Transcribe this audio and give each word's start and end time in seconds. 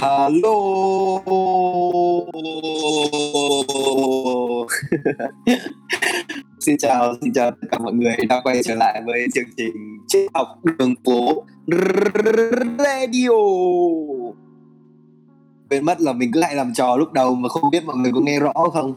Hello 0.00 0.48
Xin 6.60 6.78
chào, 6.78 7.14
xin 7.20 7.32
chào 7.32 7.50
tất 7.50 7.68
cả 7.70 7.78
mọi 7.78 7.92
người 7.92 8.16
đã 8.28 8.40
quay 8.44 8.62
trở 8.64 8.74
lại 8.74 9.02
với 9.06 9.26
chương 9.34 9.44
trình 9.56 9.98
Triết 10.08 10.30
học 10.34 10.48
đường 10.78 10.94
phố 11.04 11.44
Radio. 12.78 13.28
Quên 15.70 15.84
mất 15.84 16.00
là 16.00 16.12
mình 16.12 16.32
cứ 16.32 16.40
lại 16.40 16.54
làm 16.54 16.72
trò 16.74 16.96
lúc 16.96 17.12
đầu 17.12 17.34
mà 17.34 17.48
không 17.48 17.70
biết 17.72 17.84
mọi 17.84 17.96
người 17.96 18.12
có 18.12 18.20
nghe 18.20 18.40
rõ 18.40 18.52
không? 18.72 18.94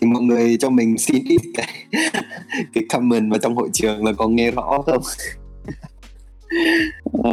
Thì 0.00 0.06
mọi 0.06 0.22
người 0.22 0.56
cho 0.60 0.70
mình 0.70 0.98
xin 0.98 1.24
ít 1.28 1.40
cái, 1.54 1.68
cái 2.74 2.84
comment 2.88 3.30
vào 3.30 3.38
trong 3.38 3.56
hội 3.56 3.68
trường 3.72 4.04
là 4.04 4.12
có 4.12 4.28
nghe 4.28 4.50
rõ 4.50 4.82
không? 4.86 5.02
Ừ. 7.12 7.30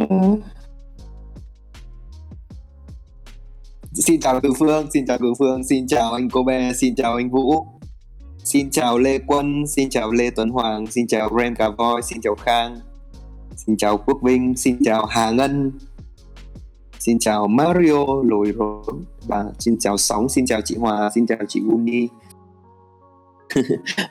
Xin 3.94 4.20
chào 4.20 4.40
Từ 4.40 4.52
Phương, 4.58 4.90
xin 4.90 5.06
chào 5.06 5.18
Cường 5.18 5.34
Phương, 5.38 5.64
xin 5.64 5.86
chào 5.86 6.12
anh 6.12 6.30
Cô 6.30 6.42
Bé, 6.42 6.72
xin 6.72 6.94
chào 6.94 7.14
anh 7.14 7.30
Vũ 7.30 7.66
Xin 8.44 8.70
chào 8.70 8.98
Lê 8.98 9.18
Quân, 9.26 9.66
xin 9.66 9.90
chào 9.90 10.12
Lê 10.12 10.30
Tuấn 10.30 10.50
Hoàng, 10.50 10.86
xin 10.86 11.06
chào 11.06 11.28
Ram 11.38 11.54
Cà 11.54 11.68
Voi, 11.68 12.02
xin 12.02 12.20
chào 12.20 12.34
Khang 12.34 12.76
Xin 13.56 13.76
chào 13.76 13.98
Quốc 13.98 14.22
Vinh, 14.22 14.54
xin 14.56 14.76
chào 14.84 15.06
Hà 15.06 15.30
Ngân 15.30 15.72
Xin 16.98 17.18
chào 17.18 17.48
Mario 17.48 18.06
Lồi 18.24 18.52
Rốn 18.58 19.04
và 19.26 19.44
xin 19.58 19.78
chào 19.78 19.96
Sóng, 19.96 20.28
xin 20.28 20.46
chào 20.46 20.60
chị 20.60 20.76
Hòa, 20.76 21.10
xin 21.14 21.26
chào 21.26 21.38
chị 21.48 21.62
Uni 21.70 22.08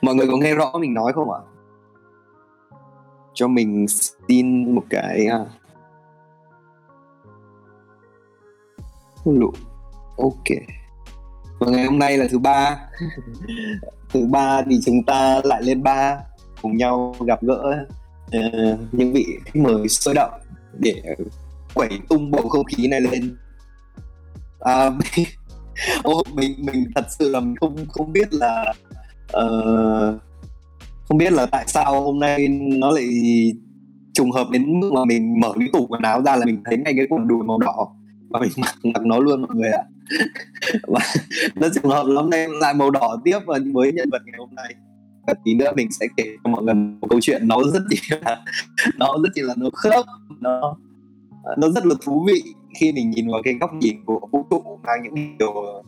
Mọi 0.02 0.14
người 0.14 0.26
có 0.26 0.36
nghe 0.36 0.54
rõ 0.54 0.72
mình 0.80 0.94
nói 0.94 1.12
không 1.12 1.30
ạ? 1.30 1.40
Cho 3.34 3.48
mình 3.48 3.86
xin 4.28 4.74
một 4.74 4.84
cái 4.90 5.26
à. 5.26 5.46
Lụ 9.24 9.50
ok. 10.16 10.58
Và 11.60 11.70
ngày 11.70 11.84
hôm 11.84 11.98
nay 11.98 12.18
là 12.18 12.26
thứ 12.30 12.38
ba. 12.38 12.78
Thứ 14.12 14.26
ba 14.30 14.62
thì 14.70 14.80
chúng 14.84 15.04
ta 15.04 15.40
lại 15.44 15.62
lên 15.62 15.82
ba 15.82 16.18
cùng 16.62 16.76
nhau 16.76 17.14
gặp 17.26 17.42
gỡ 17.42 17.86
uh, 18.36 18.78
những 18.92 19.12
vị 19.12 19.26
khách 19.44 19.56
mời 19.56 19.88
sôi 19.88 20.14
động 20.14 20.32
để 20.78 21.02
quẩy 21.74 21.90
tung 22.08 22.30
bầu 22.30 22.48
không 22.48 22.64
khí 22.64 22.88
này 22.88 23.00
lên. 23.00 23.36
À, 24.60 24.90
ô, 26.02 26.22
mình 26.34 26.54
mình 26.58 26.84
thật 26.94 27.06
sự 27.18 27.30
là 27.30 27.40
mình 27.40 27.56
không 27.56 27.76
không 27.88 28.12
biết 28.12 28.34
là 28.34 28.74
uh, 29.36 30.20
không 31.08 31.18
biết 31.18 31.32
là 31.32 31.46
tại 31.46 31.64
sao 31.66 32.02
hôm 32.02 32.18
nay 32.18 32.48
nó 32.48 32.90
lại 32.90 33.06
trùng 34.14 34.30
hợp 34.30 34.46
đến 34.50 34.80
mức 34.80 34.90
mà 34.92 35.04
mình 35.04 35.40
mở 35.40 35.52
cái 35.58 35.68
tủ 35.72 35.86
quần 35.86 36.02
áo 36.02 36.22
ra 36.22 36.36
là 36.36 36.44
mình 36.44 36.62
thấy 36.64 36.78
ngay 36.78 36.94
cái 36.96 37.06
quần 37.10 37.28
đùi 37.28 37.44
màu 37.44 37.58
đỏ 37.58 37.88
và 38.28 38.40
mình 38.40 38.50
mặc, 38.56 38.74
mặc 38.84 39.02
nó 39.06 39.18
luôn 39.18 39.42
mọi 39.42 39.56
người 39.56 39.70
ạ 39.70 39.84
và 40.82 41.00
nó 41.54 41.68
trường 41.74 41.90
hợp 41.90 42.06
lắm 42.06 42.30
nay 42.30 42.46
lại 42.60 42.74
màu 42.74 42.90
đỏ 42.90 43.16
tiếp 43.24 43.38
và 43.46 43.58
với 43.72 43.92
nhân 43.92 44.10
vật 44.12 44.22
ngày 44.24 44.34
hôm 44.38 44.54
nay. 44.54 44.74
Và 45.26 45.34
tí 45.44 45.54
nữa 45.54 45.72
mình 45.76 45.88
sẽ 46.00 46.06
kể 46.16 46.24
cho 46.44 46.50
mọi 46.50 46.62
người 46.62 46.74
một 46.74 47.06
câu 47.10 47.20
chuyện 47.22 47.48
nó 47.48 47.56
rất 47.72 47.82
chỉ 47.90 47.98
là, 48.10 48.44
nó 48.98 49.16
rất 49.22 49.28
chỉ 49.34 49.42
là 49.42 49.54
nó 49.56 49.70
khớp, 49.72 50.04
nó 50.40 50.76
nó 51.58 51.68
rất 51.68 51.86
là 51.86 51.94
thú 52.04 52.26
vị 52.26 52.42
khi 52.80 52.92
mình 52.92 53.10
nhìn 53.10 53.30
vào 53.30 53.42
cái 53.44 53.54
góc 53.60 53.74
nhìn 53.74 54.04
của 54.04 54.20
vũ 54.32 54.46
trụ 54.50 54.78
mang 54.82 55.02
những 55.02 55.38
điều 55.38 55.82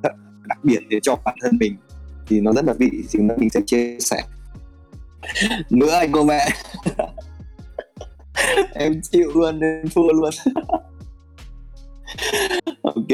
đặc 0.47 0.59
biệt 0.65 0.81
để 0.89 1.01
cho 1.03 1.17
bản 1.25 1.37
thân 1.41 1.59
mình 1.61 1.77
thì 2.27 2.41
nó 2.41 2.53
rất 2.53 2.65
là 2.65 2.73
vị, 2.73 2.91
thì 3.13 3.21
mình 3.39 3.51
sẽ 3.51 3.61
chia 3.67 3.97
sẻ. 4.01 4.23
Nữa 5.71 5.91
anh 5.91 6.13
cô 6.13 6.25
mẹ. 6.25 6.49
Em 8.75 9.01
chịu 9.03 9.31
luôn, 9.35 9.61
em 9.61 9.89
thua 9.95 10.13
luôn. 10.13 10.31
Ok 12.83 13.09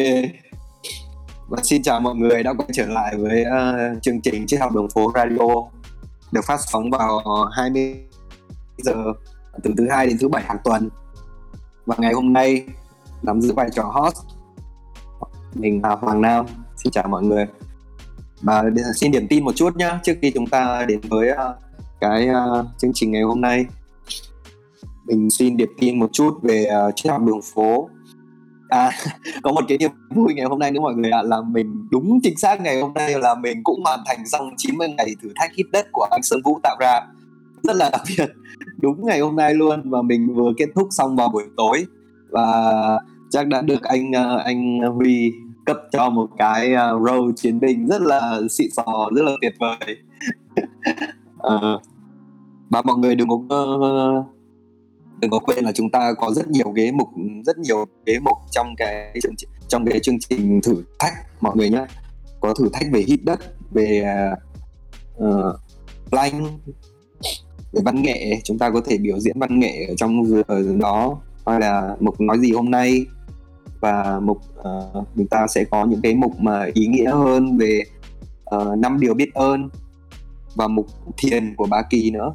và 1.50 1.58
xin 1.62 1.82
chào 1.82 2.00
mọi 2.00 2.14
người 2.14 2.42
đã 2.42 2.52
quay 2.52 2.68
trở 2.72 2.86
lại 2.86 3.16
với 3.16 3.44
uh, 3.44 4.02
chương 4.02 4.20
trình 4.20 4.46
triết 4.46 4.60
học 4.60 4.72
đường 4.74 4.90
phố 4.90 5.12
radio 5.14 5.46
được 6.32 6.44
phát 6.44 6.60
sóng 6.60 6.90
vào 6.90 7.22
20 7.52 7.96
giờ 8.78 8.94
từ 9.62 9.74
thứ 9.76 9.88
hai 9.90 10.06
đến 10.06 10.16
thứ 10.20 10.28
bảy 10.28 10.42
hàng 10.42 10.56
tuần. 10.64 10.88
Và 11.86 11.96
ngày 11.98 12.12
hôm 12.12 12.32
nay 12.32 12.64
nắm 13.22 13.40
giữ 13.40 13.52
vai 13.52 13.68
trò 13.72 13.82
host 13.82 14.16
mình 15.54 15.80
là 15.82 15.88
Hoàng 15.88 16.20
Nam. 16.20 16.46
Xin 16.76 16.92
chào 16.92 17.08
mọi 17.08 17.22
người. 17.22 17.46
Và 18.40 18.64
xin 18.94 19.12
điểm 19.12 19.26
tin 19.28 19.44
một 19.44 19.56
chút 19.56 19.76
nhá 19.76 20.00
trước 20.02 20.14
khi 20.22 20.30
chúng 20.30 20.46
ta 20.46 20.84
đến 20.88 21.00
với 21.08 21.30
uh, 21.30 21.38
cái 22.00 22.28
uh, 22.28 22.66
chương 22.78 22.92
trình 22.94 23.12
ngày 23.12 23.22
hôm 23.22 23.40
nay 23.40 23.66
mình 25.06 25.30
xin 25.30 25.56
điểm 25.56 25.70
tin 25.78 25.98
một 25.98 26.10
chút 26.12 26.38
về 26.42 26.70
uh, 26.88 26.92
triết 26.96 27.12
học 27.12 27.22
đường 27.22 27.40
phố 27.42 27.88
à 28.70 28.90
có 29.42 29.52
một 29.52 29.60
cái 29.68 29.78
niềm 29.78 29.90
vui 30.10 30.34
ngày 30.34 30.46
hôm 30.46 30.58
nay 30.58 30.70
nữa 30.70 30.80
mọi 30.80 30.94
người 30.94 31.10
ạ 31.10 31.18
à, 31.18 31.22
là 31.22 31.40
mình 31.40 31.88
đúng 31.90 32.20
chính 32.22 32.36
xác 32.36 32.60
ngày 32.60 32.80
hôm 32.80 32.94
nay 32.94 33.14
là 33.20 33.34
mình 33.34 33.64
cũng 33.64 33.82
hoàn 33.84 34.00
thành 34.06 34.26
xong 34.26 34.50
90 34.56 34.88
ngày 34.88 35.14
thử 35.22 35.28
thách 35.36 35.54
hit 35.54 35.66
đất 35.72 35.86
của 35.92 36.06
anh 36.10 36.22
Sơn 36.22 36.40
Vũ 36.44 36.58
tạo 36.62 36.76
ra. 36.80 37.00
Rất 37.62 37.76
là 37.76 37.90
đặc 37.90 38.00
biệt 38.08 38.26
đúng 38.82 39.06
ngày 39.06 39.20
hôm 39.20 39.36
nay 39.36 39.54
luôn 39.54 39.90
và 39.90 40.02
mình 40.02 40.34
vừa 40.34 40.52
kết 40.56 40.66
thúc 40.74 40.88
xong 40.90 41.16
vào 41.16 41.28
buổi 41.28 41.44
tối. 41.56 41.86
Và 42.30 42.98
chắc 43.30 43.46
đã 43.46 43.62
được 43.62 43.82
anh 43.82 44.12
ờ, 44.12 44.36
anh 44.36 44.78
Huy 44.94 45.32
cấp 45.66 45.76
cho 45.92 46.10
một 46.10 46.28
cái 46.38 46.74
ờ, 46.74 46.98
row 46.98 47.20
role 47.20 47.32
chiến 47.36 47.60
binh 47.60 47.86
rất 47.86 48.02
là 48.02 48.40
xịn 48.50 48.70
sò 48.76 49.08
rất 49.16 49.22
là 49.22 49.32
tuyệt 49.40 49.54
vời. 49.58 49.96
Ờ, 51.38 51.58
à, 51.62 51.76
và 52.70 52.82
mọi 52.82 52.96
người 52.96 53.14
đừng 53.14 53.28
có 53.28 53.34
uh, 53.36 54.39
đừng 55.20 55.30
có 55.30 55.38
quên 55.38 55.64
là 55.64 55.72
chúng 55.72 55.90
ta 55.90 56.12
có 56.18 56.30
rất 56.30 56.48
nhiều 56.48 56.70
ghế 56.70 56.92
mục 56.92 57.08
rất 57.46 57.58
nhiều 57.58 57.84
ghế 58.06 58.18
mục 58.18 58.38
trong 58.50 58.74
cái 58.76 59.20
trong 59.68 59.84
cái 59.84 60.00
chương 60.00 60.18
trình 60.18 60.60
thử 60.62 60.84
thách 60.98 61.12
mọi 61.40 61.56
người 61.56 61.70
nhé 61.70 61.86
có 62.40 62.54
thử 62.54 62.68
thách 62.72 62.86
về 62.92 63.04
hít 63.06 63.20
đất 63.24 63.40
về 63.70 64.04
uh, 65.18 65.54
lanh 66.10 66.58
về 67.72 67.82
văn 67.84 68.02
nghệ. 68.02 68.40
Chúng 68.44 68.58
ta 68.58 68.70
có 68.70 68.80
thể 68.86 68.98
biểu 68.98 69.18
diễn 69.18 69.38
văn 69.38 69.58
nghệ 69.58 69.86
ở 69.88 69.94
trong 69.96 70.42
ở 70.46 70.76
đó. 70.76 71.20
Hay 71.46 71.60
là 71.60 71.96
mục 72.00 72.20
nói 72.20 72.38
gì 72.38 72.52
hôm 72.52 72.70
nay. 72.70 73.06
Và 73.80 74.20
mục 74.20 74.38
uh, 74.58 75.06
chúng 75.16 75.26
ta 75.26 75.46
sẽ 75.46 75.64
có 75.64 75.84
những 75.84 76.00
cái 76.02 76.14
mục 76.14 76.32
mà 76.38 76.66
ý 76.74 76.86
nghĩa 76.86 77.10
hơn 77.10 77.58
về 77.58 77.82
năm 78.78 78.94
uh, 78.94 79.00
điều 79.00 79.14
biết 79.14 79.34
ơn. 79.34 79.68
Và 80.54 80.68
mục 80.68 80.86
thiền 81.16 81.54
của 81.56 81.66
ba 81.66 81.82
kỳ 81.90 82.10
nữa 82.10 82.34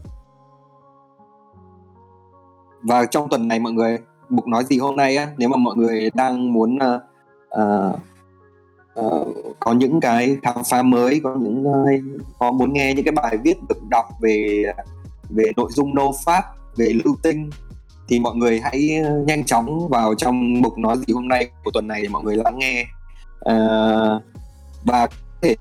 và 2.88 3.06
trong 3.06 3.30
tuần 3.30 3.48
này 3.48 3.60
mọi 3.60 3.74
người 3.74 3.98
mục 4.30 4.48
nói 4.48 4.64
gì 4.64 4.78
hôm 4.78 4.96
nay 4.96 5.18
á? 5.18 5.28
Nếu 5.38 5.50
mà 5.50 5.58
mọi 5.58 5.76
người 5.76 6.10
đang 6.14 6.54
muốn 6.54 6.76
uh, 6.76 7.02
uh, 7.62 8.00
uh, 9.06 9.56
có 9.60 9.74
những 9.74 10.00
cái 10.00 10.38
khám 10.44 10.64
phá 10.70 10.82
mới 10.82 11.22
có 11.24 11.36
những 11.36 11.64
uh, 11.68 12.22
có 12.40 12.52
muốn 12.52 12.74
nghe 12.74 12.94
những 12.94 13.06
cái 13.06 13.12
bài 13.12 13.38
viết 13.44 13.58
được 13.70 13.84
đọc 13.90 14.06
về 14.22 14.64
về 15.30 15.52
nội 15.58 15.70
dung 15.72 15.96
nô 15.96 16.14
pháp 16.26 16.44
về 16.78 16.86
lưu 17.04 17.16
tinh 17.24 17.50
thì 18.08 18.20
mọi 18.20 18.36
người 18.36 18.62
hãy 18.64 19.02
ờ, 19.04 19.24
nhanh 19.28 19.44
chóng 19.44 19.88
vào 19.90 20.16
trong 20.16 20.62
mục 20.62 20.78
nói 20.78 20.98
gì 21.08 21.14
hôm 21.14 21.28
nay 21.28 21.50
của 21.64 21.72
tuần 21.72 21.88
này 21.88 22.02
để 22.02 22.08
mọi 22.08 22.24
người 22.24 22.36
lắng 22.36 22.58
nghe. 22.58 22.86
Uh, 23.50 24.24
và 24.84 25.08
thể 25.42 25.56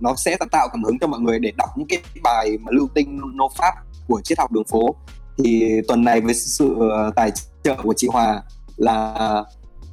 nó 0.00 0.14
sẽ 0.14 0.36
tạo 0.52 0.68
cảm 0.72 0.82
hứng 0.84 0.98
cho 0.98 1.06
mọi 1.06 1.20
người 1.20 1.38
để 1.38 1.52
đọc 1.56 1.68
những 1.76 1.88
cái 1.88 1.98
bài 2.22 2.58
mà 2.60 2.72
lưu 2.72 2.88
tinh 2.94 3.20
nô 3.34 3.48
pháp 3.58 3.74
của 4.08 4.20
triết 4.20 4.38
học 4.38 4.52
đường 4.52 4.64
phố 4.64 4.94
thì 5.38 5.80
tuần 5.88 6.04
này 6.04 6.20
với 6.20 6.34
sự 6.34 6.74
ờ, 6.90 7.10
tài 7.16 7.30
trợ 7.64 7.76
của 7.82 7.94
chị 7.96 8.08
Hòa 8.12 8.42
là 8.76 9.14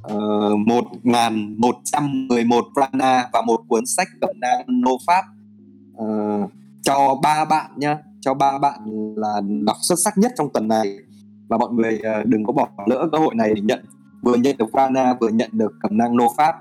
ờ, 0.02 0.19
một 0.56 0.85
ngàn 1.03 1.56
một 1.57 1.75
trăm 1.84 2.28
mười 2.28 2.46
một 2.46 2.66
prana 2.74 3.29
và 3.34 3.41
một 3.41 3.62
cuốn 3.68 3.85
sách 3.85 4.07
cẩm 4.22 4.29
nang 4.40 4.66
nô 4.68 4.97
pháp. 5.07 5.24
Uh, 6.03 6.52
cho 6.81 7.16
ba 7.24 7.46
bạn 7.46 7.72
nhá 7.78 7.97
cho 8.22 8.34
ba 8.34 8.59
bạn 8.59 8.79
là 9.16 9.41
đọc 9.66 9.78
xuất 9.81 10.00
sắc 10.03 10.18
nhất 10.18 10.31
trong 10.38 10.50
tuần 10.53 10.68
này. 10.68 10.97
Và 11.47 11.58
mọi 11.58 11.69
người 11.73 12.02
uh, 12.22 12.25
đừng 12.25 12.46
có 12.46 12.53
bỏ 12.53 12.68
lỡ 12.85 13.09
cơ 13.12 13.18
hội 13.18 13.35
này 13.35 13.53
để 13.56 13.62
nhận 13.62 13.85
vừa 14.23 14.35
nhận 14.35 14.58
được 14.58 14.66
prana 14.72 15.13
vừa 15.22 15.29
nhận 15.29 15.50
được 15.53 15.72
cẩm 15.81 15.97
nang 15.97 16.18
nô 16.18 16.34
pháp. 16.38 16.56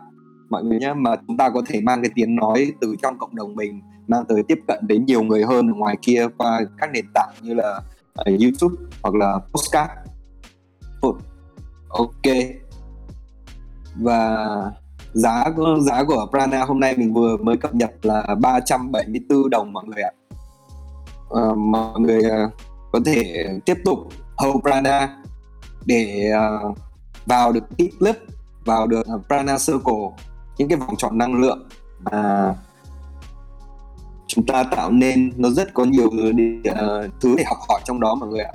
Mọi 0.50 0.65
người 0.65 0.79
nhé 0.79 0.93
mà 0.94 1.17
chúng 1.26 1.37
ta 1.37 1.50
có 1.50 1.62
thể 1.67 1.81
mang 1.81 2.03
cái 2.03 2.11
tiếng 2.15 2.37
nói 2.37 2.73
từ 2.81 2.97
trong 3.03 3.19
cộng 3.19 3.37
đồng 3.37 3.55
mình 3.55 3.81
mang 4.06 4.25
tới 4.29 4.43
tiếp 4.49 4.59
cận 4.69 4.79
đến 4.87 5.05
nhiều 5.06 5.23
người 5.23 5.44
hơn 5.44 5.69
ở 5.69 5.75
ngoài 5.75 5.97
kia 6.03 6.26
qua 6.38 6.61
các 6.79 6.91
nền 6.93 7.05
tảng 7.15 7.35
như 7.43 7.55
là 7.55 7.81
uh, 8.20 8.40
YouTube 8.40 8.76
hoặc 9.02 9.14
là 9.14 9.38
postcard 9.52 9.90
ok. 11.90 12.34
Và 13.96 14.46
giá 15.12 15.44
của 15.56 15.78
giá 15.81 16.05
của 16.05 16.26
Prana 16.31 16.64
hôm 16.64 16.81
nay 16.81 16.96
mình 16.96 17.14
vừa 17.14 17.37
mới 17.37 17.56
cập 17.56 17.75
nhật 17.75 17.90
là 18.02 18.34
374 18.40 19.50
đồng 19.50 19.72
mọi 19.72 19.84
người 19.84 20.02
ạ. 20.02 20.12
Uh, 21.28 21.58
mọi 21.58 22.00
người 22.00 22.19
uh, 22.19 22.52
có 22.93 23.00
thể 23.06 23.46
tiếp 23.64 23.78
tục 23.84 23.99
hold 24.37 24.62
Prana 24.62 25.16
để 25.84 26.32
uh, 26.70 26.78
vào 27.26 27.52
được 27.52 27.76
tip 27.76 27.90
clip 27.99 28.16
vào 28.64 28.87
được 28.87 29.06
Prana 29.26 29.56
Circle 29.66 30.08
những 30.58 30.69
cái 30.69 30.78
vòng 30.78 30.96
chọn 30.99 31.19
năng 31.19 31.34
lượng 31.34 31.69
mà 32.00 32.55
chúng 34.31 34.47
ta 34.47 34.62
tạo 34.62 34.91
nên 34.91 35.32
nó 35.37 35.50
rất 35.50 35.75
có 35.75 35.85
nhiều 35.85 36.06
uh, 36.06 37.21
thứ 37.21 37.35
để 37.37 37.44
học 37.47 37.59
hỏi 37.69 37.81
trong 37.85 38.00
đó 38.00 38.15
mọi 38.15 38.29
người 38.29 38.41
ạ. 38.41 38.53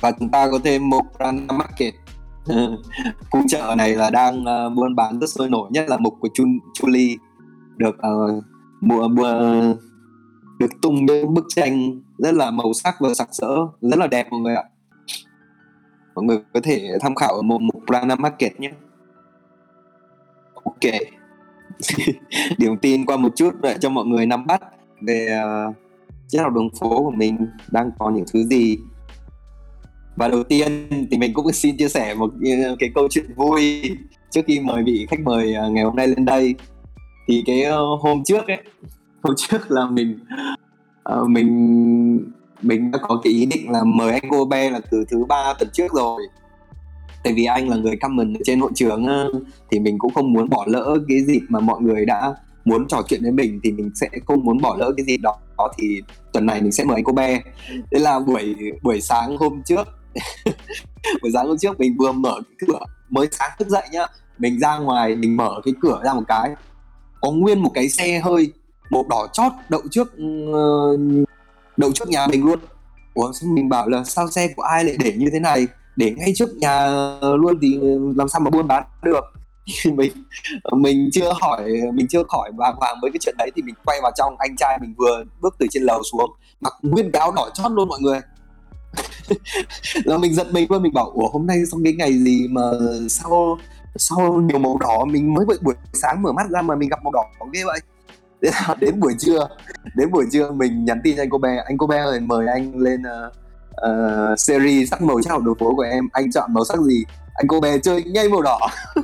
Và 0.00 0.12
chúng 0.18 0.28
ta 0.28 0.50
có 0.50 0.58
thêm 0.64 0.90
một 0.90 1.02
brand 1.18 1.40
market. 1.52 1.94
Khu 3.30 3.40
chợ 3.48 3.74
này 3.78 3.94
là 3.94 4.10
đang 4.10 4.40
uh, 4.40 4.72
buôn 4.76 4.96
bán 4.96 5.20
rất 5.20 5.26
sôi 5.30 5.48
nổi 5.50 5.70
nhất 5.72 5.88
là 5.88 5.96
mục 5.96 6.14
của 6.20 6.28
Chun 6.34 6.58
Chuli 6.74 7.16
được 7.76 7.96
uh, 7.96 8.44
mua 8.80 9.08
mua 9.08 9.40
được 10.58 10.80
tung 10.82 11.06
những 11.06 11.34
bức 11.34 11.44
tranh 11.48 12.00
rất 12.18 12.34
là 12.34 12.50
màu 12.50 12.72
sắc 12.72 12.94
và 13.00 13.14
sặc 13.14 13.28
sỡ 13.32 13.56
rất 13.80 13.98
là 13.98 14.06
đẹp 14.06 14.26
mọi 14.30 14.40
người 14.40 14.54
ạ. 14.54 14.64
Mọi 16.14 16.24
người 16.24 16.38
có 16.54 16.60
thể 16.62 16.90
tham 17.00 17.14
khảo 17.14 17.34
ở 17.34 17.42
một 17.42 17.62
mục 17.62 17.82
Prana 17.86 18.16
Market 18.16 18.60
nhé. 18.60 18.72
Ok. 20.54 20.92
điểm 22.58 22.76
tin 22.76 23.06
qua 23.06 23.16
một 23.16 23.36
chút 23.36 23.54
để 23.62 23.76
cho 23.80 23.90
mọi 23.90 24.04
người 24.04 24.26
nắm 24.26 24.46
bắt 24.46 24.62
về 25.00 25.40
uh, 25.68 25.74
triết 26.28 26.42
học 26.42 26.52
đường 26.52 26.70
phố 26.80 27.02
của 27.02 27.10
mình 27.10 27.36
đang 27.70 27.90
có 27.98 28.10
những 28.10 28.24
thứ 28.32 28.42
gì. 28.42 28.76
Và 30.16 30.28
đầu 30.28 30.42
tiên 30.42 30.88
thì 31.10 31.18
mình 31.18 31.34
cũng 31.34 31.52
xin 31.52 31.76
chia 31.76 31.88
sẻ 31.88 32.14
một 32.14 32.30
ờ, 32.64 32.76
cái 32.78 32.90
câu 32.94 33.08
chuyện 33.10 33.24
vui 33.36 33.82
trước 34.30 34.40
khi 34.46 34.60
mời 34.60 34.82
vị 34.82 35.06
khách 35.10 35.20
mời 35.20 35.54
ờ, 35.54 35.70
ngày 35.70 35.84
hôm 35.84 35.96
nay 35.96 36.08
lên 36.08 36.24
đây. 36.24 36.54
Thì 37.28 37.42
cái 37.46 37.62
ờ, 37.62 37.80
hôm 38.00 38.24
trước 38.24 38.46
ấy 38.46 38.62
hôm 39.22 39.34
trước 39.36 39.70
là 39.70 39.86
mình 39.86 40.18
uh, 41.12 41.28
mình 41.28 42.34
mình 42.62 42.90
đã 42.90 42.98
có 43.02 43.20
cái 43.24 43.32
ý 43.32 43.46
định 43.46 43.70
là 43.70 43.84
mời 43.84 44.12
anh 44.12 44.22
cô 44.30 44.44
be 44.44 44.70
là 44.70 44.80
từ 44.90 45.04
thứ 45.10 45.24
ba 45.24 45.54
tuần 45.58 45.68
trước 45.72 45.92
rồi 45.92 46.22
tại 47.24 47.32
vì 47.32 47.44
anh 47.44 47.68
là 47.68 47.76
người 47.76 47.96
comment 47.96 48.36
ở 48.36 48.40
trên 48.44 48.60
hội 48.60 48.70
trường 48.74 49.06
thì 49.70 49.80
mình 49.80 49.98
cũng 49.98 50.14
không 50.14 50.32
muốn 50.32 50.48
bỏ 50.48 50.64
lỡ 50.68 50.98
cái 51.08 51.24
dịp 51.24 51.40
mà 51.48 51.60
mọi 51.60 51.80
người 51.80 52.06
đã 52.06 52.34
muốn 52.64 52.88
trò 52.88 53.02
chuyện 53.08 53.22
với 53.22 53.32
mình, 53.32 53.60
thì 53.62 53.72
mình 53.72 53.90
sẽ 53.94 54.08
không 54.26 54.44
muốn 54.44 54.60
bỏ 54.60 54.76
lỡ 54.78 54.92
cái 54.96 55.06
gì 55.06 55.16
đó, 55.16 55.38
thì 55.78 56.00
tuần 56.32 56.46
này 56.46 56.62
mình 56.62 56.72
sẽ 56.72 56.84
mời 56.84 57.02
anh 57.06 57.14
bé 57.14 57.42
đấy 57.90 58.00
là 58.00 58.18
buổi 58.18 58.54
buổi 58.82 59.00
sáng 59.00 59.36
hôm 59.36 59.62
trước, 59.62 59.88
buổi 61.22 61.30
sáng 61.34 61.46
hôm 61.46 61.58
trước 61.58 61.80
mình 61.80 61.96
vừa 61.98 62.12
mở 62.12 62.40
cái 62.58 62.68
cửa, 62.68 62.84
mới 63.10 63.28
sáng 63.32 63.50
thức 63.58 63.68
dậy 63.68 63.88
nhá, 63.92 64.06
mình 64.38 64.60
ra 64.60 64.78
ngoài 64.78 65.16
mình 65.16 65.36
mở 65.36 65.60
cái 65.64 65.74
cửa 65.80 66.00
ra 66.04 66.14
một 66.14 66.24
cái, 66.28 66.50
có 67.20 67.30
nguyên 67.30 67.58
một 67.62 67.70
cái 67.74 67.88
xe 67.88 68.18
hơi 68.18 68.52
màu 68.90 69.06
đỏ 69.10 69.26
chót 69.32 69.52
đậu 69.68 69.82
trước 69.90 70.16
ừ, 70.16 71.24
đậu 71.76 71.92
trước 71.92 72.08
nhà 72.08 72.26
mình 72.26 72.44
luôn. 72.44 72.58
Ủa, 73.14 73.32
xong 73.32 73.54
mình 73.54 73.68
bảo 73.68 73.88
là 73.88 74.04
sao 74.04 74.30
xe 74.30 74.48
của 74.56 74.62
ai 74.62 74.84
lại 74.84 74.96
để 75.04 75.12
như 75.16 75.26
thế 75.32 75.40
này? 75.40 75.66
Để 75.96 76.14
ngay 76.16 76.32
trước 76.36 76.56
nhà 76.56 76.78
ờ, 77.20 77.36
luôn 77.36 77.58
thì 77.62 77.78
làm 78.16 78.28
sao 78.28 78.40
mà 78.40 78.50
buôn 78.50 78.68
bán 78.68 78.84
được. 79.02 79.24
Mình 79.94 80.12
mình 80.72 81.08
chưa 81.12 81.32
hỏi 81.40 81.70
mình 81.94 82.08
chưa 82.08 82.22
khỏi 82.28 82.50
vàng 82.56 82.76
hoàng 82.76 82.98
với 83.02 83.10
cái 83.10 83.18
chuyện 83.20 83.34
đấy 83.38 83.50
thì 83.56 83.62
mình 83.62 83.74
quay 83.84 84.00
vào 84.02 84.12
trong 84.16 84.34
anh 84.38 84.56
trai 84.56 84.78
mình 84.80 84.94
vừa 84.98 85.24
bước 85.40 85.56
từ 85.58 85.66
trên 85.70 85.82
lầu 85.82 86.02
xuống 86.12 86.30
mặc 86.60 86.72
nguyên 86.82 87.12
áo 87.12 87.32
đỏ 87.32 87.50
chót 87.54 87.72
luôn 87.72 87.88
mọi 87.88 88.00
người. 88.00 88.20
Là 90.04 90.18
mình 90.18 90.34
giật 90.34 90.46
mình 90.52 90.66
luôn 90.70 90.82
mình 90.82 90.92
bảo 90.92 91.10
ủa 91.10 91.28
hôm 91.28 91.46
nay 91.46 91.66
xong 91.66 91.84
cái 91.84 91.92
ngày 91.92 92.12
gì 92.12 92.48
mà 92.50 92.62
sau 93.08 93.58
sau 93.96 94.32
nhiều 94.32 94.58
màu 94.58 94.78
đỏ 94.78 95.04
mình 95.04 95.34
mới 95.34 95.44
buổi, 95.44 95.56
buổi 95.62 95.74
sáng 95.92 96.22
mở 96.22 96.32
mắt 96.32 96.50
ra 96.50 96.62
mà 96.62 96.74
mình 96.74 96.88
gặp 96.88 97.04
màu 97.04 97.12
đỏ 97.12 97.24
ghê 97.52 97.64
vậy? 97.64 97.80
Đến 98.80 99.00
buổi 99.00 99.14
trưa 99.18 99.48
đến 99.94 100.10
buổi 100.10 100.24
trưa 100.32 100.50
mình 100.50 100.84
nhắn 100.84 101.00
tin 101.04 101.16
cho 101.16 101.22
anh 101.22 101.30
cô 101.30 101.38
bé 101.38 101.62
anh 101.66 101.78
cô 101.78 101.86
bé 101.86 101.98
ơi 101.98 102.20
mời 102.20 102.46
anh 102.46 102.76
lên 102.76 103.02
uh, 103.02 103.34
uh, 103.74 104.38
series 104.38 104.90
sắc 104.90 105.02
màu 105.02 105.22
trong 105.24 105.44
đường 105.44 105.54
phố 105.58 105.74
của 105.74 105.82
em. 105.82 106.08
Anh 106.12 106.32
chọn 106.32 106.54
màu 106.54 106.64
sắc 106.64 106.80
gì? 106.80 107.04
Anh 107.34 107.46
cô 107.48 107.60
bé 107.60 107.78
chơi 107.78 108.04
ngay 108.04 108.28
màu 108.28 108.42
đỏ. 108.42 108.58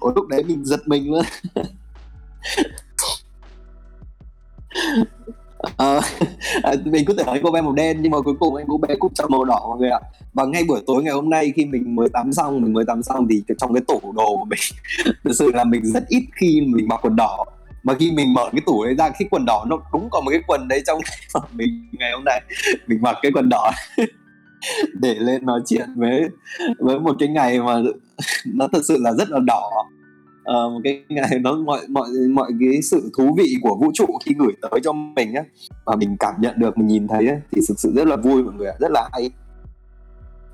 Ủa 0.00 0.12
lúc 0.14 0.26
đấy 0.28 0.42
mình 0.44 0.64
giật 0.64 0.80
mình 0.86 1.10
luôn. 1.10 1.24
Ờ, 5.76 6.00
à, 6.62 6.72
mình 6.84 7.04
cứ 7.04 7.14
tưởng 7.14 7.26
nói 7.26 7.40
cô 7.42 7.50
bé 7.50 7.60
màu 7.60 7.72
đen 7.72 8.02
nhưng 8.02 8.12
mà 8.12 8.20
cuối 8.20 8.34
cùng 8.40 8.54
anh 8.56 8.66
cô 8.68 8.78
bé 8.78 8.94
cũng 8.98 9.14
chọn 9.14 9.32
màu 9.32 9.44
đỏ 9.44 9.66
mọi 9.68 9.78
người 9.78 9.90
ạ. 9.90 10.00
Và 10.32 10.44
ngay 10.44 10.64
buổi 10.64 10.80
tối 10.86 11.02
ngày 11.02 11.12
hôm 11.12 11.30
nay 11.30 11.52
khi 11.56 11.64
mình 11.64 11.96
mới 11.96 12.08
tắm 12.08 12.32
xong 12.32 12.62
mình 12.62 12.72
mới 12.72 12.84
tắm 12.84 13.02
xong 13.02 13.26
thì 13.30 13.42
trong 13.58 13.74
cái 13.74 13.82
tủ 13.88 14.12
đồ 14.12 14.36
của 14.36 14.44
mình 14.44 14.58
thực 15.24 15.32
sự 15.32 15.50
là 15.54 15.64
mình 15.64 15.84
rất 15.84 16.08
ít 16.08 16.24
khi 16.36 16.60
mình 16.60 16.88
mặc 16.88 17.00
quần 17.02 17.16
đỏ 17.16 17.44
mà 17.82 17.94
khi 17.94 18.12
mình 18.12 18.34
mở 18.34 18.48
cái 18.52 18.60
tủ 18.66 18.84
đấy 18.84 18.94
ra 18.94 19.08
cái 19.08 19.28
quần 19.30 19.44
đỏ 19.44 19.64
nó 19.68 19.78
đúng 19.92 20.08
có 20.10 20.20
một 20.20 20.30
cái 20.30 20.40
quần 20.46 20.68
đấy 20.68 20.82
trong 20.86 21.00
mình 21.52 21.88
ngày 21.92 22.12
hôm 22.12 22.24
nay. 22.24 22.42
Mình 22.86 23.02
mặc 23.02 23.16
cái 23.22 23.32
quần 23.32 23.48
đỏ 23.48 23.70
để 24.94 25.14
lên 25.14 25.46
nói 25.46 25.60
chuyện 25.66 25.88
với 25.96 26.28
với 26.78 27.00
một 27.00 27.16
cái 27.18 27.28
ngày 27.28 27.60
mà 27.60 27.82
nó 28.54 28.68
thật 28.72 28.80
sự 28.84 28.96
là 29.00 29.12
rất 29.12 29.30
là 29.30 29.38
đỏ. 29.46 29.70
À, 30.44 30.54
một 30.54 30.80
cái 30.84 31.04
ngày 31.08 31.38
nó 31.40 31.56
mọi 31.56 31.80
mọi 31.88 32.08
mọi 32.30 32.52
cái 32.60 32.82
sự 32.82 33.10
thú 33.18 33.34
vị 33.38 33.54
của 33.62 33.76
vũ 33.80 33.90
trụ 33.94 34.06
khi 34.24 34.34
gửi 34.38 34.52
tới 34.62 34.80
cho 34.84 34.92
mình 34.92 35.34
á 35.34 35.42
và 35.84 35.96
mình 35.96 36.16
cảm 36.20 36.34
nhận 36.38 36.54
được 36.58 36.78
mình 36.78 36.86
nhìn 36.86 37.08
thấy 37.08 37.26
ấy, 37.26 37.38
thì 37.52 37.60
thực 37.68 37.80
sự 37.80 37.92
rất 37.96 38.06
là 38.06 38.16
vui 38.16 38.42
mọi 38.42 38.54
người 38.54 38.66
ạ 38.66 38.74
rất 38.78 38.90
là 38.90 39.08
hay. 39.12 39.30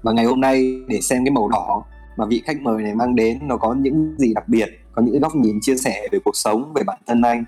Và 0.02 0.12
ngày 0.12 0.24
hôm 0.24 0.40
nay 0.40 0.80
để 0.88 1.00
xem 1.00 1.24
cái 1.24 1.30
màu 1.30 1.48
đỏ 1.48 1.84
mà 2.16 2.26
vị 2.26 2.42
khách 2.46 2.62
mời 2.62 2.82
này 2.82 2.94
mang 2.94 3.14
đến 3.14 3.38
nó 3.42 3.56
có 3.56 3.74
những 3.74 4.14
gì 4.18 4.34
đặc 4.34 4.48
biệt 4.48 4.68
có 4.92 5.02
những 5.02 5.20
góc 5.20 5.34
nhìn 5.34 5.58
chia 5.60 5.76
sẻ 5.76 6.08
về 6.12 6.18
cuộc 6.24 6.36
sống 6.36 6.72
về 6.74 6.82
bản 6.86 6.98
thân 7.06 7.22
anh 7.22 7.44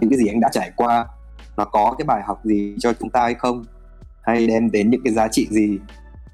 những 0.00 0.10
cái 0.10 0.18
gì 0.18 0.26
anh 0.26 0.40
đã 0.40 0.48
trải 0.52 0.70
qua 0.76 1.06
nó 1.56 1.64
có 1.64 1.94
cái 1.98 2.04
bài 2.04 2.22
học 2.26 2.40
gì 2.44 2.74
cho 2.78 2.92
chúng 2.92 3.10
ta 3.10 3.20
hay 3.20 3.34
không? 3.34 3.64
Hay 4.22 4.46
đem 4.46 4.70
đến 4.70 4.90
những 4.90 5.00
cái 5.04 5.12
giá 5.12 5.28
trị 5.28 5.46
gì? 5.50 5.78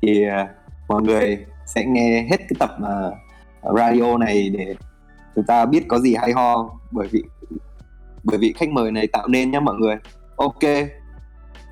Thì 0.02 0.24
uh, 0.26 0.48
mọi 0.88 1.02
người 1.02 1.46
sẽ 1.66 1.84
nghe 1.84 2.22
hết 2.22 2.36
cái 2.38 2.56
tập 2.58 2.70
uh, 2.82 3.76
radio 3.76 4.18
này 4.18 4.50
để 4.50 4.74
chúng 5.34 5.44
ta 5.44 5.66
biết 5.66 5.84
có 5.88 5.98
gì 5.98 6.14
hay 6.14 6.32
ho 6.32 6.70
bởi 6.90 7.08
vì 7.10 7.22
bởi 8.24 8.38
vì 8.38 8.52
khách 8.52 8.68
mời 8.68 8.92
này 8.92 9.06
tạo 9.06 9.28
nên 9.28 9.50
nhé 9.50 9.60
mọi 9.60 9.74
người. 9.74 9.96
Ok. 10.36 10.88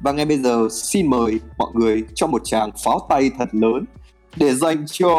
Và 0.02 0.12
ngay 0.12 0.26
bây 0.26 0.38
giờ 0.38 0.68
xin 0.70 1.10
mời 1.10 1.40
mọi 1.58 1.70
người 1.74 2.04
cho 2.14 2.26
một 2.26 2.42
tràng 2.44 2.70
pháo 2.84 3.06
tay 3.08 3.30
thật 3.38 3.48
lớn 3.52 3.84
để 4.36 4.54
dành 4.54 4.84
cho 4.86 5.10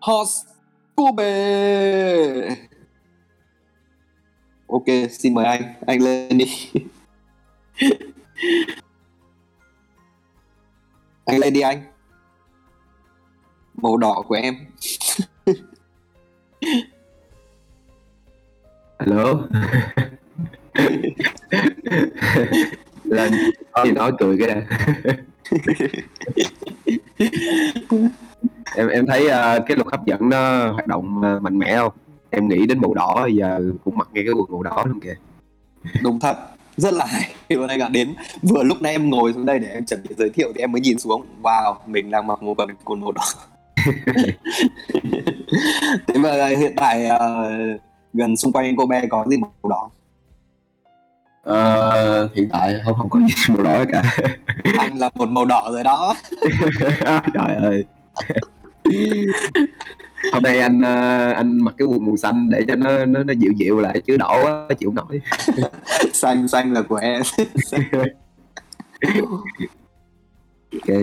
host 0.00 0.46
Kobe. 0.96 2.56
Ok 4.66 4.84
xin 5.10 5.34
mời 5.34 5.44
anh 5.44 5.74
anh 5.86 6.02
lên 6.02 6.38
đi. 6.38 6.70
Anh 11.24 11.38
lên 11.38 11.52
đi 11.52 11.60
anh. 11.60 11.82
Màu 13.74 13.96
đỏ 13.96 14.22
của 14.28 14.34
em. 14.34 14.56
Hello? 18.98 19.48
Lên 23.04 23.32
thì 23.84 23.92
nói 23.92 24.12
cười 24.18 24.38
cái 24.38 24.54
này 24.54 24.66
em 28.76 28.88
em 28.88 29.06
thấy 29.06 29.26
uh, 29.26 29.66
cái 29.66 29.76
luật 29.76 29.86
hấp 29.90 30.04
dẫn 30.04 30.28
nó 30.28 30.72
hoạt 30.72 30.86
động 30.86 31.22
uh, 31.36 31.42
mạnh 31.42 31.58
mẽ 31.58 31.76
không? 31.76 31.92
Em 32.30 32.48
nghĩ 32.48 32.66
đến 32.66 32.80
màu 32.80 32.94
đỏ 32.94 33.28
giờ 33.32 33.60
cũng 33.84 33.96
mặc 33.98 34.08
ngay 34.12 34.24
cái 34.24 34.34
quần 34.34 34.50
màu 34.50 34.62
đỏ 34.62 34.84
luôn 34.86 35.00
kìa. 35.00 35.14
Đúng 36.02 36.20
thật. 36.20 36.36
Rất 36.76 36.94
là 36.94 37.06
hay. 37.06 37.34
Hôm 37.56 37.66
nay 37.66 37.78
cả 37.78 37.88
đến 37.88 38.14
vừa 38.42 38.62
lúc 38.62 38.82
nãy 38.82 38.92
em 38.92 39.10
ngồi 39.10 39.32
xuống 39.32 39.46
đây 39.46 39.58
để 39.58 39.68
em 39.68 39.86
chuẩn 39.86 40.02
bị 40.02 40.14
giới 40.18 40.30
thiệu 40.30 40.52
thì 40.54 40.60
em 40.60 40.72
mới 40.72 40.80
nhìn 40.80 40.98
xuống. 40.98 41.26
Wow 41.42 41.74
mình 41.86 42.10
đang 42.10 42.26
mặc 42.26 42.42
một 42.42 42.54
quần 42.58 42.68
quần 42.84 43.00
màu 43.00 43.12
đỏ. 43.12 43.22
Thế 46.06 46.14
mà 46.18 46.46
hiện 46.46 46.72
tại 46.76 47.08
uh, 47.14 47.80
gần 48.12 48.36
xung 48.36 48.52
quanh 48.52 48.76
cô 48.76 48.86
bé 48.86 49.06
có 49.10 49.24
gì 49.28 49.36
màu 49.36 49.52
đỏ 49.62 49.90
uh, 51.48 52.34
hiện 52.34 52.48
tại 52.52 52.74
không 52.84 52.94
không 52.94 53.08
có 53.10 53.20
gì 53.20 53.54
màu 53.54 53.62
đỏ 53.62 53.84
cả. 53.92 54.02
Anh 54.78 54.98
là 54.98 55.10
một 55.14 55.28
màu 55.28 55.44
đỏ 55.44 55.68
rồi 55.72 55.84
đó. 55.84 56.14
Trời 57.34 57.54
ơi 57.62 57.84
hôm 60.32 60.42
nay 60.42 60.58
anh 60.58 60.78
uh, 60.78 61.36
anh 61.36 61.64
mặc 61.64 61.74
cái 61.78 61.86
quần 61.86 62.06
màu 62.06 62.16
xanh 62.16 62.50
để 62.50 62.64
cho 62.68 62.76
nó 62.76 63.04
nó, 63.04 63.22
nó 63.22 63.32
dịu 63.32 63.52
dịu 63.56 63.80
lại 63.80 64.00
chứ 64.00 64.16
đỏ 64.16 64.40
quá 64.42 64.74
chịu 64.78 64.92
nổi. 64.92 65.20
Xanh 66.12 66.48
xanh 66.48 66.72
là 66.72 66.82
của 66.82 66.96
em. 66.96 67.22
Ok. 70.72 70.96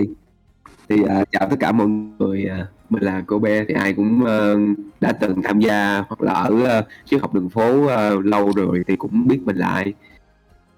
Thì 0.89 0.95
uh, 1.01 1.31
chào 1.31 1.49
tất 1.49 1.55
cả 1.59 1.71
mọi 1.71 1.87
người 1.87 2.49
uh, 2.61 2.67
mình 2.89 3.03
là 3.03 3.23
cô 3.27 3.39
bé 3.39 3.65
thì 3.67 3.73
ai 3.73 3.93
cũng 3.93 4.23
uh, 4.23 4.77
đã 5.01 5.11
từng 5.11 5.41
tham 5.41 5.59
gia 5.59 6.03
hoặc 6.07 6.21
là 6.21 6.33
ở 6.33 6.49
uh, 6.49 6.85
trước 7.05 7.21
học 7.21 7.33
đường 7.33 7.49
phố 7.49 7.85
uh, 7.85 8.25
lâu 8.25 8.51
rồi 8.55 8.83
thì 8.87 8.95
cũng 8.95 9.27
biết 9.27 9.39
mình 9.45 9.55
là 9.55 9.67
ai. 9.67 9.93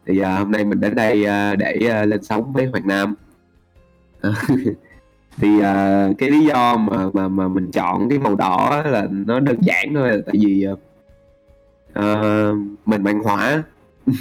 Thì 0.05 0.21
uh, 0.21 0.25
hôm 0.25 0.51
nay 0.51 0.65
mình 0.65 0.79
đến 0.79 0.95
đây 0.95 1.21
uh, 1.21 1.57
để 1.57 1.79
uh, 1.79 2.07
lên 2.07 2.23
sóng 2.23 2.53
với 2.53 2.65
Hoàng 2.65 2.87
Nam 2.87 3.15
thì 5.39 5.57
uh, 5.57 6.17
cái 6.17 6.29
lý 6.29 6.45
do 6.45 6.77
mà 6.77 7.09
mà 7.13 7.27
mà 7.27 7.47
mình 7.47 7.71
chọn 7.71 8.09
cái 8.09 8.19
màu 8.19 8.35
đỏ 8.35 8.83
là 8.85 9.07
nó 9.11 9.39
đơn 9.39 9.57
giản 9.61 9.93
thôi 9.93 10.09
là 10.09 10.17
tại 10.25 10.35
vì 10.39 10.67
uh, 11.99 12.55
mình 12.85 13.03
mang 13.03 13.23
hỏa. 13.23 13.63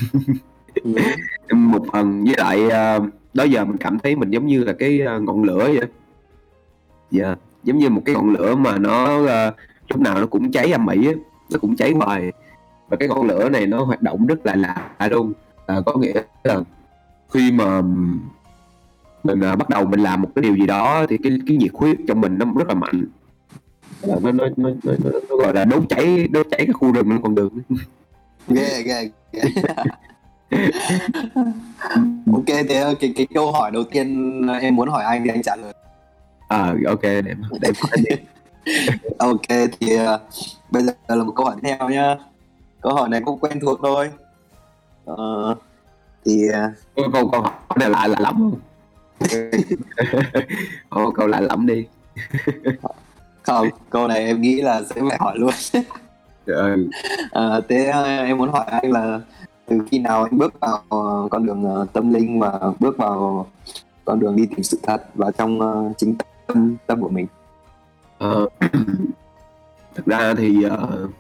Một 1.53 1.83
phần 1.93 2.25
với 2.25 2.35
lại 2.39 2.65
uh, 2.67 3.09
đó 3.35 3.45
giờ 3.45 3.65
mình 3.65 3.77
cảm 3.77 3.99
thấy 3.99 4.17
mình 4.17 4.31
giống 4.31 4.47
như 4.47 4.65
là 4.65 4.73
cái 4.73 5.01
ngọn 5.21 5.43
lửa 5.43 5.71
vậy. 5.75 5.87
Dạ 7.11 7.27
yeah. 7.27 7.39
giống 7.65 7.79
như 7.79 7.89
một 7.89 8.03
cái 8.05 8.15
ngọn 8.15 8.31
lửa 8.31 8.55
mà 8.55 8.79
nó 8.79 9.19
uh, 9.19 9.55
lúc 9.89 10.01
nào 10.01 10.21
nó 10.21 10.27
cũng 10.27 10.53
cháy 10.53 10.73
âm 10.73 10.87
ỉ 10.87 11.09
nó 11.51 11.59
cũng 11.61 11.77
cháy 11.77 11.93
hoài. 11.93 12.33
Và 12.89 12.97
cái 12.97 13.09
ngọn 13.09 13.27
lửa 13.27 13.49
này 13.49 13.67
nó 13.67 13.85
hoạt 13.85 14.03
động 14.03 14.27
rất 14.27 14.47
là 14.47 14.57
lạ 14.57 15.09
luôn. 15.11 15.33
À, 15.67 15.77
có 15.87 15.97
nghĩa 15.97 16.23
là 16.45 16.61
khi 17.31 17.53
mà 17.53 17.83
mình 19.29 19.45
à, 19.45 19.57
bắt 19.57 19.69
đầu 19.69 19.85
mình 19.85 20.01
làm 20.01 20.23
một 20.23 20.29
cái 20.35 20.43
điều 20.43 20.57
gì 20.57 20.67
đó 20.67 21.07
thì 21.09 21.19
cái 21.23 21.39
cái 21.47 21.57
nhiệt 21.57 21.71
huyết 21.75 21.97
trong 22.09 22.21
mình 22.21 22.39
nó 22.39 22.47
rất 22.57 22.69
là 22.69 22.75
mạnh. 22.75 23.05
Nó 24.07 24.15
nó 24.21 24.33
nó, 24.33 24.47
nó, 24.57 24.71
nó, 24.85 25.11
nó 25.31 25.37
gọi 25.37 25.55
là 25.55 25.65
đốt 25.65 25.83
cháy 25.89 26.29
đốt 26.29 26.47
cháy 26.51 26.59
cái 26.67 26.73
khu 26.73 26.93
rừng 26.93 27.11
lên 27.11 27.23
con 27.23 27.35
đường. 27.35 27.59
Ghê 28.49 28.83
ghê 28.83 29.11
ghê. 29.33 29.43
Ok 32.33 32.47
thế 32.47 32.95
cái 33.01 33.13
cái 33.17 33.27
câu 33.35 33.53
hỏi 33.53 33.71
đầu 33.71 33.85
tiên 33.85 34.41
em 34.61 34.77
muốn 34.77 34.89
hỏi 34.89 35.05
anh 35.05 35.25
thì 35.25 35.31
anh 35.31 35.43
trả 35.43 35.57
lời. 35.57 35.73
À 36.49 36.75
ok 36.87 37.03
để 37.03 37.35
để 37.61 37.71
ok 39.19 39.49
thì 39.49 39.95
uh, 39.95 40.21
bây 40.71 40.83
giờ 40.83 40.93
là 41.09 41.25
một 41.25 41.33
câu 41.37 41.47
hỏi 41.47 41.57
theo 41.63 41.89
nhá. 41.89 42.17
Câu 42.81 42.95
hỏi 42.95 43.09
này 43.09 43.21
cũng 43.25 43.39
quen 43.39 43.61
thuộc 43.61 43.79
thôi. 43.83 44.11
Uh, 45.11 45.59
thì 46.25 46.49
uh... 46.49 47.13
câu 47.13 47.29
câu 47.33 47.41
hỏi 47.41 47.53
này 47.77 47.91
lại 47.91 48.09
là 48.09 48.21
lắm 48.21 48.53
Ồ, 50.89 51.11
câu 51.11 51.27
lại 51.27 51.43
lắm 51.43 51.67
đi. 51.67 51.87
Không 53.43 53.69
câu 53.91 54.09
này 54.09 54.19
em 54.19 54.41
nghĩ 54.41 54.61
là 54.61 54.83
sẽ 54.83 55.01
phải 55.09 55.19
hỏi 55.21 55.39
luôn. 55.39 55.51
Ừ. 56.47 56.89
à, 57.31 57.61
thế 57.69 57.85
em 58.27 58.39
muốn 58.39 58.53
hỏi 58.53 58.65
anh 58.67 58.93
là 58.93 59.21
từ 59.67 59.79
khi 59.91 59.99
nào 59.99 60.23
anh 60.23 60.39
bước 60.39 60.61
vào 60.61 60.83
con 61.31 61.47
đường 61.47 61.87
tâm 61.93 62.13
linh 62.15 62.41
và 62.41 62.61
bước 62.81 62.97
vào 62.99 63.47
con 64.05 64.21
đường 64.21 64.37
đi 64.37 64.47
tìm 64.47 64.63
sự 64.63 64.79
thật 64.83 65.03
và 65.15 65.31
trong 65.31 65.61
chính 65.97 66.15
tâm 66.47 66.77
tâm 66.87 67.01
của 67.01 67.09
mình? 67.09 67.27
Uh, 68.25 68.53
thực 69.95 70.07
ra 70.07 70.35
thì 70.35 70.67
uh, 70.67 71.11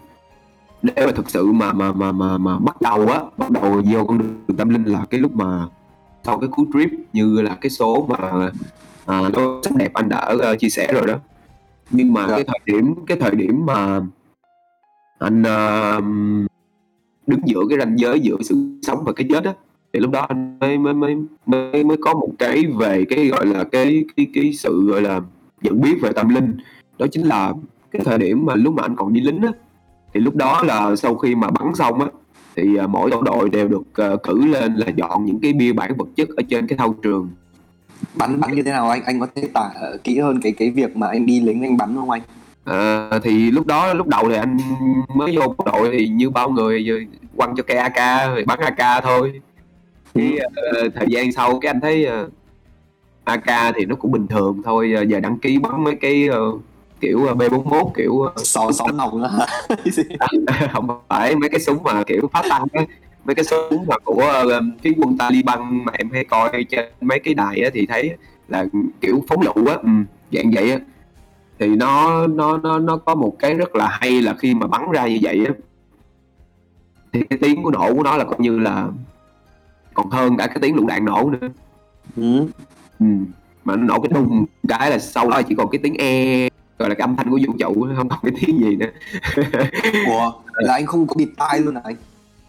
để 0.82 1.06
mà 1.06 1.12
thực 1.12 1.30
sự 1.30 1.46
mà 1.46 1.72
mà 1.72 1.92
mà 1.92 2.12
mà 2.12 2.38
mà 2.38 2.58
bắt 2.58 2.80
đầu 2.80 3.08
á 3.08 3.20
bắt 3.36 3.50
đầu 3.50 3.82
vô 3.92 4.04
con 4.04 4.18
đường 4.18 4.56
tâm 4.58 4.68
linh 4.68 4.84
là 4.84 5.04
cái 5.10 5.20
lúc 5.20 5.34
mà 5.34 5.66
sau 6.28 6.38
cái 6.38 6.48
cú 6.48 6.66
trip 6.72 6.90
như 7.12 7.40
là 7.40 7.54
cái 7.60 7.70
số 7.70 8.06
mà 8.08 8.50
à, 9.06 9.30
nó 9.32 9.60
sắc 9.62 9.76
đẹp 9.76 9.92
anh 9.94 10.08
đã 10.08 10.34
uh, 10.52 10.58
chia 10.58 10.68
sẻ 10.68 10.92
rồi 10.92 11.06
đó 11.06 11.14
nhưng 11.90 12.12
mà 12.12 12.26
dạ. 12.28 12.34
cái 12.34 12.44
thời 12.44 12.58
điểm 12.64 12.94
cái 13.06 13.18
thời 13.20 13.30
điểm 13.30 13.66
mà 13.66 14.00
anh 15.18 15.42
uh, 15.42 16.04
đứng 17.26 17.40
giữa 17.44 17.60
cái 17.68 17.78
ranh 17.78 17.98
giới 17.98 18.20
giữa 18.20 18.36
sự 18.40 18.78
sống 18.82 19.04
và 19.04 19.12
cái 19.12 19.26
chết 19.30 19.44
á 19.44 19.52
thì 19.92 20.00
lúc 20.00 20.10
đó 20.10 20.20
anh 20.28 20.58
mới 20.58 20.78
mới 20.78 20.94
mới 20.94 21.16
mới 21.46 21.84
mới 21.84 21.96
có 22.00 22.14
một 22.14 22.30
cái 22.38 22.64
về 22.78 23.04
cái 23.08 23.26
gọi 23.26 23.46
là 23.46 23.64
cái 23.64 24.04
cái 24.16 24.26
cái 24.34 24.52
sự 24.52 24.90
gọi 24.90 25.02
là 25.02 25.20
nhận 25.62 25.80
biết 25.80 25.94
về 26.02 26.12
tâm 26.12 26.28
linh 26.28 26.56
đó 26.98 27.06
chính 27.12 27.26
là 27.26 27.52
cái 27.90 28.02
thời 28.04 28.18
điểm 28.18 28.46
mà 28.46 28.54
lúc 28.54 28.74
mà 28.74 28.82
anh 28.82 28.96
còn 28.96 29.12
đi 29.12 29.20
lính 29.20 29.42
á 29.42 29.52
thì 30.14 30.20
lúc 30.20 30.36
đó 30.36 30.62
là 30.66 30.96
sau 30.96 31.14
khi 31.14 31.34
mà 31.34 31.50
bắn 31.50 31.74
xong 31.74 32.00
á 32.00 32.06
thì 32.58 32.78
uh, 32.84 32.90
mỗi 32.90 33.10
tổ 33.10 33.22
đội 33.22 33.50
đều 33.50 33.68
được 33.68 33.82
uh, 34.14 34.22
cử 34.22 34.46
lên 34.46 34.74
là 34.74 34.86
dọn 34.96 35.24
những 35.24 35.40
cái 35.40 35.52
bia 35.52 35.72
bản 35.72 35.96
vật 35.96 36.08
chất 36.16 36.28
ở 36.36 36.42
trên 36.50 36.66
cái 36.66 36.78
thao 36.78 36.94
trường. 37.02 37.30
Bắn 38.14 38.40
bắn 38.40 38.54
như 38.54 38.62
thế 38.62 38.70
nào? 38.70 38.90
Anh 38.90 39.02
anh 39.04 39.20
có 39.20 39.26
thể 39.34 39.48
tả 39.54 39.70
kỹ 40.04 40.18
hơn 40.18 40.40
cái 40.42 40.52
cái 40.52 40.70
việc 40.70 40.96
mà 40.96 41.08
anh 41.08 41.26
đi 41.26 41.40
lính 41.40 41.62
anh 41.62 41.76
bắn 41.76 41.96
không 41.96 42.10
anh? 42.10 42.22
À, 42.64 43.10
thì 43.22 43.50
lúc 43.50 43.66
đó 43.66 43.94
lúc 43.94 44.06
đầu 44.06 44.28
thì 44.28 44.34
anh 44.34 44.58
mới 45.14 45.36
vô 45.36 45.54
bộ 45.58 45.64
đội 45.64 45.90
thì 45.92 46.08
như 46.08 46.30
bao 46.30 46.50
người 46.50 46.86
quăng 47.36 47.56
cho 47.56 47.62
cây 47.62 47.76
AK 47.76 48.28
rồi 48.28 48.44
bắn 48.46 48.58
AK 48.60 49.04
thôi. 49.04 49.40
Thì 50.14 50.38
uh, 50.86 50.94
thời 50.94 51.06
gian 51.08 51.32
sau 51.32 51.58
cái 51.60 51.70
anh 51.70 51.80
thấy 51.80 52.06
uh, 52.24 52.32
AK 53.24 53.74
thì 53.76 53.84
nó 53.84 53.94
cũng 53.94 54.12
bình 54.12 54.26
thường 54.26 54.62
thôi 54.64 54.94
giờ 55.08 55.20
đăng 55.20 55.38
ký 55.38 55.58
bắn 55.58 55.84
mấy 55.84 55.94
cái 55.96 56.28
uh, 56.28 56.60
kiểu 57.00 57.18
B41 57.18 57.90
kiểu 57.96 58.26
sò 58.36 58.72
sò 58.72 58.86
nòng 58.94 59.22
á 59.22 59.46
không 60.72 60.88
phải 61.08 61.36
mấy 61.36 61.50
cái 61.50 61.60
súng 61.60 61.82
mà 61.82 62.02
kiểu 62.06 62.30
phá 62.32 62.42
tăng 62.48 62.64
á 62.72 62.82
mấy 63.24 63.34
cái 63.34 63.44
súng 63.44 63.86
mà 63.86 63.98
của 64.04 64.44
uh, 64.58 64.64
phía 64.82 64.92
quân 64.96 65.18
Taliban 65.18 65.84
mà 65.84 65.92
em 65.98 66.10
hay 66.10 66.24
coi 66.24 66.64
trên 66.70 66.88
mấy 67.00 67.18
cái 67.18 67.34
đài 67.34 67.62
á 67.62 67.70
thì 67.74 67.86
thấy 67.86 68.16
là 68.48 68.66
kiểu 69.00 69.24
phóng 69.28 69.40
lựu 69.42 69.66
á 69.66 69.74
ừ, 69.74 69.88
dạng 70.32 70.50
vậy 70.50 70.70
á 70.70 70.78
thì 71.58 71.66
nó 71.66 72.26
nó 72.26 72.58
nó 72.58 72.78
nó 72.78 72.96
có 72.96 73.14
một 73.14 73.36
cái 73.38 73.54
rất 73.54 73.76
là 73.76 73.98
hay 74.00 74.22
là 74.22 74.34
khi 74.34 74.54
mà 74.54 74.66
bắn 74.66 74.90
ra 74.92 75.06
như 75.06 75.18
vậy 75.22 75.44
á 75.46 75.52
thì 77.12 77.22
cái 77.30 77.38
tiếng 77.42 77.62
của 77.62 77.70
nổ 77.70 77.94
của 77.94 78.02
nó 78.02 78.16
là 78.16 78.24
coi 78.24 78.36
như 78.38 78.58
là 78.58 78.88
còn 79.94 80.10
hơn 80.10 80.36
cả 80.36 80.46
cái 80.46 80.56
tiếng 80.62 80.76
lựu 80.76 80.86
đạn 80.86 81.04
nổ 81.04 81.30
nữa 81.30 81.48
ừ. 82.16 82.46
Ừ. 83.00 83.06
mà 83.64 83.76
nó 83.76 83.82
nổ 83.82 84.00
cái 84.00 84.10
đùng 84.14 84.44
cái 84.68 84.90
là 84.90 84.98
sau 84.98 85.30
đó 85.30 85.42
chỉ 85.42 85.54
còn 85.54 85.68
cái 85.70 85.78
tiếng 85.82 85.94
e 85.94 86.47
gọi 86.78 86.88
là 86.88 86.94
cái 86.94 87.04
âm 87.04 87.16
thanh 87.16 87.30
của 87.30 87.38
vũ 87.46 87.52
trụ 87.58 87.86
không 87.96 88.08
còn 88.08 88.18
cái 88.22 88.32
tiếng 88.40 88.58
gì 88.60 88.76
nữa. 88.76 88.90
Ủa 90.06 90.32
là 90.54 90.74
anh 90.74 90.86
không 90.86 91.06
có 91.06 91.14
bịt 91.18 91.28
tai 91.36 91.60
luôn 91.60 91.74
hả 91.74 91.80
anh? 91.84 91.96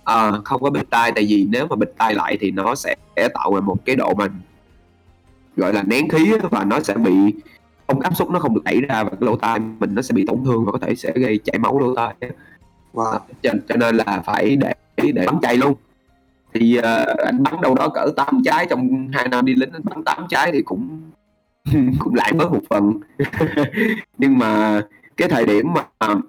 À, 0.03 0.31
không 0.45 0.62
có 0.62 0.69
bịt 0.69 0.89
tai 0.89 1.12
tại 1.12 1.25
vì 1.29 1.48
nếu 1.50 1.67
mà 1.67 1.75
bịt 1.75 1.91
tai 1.98 2.15
lại 2.15 2.38
thì 2.41 2.51
nó 2.51 2.75
sẽ 2.75 2.95
tạo 3.33 3.55
ra 3.55 3.62
một 3.62 3.86
cái 3.86 3.95
độ 3.95 4.13
mà 4.13 4.27
gọi 5.55 5.74
là 5.74 5.83
nén 5.83 6.09
khí 6.09 6.31
và 6.51 6.63
nó 6.63 6.79
sẽ 6.79 6.93
bị 6.93 7.13
không 7.88 8.00
áp 8.00 8.15
suất 8.15 8.29
nó 8.29 8.39
không 8.39 8.55
được 8.55 8.63
đẩy 8.63 8.81
ra 8.81 9.03
và 9.03 9.09
cái 9.09 9.19
lỗ 9.19 9.36
tai 9.36 9.59
mình 9.59 9.95
nó 9.95 10.01
sẽ 10.01 10.13
bị 10.13 10.25
tổn 10.27 10.38
thương 10.45 10.65
và 10.65 10.71
có 10.71 10.77
thể 10.77 10.95
sẽ 10.95 11.12
gây 11.15 11.39
chảy 11.43 11.59
máu 11.59 11.79
lỗ 11.79 11.95
tai 11.95 12.15
wow. 12.93 13.19
cho, 13.41 13.51
cho 13.69 13.75
nên 13.75 13.95
là 13.95 14.21
phải 14.25 14.55
để 14.55 14.74
để 14.98 15.25
bắn 15.25 15.39
chay 15.41 15.57
luôn. 15.57 15.74
Thì 16.53 16.79
uh, 16.79 17.17
anh 17.17 17.43
bắn 17.43 17.62
đâu 17.62 17.75
đó 17.75 17.89
cỡ 17.89 18.12
8 18.15 18.41
trái 18.45 18.67
trong 18.69 19.09
hai 19.13 19.27
năm 19.27 19.45
đi 19.45 19.55
lính 19.55 19.71
anh 19.71 19.81
bắn 19.83 20.03
8 20.03 20.25
trái 20.29 20.51
thì 20.51 20.62
cũng 20.62 21.01
cũng 21.99 22.15
lại 22.15 22.33
bớt 22.33 22.51
một 22.51 22.61
phần. 22.69 22.93
Nhưng 24.17 24.38
mà 24.38 24.81
cái 25.17 25.29
thời 25.29 25.45
điểm 25.45 25.73
mà 25.73 25.83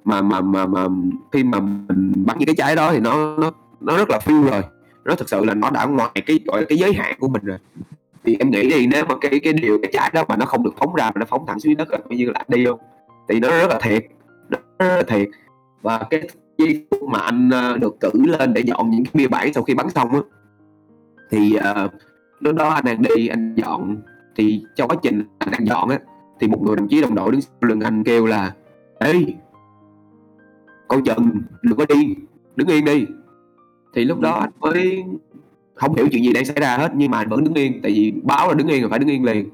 mà 0.04 0.22
mà 0.22 0.40
mà 0.40 0.66
mà 0.66 0.86
khi 1.32 1.44
mà 1.44 1.60
mình 1.60 2.12
bắn 2.26 2.38
những 2.38 2.46
cái 2.46 2.54
trái 2.54 2.76
đó 2.76 2.92
thì 2.92 3.00
nó 3.00 3.36
nó 3.36 3.52
nó 3.80 3.96
rất 3.96 4.10
là 4.10 4.18
phiêu 4.18 4.42
rồi. 4.42 4.62
Nó 5.04 5.14
thực 5.14 5.28
sự 5.28 5.44
là 5.44 5.54
nó 5.54 5.70
đã 5.70 5.84
ngoài 5.84 6.22
cái 6.26 6.40
gọi 6.46 6.64
cái 6.68 6.78
giới 6.78 6.92
hạn 6.92 7.16
của 7.20 7.28
mình 7.28 7.42
rồi. 7.44 7.58
Thì 8.24 8.36
em 8.38 8.50
nghĩ 8.50 8.70
thì 8.70 8.86
nếu 8.86 9.04
mà 9.08 9.14
cái 9.20 9.40
cái 9.40 9.52
điều 9.52 9.78
cái 9.82 9.90
trái 9.94 10.10
đó 10.14 10.24
mà 10.28 10.36
nó 10.36 10.46
không 10.46 10.62
được 10.64 10.74
phóng 10.78 10.94
ra 10.94 11.04
mà 11.04 11.18
nó 11.18 11.26
phóng 11.28 11.46
thẳng 11.46 11.60
xuống 11.60 11.76
đất 11.76 11.90
là 11.90 11.98
coi 12.08 12.18
như 12.18 12.30
là 12.30 12.44
đi 12.48 12.64
không 12.64 12.78
thì 13.28 13.40
nó 13.40 13.48
rất 13.48 13.68
là 13.70 13.78
thiệt. 13.82 14.04
Nó 14.48 14.58
rất 14.78 14.96
là 14.96 15.02
thiệt. 15.02 15.28
Và 15.82 15.98
cái 16.10 16.20
mà 17.08 17.18
anh 17.18 17.50
ờ, 17.50 17.76
được 17.76 18.00
cử 18.00 18.10
lên 18.14 18.54
để 18.54 18.60
dọn 18.60 18.90
những 18.90 19.04
cái 19.04 19.10
bia 19.14 19.28
bản 19.28 19.52
sau 19.52 19.62
khi 19.62 19.74
bắn 19.74 19.90
xong 19.90 20.10
á 20.12 20.20
thì 21.30 21.56
uh, 21.56 21.92
lúc 22.40 22.54
đó 22.54 22.68
anh 22.68 22.84
đang 22.84 23.02
đi 23.02 23.28
anh 23.28 23.54
dọn 23.54 23.96
thì 24.40 24.62
trong 24.76 24.88
quá 24.88 24.96
trình 25.02 25.24
anh 25.38 25.50
đang 25.50 25.66
dọn 25.66 25.88
á, 25.88 25.98
thì 26.40 26.48
một 26.48 26.62
người 26.62 26.76
đồng 26.76 26.88
chí 26.88 27.00
đồng 27.00 27.14
đội 27.14 27.32
đứng 27.32 27.40
sau 27.40 27.52
lưng 27.60 27.80
anh 27.80 28.04
kêu 28.04 28.26
là, 28.26 28.54
ê, 28.98 29.14
con 30.88 31.04
chừng 31.04 31.30
đừng 31.62 31.78
có 31.78 31.84
đi, 31.88 32.14
đứng 32.56 32.68
yên 32.68 32.84
đi. 32.84 33.06
Thì 33.94 34.04
lúc 34.04 34.20
đó 34.20 34.32
anh 34.32 34.50
mới 34.60 35.04
không 35.74 35.94
hiểu 35.94 36.08
chuyện 36.12 36.24
gì 36.24 36.32
đang 36.32 36.44
xảy 36.44 36.56
ra 36.60 36.76
hết, 36.76 36.92
nhưng 36.94 37.10
mà 37.10 37.18
anh 37.18 37.28
vẫn 37.28 37.44
đứng 37.44 37.54
yên, 37.54 37.80
tại 37.82 37.92
vì 37.92 38.12
báo 38.22 38.48
là 38.48 38.54
đứng 38.54 38.68
yên 38.68 38.80
rồi 38.80 38.90
phải 38.90 38.98
đứng 38.98 39.08
yên 39.08 39.24
liền. 39.24 39.48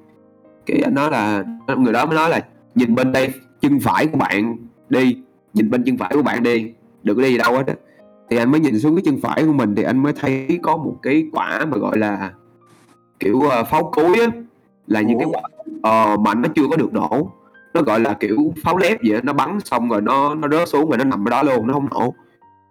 Cái 0.66 0.80
anh 0.84 0.94
nói 0.94 1.10
là, 1.10 1.44
người 1.76 1.92
đó 1.92 2.06
mới 2.06 2.14
nói 2.14 2.30
là, 2.30 2.40
nhìn 2.74 2.94
bên 2.94 3.12
đây 3.12 3.28
chân 3.60 3.80
phải 3.80 4.06
của 4.06 4.18
bạn 4.18 4.56
đi, 4.88 5.16
nhìn 5.54 5.70
bên 5.70 5.84
chân 5.84 5.96
phải 5.96 6.10
của 6.14 6.22
bạn 6.22 6.42
đi, 6.42 6.72
đừng 7.02 7.16
có 7.16 7.22
đi 7.22 7.38
đâu 7.38 7.52
hết 7.52 7.66
á. 7.66 7.74
Thì 8.30 8.36
anh 8.36 8.50
mới 8.50 8.60
nhìn 8.60 8.78
xuống 8.78 8.96
cái 8.96 9.02
chân 9.04 9.20
phải 9.20 9.44
của 9.44 9.52
mình, 9.52 9.74
thì 9.74 9.82
anh 9.82 10.02
mới 10.02 10.12
thấy 10.12 10.58
có 10.62 10.76
một 10.76 10.96
cái 11.02 11.26
quả 11.32 11.64
mà 11.64 11.78
gọi 11.78 11.98
là 11.98 12.32
kiểu 13.20 13.40
ờ, 13.40 13.64
pháo 13.64 13.90
cối 13.94 14.20
á 14.20 14.26
là 14.86 15.00
những 15.00 15.18
cái 15.18 15.28
quả 15.32 15.42
uh, 15.76 16.20
mà 16.20 16.34
nó 16.34 16.48
chưa 16.54 16.68
có 16.70 16.76
được 16.76 16.92
nổ. 16.92 17.30
Nó 17.74 17.82
gọi 17.82 18.00
là 18.00 18.12
kiểu 18.20 18.52
pháo 18.64 18.76
lép 18.76 18.98
vậy 19.08 19.20
nó 19.22 19.32
bắn 19.32 19.58
xong 19.64 19.88
rồi 19.88 20.00
nó 20.00 20.34
nó 20.34 20.48
rớt 20.48 20.68
xuống 20.68 20.88
rồi 20.88 20.98
nó 20.98 21.04
nằm 21.04 21.28
ở 21.28 21.30
đó 21.30 21.42
luôn 21.42 21.66
nó 21.66 21.74
không 21.74 21.88
nổ. 21.90 22.14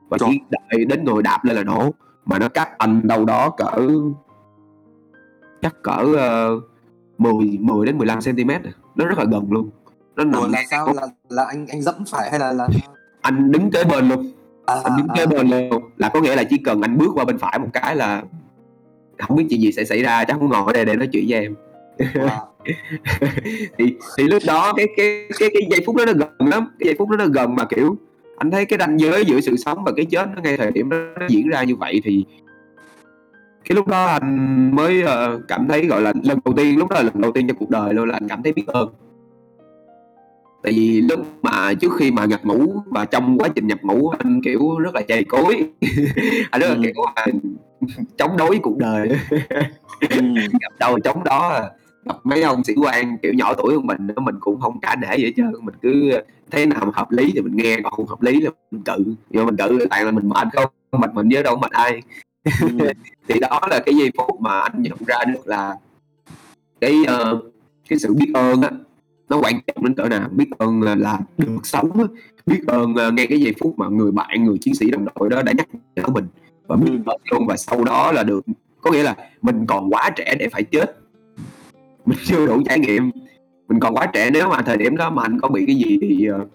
Và 0.10 0.17
chỉ 0.17 0.39
đợi 0.50 0.86
đến 0.86 1.03
người 1.03 1.24
đạp 1.24 1.45
lên 1.45 1.55
là 1.55 1.63
nổ 1.63 1.91
mà 2.25 2.39
nó 2.39 2.50
cắt 2.50 2.77
anh 2.77 3.07
đâu 3.07 3.25
đó 3.25 3.50
cỡ 3.50 3.89
chắc 5.62 5.75
cỡ 5.84 6.03
uh, 6.57 6.63
10 7.17 7.57
10 7.62 7.86
đến 7.86 7.98
15 7.98 8.19
cm 8.22 8.51
nó 8.95 9.05
rất 9.05 9.17
là 9.17 9.25
gần 9.31 9.48
luôn. 9.50 9.69
Nó 10.15 10.24
nằm 10.24 10.41
Ủa, 10.41 10.48
là 10.48 10.63
sao? 10.69 10.93
là, 10.95 11.07
là 11.29 11.45
anh 11.45 11.65
anh 11.67 11.81
dẫm 11.81 11.95
phải 12.12 12.31
hay 12.31 12.39
là 12.39 12.53
là 12.53 12.67
anh 13.22 13.51
đứng 13.51 13.72
kế 13.72 13.84
bên 13.84 14.10
luôn. 14.10 14.31
À, 14.65 14.75
anh 14.84 14.98
đứng 14.98 15.07
kế 15.15 15.24
à. 15.24 15.25
bên 15.25 15.50
luôn. 15.50 15.84
Là 15.98 16.10
có 16.10 16.22
nghĩa 16.22 16.36
là 16.36 16.43
chỉ 16.43 16.57
cần 16.57 16.81
anh 16.81 16.98
bước 16.98 17.12
qua 17.15 17.25
bên 17.25 17.38
phải 17.38 17.60
một 17.60 17.67
cái 17.74 17.95
là 17.95 18.24
không 19.19 19.38
biết 19.38 19.45
chuyện 19.50 19.62
gì 19.62 19.72
sẽ 19.72 19.84
xảy 19.84 20.03
ra 20.03 20.24
chắc 20.24 20.38
không 20.39 20.50
ngồi 20.50 20.63
ở 20.65 20.74
đây 20.74 20.86
để 20.86 20.95
nói 20.95 21.10
chuyện 21.12 21.25
với 21.27 21.41
em 21.41 21.55
wow. 21.97 22.45
thì 23.77 23.95
thì 24.17 24.23
lúc 24.23 24.43
đó 24.47 24.73
cái 24.77 24.87
cái 24.97 25.29
cái 25.39 25.49
cái 25.53 25.61
giây 25.71 25.79
phút 25.85 25.95
đó 25.95 26.05
nó 26.05 26.13
gần 26.13 26.47
lắm 26.49 26.67
cái 26.79 26.85
giây 26.85 26.95
phút 26.97 27.09
đó 27.09 27.17
nó 27.17 27.25
gần 27.25 27.55
mà 27.55 27.65
kiểu 27.65 27.95
anh 28.37 28.51
thấy 28.51 28.65
cái 28.65 28.79
ranh 28.79 28.99
giới 28.99 29.25
giữa 29.25 29.39
sự 29.41 29.55
sống 29.55 29.83
và 29.83 29.91
cái 29.95 30.05
chết 30.05 30.29
nó 30.35 30.41
ngay 30.41 30.57
thời 30.57 30.71
điểm 30.71 30.89
đó 30.89 30.97
nó 31.19 31.27
diễn 31.29 31.47
ra 31.47 31.63
như 31.63 31.75
vậy 31.75 32.01
thì 32.03 32.25
cái 33.69 33.75
lúc 33.75 33.87
đó 33.87 34.05
anh 34.05 34.71
mới 34.75 35.03
uh, 35.03 35.41
cảm 35.47 35.67
thấy 35.67 35.85
gọi 35.85 36.01
là 36.01 36.13
lần 36.23 36.39
đầu 36.45 36.53
tiên 36.57 36.77
lúc 36.79 36.89
đó 36.89 36.95
là 36.95 37.03
lần 37.03 37.21
đầu 37.21 37.31
tiên 37.31 37.47
trong 37.47 37.57
cuộc 37.57 37.69
đời 37.69 37.93
luôn 37.93 38.09
là 38.09 38.13
anh 38.13 38.27
cảm 38.27 38.43
thấy 38.43 38.53
biết 38.53 38.67
ơn 38.67 38.89
tại 40.63 40.73
vì 40.73 41.01
lúc 41.01 41.19
mà 41.41 41.73
trước 41.73 41.91
khi 41.99 42.11
mà 42.11 42.25
nhập 42.25 42.39
ngũ 42.43 42.73
và 42.85 43.05
trong 43.05 43.37
quá 43.37 43.49
trình 43.55 43.67
nhập 43.67 43.79
ngũ 43.81 44.09
anh 44.09 44.41
kiểu 44.43 44.79
rất 44.79 44.95
là 44.95 45.01
chày 45.07 45.23
cối 45.23 45.55
anh 46.51 46.61
rất 46.61 46.67
là 46.67 46.75
ừ. 46.75 46.81
kiểu 46.83 47.03
là 47.15 47.25
chống 48.17 48.37
đối 48.37 48.59
cuộc 48.59 48.77
đời 48.77 49.09
ừ. 50.09 50.21
gặp 50.61 50.73
đầu 50.79 50.99
chống 50.99 51.23
đó 51.23 51.69
gặp 52.05 52.15
mấy 52.24 52.41
ông 52.41 52.63
sĩ 52.63 52.74
quan 52.75 53.17
kiểu 53.17 53.33
nhỏ 53.33 53.53
tuổi 53.53 53.74
hơn 53.74 53.88
mình 53.88 54.07
mình 54.15 54.35
cũng 54.39 54.62
không 54.62 54.79
cả 54.79 54.95
nể 54.95 55.07
vậy 55.07 55.33
chứ 55.38 55.43
mình 55.62 55.75
cứ 55.81 56.12
thấy 56.51 56.65
nào 56.65 56.91
hợp 56.93 57.12
lý 57.12 57.31
thì 57.35 57.41
mình 57.41 57.55
nghe 57.55 57.79
còn 57.83 57.93
không 57.93 58.07
hợp 58.07 58.21
lý 58.21 58.41
là 58.41 58.50
mình 58.71 58.81
cự 58.83 59.15
nhưng 59.29 59.45
mình 59.45 59.55
cự 59.57 59.88
tại 59.89 60.05
là 60.05 60.12
mình 60.12 60.29
mệt 60.29 60.47
không? 60.53 60.71
Mệt 60.91 61.13
mình 61.13 61.29
với 61.31 61.43
đâu 61.43 61.57
mệt 61.57 61.71
ai. 61.71 62.01
Ừ. 62.62 62.67
thì 63.27 63.39
đó 63.39 63.59
là 63.69 63.79
cái 63.85 63.95
giây 63.95 64.12
phút 64.17 64.41
mà 64.41 64.59
anh 64.59 64.81
nhận 64.81 64.97
ra 65.07 65.17
được 65.33 65.47
là 65.47 65.75
cái 66.81 66.95
uh, 67.01 67.43
cái 67.89 68.00
sự 68.00 68.13
biết 68.13 68.31
ơn 68.33 68.62
á 68.62 68.69
nó 69.29 69.38
quan 69.38 69.53
trọng 69.67 69.83
đến 69.83 69.93
cỡ 69.95 70.09
nào. 70.09 70.29
Biết 70.31 70.50
ơn 70.57 70.81
là 70.81 71.19
được 71.38 71.59
sống 71.63 71.91
á. 71.93 72.05
Biết 72.45 72.59
ơn 72.67 72.91
uh, 72.91 73.13
ngay 73.13 73.27
cái 73.27 73.39
giây 73.39 73.53
phút 73.59 73.79
mà 73.79 73.88
người 73.88 74.12
bạn 74.12 74.45
người 74.45 74.57
chiến 74.62 74.75
sĩ 74.75 74.91
đồng 74.91 75.05
đội 75.15 75.29
đó 75.29 75.41
đã 75.41 75.53
nhắc 75.57 75.67
nhở 75.95 76.07
mình. 76.07 76.25
Và 76.67 76.75
biết 76.75 76.91
ơn 77.05 77.21
luôn 77.31 77.47
và 77.47 77.57
sau 77.57 77.83
đó 77.83 78.12
là 78.12 78.24
được 78.24 78.45
có 78.81 78.91
nghĩa 78.91 79.03
là 79.03 79.15
mình 79.41 79.65
còn 79.65 79.93
quá 79.93 80.09
trẻ 80.15 80.35
để 80.39 80.50
phải 80.51 80.63
chết 80.63 80.97
mình 82.05 82.17
chưa 82.25 82.45
đủ 82.45 82.62
trải 82.65 82.79
nghiệm. 82.79 83.12
Mình 83.67 83.79
còn 83.79 83.95
quá 83.95 84.05
trẻ 84.13 84.29
nếu 84.33 84.50
mà 84.50 84.62
thời 84.62 84.77
điểm 84.77 84.97
đó 84.97 85.09
mà 85.09 85.24
anh 85.24 85.39
có 85.41 85.47
bị 85.47 85.65
cái 85.65 85.75
gì 85.75 85.97
thì 86.01 86.29
uh, 86.31 86.50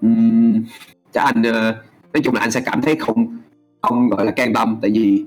um, 0.00 0.64
chắc 1.12 1.24
anh 1.24 1.40
uh, 1.40 1.76
nói 2.12 2.22
chung 2.24 2.34
là 2.34 2.40
anh 2.40 2.50
sẽ 2.50 2.62
cảm 2.66 2.82
thấy 2.82 2.96
không 2.96 3.38
không 3.82 4.08
gọi 4.08 4.24
là 4.24 4.30
can 4.30 4.52
tâm. 4.52 4.76
Tại 4.82 4.90
vì 4.90 5.24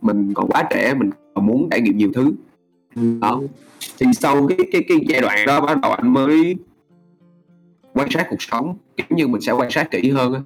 mình 0.00 0.34
còn 0.34 0.48
quá 0.48 0.62
trẻ 0.70 0.94
mình 0.94 1.10
còn 1.34 1.46
muốn 1.46 1.68
trải 1.70 1.80
nghiệm 1.80 1.96
nhiều 1.96 2.10
thứ. 2.14 2.32
Đó. 3.20 3.40
Thì 3.98 4.06
sau 4.12 4.46
cái 4.46 4.58
cái 4.72 4.84
cái 4.88 4.98
giai 5.08 5.20
đoạn 5.20 5.46
đó 5.46 5.60
bắt 5.60 5.78
đầu 5.80 5.92
anh 5.92 6.12
mới 6.12 6.56
quan 7.94 8.10
sát 8.10 8.26
cuộc 8.30 8.42
sống 8.42 8.76
kiểu 8.96 9.06
như 9.10 9.28
mình 9.28 9.40
sẽ 9.40 9.52
quan 9.52 9.70
sát 9.70 9.90
kỹ 9.90 10.10
hơn 10.10 10.42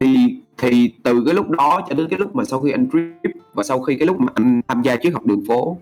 thì 0.00 0.36
thì 0.58 0.92
từ 1.02 1.22
cái 1.24 1.34
lúc 1.34 1.50
đó 1.50 1.80
cho 1.88 1.94
đến 1.94 2.08
cái 2.10 2.18
lúc 2.18 2.36
mà 2.36 2.44
sau 2.44 2.60
khi 2.60 2.70
anh 2.70 2.88
trip 2.92 3.32
và 3.54 3.62
sau 3.62 3.80
khi 3.80 3.96
cái 3.96 4.06
lúc 4.06 4.20
mà 4.20 4.32
anh 4.34 4.60
tham 4.68 4.82
gia 4.82 4.96
triết 4.96 5.12
học 5.12 5.26
đường 5.26 5.44
phố 5.48 5.76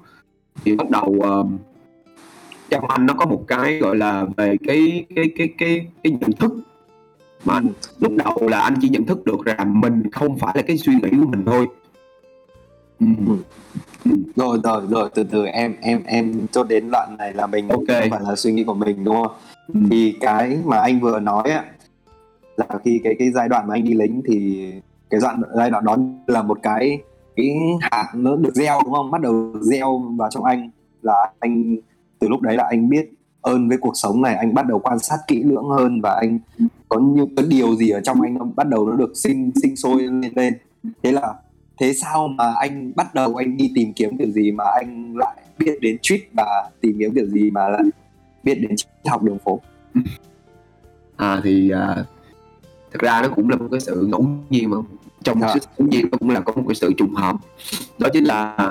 thì 0.64 0.76
bắt 0.76 0.90
đầu 0.90 1.16
uh, 1.16 1.47
trong 2.71 2.89
anh 2.89 3.07
nó 3.07 3.15
có 3.15 3.27
một 3.27 3.45
cái 3.47 3.79
gọi 3.79 3.97
là 3.97 4.27
về 4.37 4.57
cái 4.67 5.07
cái 5.17 5.31
cái 5.39 5.49
cái 5.59 5.87
cái 6.03 6.13
nhận 6.21 6.33
thức 6.33 6.53
mà 7.45 7.55
anh, 7.55 7.69
lúc 7.99 8.13
đầu 8.17 8.49
là 8.49 8.61
anh 8.61 8.75
chỉ 8.81 8.89
nhận 8.89 9.05
thức 9.07 9.25
được 9.25 9.45
rằng 9.45 9.81
mình 9.81 10.11
không 10.11 10.39
phải 10.39 10.53
là 10.57 10.63
cái 10.63 10.79
suy 10.79 10.95
nghĩ 10.95 11.11
của 11.11 11.27
mình 11.27 11.45
thôi 11.47 11.67
ừ. 13.01 13.07
rồi 14.37 14.59
rồi 14.65 14.83
rồi 14.91 15.11
từ 15.15 15.25
từ 15.25 15.47
em 15.47 15.75
em 15.81 16.03
em 16.07 16.47
cho 16.53 16.65
đến 16.65 16.91
đoạn 16.91 17.17
này 17.19 17.35
là 17.35 17.47
mình 17.47 17.69
okay. 17.69 18.01
không 18.01 18.11
phải 18.11 18.21
là 18.29 18.37
suy 18.37 18.53
nghĩ 18.53 18.65
của 18.65 18.75
mình 18.75 19.05
đúng 19.05 19.15
không 19.15 19.33
ừ. 19.75 19.81
thì 19.91 20.17
cái 20.21 20.59
mà 20.65 20.79
anh 20.79 21.01
vừa 21.01 21.21
nói 21.21 21.51
á 21.51 21.65
là 22.57 22.67
khi 22.85 23.01
cái 23.05 23.15
cái 23.19 23.31
giai 23.31 23.49
đoạn 23.49 23.67
mà 23.69 23.75
anh 23.75 23.85
đi 23.85 23.95
lính 23.95 24.23
thì 24.29 24.67
cái 25.11 25.21
đoạn 25.21 25.41
giai 25.57 25.71
đoạn 25.71 25.85
đó 25.85 25.97
là 26.27 26.43
một 26.43 26.59
cái 26.63 26.99
cái 27.37 27.57
hạt 27.81 28.13
nó 28.15 28.37
được 28.37 28.55
gieo 28.55 28.81
đúng 28.85 28.95
không 28.95 29.11
bắt 29.11 29.21
đầu 29.21 29.53
gieo 29.61 29.99
vào 29.99 30.31
trong 30.31 30.45
anh 30.45 30.71
là 31.03 31.33
anh 31.41 31.77
từ 32.19 32.29
lúc 32.29 32.41
đấy 32.41 32.57
là 32.57 32.65
anh 32.71 32.89
biết 32.89 33.11
ơn 33.41 33.69
với 33.69 33.79
cuộc 33.79 33.93
sống 33.95 34.23
này 34.23 34.35
anh 34.35 34.55
bắt 34.55 34.67
đầu 34.67 34.79
quan 34.79 34.99
sát 34.99 35.17
kỹ 35.27 35.43
lưỡng 35.43 35.69
hơn 35.69 36.01
và 36.01 36.15
anh 36.15 36.39
có 36.89 37.01
những 37.01 37.35
cái 37.37 37.45
điều 37.49 37.77
gì 37.77 37.91
ở 37.91 38.01
trong 38.01 38.21
anh 38.21 38.35
nó 38.35 38.45
bắt 38.57 38.69
đầu 38.69 38.89
nó 38.89 38.97
được 38.97 39.13
sinh 39.15 39.51
sinh 39.63 39.77
sôi 39.77 40.03
lên 40.03 40.33
lên. 40.37 40.55
Thế 41.03 41.13
là 41.13 41.35
thế 41.81 41.93
sao 41.93 42.29
mà 42.29 42.55
anh 42.61 42.93
bắt 42.97 43.15
đầu 43.15 43.35
anh 43.35 43.57
đi 43.57 43.73
tìm 43.75 43.93
kiếm 43.93 44.17
kiểu 44.19 44.31
gì 44.31 44.53
mà 44.53 44.65
anh 44.65 45.15
lại 45.17 45.37
biết 45.59 45.79
đến 45.81 45.99
trip 46.03 46.21
và 46.33 46.71
tìm 46.81 46.97
kiếm 46.99 47.15
kiểu 47.15 47.27
gì 47.27 47.51
mà 47.51 47.69
lại 47.69 47.83
biết 48.43 48.55
đến 48.55 48.75
học 49.07 49.23
đường 49.23 49.39
phố? 49.45 49.61
À 51.17 51.41
thì 51.45 51.73
uh, 51.73 52.07
thực 52.93 53.03
ra 53.03 53.23
nó 53.23 53.29
cũng 53.29 53.49
là 53.49 53.57
một 53.57 53.69
cái 53.71 53.81
sự 53.81 54.07
ngẫu 54.09 54.27
nhiên 54.51 54.71
mà. 54.71 54.77
Trong 55.23 55.41
à. 55.41 55.55
sự 55.55 55.61
ngẫu 55.79 55.89
nhiên 55.89 56.09
nó 56.13 56.19
cũng 56.19 56.31
là 56.31 56.41
có 56.41 56.53
một 56.53 56.65
cái 56.69 56.75
sự 56.75 56.93
trùng 56.97 57.15
hợp. 57.15 57.37
Đó 57.99 58.09
chính 58.13 58.25
là 58.25 58.71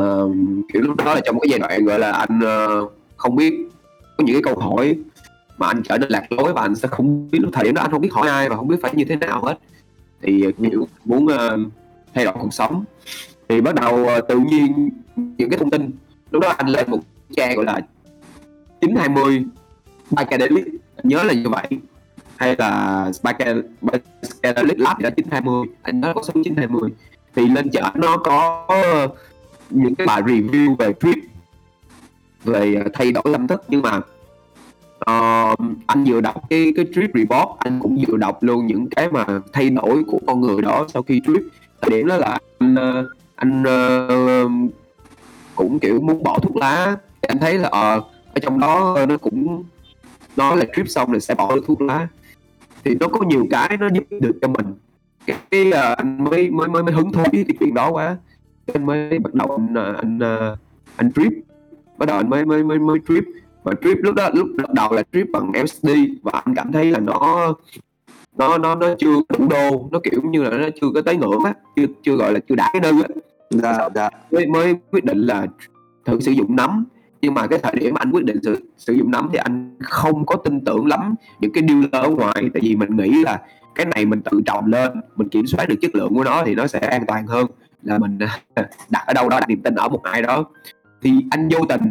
uh, 0.00 0.36
kiểu 0.72 0.82
lúc 0.82 0.96
đó 0.96 1.14
là 1.14 1.20
trong 1.24 1.40
cái 1.40 1.48
giai 1.50 1.58
đoạn 1.58 1.84
gọi 1.84 1.98
là 1.98 2.12
anh 2.12 2.38
uh, 2.38 2.92
không 3.16 3.36
biết 3.36 3.54
có 4.18 4.24
những 4.24 4.34
cái 4.34 4.42
câu 4.42 4.58
hỏi 4.58 4.96
mà 5.58 5.66
anh 5.66 5.82
trở 5.82 5.98
nên 5.98 6.10
lạc 6.10 6.32
lối 6.32 6.52
và 6.52 6.62
anh 6.62 6.74
sẽ 6.74 6.88
không 6.88 7.30
biết 7.30 7.38
lúc 7.38 7.50
thời 7.52 7.64
điểm 7.64 7.74
đó 7.74 7.82
anh 7.82 7.90
không 7.90 8.00
biết 8.00 8.12
hỏi 8.12 8.28
ai 8.28 8.48
và 8.48 8.56
không 8.56 8.68
biết 8.68 8.76
phải 8.82 8.94
như 8.94 9.04
thế 9.04 9.16
nào 9.16 9.44
hết. 9.44 9.58
Thì 10.22 10.42
ờ, 10.44 10.50
kiểu 10.62 10.88
muốn 11.04 11.24
uh, 11.24 11.72
thay 12.14 12.24
đổi 12.24 12.34
cuộc 12.40 12.54
sống. 12.54 12.84
Thì 13.48 13.60
bắt 13.60 13.74
đầu 13.74 14.02
uh, 14.02 14.28
tự 14.28 14.38
nhiên 14.38 14.90
những 15.16 15.50
cái 15.50 15.58
thông 15.58 15.70
tin 15.70 15.90
lúc 16.30 16.42
đó 16.42 16.48
anh 16.48 16.68
lên 16.68 16.90
một 16.90 17.00
trang 17.36 17.56
gọi 17.56 17.64
là 17.64 17.80
920 18.80 19.44
Psychedelic 20.10 20.66
anh 20.96 21.08
nhớ 21.08 21.22
là 21.22 21.32
như 21.32 21.48
vậy. 21.48 21.66
Hay 22.36 22.56
là 22.58 23.04
Psychedelic 23.12 24.78
Lab 24.78 25.00
là 25.00 25.10
920 25.10 25.66
anh 25.82 26.00
nhớ 26.00 26.12
có 26.14 26.22
số 26.22 26.32
920 26.44 26.90
thì 27.36 27.48
lên 27.48 27.70
chợ 27.70 27.90
nó 27.94 28.16
có 28.16 28.66
những 29.70 29.94
cái 29.94 30.06
bài 30.06 30.22
review 30.22 30.76
về 30.76 30.92
trip 31.00 31.18
về 32.44 32.74
ờ, 32.74 32.90
thay 32.94 33.12
đổi 33.12 33.24
tâm 33.32 33.46
thức. 33.46 33.62
Nhưng 33.68 33.82
mà 33.82 34.00
uh, 35.10 35.58
anh 35.86 36.04
vừa 36.06 36.20
đọc 36.20 36.42
cái 36.50 36.72
cái 36.76 36.86
trip 36.94 37.10
report 37.14 37.48
anh 37.58 37.80
cũng 37.80 38.04
vừa 38.08 38.16
đọc 38.16 38.42
luôn 38.42 38.66
những 38.66 38.86
cái 38.90 39.10
mà 39.10 39.24
thay 39.52 39.70
đổi 39.70 40.04
của 40.06 40.20
con 40.26 40.40
người 40.40 40.62
đó 40.62 40.86
sau 40.92 41.02
khi 41.02 41.20
trip. 41.26 41.42
Thời 41.80 41.90
điểm 41.90 42.06
đó 42.06 42.16
là 42.16 42.38
anh 42.58 42.74
uh, 42.74 43.06
anh 43.36 43.62
uh, 43.62 44.72
cũng 45.54 45.78
kiểu 45.78 46.00
muốn 46.00 46.22
bỏ 46.22 46.38
thuốc 46.38 46.56
lá. 46.56 46.96
Anh 47.28 47.38
thấy 47.38 47.58
là 47.58 47.68
uh, 47.68 48.04
ở 48.34 48.40
trong 48.42 48.60
đó 48.60 48.98
nó 49.08 49.16
cũng 49.16 49.64
nói 50.36 50.56
là 50.56 50.64
trip 50.76 50.88
xong 50.88 51.12
là 51.12 51.18
sẽ 51.18 51.34
bỏ 51.34 51.54
được 51.54 51.64
thuốc 51.66 51.80
lá. 51.80 52.08
Thì 52.84 52.94
nó 53.00 53.08
có 53.08 53.20
nhiều 53.26 53.46
cái 53.50 53.76
nó 53.80 53.88
giúp 53.94 54.04
được 54.10 54.38
cho 54.42 54.48
mình. 54.48 54.66
Cái, 55.26 55.36
cái 55.50 55.68
uh, 55.68 55.98
anh 55.98 56.24
mới 56.24 56.50
mới 56.50 56.68
mới 56.68 56.82
mới 56.82 56.94
hứng 56.94 57.12
thú 57.12 57.22
với 57.32 57.44
cái 57.48 57.56
chuyện 57.60 57.74
đó 57.74 57.90
quá 57.90 58.16
anh 58.74 58.86
mới 58.86 59.18
bắt 59.18 59.34
đầu 59.34 59.50
anh 59.50 59.74
anh 59.74 60.18
anh, 60.18 60.56
anh 60.96 61.12
trip. 61.12 61.32
Bắt 61.98 62.06
đầu 62.06 62.16
anh 62.16 62.30
mới 62.30 62.44
mới 62.44 62.64
mới 62.64 62.78
mới 62.78 62.98
trip. 63.08 63.24
Và 63.62 63.72
trip 63.82 63.98
lúc 64.02 64.14
đó 64.14 64.30
lúc 64.32 64.48
đầu 64.74 64.92
là 64.92 65.02
trip 65.12 65.26
bằng 65.32 65.52
LSD 65.62 65.88
và 66.22 66.32
anh 66.44 66.54
cảm 66.54 66.72
thấy 66.72 66.90
là 66.90 66.98
nó 66.98 67.54
nó 68.36 68.58
nó 68.58 68.74
nó 68.74 68.94
chưa 68.98 69.14
đủ 69.38 69.48
đô 69.48 69.88
nó 69.92 69.98
kiểu 70.04 70.22
như 70.22 70.42
là 70.42 70.50
nó 70.50 70.68
chưa 70.80 70.86
có 70.94 71.02
tới 71.02 71.16
ngưỡng 71.16 71.44
á. 71.44 71.54
Chưa 71.76 71.86
chưa 72.02 72.16
gọi 72.16 72.32
là 72.32 72.40
chưa 72.48 72.54
đã 72.54 72.70
cái 72.72 72.80
đơn 72.80 73.02
á. 73.02 73.08
Dạ, 73.50 73.88
dạ. 73.94 74.10
mới 74.30 74.46
mới 74.46 74.74
quyết 74.90 75.04
định 75.04 75.18
là 75.18 75.46
thử 76.04 76.20
sử 76.20 76.32
dụng 76.32 76.56
nấm. 76.56 76.84
Nhưng 77.20 77.34
mà 77.34 77.46
cái 77.46 77.58
thời 77.58 77.74
điểm 77.76 77.94
anh 77.94 78.10
quyết 78.10 78.24
định 78.24 78.42
sử, 78.42 78.56
sử 78.76 78.92
dụng 78.92 79.10
nấm 79.10 79.28
thì 79.32 79.38
anh 79.38 79.76
không 79.80 80.26
có 80.26 80.36
tin 80.36 80.64
tưởng 80.64 80.86
lắm 80.86 81.14
những 81.40 81.52
cái 81.52 81.64
dealer 81.68 81.92
ở 81.92 82.08
ngoài. 82.08 82.34
Tại 82.54 82.60
vì 82.62 82.76
mình 82.76 82.96
nghĩ 82.96 83.22
là 83.24 83.40
cái 83.74 83.86
này 83.86 84.06
mình 84.06 84.20
tự 84.22 84.40
trồng 84.46 84.66
lên 84.66 84.92
mình 85.16 85.28
kiểm 85.28 85.46
soát 85.46 85.68
được 85.68 85.76
chất 85.80 85.94
lượng 85.94 86.14
của 86.14 86.24
nó 86.24 86.42
thì 86.46 86.54
nó 86.54 86.66
sẽ 86.66 86.78
an 86.78 87.04
toàn 87.06 87.26
hơn 87.26 87.46
là 87.86 87.98
mình 87.98 88.18
đặt 88.90 89.04
ở 89.06 89.14
đâu 89.14 89.28
đó 89.28 89.40
đặt 89.40 89.48
niềm 89.48 89.62
tin 89.62 89.74
ở 89.74 89.88
một 89.88 90.02
ai 90.02 90.22
đó. 90.22 90.44
Thì 91.02 91.12
anh 91.30 91.48
vô 91.48 91.58
tình 91.68 91.82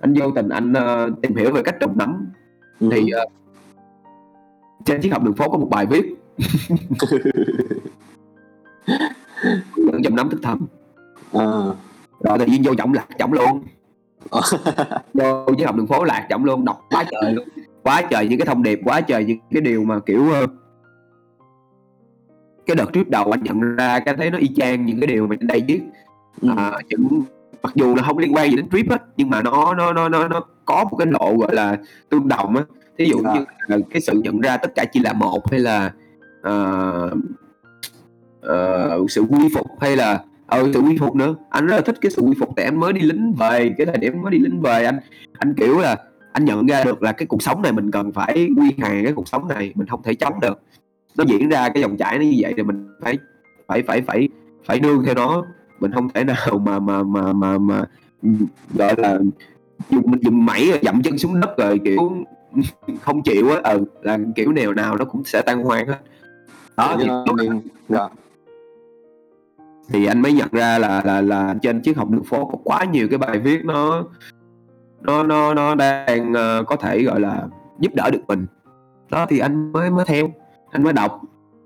anh 0.00 0.14
vô 0.14 0.30
tình 0.30 0.48
anh 0.48 0.72
uh, 0.72 1.22
tìm 1.22 1.36
hiểu 1.36 1.52
về 1.52 1.62
cách 1.62 1.76
trồng 1.80 1.98
nấm. 1.98 2.26
Ừ. 2.80 2.88
thì 2.92 3.00
uh, 3.00 3.32
trên 4.84 5.00
chiếc 5.00 5.12
học 5.12 5.22
đường 5.22 5.34
phố 5.34 5.50
có 5.50 5.58
một 5.58 5.68
bài 5.70 5.86
viết. 5.86 6.14
Trồng 10.04 10.16
nấm 10.16 10.30
thức 10.30 10.40
thầm. 10.42 10.66
À. 11.32 11.46
rồi 12.20 12.38
tự 12.38 12.46
nhiên 12.46 12.62
vô 12.62 12.74
trọng 12.74 12.92
lạc 12.92 13.06
trọng 13.18 13.32
luôn. 13.32 13.62
Vô 15.14 15.46
chiếc 15.58 15.64
học 15.64 15.76
đường 15.76 15.86
phố 15.86 16.04
lạc 16.04 16.26
trọng 16.30 16.44
luôn 16.44 16.64
đọc 16.64 16.86
quá 16.90 17.04
trời 17.10 17.32
luôn. 17.32 17.48
Quá 17.82 18.02
trời 18.10 18.28
những 18.28 18.38
cái 18.38 18.46
thông 18.46 18.62
điệp 18.62 18.80
quá 18.84 19.00
trời 19.00 19.24
những 19.24 19.38
cái 19.50 19.60
điều 19.60 19.84
mà 19.84 19.98
kiểu 20.06 20.24
uh, 20.44 20.50
cái 22.70 22.76
đợt 22.76 22.92
trước 22.92 23.08
đầu 23.10 23.30
anh 23.30 23.42
nhận 23.42 23.76
ra 23.76 23.98
cái 23.98 24.14
thấy 24.16 24.30
nó 24.30 24.38
y 24.38 24.48
chang 24.56 24.86
những 24.86 25.00
cái 25.00 25.06
điều 25.06 25.26
mà 25.26 25.36
trên 25.36 25.46
đây 25.46 25.62
viết 25.68 25.80
ừ. 26.42 26.48
à, 26.56 26.72
những 26.88 27.22
mặc 27.62 27.72
dù 27.74 27.94
là 27.94 28.02
không 28.02 28.18
liên 28.18 28.34
quan 28.34 28.50
gì 28.50 28.56
đến 28.56 28.68
trip 28.72 28.90
á 28.90 28.98
nhưng 29.16 29.30
mà 29.30 29.42
nó 29.42 29.74
nó 29.74 29.92
nó 29.92 30.08
nó 30.08 30.28
nó 30.28 30.40
có 30.64 30.84
một 30.90 30.96
cái 30.96 31.06
lộ 31.10 31.36
gọi 31.36 31.54
là 31.54 31.76
tương 32.08 32.28
đồng 32.28 32.56
á 32.56 32.62
ví 32.96 33.08
dụ 33.08 33.22
à. 33.24 33.34
như 33.34 33.44
là 33.66 33.78
cái 33.90 34.00
sự 34.00 34.20
nhận 34.24 34.40
ra 34.40 34.56
tất 34.56 34.72
cả 34.74 34.84
chỉ 34.92 35.00
là 35.00 35.12
một 35.12 35.50
hay 35.50 35.60
là 35.60 35.92
uh, 36.48 37.12
uh, 39.02 39.10
sự 39.10 39.22
quy 39.22 39.48
phục 39.54 39.66
hay 39.80 39.96
là 39.96 40.22
ừ 40.46 40.70
sự 40.74 40.80
quy 40.80 40.96
phục 40.98 41.16
nữa 41.16 41.34
anh 41.50 41.66
rất 41.66 41.76
là 41.76 41.82
thích 41.82 41.96
cái 42.00 42.10
sự 42.10 42.22
quy 42.22 42.34
phục 42.40 42.48
tại 42.56 42.64
anh 42.64 42.80
mới 42.80 42.92
đi 42.92 43.00
lính 43.00 43.32
về 43.38 43.74
cái 43.78 43.86
thời 43.86 43.98
điểm 43.98 44.22
mới 44.22 44.30
đi 44.32 44.38
lính 44.38 44.60
về 44.60 44.84
anh 44.84 44.98
anh 45.38 45.54
kiểu 45.54 45.78
là 45.78 45.96
anh 46.32 46.44
nhận 46.44 46.66
ra 46.66 46.84
được 46.84 47.02
là 47.02 47.12
cái 47.12 47.26
cuộc 47.26 47.42
sống 47.42 47.62
này 47.62 47.72
mình 47.72 47.90
cần 47.90 48.12
phải 48.12 48.48
quy 48.56 48.74
hàng 48.78 49.04
cái 49.04 49.12
cuộc 49.12 49.28
sống 49.28 49.48
này 49.48 49.72
mình 49.74 49.86
không 49.86 50.02
thể 50.02 50.14
chống 50.14 50.40
được 50.40 50.60
nó 51.16 51.24
diễn 51.24 51.48
ra 51.48 51.68
cái 51.68 51.82
dòng 51.82 51.96
chảy 51.96 52.18
nó 52.18 52.24
như 52.24 52.36
vậy 52.38 52.54
thì 52.56 52.62
mình 52.62 52.88
phải 53.00 53.18
phải 53.68 53.82
phải 53.82 54.02
phải 54.02 54.28
phải 54.64 54.80
nương 54.80 55.04
theo 55.04 55.14
nó 55.14 55.44
mình 55.80 55.92
không 55.92 56.08
thể 56.08 56.24
nào 56.24 56.58
mà 56.58 56.78
mà 56.78 57.02
mà 57.02 57.32
mà 57.32 57.58
mà 57.58 57.84
gọi 58.74 58.94
là 58.96 59.18
dùng 59.90 60.02
mình 60.10 60.20
dùng 60.22 60.46
mẩy 60.46 60.70
rồi 60.70 60.78
dậm 60.82 61.02
chân 61.02 61.18
xuống 61.18 61.40
đất 61.40 61.58
rồi 61.58 61.80
kiểu 61.84 62.24
không 63.02 63.22
chịu 63.22 63.50
á. 63.50 63.60
Ừ 63.64 63.84
là 64.02 64.18
kiểu 64.36 64.52
nào 64.52 64.72
nào 64.72 64.96
nó 64.96 65.04
cũng 65.04 65.24
sẽ 65.24 65.42
tan 65.42 65.62
hoang 65.62 65.86
hết. 65.86 65.98
Đó 66.76 66.96
thì, 66.98 67.08
mình, 67.36 67.60
dạ. 67.88 68.08
thì 69.88 70.06
anh 70.06 70.22
mới 70.22 70.32
nhận 70.32 70.48
ra 70.52 70.78
là 70.78 71.02
là 71.04 71.20
là 71.20 71.54
trên 71.62 71.80
chiếc 71.80 71.96
học 71.96 72.10
đường 72.10 72.24
phố 72.24 72.44
có 72.44 72.58
quá 72.64 72.84
nhiều 72.84 73.08
cái 73.08 73.18
bài 73.18 73.38
viết 73.38 73.64
nó 73.64 74.04
nó 75.00 75.22
nó 75.22 75.54
nó 75.54 75.74
đang 75.74 76.32
uh, 76.32 76.66
có 76.66 76.76
thể 76.76 77.02
gọi 77.02 77.20
là 77.20 77.46
giúp 77.78 77.94
đỡ 77.94 78.10
được 78.10 78.22
mình. 78.28 78.46
Đó 79.10 79.26
thì 79.28 79.38
anh 79.38 79.72
mới 79.72 79.90
mới 79.90 80.04
theo 80.04 80.32
anh 80.70 80.82
mới 80.82 80.92
đọc. 80.92 81.22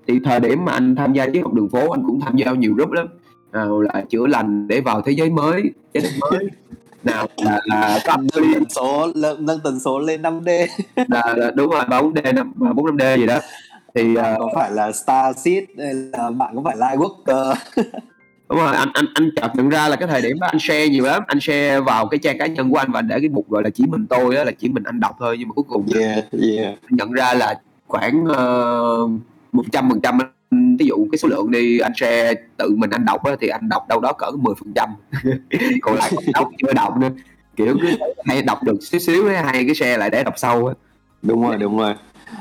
Thì 0.07 0.21
thời 0.25 0.41
điểm 0.41 0.65
mà 0.65 0.73
anh 0.73 0.97
tham 0.97 1.13
gia 1.13 1.27
chiếc 1.27 1.43
học 1.43 1.53
đường 1.53 1.69
phố 1.69 1.91
anh 1.91 2.03
cũng 2.07 2.21
tham 2.21 2.37
gia 2.37 2.53
nhiều 2.53 2.75
group 2.75 2.91
lắm. 2.91 3.07
Nào 3.53 3.81
là 3.81 4.05
chữa 4.11 4.27
lành 4.27 4.69
để 4.69 4.81
vào 4.81 5.03
thế 5.03 5.13
giới 5.13 5.31
mới 5.31 5.63
thế 5.95 6.01
giới 6.01 6.13
mới. 6.21 6.49
Nào 7.05 7.27
là 7.37 7.61
là 7.65 7.99
nâng 8.07 8.27
tần 8.55 8.65
số 8.71 9.13
nâng 9.39 9.61
tần 9.65 9.81
số 9.81 9.99
lên 9.99 10.23
5D 10.23 10.67
là, 11.09 11.35
là 11.37 11.51
đúng 11.55 11.71
rồi 11.71 11.83
4D 11.85 12.35
năm 12.35 12.53
4 12.57 12.97
5D 12.97 13.19
gì 13.19 13.27
đó. 13.27 13.39
Thì 13.95 14.13
uh, 14.13 14.17
có 14.39 14.51
phải 14.55 14.71
là 14.71 14.93
Star 14.93 15.37
Seed 15.37 15.65
hay 15.79 15.95
là 15.95 16.31
bạn 16.31 16.57
có 16.57 16.63
phải 16.65 16.77
Lightworker 16.77 17.55
đúng 18.49 18.59
rồi 18.59 18.75
anh 18.77 18.89
anh 18.95 19.05
anh 19.15 19.31
chợt 19.37 19.49
nhận 19.55 19.69
ra 19.69 19.89
là 19.89 19.97
cái 19.97 20.09
thời 20.09 20.23
điểm 20.23 20.39
đó 20.41 20.47
anh 20.47 20.59
share 20.61 20.89
nhiều 20.89 21.05
lắm. 21.05 21.23
Anh 21.27 21.41
share 21.41 21.81
vào 21.81 22.07
cái 22.07 22.19
trang 22.19 22.39
cá 22.39 22.47
nhân 22.47 22.71
của 22.71 22.77
anh 22.77 22.93
và 22.93 22.99
anh 22.99 23.09
để 23.09 23.21
cái 23.21 23.29
mục 23.29 23.51
gọi 23.51 23.63
là 23.63 23.71
chỉ 23.71 23.87
mình 23.87 24.07
tôi 24.07 24.35
đó 24.35 24.45
là 24.45 24.53
chỉ 24.59 24.69
mình 24.69 24.83
anh 24.83 25.01
đọc 25.01 25.17
thôi 25.19 25.37
nhưng 25.39 25.49
mà 25.49 25.53
cuối 25.53 25.65
cùng 25.69 25.87
yeah 26.01 26.25
yeah. 26.57 26.79
nhận 26.91 27.13
ra 27.13 27.35
là 27.35 27.55
khoảng 27.89 28.25
ờ, 28.25 29.09
một 29.53 29.65
trăm 29.73 29.89
phần 29.91 30.01
trăm 30.01 30.19
ví 30.79 30.87
dụ 30.87 31.07
cái 31.13 31.19
số 31.19 31.29
lượng 31.29 31.51
đi 31.51 31.79
anh 31.79 31.93
share 31.97 32.35
tự 32.57 32.77
mình 32.77 32.91
anh 32.91 33.05
đọc 33.05 33.25
á, 33.25 33.33
thì 33.41 33.49
anh 33.49 33.69
đọc 33.69 33.89
đâu 33.89 34.01
đó 34.01 34.13
cỡ 34.13 34.31
10 34.31 34.55
phần 34.55 34.73
trăm 34.75 34.89
còn 35.83 35.95
lại 35.97 36.13
còn 36.15 36.25
đọc 36.35 36.51
chưa 36.59 36.73
đọc 36.73 36.97
nữa 36.99 37.09
kiểu 37.57 37.77
cứ 37.83 37.89
hay 38.25 38.43
đọc 38.43 38.63
được 38.63 38.83
xíu 38.83 39.01
xíu 39.01 39.29
hay 39.29 39.65
cái 39.67 39.75
share 39.75 39.97
lại 39.97 40.11
để 40.11 40.25
đọc 40.25 40.35
sau 40.37 40.67
á 40.67 40.75
đúng 41.23 41.43
rồi 41.43 41.57
đúng 41.59 41.79
rồi 41.79 41.95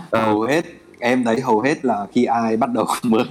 Ờ. 0.09 0.21
hầu 0.25 0.41
hết 0.41 0.65
em 0.99 1.23
thấy 1.23 1.41
hầu 1.41 1.59
hết 1.59 1.85
là 1.85 2.05
khi 2.13 2.23
ai 2.25 2.57
bắt 2.57 2.69
đầu 2.73 2.85
mới 3.03 3.23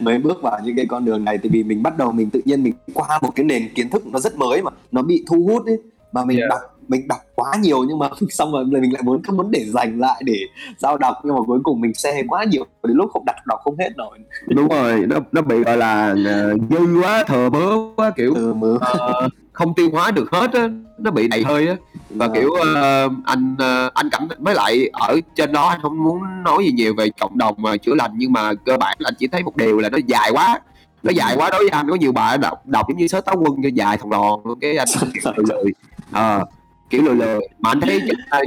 mới 0.00 0.18
bước 0.18 0.42
vào 0.42 0.60
những 0.64 0.76
cái 0.76 0.86
con 0.86 1.04
đường 1.04 1.24
này 1.24 1.38
thì 1.42 1.48
vì 1.48 1.62
mình 1.62 1.82
bắt 1.82 1.98
đầu 1.98 2.12
mình 2.12 2.30
tự 2.30 2.40
nhiên 2.44 2.62
mình 2.62 2.72
qua 2.94 3.18
một 3.22 3.30
cái 3.36 3.44
nền 3.44 3.68
kiến 3.74 3.88
thức 3.90 4.06
nó 4.06 4.18
rất 4.18 4.36
mới 4.38 4.62
mà 4.62 4.70
nó 4.92 5.02
bị 5.02 5.24
thu 5.28 5.46
hút 5.50 5.66
ấy 5.66 5.78
mà 6.12 6.24
mình 6.24 6.38
Yeah. 6.38 6.50
đọc 6.50 6.60
mình 6.88 7.08
đọc 7.08 7.18
quá 7.34 7.52
nhiều 7.60 7.84
nhưng 7.88 7.98
mà 7.98 8.08
xong 8.30 8.52
rồi 8.52 8.64
mình 8.64 8.92
lại 8.92 9.02
muốn 9.02 9.22
cứ 9.22 9.32
muốn 9.32 9.50
để 9.50 9.64
dành 9.64 9.98
lại 9.98 10.22
để 10.24 10.38
sao 10.78 10.98
đọc 10.98 11.16
nhưng 11.24 11.34
mà 11.34 11.40
cuối 11.46 11.58
cùng 11.62 11.80
mình 11.80 11.94
share 11.94 12.22
quá 12.28 12.44
nhiều 12.44 12.66
đến 12.82 12.96
lúc 12.96 13.10
không 13.12 13.24
đọc 13.26 13.36
đọc 13.46 13.60
không 13.64 13.76
hết 13.78 13.96
nổi 13.96 14.18
đúng 14.48 14.68
rồi 14.68 15.04
nó 15.08 15.16
nó 15.32 15.42
bị 15.42 15.62
gọi 15.62 15.76
là 15.76 16.14
ờ, 16.26 16.54
dư 16.70 17.00
quá 17.02 17.24
thừa 17.26 17.50
mớ 17.50 17.76
quá 17.96 18.10
kiểu 18.16 18.32
từ 18.34 18.54
mưa 18.54 18.78
ờ, 18.80 19.28
không 19.52 19.74
tiêu 19.74 19.88
hóa 19.92 20.10
được 20.10 20.30
hết 20.32 20.52
á 20.52 20.68
nó 20.98 21.10
bị 21.10 21.28
đầy 21.28 21.44
hơi 21.44 21.68
á. 21.68 21.76
Và 22.10 22.28
kiểu 22.34 22.50
ờ, 22.74 23.08
anh 23.24 23.54
ờ, 23.58 23.90
anh 23.94 24.08
cảm 24.10 24.28
với 24.38 24.54
lại 24.54 24.90
ở 24.92 25.20
trên 25.34 25.52
đó 25.52 25.68
anh 25.68 25.80
không 25.82 26.04
muốn 26.04 26.18
nói 26.44 26.64
gì 26.64 26.72
nhiều 26.72 26.94
về 26.94 27.08
cộng 27.20 27.38
đồng 27.38 27.54
mà 27.58 27.76
chữa 27.76 27.94
lành 27.94 28.10
nhưng 28.16 28.32
mà 28.32 28.54
cơ 28.54 28.76
bản 28.76 28.96
là 28.98 29.08
anh 29.08 29.14
chỉ 29.18 29.26
thấy 29.26 29.42
một 29.42 29.56
điều 29.56 29.78
là 29.78 29.88
nó 29.88 29.98
dài 30.06 30.30
quá. 30.32 30.60
Nó 31.02 31.12
dài 31.12 31.36
quá 31.36 31.50
đối 31.50 31.60
với 31.60 31.68
anh 31.68 31.88
có 31.90 31.94
nhiều 31.94 32.12
bài 32.12 32.38
đọc 32.38 32.66
đọc 32.66 32.86
giống 32.88 32.98
như 32.98 33.08
sớ 33.08 33.20
táo 33.20 33.36
quân 33.38 33.62
cho 33.62 33.68
dài 33.74 33.98
thòng 33.98 34.10
lòn 34.10 34.40
cái 34.60 34.76
anh 34.76 34.88
lười 35.36 35.72
Ờ, 36.12 36.44
kiểu 36.90 37.02
lười 37.02 37.14
lười 37.16 37.38
mà 37.58 37.70
anh 37.70 37.80
thấy 37.80 38.00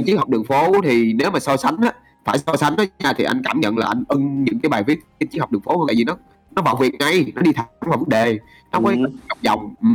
triết 0.06 0.18
học 0.18 0.28
đường 0.28 0.44
phố 0.44 0.72
thì 0.84 1.12
nếu 1.12 1.30
mà 1.30 1.40
so 1.40 1.56
sánh 1.56 1.76
á 1.76 1.92
phải 2.24 2.38
so 2.38 2.56
sánh 2.56 2.76
đó 2.76 2.84
nha 2.98 3.12
thì 3.16 3.24
anh 3.24 3.42
cảm 3.44 3.60
nhận 3.60 3.78
là 3.78 3.86
anh 3.86 4.04
ưng 4.08 4.44
những 4.44 4.58
cái 4.60 4.70
bài 4.70 4.82
viết 4.86 4.98
cái 5.20 5.26
triết 5.30 5.40
học 5.40 5.52
đường 5.52 5.62
phố 5.62 5.78
hơn 5.78 5.86
tại 5.88 5.96
vì 5.96 6.04
nó 6.04 6.16
nó 6.56 6.62
vào 6.62 6.76
việc 6.76 6.94
ngay 6.98 7.32
nó 7.34 7.42
đi 7.42 7.52
thẳng 7.52 7.66
vào 7.80 7.98
vấn 7.98 8.08
đề 8.08 8.38
nó 8.72 8.80
có 8.84 8.90
Ừ. 8.90 8.96
ngọc 9.28 9.38
vòng 9.44 9.74
ừ. 9.82 9.88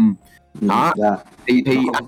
đó. 0.67 0.93
Dạ. 0.97 1.17
thì 1.47 1.63
thì 1.65 1.77
anh 1.93 2.03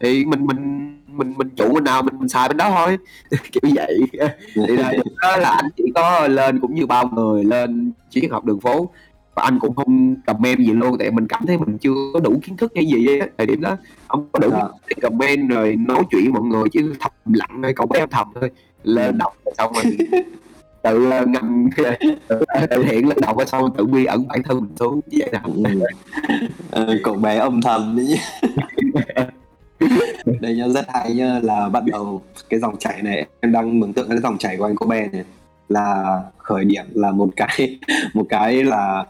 thì 0.00 0.24
mình 0.24 0.46
mình 0.46 0.90
mình 1.06 1.34
mình 1.36 1.48
chủ 1.56 1.74
bên 1.74 1.84
nào 1.84 2.02
mình, 2.02 2.14
mình 2.18 2.28
xài 2.28 2.48
bên 2.48 2.56
đó 2.56 2.70
thôi 2.70 2.98
kiểu 3.52 3.72
vậy 3.74 3.98
thì 4.54 4.76
là, 4.76 4.92
đó 5.22 5.36
là 5.36 5.48
anh 5.50 5.64
chỉ 5.76 5.84
có 5.94 6.28
lên 6.28 6.60
cũng 6.60 6.74
như 6.74 6.86
bao 6.86 7.08
người 7.08 7.44
lên 7.44 7.92
triết 8.10 8.30
học 8.30 8.44
đường 8.44 8.60
phố 8.60 8.90
và 9.34 9.42
anh 9.42 9.58
cũng 9.58 9.74
không 9.74 10.14
comment 10.26 10.58
gì 10.58 10.72
luôn 10.72 10.98
tại 10.98 11.10
mình 11.10 11.26
cảm 11.28 11.46
thấy 11.46 11.58
mình 11.58 11.78
chưa 11.78 11.90
có 12.14 12.20
đủ 12.20 12.40
kiến 12.42 12.56
thức 12.56 12.72
hay 12.74 12.86
gì 12.86 13.18
á 13.20 13.26
thời 13.38 13.46
điểm 13.46 13.60
đó 13.60 13.76
không 14.08 14.28
có 14.32 14.38
đủ 14.38 14.48
Dạ. 14.50 14.58
thức 14.58 14.70
để 14.88 14.94
comment 15.02 15.50
rồi 15.50 15.76
nói 15.76 16.02
chuyện 16.10 16.32
mọi 16.32 16.42
người 16.42 16.64
chứ 16.72 16.94
thầm 17.00 17.12
lặng 17.34 17.62
hay 17.62 17.72
cậu 17.72 17.86
bé 17.86 18.06
thầm 18.10 18.26
thôi 18.40 18.50
lên 18.84 19.18
đọc 19.18 19.36
rồi 19.44 19.54
xong 19.58 19.72
rồi 19.72 19.96
tự 20.82 21.10
ờ, 21.10 21.26
ngầm 21.26 21.68
tự, 22.70 22.82
hiện 22.82 23.08
lên 23.08 23.18
đọc 23.20 23.36
rồi 23.36 23.46
xong 23.46 23.74
tự 23.76 23.84
quy 23.84 24.04
ẩn 24.04 24.28
bản 24.28 24.42
thân 24.42 24.60
mình 24.60 24.76
xuống 24.78 25.00
vậy 25.12 25.28
nào 25.32 25.50
Ừ. 26.70 27.00
Cậu 27.02 27.14
bé 27.14 27.36
âm 27.36 27.62
thầm 27.62 27.96
đấy 27.96 28.18
đây 30.40 30.54
nhá 30.56 30.68
rất 30.68 30.86
hay 30.88 31.14
nhá 31.14 31.40
là 31.42 31.68
bắt 31.68 31.84
đầu 31.86 32.22
cái 32.48 32.60
dòng 32.60 32.76
chảy 32.78 33.02
này 33.02 33.26
em 33.40 33.52
đang 33.52 33.80
mường 33.80 33.92
tượng 33.92 34.08
cái 34.08 34.18
dòng 34.18 34.38
chảy 34.38 34.56
của 34.56 34.64
anh 34.64 34.76
cô 34.76 34.86
bé 34.86 35.08
này 35.12 35.24
là 35.68 36.20
khởi 36.38 36.64
điểm 36.64 36.84
là 36.94 37.10
một 37.10 37.28
cái 37.36 37.78
một 38.14 38.26
cái 38.28 38.64
là 38.64 39.04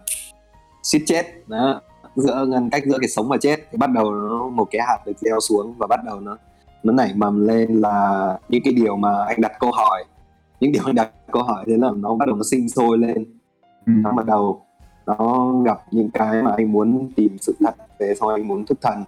suýt 0.84 1.02
chết. 1.06 1.26
Đó. 1.48 1.80
Giữa 2.16 2.46
ngăn 2.48 2.70
cách 2.70 2.82
giữa 2.86 2.98
cái 3.00 3.08
sống 3.08 3.28
và 3.28 3.36
chết. 3.40 3.56
Thì 3.72 3.78
bắt 3.78 3.90
đầu 3.90 4.12
nó 4.14 4.48
một 4.48 4.68
cái 4.70 4.82
hạt 4.88 4.98
được 5.06 5.12
gieo 5.18 5.40
xuống 5.40 5.74
và 5.78 5.86
bắt 5.90 6.00
đầu 6.06 6.20
nó 6.20 6.36
nó 6.82 6.92
nảy 6.92 7.12
mầm 7.14 7.46
lên 7.46 7.80
là 7.80 8.38
những 8.48 8.62
cái 8.64 8.72
điều 8.74 8.96
mà 8.96 9.24
anh 9.26 9.40
đặt 9.40 9.52
câu 9.60 9.70
hỏi. 9.72 10.04
Những 10.60 10.72
điều 10.72 10.82
anh 10.86 10.94
đặt 10.94 11.10
câu 11.32 11.42
hỏi 11.42 11.64
thế 11.66 11.72
là 11.76 11.88
nó 11.96 12.14
bắt 12.14 12.26
đầu 12.28 12.36
nó 12.36 12.42
sinh 12.50 12.68
sôi 12.68 12.98
lên. 12.98 13.24
Ừ. 13.86 13.92
nó 14.02 14.12
bắt 14.12 14.26
đầu 14.26 14.62
nó 15.06 15.52
gặp 15.64 15.78
những 15.90 16.10
cái 16.10 16.42
mà 16.42 16.54
anh 16.56 16.72
muốn 16.72 17.10
tìm 17.16 17.36
sự 17.40 17.54
thật 17.60 17.74
về 17.98 18.14
sau 18.20 18.28
anh 18.28 18.48
muốn 18.48 18.66
thức 18.66 18.78
thần. 18.82 19.04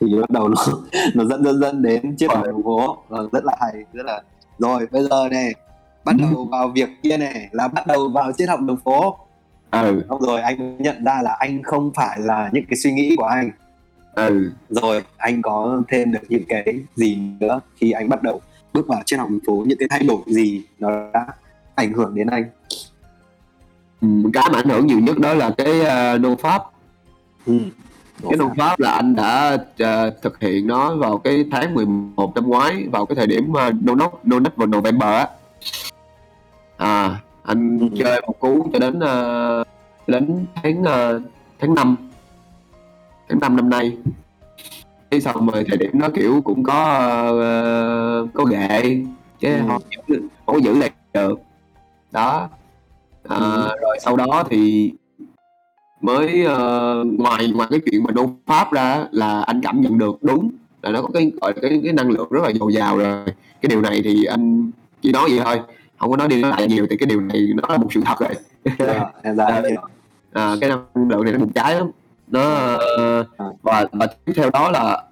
Thì 0.00 0.20
bắt 0.20 0.30
đầu 0.30 0.48
nó 0.48 0.56
nó 1.14 1.24
dẫn 1.24 1.44
dẫn 1.44 1.60
dẫn 1.60 1.82
đến 1.82 2.16
chiếc 2.16 2.30
Ờ. 2.30 2.42
đường 2.42 2.62
phố 2.62 2.96
Ờ, 3.08 3.28
rất 3.32 3.44
là 3.44 3.56
hay 3.60 3.84
rất 3.92 4.06
là. 4.06 4.22
Rồi 4.58 4.86
bây 4.90 5.02
giờ 5.02 5.28
này 5.30 5.52
bắt 6.04 6.16
Ừ. 6.18 6.24
đầu 6.32 6.48
vào 6.52 6.68
việc 6.74 6.88
kia 7.02 7.16
này 7.16 7.48
là 7.52 7.68
bắt 7.68 7.86
đầu 7.86 8.08
vào 8.08 8.32
triết 8.32 8.48
học 8.48 8.60
đường 8.60 8.76
phố 8.84 9.16
ừ. 9.70 10.02
Xong 10.08 10.20
rồi 10.20 10.40
anh 10.40 10.76
nhận 10.78 11.04
ra 11.04 11.22
là 11.22 11.36
anh 11.38 11.62
không 11.62 11.90
phải 11.94 12.18
là 12.20 12.50
những 12.52 12.64
cái 12.70 12.76
suy 12.76 12.92
nghĩ 12.92 13.16
của 13.16 13.24
anh. 13.24 13.50
Ừ. 14.14 14.50
Rồi 14.68 15.02
anh 15.16 15.42
có 15.42 15.82
thêm 15.88 16.12
được 16.12 16.22
những 16.28 16.44
cái 16.48 16.64
gì 16.96 17.18
nữa 17.40 17.60
khi 17.76 17.90
anh 17.90 18.08
bắt 18.08 18.22
đầu 18.22 18.40
bước 18.72 18.86
vào 18.86 19.02
triết 19.06 19.18
học 19.18 19.30
đường 19.30 19.40
phố 19.46 19.64
những 19.66 19.78
cái 19.78 19.88
thay 19.90 20.02
đổi 20.02 20.18
gì 20.26 20.62
nó 20.78 20.90
đã 21.12 21.26
ảnh 21.74 21.92
hưởng 21.92 22.14
đến 22.14 22.26
anh? 22.26 22.44
Ừ, 24.00 24.08
cái 24.34 24.48
mà 24.52 24.58
ảnh 24.58 24.68
hưởng 24.68 24.86
nhiều 24.86 25.00
nhất 25.00 25.18
đó 25.18 25.34
là 25.34 25.50
cái 25.58 25.80
uh, 25.80 26.20
nô 26.20 26.36
pháp. 26.36 26.62
Ừ. 27.46 27.58
cái 28.22 28.36
nô 28.36 28.50
pháp 28.58 28.80
là 28.80 28.90
anh 28.92 29.16
đã 29.16 29.56
ờ, 29.78 30.10
thực 30.22 30.40
hiện 30.40 30.66
nó 30.66 30.96
vào 30.96 31.18
cái 31.18 31.44
tháng 31.52 31.74
11 31.74 32.34
năm 32.34 32.48
ngoái 32.48 32.86
vào 32.92 33.06
cái 33.06 33.16
thời 33.16 33.26
điểm 33.26 33.50
uh, 33.50 33.74
no 33.84 33.94
nut 33.94 34.12
no 34.24 34.38
nut 34.38 34.56
vào 34.56 34.66
November 34.66 35.08
á. 35.08 35.28
À 36.76 37.20
anh 37.42 37.78
Ừ. 37.78 37.88
chơi 37.98 38.20
một 38.26 38.40
cú 38.40 38.70
cho 38.72 38.78
đến 38.78 39.00
ờ, 39.00 39.64
đến 40.06 40.46
tháng 40.54 40.82
ờ, 40.84 41.20
tháng 41.58 41.74
5 41.74 41.96
tháng 43.28 43.38
5 43.40 43.56
năm 43.56 43.70
nay 43.70 43.96
cái 45.10 45.20
xong 45.20 45.46
rồi 45.50 45.64
thời 45.68 45.76
điểm 45.78 45.98
đó 46.00 46.08
kiểu 46.14 46.40
cũng 46.44 46.62
có 46.62 46.84
ờ, 47.40 48.26
có 48.34 48.44
ghệ 48.44 48.96
chứ 49.40 49.48
Ừ. 49.48 49.60
không, 49.68 49.82
giữ- 50.08 50.28
không 50.46 50.54
có 50.54 50.60
giữ 50.60 50.78
lại 50.78 50.90
được 51.14 51.38
đó 52.12 52.48
à, 53.28 53.36
Ừ. 53.36 53.68
rồi 53.82 53.96
sau 54.00 54.16
đó 54.16 54.44
thì 54.50 54.92
mới 56.00 56.44
ờ, 56.44 57.04
ngoài 57.18 57.50
ngoài 57.54 57.68
cái 57.70 57.80
chuyện 57.90 58.02
mà 58.04 58.10
nô 58.12 58.30
pháp 58.46 58.72
ra 58.72 59.04
là 59.10 59.40
anh 59.40 59.60
cảm 59.62 59.80
nhận 59.80 59.98
được 59.98 60.18
đúng 60.22 60.50
là 60.82 60.90
nó 60.90 61.02
có 61.02 61.08
cái 61.14 61.32
gọi 61.40 61.52
là 61.56 61.62
cái 61.62 61.80
cái 61.84 61.92
năng 61.92 62.10
lượng 62.10 62.28
rất 62.30 62.40
là 62.42 62.52
dồi 62.60 62.72
dào 62.72 62.98
rồi 62.98 63.24
cái 63.60 63.68
điều 63.68 63.80
này 63.80 64.00
thì 64.04 64.24
anh 64.24 64.70
chỉ 65.02 65.12
nói 65.12 65.28
vậy 65.30 65.40
thôi 65.44 65.60
không 66.00 66.10
có 66.10 66.16
nói 66.16 66.28
đi 66.28 66.42
nói 66.42 66.50
lại 66.50 66.66
nhiều 66.68 66.86
thì 66.90 66.96
cái 66.96 67.06
điều 67.06 67.20
này 67.20 67.48
nó 67.56 67.68
là 67.68 67.78
một 67.78 67.92
sự 67.94 68.00
thật 68.04 68.18
rồi 68.20 68.30
Dạ, 68.78 69.10
em 69.22 69.36
hiểu. 69.70 69.80
à, 70.32 70.54
cái 70.60 70.70
năng 70.70 71.08
lượng 71.08 71.24
này 71.24 71.32
nó 71.32 71.38
bùng 71.38 71.52
cháy 71.52 71.74
lắm 71.74 71.90
nó 72.28 72.40
ờ, 72.76 73.24
À. 73.36 73.46
và 73.62 73.84
và 73.92 74.06
tiếp 74.24 74.32
theo 74.36 74.50
đó 74.50 74.70
là 74.70 75.02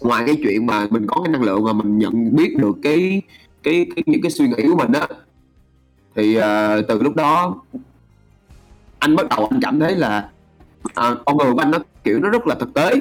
ngoài 0.00 0.22
cái 0.26 0.36
chuyện 0.42 0.66
mà 0.66 0.86
mình 0.90 1.06
có 1.06 1.22
cái 1.24 1.32
năng 1.32 1.42
lượng 1.42 1.64
mà 1.64 1.72
mình 1.72 1.98
nhận 1.98 2.36
biết 2.36 2.56
được 2.58 2.76
cái 2.82 3.22
cái, 3.62 3.86
cái 3.96 4.02
những 4.06 4.22
cái 4.22 4.30
suy 4.30 4.48
nghĩ 4.48 4.68
của 4.70 4.76
mình 4.76 4.92
á 4.92 5.06
thì 6.14 6.34
ờ, 6.34 6.82
từ 6.88 7.02
lúc 7.02 7.14
đó 7.16 7.54
anh 8.98 9.16
bắt 9.16 9.28
đầu 9.28 9.48
anh 9.50 9.60
cảm 9.62 9.80
thấy 9.80 9.94
là 9.96 10.28
à, 10.94 11.14
con 11.26 11.36
người 11.36 11.52
của 11.52 11.58
anh 11.58 11.70
nó 11.70 11.78
kiểu 12.04 12.20
nó 12.20 12.28
rất 12.30 12.46
là 12.46 12.54
thực 12.54 12.74
tế 12.74 12.94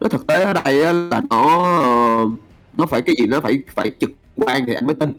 nó 0.00 0.08
thực 0.08 0.26
tế 0.26 0.44
ở 0.44 0.52
đây 0.52 0.94
là 0.94 1.20
nó 1.30 1.46
nó 2.78 2.86
phải 2.86 3.02
cái 3.02 3.14
gì 3.18 3.26
nó 3.26 3.40
phải 3.40 3.62
phải 3.74 3.90
trực 4.00 4.10
quan 4.36 4.62
thì 4.66 4.74
anh 4.74 4.86
mới 4.86 4.94
tin 4.94 5.12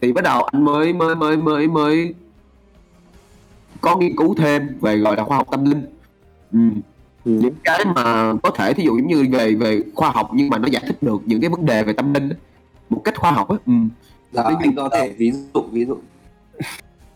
thì 0.00 0.12
bắt 0.12 0.24
đầu 0.24 0.42
anh 0.42 0.64
mới 0.64 0.92
mới 0.92 1.14
mới 1.14 1.36
mới 1.36 1.68
mới 1.68 2.14
có 3.80 3.96
nghiên 3.96 4.16
cứu 4.16 4.34
thêm 4.34 4.68
về 4.80 4.96
gọi 4.96 5.16
là 5.16 5.24
khoa 5.24 5.36
học 5.36 5.46
tâm 5.50 5.64
linh 5.64 5.82
ừ. 6.52 6.58
Ừ. 7.24 7.30
những 7.32 7.54
cái 7.64 7.84
mà 7.94 8.32
có 8.42 8.50
thể 8.50 8.72
thí 8.74 8.84
dụ 8.84 8.96
giống 8.98 9.06
như 9.06 9.26
về 9.32 9.54
về 9.54 9.82
khoa 9.94 10.10
học 10.10 10.30
nhưng 10.34 10.48
mà 10.48 10.58
nó 10.58 10.68
giải 10.68 10.82
thích 10.86 11.02
được 11.02 11.22
những 11.26 11.40
cái 11.40 11.50
vấn 11.50 11.66
đề 11.66 11.84
về 11.84 11.92
tâm 11.92 12.14
linh 12.14 12.28
á, 12.28 12.36
một 12.90 13.00
cách 13.04 13.16
khoa 13.18 13.30
học 13.30 13.48
á 13.50 13.56
ừ. 13.66 13.72
Dạ, 14.32 14.42
dụ- 14.42 14.56
anh 14.60 14.74
có 14.76 14.88
thể 14.92 15.14
ví 15.18 15.32
dụ 15.54 15.62
ví 15.72 15.84
dụ 15.84 15.96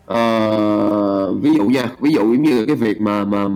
Ờ, 0.07 1.33
ví 1.35 1.55
dụ 1.55 1.65
nha 1.65 1.91
ví 2.01 2.11
dụ 2.13 2.21
giống 2.21 2.43
như 2.43 2.67
cái 2.67 2.77
việc 2.77 3.01
mà 3.01 3.25
mà 3.25 3.47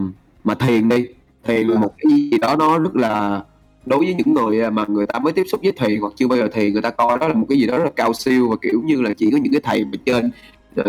mà 0.45 0.55
thiền 0.55 0.89
đi 0.89 1.07
thiền 1.45 1.67
là 1.69 1.79
một 1.81 1.95
cái 1.99 2.13
gì 2.13 2.39
đó 2.39 2.57
nó 2.57 2.79
rất 2.79 2.97
là 2.97 3.43
đối 3.89 3.99
với 3.99 4.15
những 4.15 4.35
người 4.35 4.71
mà 4.71 4.85
người 4.89 5.07
ta 5.07 5.19
mới 5.19 5.33
tiếp 5.33 5.45
xúc 5.51 5.61
với 5.63 5.73
thiền 5.73 6.01
hoặc 6.01 6.13
chưa 6.17 6.29
bao 6.29 6.39
giờ 6.39 6.49
thiền 6.53 6.73
người 6.73 6.83
ta 6.83 6.91
coi 6.91 7.19
đó 7.19 7.29
là 7.29 7.35
một 7.35 7.47
cái 7.49 7.59
gì 7.59 7.67
đó 7.67 7.79
rất 7.79 7.85
là 7.85 7.91
cao 7.97 8.13
siêu 8.13 8.49
và 8.51 8.57
kiểu 8.63 8.83
như 8.85 9.01
là 9.03 9.11
chỉ 9.17 9.31
có 9.31 9.39
những 9.39 9.53
cái 9.53 9.61
thầy 9.65 9.85
mà 9.85 9.99
trên 10.07 10.31
ờ, 10.77 10.85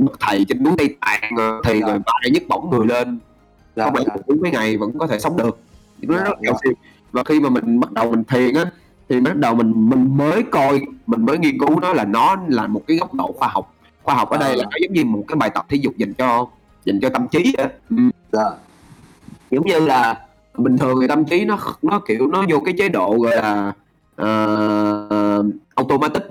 bậc 0.00 0.20
thầy 0.20 0.44
trên 0.48 0.62
núi 0.62 0.72
Tây 0.78 0.96
Tạng 1.00 1.30
ờ, 1.36 1.60
Dạ. 1.64 1.72
rồi 1.80 1.98
bay 1.98 2.30
nhấc 2.32 2.42
bổng 2.48 2.70
người 2.70 2.86
lên 2.86 3.18
dạ, 3.76 3.84
không 3.84 3.94
phải 3.94 4.04
dạ. 4.06 4.14
uống 4.26 4.40
mấy 4.40 4.50
ngày 4.50 4.76
vẫn 4.76 4.98
có 4.98 5.06
thể 5.06 5.18
sống 5.18 5.36
được 5.36 5.58
nó 6.02 6.16
Dạ, 6.16 6.24
rất 6.24 6.30
là 6.30 6.36
dạ. 6.42 6.50
cao 6.50 6.58
siêu 6.64 6.72
và 7.12 7.24
khi 7.24 7.40
mà 7.40 7.48
mình 7.48 7.80
bắt 7.80 7.92
đầu 7.92 8.10
mình 8.10 8.24
thiền 8.24 8.54
á 8.54 8.64
thì 9.08 9.20
bắt 9.20 9.36
đầu 9.36 9.54
mình 9.54 9.72
mình 9.90 10.16
mới 10.16 10.42
coi 10.42 10.80
mình 11.06 11.26
mới 11.26 11.38
nghiên 11.38 11.58
cứu 11.58 11.80
nó 11.80 11.92
là 11.92 12.04
nó 12.04 12.36
là 12.48 12.66
một 12.66 12.82
cái 12.86 12.96
góc 12.96 13.14
độ 13.14 13.32
khoa 13.38 13.48
học 13.48 13.74
khoa 14.02 14.14
học 14.14 14.30
ở 14.30 14.38
đây 14.38 14.50
À. 14.50 14.56
là 14.56 14.64
nó 14.64 14.76
giống 14.82 14.92
như 14.92 15.04
một 15.04 15.24
cái 15.28 15.36
bài 15.36 15.50
tập 15.54 15.66
thể 15.68 15.76
dục 15.76 15.96
dành 15.96 16.14
cho 16.14 16.46
dành 16.84 17.00
cho 17.00 17.08
tâm 17.08 17.28
trí 17.28 17.54
á 17.58 17.68
ừ. 17.90 17.96
dạ 18.32 18.44
giống 19.50 19.66
như 19.66 19.78
là 19.78 20.27
bình 20.58 20.78
thường 20.78 20.98
thì 21.00 21.06
tâm 21.06 21.24
trí 21.24 21.44
nó 21.44 21.58
nó 21.82 22.00
kiểu 22.06 22.26
nó 22.26 22.44
vô 22.48 22.60
cái 22.60 22.74
chế 22.78 22.88
độ 22.88 23.18
gọi 23.18 23.36
là 23.36 23.72
uh, 24.22 25.46
automatic. 25.74 26.22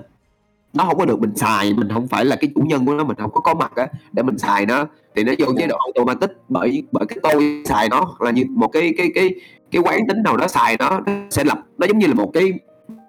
Nó 0.72 0.84
không 0.84 0.98
có 0.98 1.04
được 1.04 1.20
mình 1.20 1.36
xài 1.36 1.74
mình 1.74 1.88
không 1.92 2.08
phải 2.08 2.24
là 2.24 2.36
cái 2.36 2.50
chủ 2.54 2.60
nhân 2.60 2.86
của 2.86 2.94
nó 2.94 3.04
mình 3.04 3.16
không 3.16 3.30
có 3.30 3.40
có 3.40 3.54
mặt 3.54 3.72
á 3.76 3.86
để 4.12 4.22
mình 4.22 4.38
xài 4.38 4.66
nó. 4.66 4.86
Thì 5.16 5.24
nó 5.24 5.32
vô 5.38 5.46
chế 5.58 5.66
độ 5.66 5.76
automatic 5.76 6.30
bởi 6.48 6.82
bởi 6.92 7.06
cái 7.06 7.18
tôi 7.22 7.62
xài 7.64 7.88
nó 7.88 8.00
hoặc 8.00 8.22
là 8.22 8.30
như 8.30 8.44
một 8.48 8.68
cái 8.68 8.94
cái 8.96 9.10
cái 9.14 9.34
cái 9.70 9.82
quán 9.82 10.06
tính 10.08 10.22
nào 10.22 10.36
đó 10.36 10.48
xài 10.48 10.76
nó 10.78 11.00
nó 11.06 11.12
sẽ 11.30 11.44
lập 11.44 11.58
nó 11.78 11.86
giống 11.86 11.98
như 11.98 12.06
là 12.06 12.14
một 12.14 12.30
cái 12.34 12.52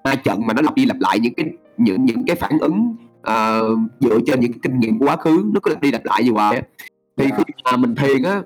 ma 0.04 0.16
trận 0.16 0.48
mà 0.48 0.54
nó 0.54 0.62
lặp 0.62 0.76
đi 0.76 0.86
lặp 0.86 0.98
lại 1.00 1.20
những 1.20 1.34
cái 1.34 1.46
những 1.78 2.06
những 2.06 2.26
cái 2.26 2.36
phản 2.36 2.60
ứng 2.60 2.96
uh, 3.20 3.80
dựa 4.00 4.20
trên 4.26 4.40
những 4.40 4.52
cái 4.52 4.60
kinh 4.64 4.80
nghiệm 4.80 5.00
của 5.00 5.06
quá 5.06 5.16
khứ 5.16 5.44
nó 5.54 5.60
cứ 5.64 5.72
lặp 5.72 5.82
đi 5.82 5.92
lặp 5.92 6.06
lại 6.06 6.24
như 6.24 6.34
vậy 6.34 6.62
thì 7.18 7.26
khi 7.38 7.54
mà 7.64 7.78
mình 7.78 7.96
thiền 7.96 8.24
á 8.24 8.42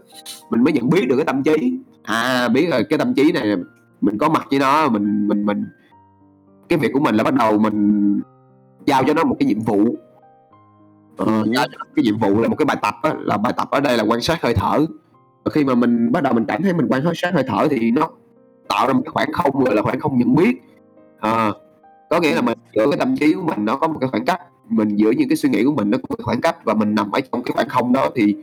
mình 0.49 0.63
mới 0.63 0.73
nhận 0.73 0.89
biết 0.89 1.07
được 1.07 1.15
cái 1.15 1.25
tâm 1.25 1.43
trí 1.43 1.77
à 2.04 2.50
biết 2.50 2.68
rồi 2.72 2.84
cái 2.84 3.00
tâm 3.00 3.13
trí 3.13 3.32
này 3.32 3.56
mình 4.02 4.18
có 4.18 4.30
mặt 4.30 4.48
với 4.50 4.60
nó 4.60 4.89
mình 4.89 5.28
mình 5.28 5.46
mình 5.46 5.66
cái 6.70 6.80
việc 6.80 6.89
của 6.94 7.00
mình 7.00 7.16
là 7.16 7.24
bắt 7.24 7.34
đầu 7.34 7.58
mình 7.58 8.22
giao 8.86 9.04
cho 9.08 9.13
nó 9.13 9.24
một 9.24 9.36
cái 9.39 9.48
nhiệm 9.48 9.60
vụ. 9.60 9.96
Ờ, 11.18 11.44
giao 11.56 11.66
cho 11.72 11.78
nó 11.78 11.86
cái 11.96 12.04
nhiệm 12.04 12.18
vụ 12.18 12.42
là 12.42 12.48
một 12.48 12.56
cái 12.56 12.66
bài 12.66 12.78
tập 12.82 12.96
á, 13.02 13.13
là 13.20 13.38
bài 13.38 13.54
tập 13.58 13.68
ở 13.72 13.80
đây 13.80 13.98
là 13.98 14.04
quan 14.04 14.22
sát 14.22 14.42
hơi 14.42 14.54
thở. 14.54 14.86
Và 15.44 15.52
khi 15.52 15.63
mà 15.63 15.76
mình 15.76 16.12
bắt 16.12 16.24
đầu 16.24 16.34
mình 16.34 16.46
cảm 16.46 16.63
thấy 16.63 16.74
mình 16.74 16.88
quan 16.89 17.04
sát 17.16 17.34
hơi 17.34 17.44
thở 17.48 17.68
thì 17.70 17.92
nó 17.92 18.10
tạo 18.68 18.88
ra 18.88 18.94
một 18.94 19.02
cái 19.06 19.12
khoảng 19.12 19.34
không 19.34 19.63
gọi 19.63 19.76
là 19.76 19.82
khoảng 19.82 20.00
không 20.00 20.18
nhận 20.18 20.36
biết. 20.36 20.62
À, 21.20 21.52
có 22.10 22.20
nghĩa 22.20 22.36
là 22.36 22.42
mình 22.42 22.58
giữa 22.76 22.86
cái 22.92 23.00
tâm 23.00 23.16
trí 23.18 23.34
của 23.34 23.42
mình 23.42 23.66
nó 23.66 23.78
có 23.78 23.88
một 23.88 23.98
cái 24.00 24.10
khoảng 24.10 24.26
cách 24.26 24.42
mình 24.70 24.96
giữa 24.96 25.12
những 25.12 25.30
cái 25.30 25.36
suy 25.36 25.50
nghĩ 25.50 25.63
của 25.63 25.74
mình 25.74 25.89
nó 25.89 25.98
có 25.98 26.04
một 26.10 26.24
khoảng 26.24 26.42
cách 26.42 26.66
và 26.66 26.74
mình 26.74 26.96
nằm 26.96 27.12
ở 27.12 27.20
trong 27.32 27.44
cái 27.44 27.52
khoảng 27.54 27.70
không 27.70 27.94
đó 27.94 28.10
thì 28.16 28.36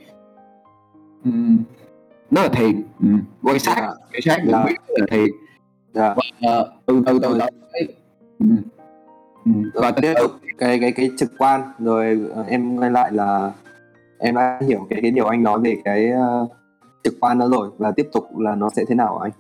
um, 1.25 1.59
nó 2.30 2.42
là 2.42 2.48
thiền 2.48 2.82
um, 3.00 3.20
quan 3.42 3.58
sát 3.58 3.76
yeah. 3.76 3.90
Dạ. 3.90 4.06
quan 4.12 4.22
sát 4.22 4.44
nhận 4.44 4.54
yeah. 4.54 4.64
Dạ. 4.64 4.68
biết 4.68 4.76
là 4.88 5.06
thiền 5.10 5.20
yeah. 5.20 5.30
Dạ. 5.92 6.14
và 6.42 6.60
uh, 6.60 6.66
từ 6.86 7.02
từ 7.06 7.18
từ 7.22 7.38
từ 7.38 7.86
um, 8.38 8.56
và 9.74 9.90
tiếp 9.90 10.14
tục 10.20 10.30
cái 10.58 10.78
cái 10.80 10.92
cái 10.92 11.10
trực 11.18 11.30
quan 11.38 11.62
rồi 11.78 12.20
ờ, 12.34 12.44
em 12.48 12.80
nghe 12.80 12.90
lại 12.90 13.12
là 13.12 13.52
em 14.18 14.34
đã 14.34 14.60
hiểu 14.68 14.86
cái 14.90 14.98
cái 15.02 15.10
điều 15.10 15.26
anh 15.26 15.42
nói 15.42 15.60
về 15.60 15.76
cái 15.84 16.10
uh, 16.42 16.50
trực 17.04 17.14
quan 17.20 17.38
đó 17.38 17.48
rồi 17.48 17.70
và 17.78 17.92
tiếp 17.96 18.08
tục 18.12 18.38
là 18.38 18.54
nó 18.54 18.70
sẽ 18.76 18.84
thế 18.88 18.94
nào 18.94 19.18
anh 19.18 19.30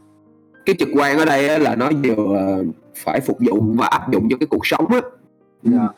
cái 0.66 0.76
trực 0.78 0.88
quan 0.94 1.18
ở 1.18 1.24
đây 1.24 1.60
là 1.60 1.74
nó 1.74 1.90
vừa 2.04 2.62
phải 2.94 3.20
phục 3.20 3.38
vụ 3.50 3.60
và 3.60 3.86
áp 3.86 4.12
dụng 4.12 4.28
cho 4.30 4.36
cái 4.40 4.46
cuộc 4.46 4.66
sống 4.66 4.86
á 4.86 5.00
yeah. 5.00 5.04
Dạ. 5.62 5.88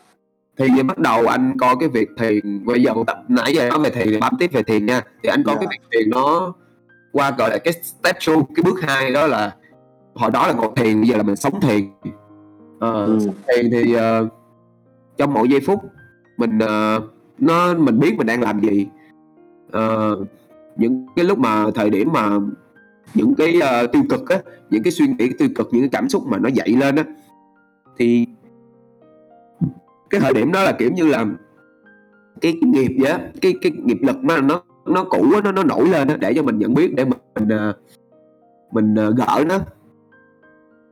thì 0.57 0.83
bắt 0.83 0.99
đầu 0.99 1.27
anh 1.27 1.59
coi 1.59 1.77
cái 1.81 1.89
việc 1.89 2.09
thiền 2.19 2.65
bây 2.65 2.83
giờ 2.83 2.95
tập 3.07 3.25
nãy 3.29 3.55
giờ 3.55 3.69
nói 3.69 3.79
về 3.83 3.91
thiền 3.91 4.21
bám 4.21 4.33
tiếp 4.39 4.51
về 4.53 4.63
thiền 4.63 4.87
nha 4.87 5.03
thì 5.23 5.29
anh 5.29 5.43
coi 5.45 5.55
yeah. 5.55 5.61
cái 5.61 5.79
việc 5.79 5.89
thiền 5.93 6.11
nó 6.11 6.53
qua 7.13 7.31
gọi 7.39 7.51
là 7.51 7.59
cái 7.59 7.73
step 7.73 8.17
two 8.19 8.45
cái 8.55 8.63
bước 8.65 8.81
hai 8.83 9.13
đó 9.13 9.27
là 9.27 9.55
hồi 10.15 10.31
đó 10.31 10.47
là 10.47 10.53
ngồi 10.53 10.71
thiền 10.77 11.01
bây 11.01 11.09
giờ 11.09 11.17
là 11.17 11.23
mình 11.23 11.37
sống 11.37 11.61
thiền 11.61 11.91
uh, 12.77 12.81
ừ. 12.81 13.19
thiền 13.49 13.71
thì 13.71 13.97
uh, 13.97 14.29
trong 15.17 15.35
mỗi 15.35 15.49
giây 15.49 15.61
phút 15.61 15.81
mình 16.37 16.59
uh, 16.59 17.03
nó 17.39 17.75
mình 17.75 17.99
biết 17.99 18.15
mình 18.17 18.27
đang 18.27 18.41
làm 18.41 18.61
gì 18.61 18.87
uh, 19.77 20.29
những 20.77 21.07
cái 21.17 21.25
lúc 21.25 21.39
mà 21.39 21.67
thời 21.75 21.91
điểm 21.91 22.09
mà 22.13 22.39
những 23.15 23.35
cái 23.35 23.61
uh, 23.85 23.93
tiêu 23.93 24.03
cực 24.09 24.29
á 24.29 24.39
những 24.71 24.83
cái 24.83 24.93
suy 24.93 25.07
nghĩ 25.07 25.31
tiêu 25.39 25.49
cực 25.55 25.69
những 25.73 25.83
cái 25.83 25.91
cảm 25.93 26.09
xúc 26.09 26.23
mà 26.27 26.39
nó 26.39 26.49
dậy 26.49 26.69
lên 26.69 26.97
á 26.97 27.05
thì 27.99 28.27
cái 30.11 30.21
thời 30.21 30.35
điểm 30.35 30.53
đó 30.53 30.63
là 30.63 30.73
kiểu 30.73 30.91
như 30.93 31.07
là 31.07 31.27
cái, 32.41 32.59
cái 32.61 32.71
nghiệp 32.71 32.97
vậy 32.99 33.13
á 33.13 33.19
cái 33.41 33.55
cái 33.63 33.73
nghiệp 33.73 33.99
lực 34.01 34.17
mà 34.17 34.41
nó 34.41 34.63
nó 34.85 35.05
cũ 35.05 35.33
á 35.35 35.41
nó 35.45 35.53
nó 35.53 35.63
nổi 35.63 35.89
lên 35.89 36.09
á 36.09 36.17
để 36.21 36.35
cho 36.35 36.43
mình 36.43 36.59
nhận 36.59 36.75
biết 36.75 36.95
để 36.95 37.05
mình 37.05 37.19
mình, 37.35 37.49
uh, 37.71 37.77
mình 38.73 38.95
uh, 39.09 39.17
gỡ 39.17 39.45
nó. 39.47 39.59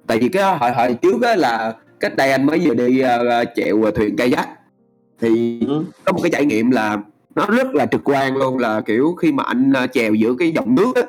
Tại 0.07 0.19
vì 0.19 0.29
cái 0.29 0.57
hồi 0.59 0.73
hồi 0.73 0.95
trước 0.95 1.23
á 1.23 1.37
là 1.37 1.75
cách 2.01 2.17
đây 2.17 2.31
anh 2.31 2.47
mới 2.47 2.59
vừa 2.59 2.75
đi 2.75 3.03
uh, 3.03 3.49
chèo 3.57 3.91
thuyền 3.95 4.17
kayak. 4.17 4.49
Thì 5.21 5.61
ừ. 5.69 5.85
có 6.05 6.13
một 6.13 6.21
cái 6.23 6.31
trải 6.31 6.45
nghiệm 6.45 6.71
là 6.71 6.99
nó 7.35 7.47
rất 7.47 7.75
là 7.75 7.87
trực 7.87 8.01
quan 8.05 8.37
luôn 8.37 8.59
là 8.59 8.81
kiểu 8.81 9.15
khi 9.15 9.33
mà 9.33 9.45
anh 9.45 9.73
uh, 9.85 9.93
chèo 9.93 10.15
giữa 10.15 10.35
cái 10.39 10.53
dòng 10.53 10.75
nước 10.75 10.97
á 10.97 11.03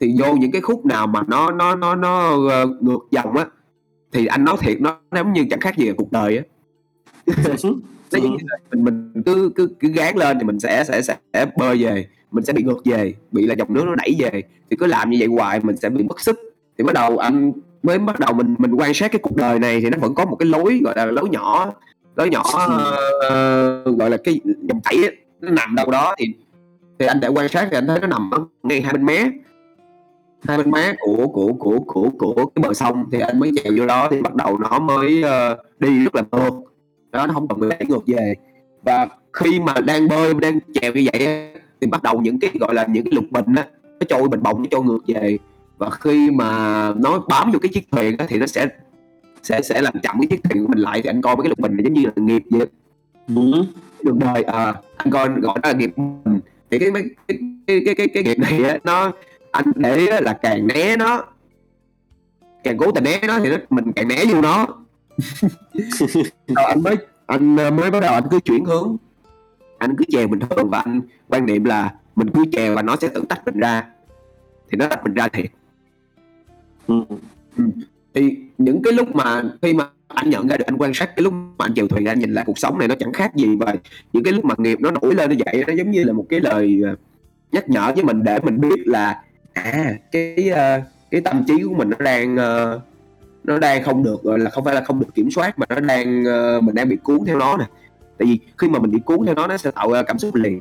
thì 0.00 0.14
vô 0.18 0.34
những 0.34 0.52
cái 0.52 0.60
khúc 0.60 0.86
nào 0.86 1.06
mà 1.06 1.22
nó 1.28 1.50
nó 1.50 1.74
nó 1.74 1.94
nó 1.94 2.36
uh, 2.36 2.82
ngược 2.82 3.00
dòng 3.10 3.36
á 3.36 3.46
thì 4.12 4.26
anh 4.26 4.44
nói 4.44 4.56
thiệt 4.60 4.80
nó 4.80 4.98
giống 5.12 5.32
như 5.32 5.46
chẳng 5.50 5.60
khác 5.60 5.76
gì 5.76 5.86
là 5.86 5.94
cuộc 5.96 6.12
đời 6.12 6.36
á. 6.36 6.44
Nó 8.12 8.20
mình 8.70 8.84
mình 8.84 9.22
cứ 9.26 9.52
cứ 9.54 9.68
cứ 9.80 9.88
gán 9.88 10.16
lên 10.16 10.38
thì 10.38 10.44
mình 10.44 10.60
sẽ 10.60 10.84
sẽ 10.84 11.02
sẽ 11.02 11.46
bơi 11.56 11.82
về 11.82 12.06
mình 12.30 12.44
sẽ 12.44 12.52
bị 12.52 12.62
ngược 12.62 12.84
về 12.84 13.14
bị 13.32 13.46
là 13.46 13.54
dòng 13.54 13.74
nước 13.74 13.84
nó 13.86 13.94
đẩy 13.94 14.16
về 14.18 14.42
thì 14.70 14.76
cứ 14.76 14.86
làm 14.86 15.10
như 15.10 15.16
vậy 15.20 15.28
hoài 15.28 15.60
mình 15.62 15.76
sẽ 15.76 15.88
bị 15.88 16.02
mất 16.02 16.20
sức. 16.20 16.38
Thì 16.78 16.84
bắt 16.84 16.94
đầu 16.94 17.18
anh 17.18 17.52
mới 17.82 17.98
bắt 17.98 18.20
đầu 18.20 18.32
mình 18.32 18.54
mình 18.58 18.74
quan 18.74 18.94
sát 18.94 19.12
cái 19.12 19.18
cuộc 19.22 19.36
đời 19.36 19.58
này 19.58 19.80
thì 19.80 19.90
nó 19.90 19.98
vẫn 20.00 20.14
có 20.14 20.24
một 20.24 20.36
cái 20.36 20.48
lối 20.48 20.80
gọi 20.84 20.94
là 20.96 21.06
lối 21.06 21.28
nhỏ 21.28 21.72
lối 22.16 22.30
nhỏ 22.30 22.42
uh, 22.46 23.98
gọi 23.98 24.10
là 24.10 24.16
cái 24.24 24.40
dòng 24.44 24.80
chảy 24.84 24.96
nó 25.40 25.50
nằm 25.50 25.74
đâu 25.74 25.90
đó 25.90 26.14
thì 26.18 26.34
thì 26.98 27.06
anh 27.06 27.20
đã 27.20 27.28
quan 27.28 27.48
sát 27.48 27.68
thì 27.70 27.76
anh 27.76 27.86
thấy 27.86 28.00
nó 28.00 28.06
nằm 28.06 28.30
ngay 28.62 28.82
hai 28.82 28.92
bên 28.92 29.04
mé. 29.04 29.30
Hai 30.46 30.58
bên 30.58 30.70
má 30.70 30.94
của 30.98 31.28
của 31.28 31.52
của 31.52 31.80
của 31.80 32.10
của 32.10 32.34
cái 32.34 32.62
bờ 32.62 32.74
sông 32.74 33.04
thì 33.12 33.20
anh 33.20 33.40
mới 33.40 33.50
chèo 33.56 33.72
vô 33.76 33.86
đó 33.86 34.08
thì 34.10 34.22
bắt 34.22 34.34
đầu 34.34 34.58
nó 34.58 34.78
mới 34.78 35.24
uh, 35.24 35.58
đi 35.78 36.04
rất 36.04 36.14
là 36.14 36.22
mượt 36.30 36.52
đó 37.12 37.26
nó 37.26 37.34
không 37.34 37.48
còn 37.48 37.60
bị 37.60 37.68
đẩy 37.68 37.86
ngược 37.88 38.06
về. 38.06 38.34
Và 38.82 39.08
khi 39.32 39.60
mà 39.60 39.74
đang 39.86 40.08
bơi 40.08 40.34
đang 40.34 40.58
chèo 40.74 40.92
như 40.92 41.08
vậy 41.12 41.50
thì 41.80 41.86
bắt 41.86 42.02
đầu 42.02 42.20
những 42.20 42.40
cái 42.40 42.50
gọi 42.60 42.74
là 42.74 42.86
những 42.86 43.04
cái 43.04 43.12
lục 43.12 43.24
bình 43.30 43.54
á 43.56 43.66
nó 44.00 44.06
trôi 44.08 44.28
bình 44.28 44.42
bồng 44.42 44.62
nó 44.62 44.68
trôi 44.70 44.84
ngược 44.84 44.98
về. 45.06 45.38
Và 45.78 45.90
khi 45.90 46.30
mà 46.30 46.92
nó 46.96 47.18
bám 47.28 47.50
vô 47.52 47.58
cái 47.58 47.68
chiếc 47.74 47.90
thuyền 47.90 48.16
á 48.18 48.26
thì 48.28 48.38
nó 48.38 48.46
sẽ 48.46 48.66
sẽ 49.42 49.62
sẽ 49.62 49.82
làm 49.82 49.94
chậm 50.02 50.16
cái 50.20 50.26
chiếc 50.26 50.40
thuyền 50.44 50.62
của 50.62 50.68
mình 50.68 50.78
lại. 50.78 51.02
Thì 51.02 51.10
anh 51.10 51.22
coi 51.22 51.36
cái 51.36 51.48
lục 51.48 51.58
bình 51.58 51.76
này 51.76 51.84
giống 51.84 51.92
như 51.92 52.02
là 52.04 52.12
nghiệp 52.16 52.42
vậy 52.50 52.66
ừ. 53.36 53.64
đường 54.02 54.18
đời 54.18 54.42
à, 54.42 54.74
anh 54.96 55.10
coi 55.10 55.28
gọi 55.28 55.58
là 55.62 55.72
nghiệp 55.72 55.98
mình 55.98 56.40
thì 56.70 56.78
cái 56.78 56.90
cái 57.28 57.38
cái 57.66 57.80
cái 57.84 57.94
cái, 57.94 58.08
cái 58.08 58.22
nghiệp 58.22 58.38
này 58.38 58.64
á 58.64 58.78
nó 58.84 59.12
anh 59.50 59.64
để 59.76 60.20
là 60.20 60.32
càng 60.32 60.66
né 60.66 60.96
nó 60.96 61.24
càng 62.64 62.78
cố 62.78 62.92
tình 62.92 63.04
né 63.04 63.20
nó 63.26 63.38
thì 63.38 63.50
nó, 63.50 63.56
mình 63.70 63.92
càng 63.92 64.08
né 64.08 64.24
vô 64.32 64.40
nó. 64.40 64.66
Rồi 66.46 66.64
anh 66.68 66.82
mới 66.82 66.96
anh 67.26 67.56
ờ, 67.56 67.70
mới 67.70 67.90
bắt 67.90 68.00
đầu 68.00 68.14
anh 68.14 68.24
cứ 68.30 68.40
chuyển 68.40 68.64
hướng 68.64 68.96
anh 69.78 69.96
cứ 69.96 70.04
chèo 70.08 70.28
bình 70.28 70.40
thường 70.40 70.70
và 70.70 70.78
anh 70.78 71.00
quan 71.28 71.46
niệm 71.46 71.64
là 71.64 71.94
mình 72.16 72.30
cứ 72.30 72.44
chèo 72.52 72.74
và 72.74 72.82
nó 72.82 72.96
sẽ 72.96 73.08
tự 73.08 73.24
tách 73.28 73.46
mình 73.46 73.58
ra 73.58 73.84
thì 74.70 74.78
nó 74.78 74.88
tách 74.88 75.04
mình 75.04 75.14
ra 75.14 75.28
thiệt 75.28 75.50
ừ. 76.86 76.94
ừ. 77.56 77.64
thì 78.14 78.36
những 78.58 78.82
cái 78.82 78.92
lúc 78.92 79.14
mà 79.14 79.42
khi 79.62 79.74
mà 79.74 79.84
anh 80.08 80.30
nhận 80.30 80.48
ra 80.48 80.56
được 80.56 80.66
anh 80.66 80.76
quan 80.76 80.94
sát 80.94 81.16
cái 81.16 81.22
lúc 81.22 81.32
mà 81.32 81.64
anh 81.64 81.74
chèo 81.74 81.88
thuyền 81.88 82.04
anh 82.04 82.18
nhìn 82.18 82.32
lại 82.32 82.44
cuộc 82.46 82.58
sống 82.58 82.78
này 82.78 82.88
nó 82.88 82.94
chẳng 82.98 83.12
khác 83.12 83.34
gì 83.34 83.56
và 83.56 83.74
những 84.12 84.24
cái 84.24 84.32
lúc 84.32 84.44
mà 84.44 84.54
nghiệp 84.58 84.80
nó 84.80 84.90
nổi 84.90 85.14
lên 85.14 85.30
như 85.30 85.36
vậy 85.44 85.64
nó 85.66 85.72
giống 85.72 85.90
như 85.90 86.04
là 86.04 86.12
một 86.12 86.24
cái 86.28 86.40
lời 86.40 86.80
ờ, 86.84 86.96
nhắc 87.52 87.68
nhở 87.70 87.92
với 87.94 88.04
mình 88.04 88.22
để 88.24 88.38
mình 88.42 88.60
biết 88.60 88.86
là 88.86 89.22
à 89.52 89.94
cái 90.12 90.50
uh, 90.50 90.84
cái 91.10 91.20
tâm 91.20 91.44
trí 91.48 91.62
của 91.62 91.74
mình 91.74 91.90
nó 91.90 91.96
đang 92.04 92.34
uh, 92.34 92.82
nó 93.44 93.58
đang 93.58 93.82
không 93.82 94.02
được 94.02 94.22
gọi 94.22 94.38
là 94.38 94.50
không 94.50 94.64
phải 94.64 94.74
là 94.74 94.80
không 94.80 95.00
được 95.00 95.14
kiểm 95.14 95.30
soát 95.30 95.58
mà 95.58 95.66
nó 95.68 95.80
đang 95.80 96.22
mình 96.64 96.74
đang 96.74 96.88
bị 96.88 96.96
cuốn 96.96 97.24
theo 97.26 97.38
nó 97.38 97.56
nè 97.56 97.64
tại 98.18 98.28
vì 98.28 98.38
khi 98.58 98.68
mà 98.68 98.78
mình 98.78 98.90
bị 98.90 98.98
cuốn 99.04 99.26
theo 99.26 99.34
nó 99.34 99.46
nó 99.46 99.56
sẽ 99.56 99.70
tạo 99.70 99.92
ra 99.92 100.02
cảm 100.02 100.18
xúc 100.18 100.34
liền. 100.34 100.60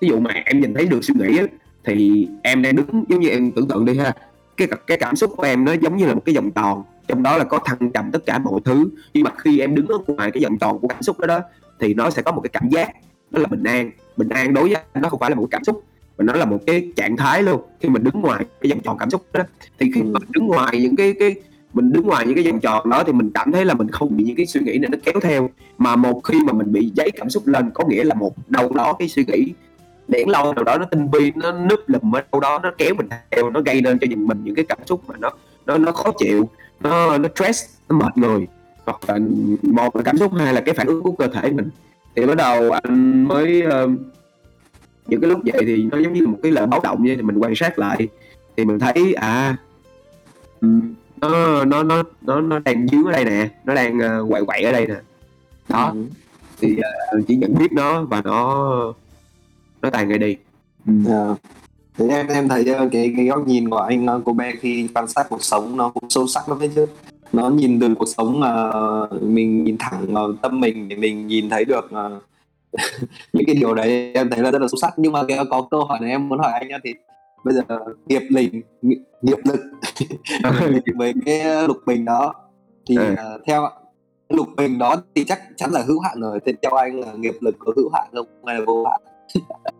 Ví 0.00 0.08
dụ 0.08 0.20
mà 0.20 0.30
em 0.30 0.60
nhìn 0.60 0.74
thấy 0.74 0.86
được 0.86 1.04
suy 1.04 1.14
nghĩ 1.14 1.38
á, 1.38 1.44
thì 1.84 2.28
em 2.42 2.62
đang 2.62 2.76
đứng 2.76 3.04
giống 3.08 3.20
như 3.20 3.28
em 3.28 3.50
tưởng 3.50 3.68
tượng 3.68 3.84
đi 3.84 3.98
ha. 3.98 4.12
Cái 4.56 4.68
cái 4.86 4.98
cảm 4.98 5.16
xúc 5.16 5.32
của 5.36 5.42
em 5.42 5.64
nó 5.64 5.72
giống 5.72 5.96
như 5.96 6.06
là 6.06 6.14
một 6.14 6.22
cái 6.24 6.34
vòng 6.34 6.50
tròn. 6.50 6.82
Trong 7.08 7.22
đó 7.22 7.36
là 7.36 7.44
có 7.44 7.58
thăng 7.64 7.92
trầm 7.92 8.10
tất 8.12 8.26
cả 8.26 8.38
mọi 8.38 8.60
thứ. 8.64 8.88
Nhưng 9.14 9.24
mà 9.24 9.30
khi 9.38 9.60
em 9.60 9.74
đứng 9.74 9.86
ở 9.86 9.98
ngoài 10.06 10.30
cái 10.30 10.42
vòng 10.42 10.58
tròn 10.58 10.78
của 10.78 10.88
cảm 10.88 11.02
xúc 11.02 11.18
đó 11.20 11.26
đó 11.26 11.40
thì 11.80 11.94
nó 11.94 12.10
sẽ 12.10 12.22
có 12.22 12.32
một 12.32 12.40
cái 12.40 12.50
cảm 12.52 12.68
giác 12.68 12.92
đó 13.30 13.40
là 13.40 13.46
bình 13.46 13.64
an. 13.64 13.90
Bình 14.16 14.28
an 14.28 14.54
đối 14.54 14.64
với 14.64 14.74
anh 14.74 15.02
nó 15.02 15.08
không 15.08 15.20
phải 15.20 15.30
là 15.30 15.36
một 15.36 15.42
cái 15.42 15.48
cảm 15.50 15.64
xúc 15.64 15.84
mà 16.18 16.24
nó 16.24 16.32
là 16.32 16.44
một 16.44 16.58
cái 16.66 16.92
trạng 16.96 17.16
thái 17.16 17.42
luôn. 17.42 17.62
Khi 17.80 17.88
mình 17.88 18.04
đứng 18.04 18.20
ngoài 18.22 18.44
cái 18.60 18.72
vòng 18.72 18.80
tròn 18.84 18.96
cảm 18.98 19.10
xúc 19.10 19.26
đó 19.32 19.42
thì 19.78 19.90
khi 19.94 20.00
ừ. 20.00 20.04
mình 20.04 20.22
đứng 20.30 20.46
ngoài 20.46 20.80
những 20.80 20.96
cái 20.96 21.14
cái 21.18 21.34
mình 21.74 21.92
đứng 21.92 22.06
ngoài 22.06 22.26
những 22.26 22.34
cái 22.34 22.44
vòng 22.44 22.60
tròn 22.60 22.90
đó 22.90 23.04
thì 23.06 23.12
mình 23.12 23.30
cảm 23.34 23.52
thấy 23.52 23.64
là 23.64 23.74
mình 23.74 23.88
không 23.88 24.16
bị 24.16 24.24
những 24.24 24.36
cái 24.36 24.46
suy 24.46 24.60
nghĩ 24.60 24.78
này 24.78 24.90
nó 24.90 24.98
kéo 25.04 25.20
theo. 25.22 25.50
Mà 25.78 25.96
một 25.96 26.20
khi 26.24 26.40
mà 26.46 26.52
mình 26.52 26.72
bị 26.72 26.92
giấy 26.94 27.10
cảm 27.10 27.30
xúc 27.30 27.46
lên 27.46 27.70
có 27.74 27.84
nghĩa 27.88 28.04
là 28.04 28.14
một 28.14 28.34
đâu 28.48 28.72
đó 28.72 28.92
cái 28.92 29.08
suy 29.08 29.24
nghĩ 29.24 29.52
đẻn 30.08 30.28
lâu 30.28 30.54
nào 30.54 30.64
đó 30.64 30.78
nó 30.78 30.84
tinh 30.84 31.08
vi 31.12 31.32
nó 31.34 31.52
núp 31.52 31.80
lùm 31.86 32.16
ở 32.16 32.20
đâu 32.30 32.40
đó 32.40 32.60
nó 32.62 32.72
kéo 32.78 32.94
mình 32.94 33.08
theo 33.30 33.50
nó 33.50 33.60
gây 33.60 33.80
nên 33.80 33.98
cho 33.98 34.06
mình 34.16 34.40
những 34.44 34.54
cái 34.54 34.64
cảm 34.64 34.78
xúc 34.86 35.02
mà 35.06 35.14
nó 35.18 35.30
nó 35.66 35.78
nó 35.78 35.92
khó 35.92 36.12
chịu 36.18 36.48
nó 36.80 37.18
nó 37.18 37.28
stress 37.34 37.64
nó 37.88 37.96
mệt 37.96 38.18
người. 38.18 38.46
Hoặc 38.84 39.00
là 39.08 39.18
một 39.62 39.96
là 39.96 40.02
cảm 40.02 40.18
xúc 40.18 40.32
hai 40.34 40.54
là 40.54 40.60
cái 40.60 40.74
phản 40.74 40.86
ứng 40.86 41.02
của 41.02 41.12
cơ 41.12 41.26
thể 41.26 41.50
mình. 41.50 41.68
Thì 42.16 42.26
bắt 42.26 42.36
đầu 42.36 42.70
anh 42.70 43.24
mới 43.24 43.62
uh, 43.66 43.90
những 45.06 45.20
cái 45.20 45.30
lúc 45.30 45.40
vậy 45.44 45.64
thì 45.66 45.82
nó 45.92 45.98
giống 45.98 46.12
như 46.12 46.26
một 46.26 46.38
cái 46.42 46.52
lời 46.52 46.66
báo 46.66 46.80
động 46.82 47.04
vậy 47.06 47.16
thì 47.16 47.22
mình 47.22 47.38
quan 47.38 47.54
sát 47.54 47.78
lại. 47.78 48.08
Thì 48.56 48.64
mình 48.64 48.78
thấy 48.78 49.14
à 49.14 49.56
nó 51.28 51.64
nó 51.64 51.82
nó 51.82 52.02
nó 52.22 52.40
nó 52.40 52.58
đang 52.58 52.88
dướng 52.88 53.04
ở 53.04 53.12
đây 53.12 53.24
nè 53.24 53.48
nó 53.64 53.74
đang 53.74 53.98
uh, 53.98 54.30
quậy 54.30 54.44
quậy 54.44 54.62
ở 54.62 54.72
đây 54.72 54.86
nè 54.86 54.94
đó 55.68 55.90
ừ. 55.94 56.04
thì 56.60 56.76
uh, 57.18 57.24
chỉ 57.28 57.36
nhận 57.36 57.54
biết 57.58 57.72
nó 57.72 58.02
và 58.02 58.22
nó 58.24 58.94
nó 59.82 59.90
tàn 59.90 60.08
ngay 60.08 60.18
đi 60.18 60.36
ừ. 60.86 60.92
yeah. 60.92 61.06
Dạ. 61.06 61.34
Thì 61.98 62.08
em 62.08 62.26
em 62.26 62.48
thấy 62.48 62.64
cái 62.92 63.12
cái 63.16 63.26
góc 63.26 63.46
nhìn 63.46 63.70
của 63.70 63.76
anh 63.76 64.06
cô 64.24 64.32
bé 64.32 64.52
khi 64.60 64.88
quan 64.94 65.08
sát 65.08 65.26
cuộc 65.28 65.44
sống 65.44 65.76
nó 65.76 65.88
cũng 65.88 66.10
sâu 66.10 66.26
sắc 66.26 66.48
lắm 66.48 66.58
đấy 66.60 66.70
chứ 66.74 66.86
nó 67.32 67.50
nhìn 67.50 67.80
từ 67.80 67.94
cuộc 67.94 68.08
sống 68.16 68.40
mà 68.40 68.70
mình 69.20 69.64
nhìn 69.64 69.76
thẳng 69.78 70.14
vào 70.14 70.32
tâm 70.32 70.60
mình 70.60 70.88
để 70.88 70.96
mình 70.96 71.26
nhìn 71.26 71.50
thấy 71.50 71.64
được 71.64 71.84
uh, 71.84 72.22
những 73.32 73.46
cái 73.46 73.54
điều 73.54 73.74
đấy 73.74 74.12
em 74.14 74.30
thấy 74.30 74.40
là 74.40 74.50
rất 74.50 74.62
là 74.62 74.68
xuất 74.68 74.78
sắc 74.80 74.94
nhưng 74.96 75.12
mà 75.12 75.22
cái 75.28 75.38
có 75.50 75.66
câu 75.70 75.84
hỏi 75.84 75.98
này 76.00 76.10
em 76.10 76.28
muốn 76.28 76.38
hỏi 76.38 76.52
anh 76.52 76.68
nhá 76.68 76.78
thì 76.84 76.94
bây 77.44 77.54
giờ 77.54 77.62
nghiệp 78.06 78.22
lình 78.30 78.62
nghiệp 79.22 79.38
lực. 79.44 79.60
Với 80.96 81.14
cái 81.26 81.66
lục 81.68 81.76
bình 81.86 82.04
đó. 82.04 82.32
Thì 82.88 82.96
ừ. 82.96 83.12
uh, 83.12 83.40
theo 83.46 83.68
lục 84.28 84.46
bình 84.56 84.78
đó 84.78 84.96
thì 85.14 85.24
chắc 85.24 85.40
chắn 85.56 85.70
là 85.72 85.82
hữu 85.86 86.00
hạn 86.00 86.20
rồi. 86.20 86.40
Thế 86.46 86.52
theo 86.62 86.72
anh 86.74 87.00
là 87.00 87.12
nghiệp 87.12 87.34
lực 87.40 87.54
có 87.58 87.72
hữu 87.76 87.90
hạn 87.94 88.06
không 88.12 88.26
hay 88.46 88.58
là 88.58 88.64
vô 88.66 88.84
hạn? 88.84 89.00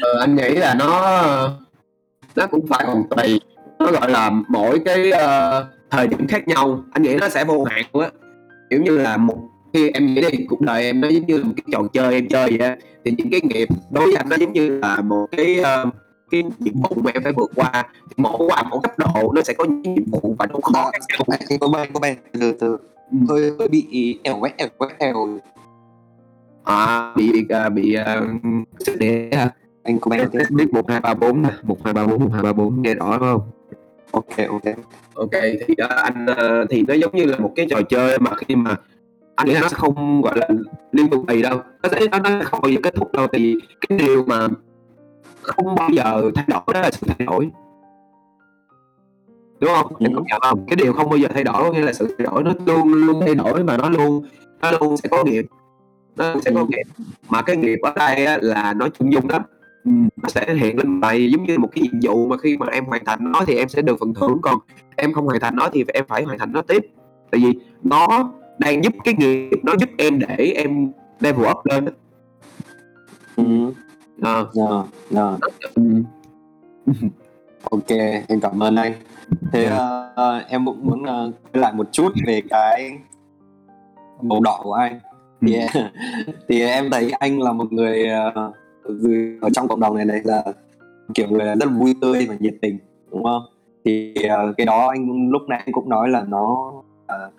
Ờ, 0.00 0.20
anh 0.20 0.36
nghĩ 0.36 0.48
là 0.48 0.74
nó 0.74 1.00
nó 2.36 2.46
cũng 2.46 2.66
phải 2.66 2.84
còn 2.86 3.02
tùy. 3.10 3.40
Nó 3.78 3.92
gọi 3.92 4.10
là 4.10 4.30
mỗi 4.48 4.78
cái 4.84 5.10
uh, 5.10 5.64
thời 5.90 6.06
điểm 6.06 6.26
khác 6.26 6.48
nhau. 6.48 6.82
Anh 6.92 7.02
nghĩ 7.02 7.16
nó 7.20 7.28
sẽ 7.28 7.44
vô 7.44 7.64
hạn 7.64 7.84
luôn 7.92 8.02
á. 8.02 8.10
Kiểu 8.70 8.82
như 8.82 8.98
là 8.98 9.16
một 9.16 9.38
khi 9.72 9.90
em 9.90 10.14
nghĩ 10.14 10.22
đi 10.32 10.46
cuộc 10.48 10.60
đời 10.60 10.84
em 10.84 11.00
nó 11.00 11.08
giống 11.08 11.26
như 11.26 11.36
là 11.38 11.44
một 11.44 11.52
cái 11.56 11.64
trò 11.72 11.82
chơi 11.92 12.14
em 12.14 12.28
chơi 12.28 12.58
vậy 12.58 12.76
thì 13.04 13.14
những 13.18 13.30
cái 13.30 13.40
nghiệp 13.44 13.68
đối 13.90 14.04
với 14.04 14.14
anh 14.14 14.28
nó 14.28 14.36
giống 14.36 14.52
như 14.52 14.68
là 14.68 15.00
một 15.00 15.26
cái 15.36 15.60
uh, 15.60 15.94
cái 16.30 16.42
nhiệm 16.58 16.74
vụ 16.74 17.02
mà 17.02 17.10
em 17.14 17.22
phải 17.22 17.32
vượt 17.32 17.50
qua. 17.54 17.70
Thì 18.08 18.14
mỗi 18.16 18.46
qua 18.48 18.62
mỗi 18.70 18.80
cấp 18.82 18.98
độ 18.98 19.32
nó 19.34 19.42
sẽ 19.42 19.54
có 19.54 19.64
những 19.64 19.94
nhiệm 19.94 20.04
vụ 20.10 20.34
và 20.38 20.46
độ 20.46 20.60
khó 20.60 20.90
có 21.60 21.68
bên 21.68 21.92
có 21.92 22.00
bên 22.00 22.16
từ 22.32 22.52
từ. 22.52 22.76
Hơi 23.28 23.50
hơi 23.58 23.68
bị 23.68 24.18
ẻo 24.22 24.38
quét 24.40 24.56
ẻo 24.56 24.68
quét 24.78 24.88
ẻo 24.98 25.38
à 26.64 27.12
bị 27.16 27.46
uh, 27.66 27.72
bị 27.72 27.96
uh, 28.00 28.24
sức 28.78 28.96
để 28.98 29.30
anh 29.82 29.98
có 29.98 30.08
bên 30.08 30.28
biết 30.50 30.72
một 30.72 30.90
hai 30.90 31.00
ba 31.00 31.14
bốn 31.14 31.42
nè. 31.42 31.50
Một 31.62 31.84
hai 31.84 31.94
ba 31.94 32.06
bốn 32.06 32.24
một 32.24 32.30
hai 32.32 32.42
ba 32.42 32.52
bốn 32.52 32.82
nghe 32.82 32.94
rõ 32.94 33.18
không? 33.18 33.40
Ok 34.10 34.36
ok. 34.48 34.76
Ok 35.14 35.42
thì 35.66 35.74
đó 35.74 35.86
anh 35.86 36.26
uh, 36.30 36.70
thì 36.70 36.84
nó 36.88 36.94
giống 36.94 37.16
như 37.16 37.24
là 37.24 37.38
một 37.38 37.52
cái 37.56 37.66
trò 37.70 37.82
chơi 37.82 38.18
mà 38.18 38.30
khi 38.36 38.54
mà 38.54 38.76
anh 39.40 39.46
nghĩ 39.46 39.54
là 39.54 39.60
nó 39.60 39.68
sẽ 39.68 39.76
không 39.76 40.22
gọi 40.22 40.38
là 40.38 40.48
liên 40.92 41.08
tục 41.08 41.24
tùy 41.28 41.42
đâu. 41.42 41.58
Nó 41.82 41.88
sẽ 41.88 42.00
nó, 42.10 42.18
nó 42.18 42.30
không 42.44 42.60
bao 42.62 42.70
giờ 42.70 42.78
kết 42.82 42.94
thúc 42.94 43.12
đâu 43.12 43.26
thì 43.32 43.56
cái 43.88 43.98
điều 43.98 44.24
mà 44.24 44.48
không 45.42 45.74
bao 45.74 45.88
giờ 45.92 46.30
thay 46.34 46.44
đổi 46.48 46.74
đó 46.74 46.80
là 46.80 46.90
sự 46.90 47.06
thay 47.06 47.26
đổi. 47.26 47.50
Đúng 49.60 49.70
không? 49.74 49.92
Em 50.00 50.14
công 50.14 50.24
nhận 50.26 50.40
không? 50.40 50.66
Cái 50.66 50.76
điều 50.76 50.92
không 50.92 51.10
bao 51.10 51.18
giờ 51.18 51.28
thay 51.34 51.44
đổi 51.44 51.70
nghĩa 51.70 51.80
là 51.80 51.92
sự 51.92 52.14
thay 52.18 52.26
đổi 52.26 52.42
nó 52.42 52.52
luôn 52.66 52.92
luôn 52.92 53.20
thay 53.20 53.34
đổi 53.34 53.64
mà 53.64 53.76
nó 53.76 53.88
luôn 53.88 54.24
nó 54.62 54.70
luôn 54.70 54.96
sẽ 54.96 55.08
có 55.08 55.24
nghiệp. 55.24 55.46
Nó 56.16 56.34
sẽ 56.44 56.50
có 56.54 56.66
nghiệp. 56.68 57.04
Mà 57.28 57.42
cái 57.42 57.56
nghiệp 57.56 57.78
ở 57.82 57.92
đây 57.96 58.26
á, 58.26 58.38
là 58.42 58.74
nó 58.76 58.88
chung 58.98 59.12
dung 59.12 59.28
lắm. 59.28 59.42
Nó 60.22 60.28
sẽ 60.28 60.54
hiện 60.54 60.78
lên 60.78 61.00
bài 61.00 61.30
giống 61.30 61.44
như 61.44 61.58
một 61.58 61.68
cái 61.72 61.82
nhiệm 61.82 62.00
vụ 62.02 62.28
mà 62.28 62.36
khi 62.36 62.56
mà 62.56 62.66
em 62.66 62.84
hoàn 62.84 63.04
thành 63.04 63.32
nó 63.32 63.44
thì 63.46 63.56
em 63.56 63.68
sẽ 63.68 63.82
được 63.82 63.96
phần 64.00 64.14
thưởng. 64.14 64.38
Còn 64.42 64.58
em 64.96 65.12
không 65.12 65.26
hoàn 65.26 65.40
thành 65.40 65.56
nó 65.56 65.68
thì 65.72 65.84
em 65.94 66.04
phải 66.08 66.24
hoàn 66.24 66.38
thành 66.38 66.52
nó 66.52 66.62
tiếp. 66.62 66.86
Tại 67.30 67.40
vì 67.44 67.58
nó 67.82 68.32
đang 68.60 68.84
giúp 68.84 68.92
cái 69.04 69.14
nghiệp 69.18 69.58
nó 69.62 69.72
giúp 69.78 69.88
em 69.98 70.18
để 70.18 70.52
em 70.56 70.92
level 71.20 71.50
up 71.50 71.66
lên 71.66 71.84
ừ. 73.36 73.72
à. 74.22 74.44
yeah, 74.56 74.86
yeah. 75.14 75.40
Ừ. 75.74 75.82
ok 77.70 77.88
em 78.28 78.40
cảm 78.40 78.62
ơn 78.62 78.76
anh 78.76 78.92
thế 79.52 79.70
uh, 79.72 80.48
em 80.48 80.66
cũng 80.66 80.86
muốn 80.86 81.02
uh, 81.02 81.56
lại 81.56 81.72
một 81.72 81.88
chút 81.92 82.12
về 82.26 82.42
cái 82.50 82.92
màu 84.22 84.40
đỏ 84.40 84.60
của 84.62 84.72
anh 84.72 85.00
thì 85.40 85.54
ừ. 85.54 85.80
thì 86.48 86.62
em 86.62 86.90
thấy 86.90 87.10
anh 87.10 87.42
là 87.42 87.52
một 87.52 87.72
người 87.72 88.08
uh, 88.28 88.54
ở 89.40 89.50
trong 89.52 89.68
cộng 89.68 89.80
đồng 89.80 89.96
này 89.96 90.04
này 90.04 90.20
là 90.24 90.44
kiểu 91.14 91.28
người 91.28 91.46
rất 91.46 91.66
là 91.66 91.66
vui 91.66 91.94
tươi 92.00 92.26
và 92.28 92.34
nhiệt 92.40 92.54
tình 92.62 92.78
đúng 93.10 93.24
không 93.24 93.42
thì 93.84 94.14
uh, 94.18 94.56
cái 94.56 94.66
đó 94.66 94.88
anh 94.88 95.30
lúc 95.30 95.42
nãy 95.48 95.62
anh 95.66 95.72
cũng 95.72 95.88
nói 95.88 96.08
là 96.08 96.24
nó 96.28 96.72
uh, 97.04 97.32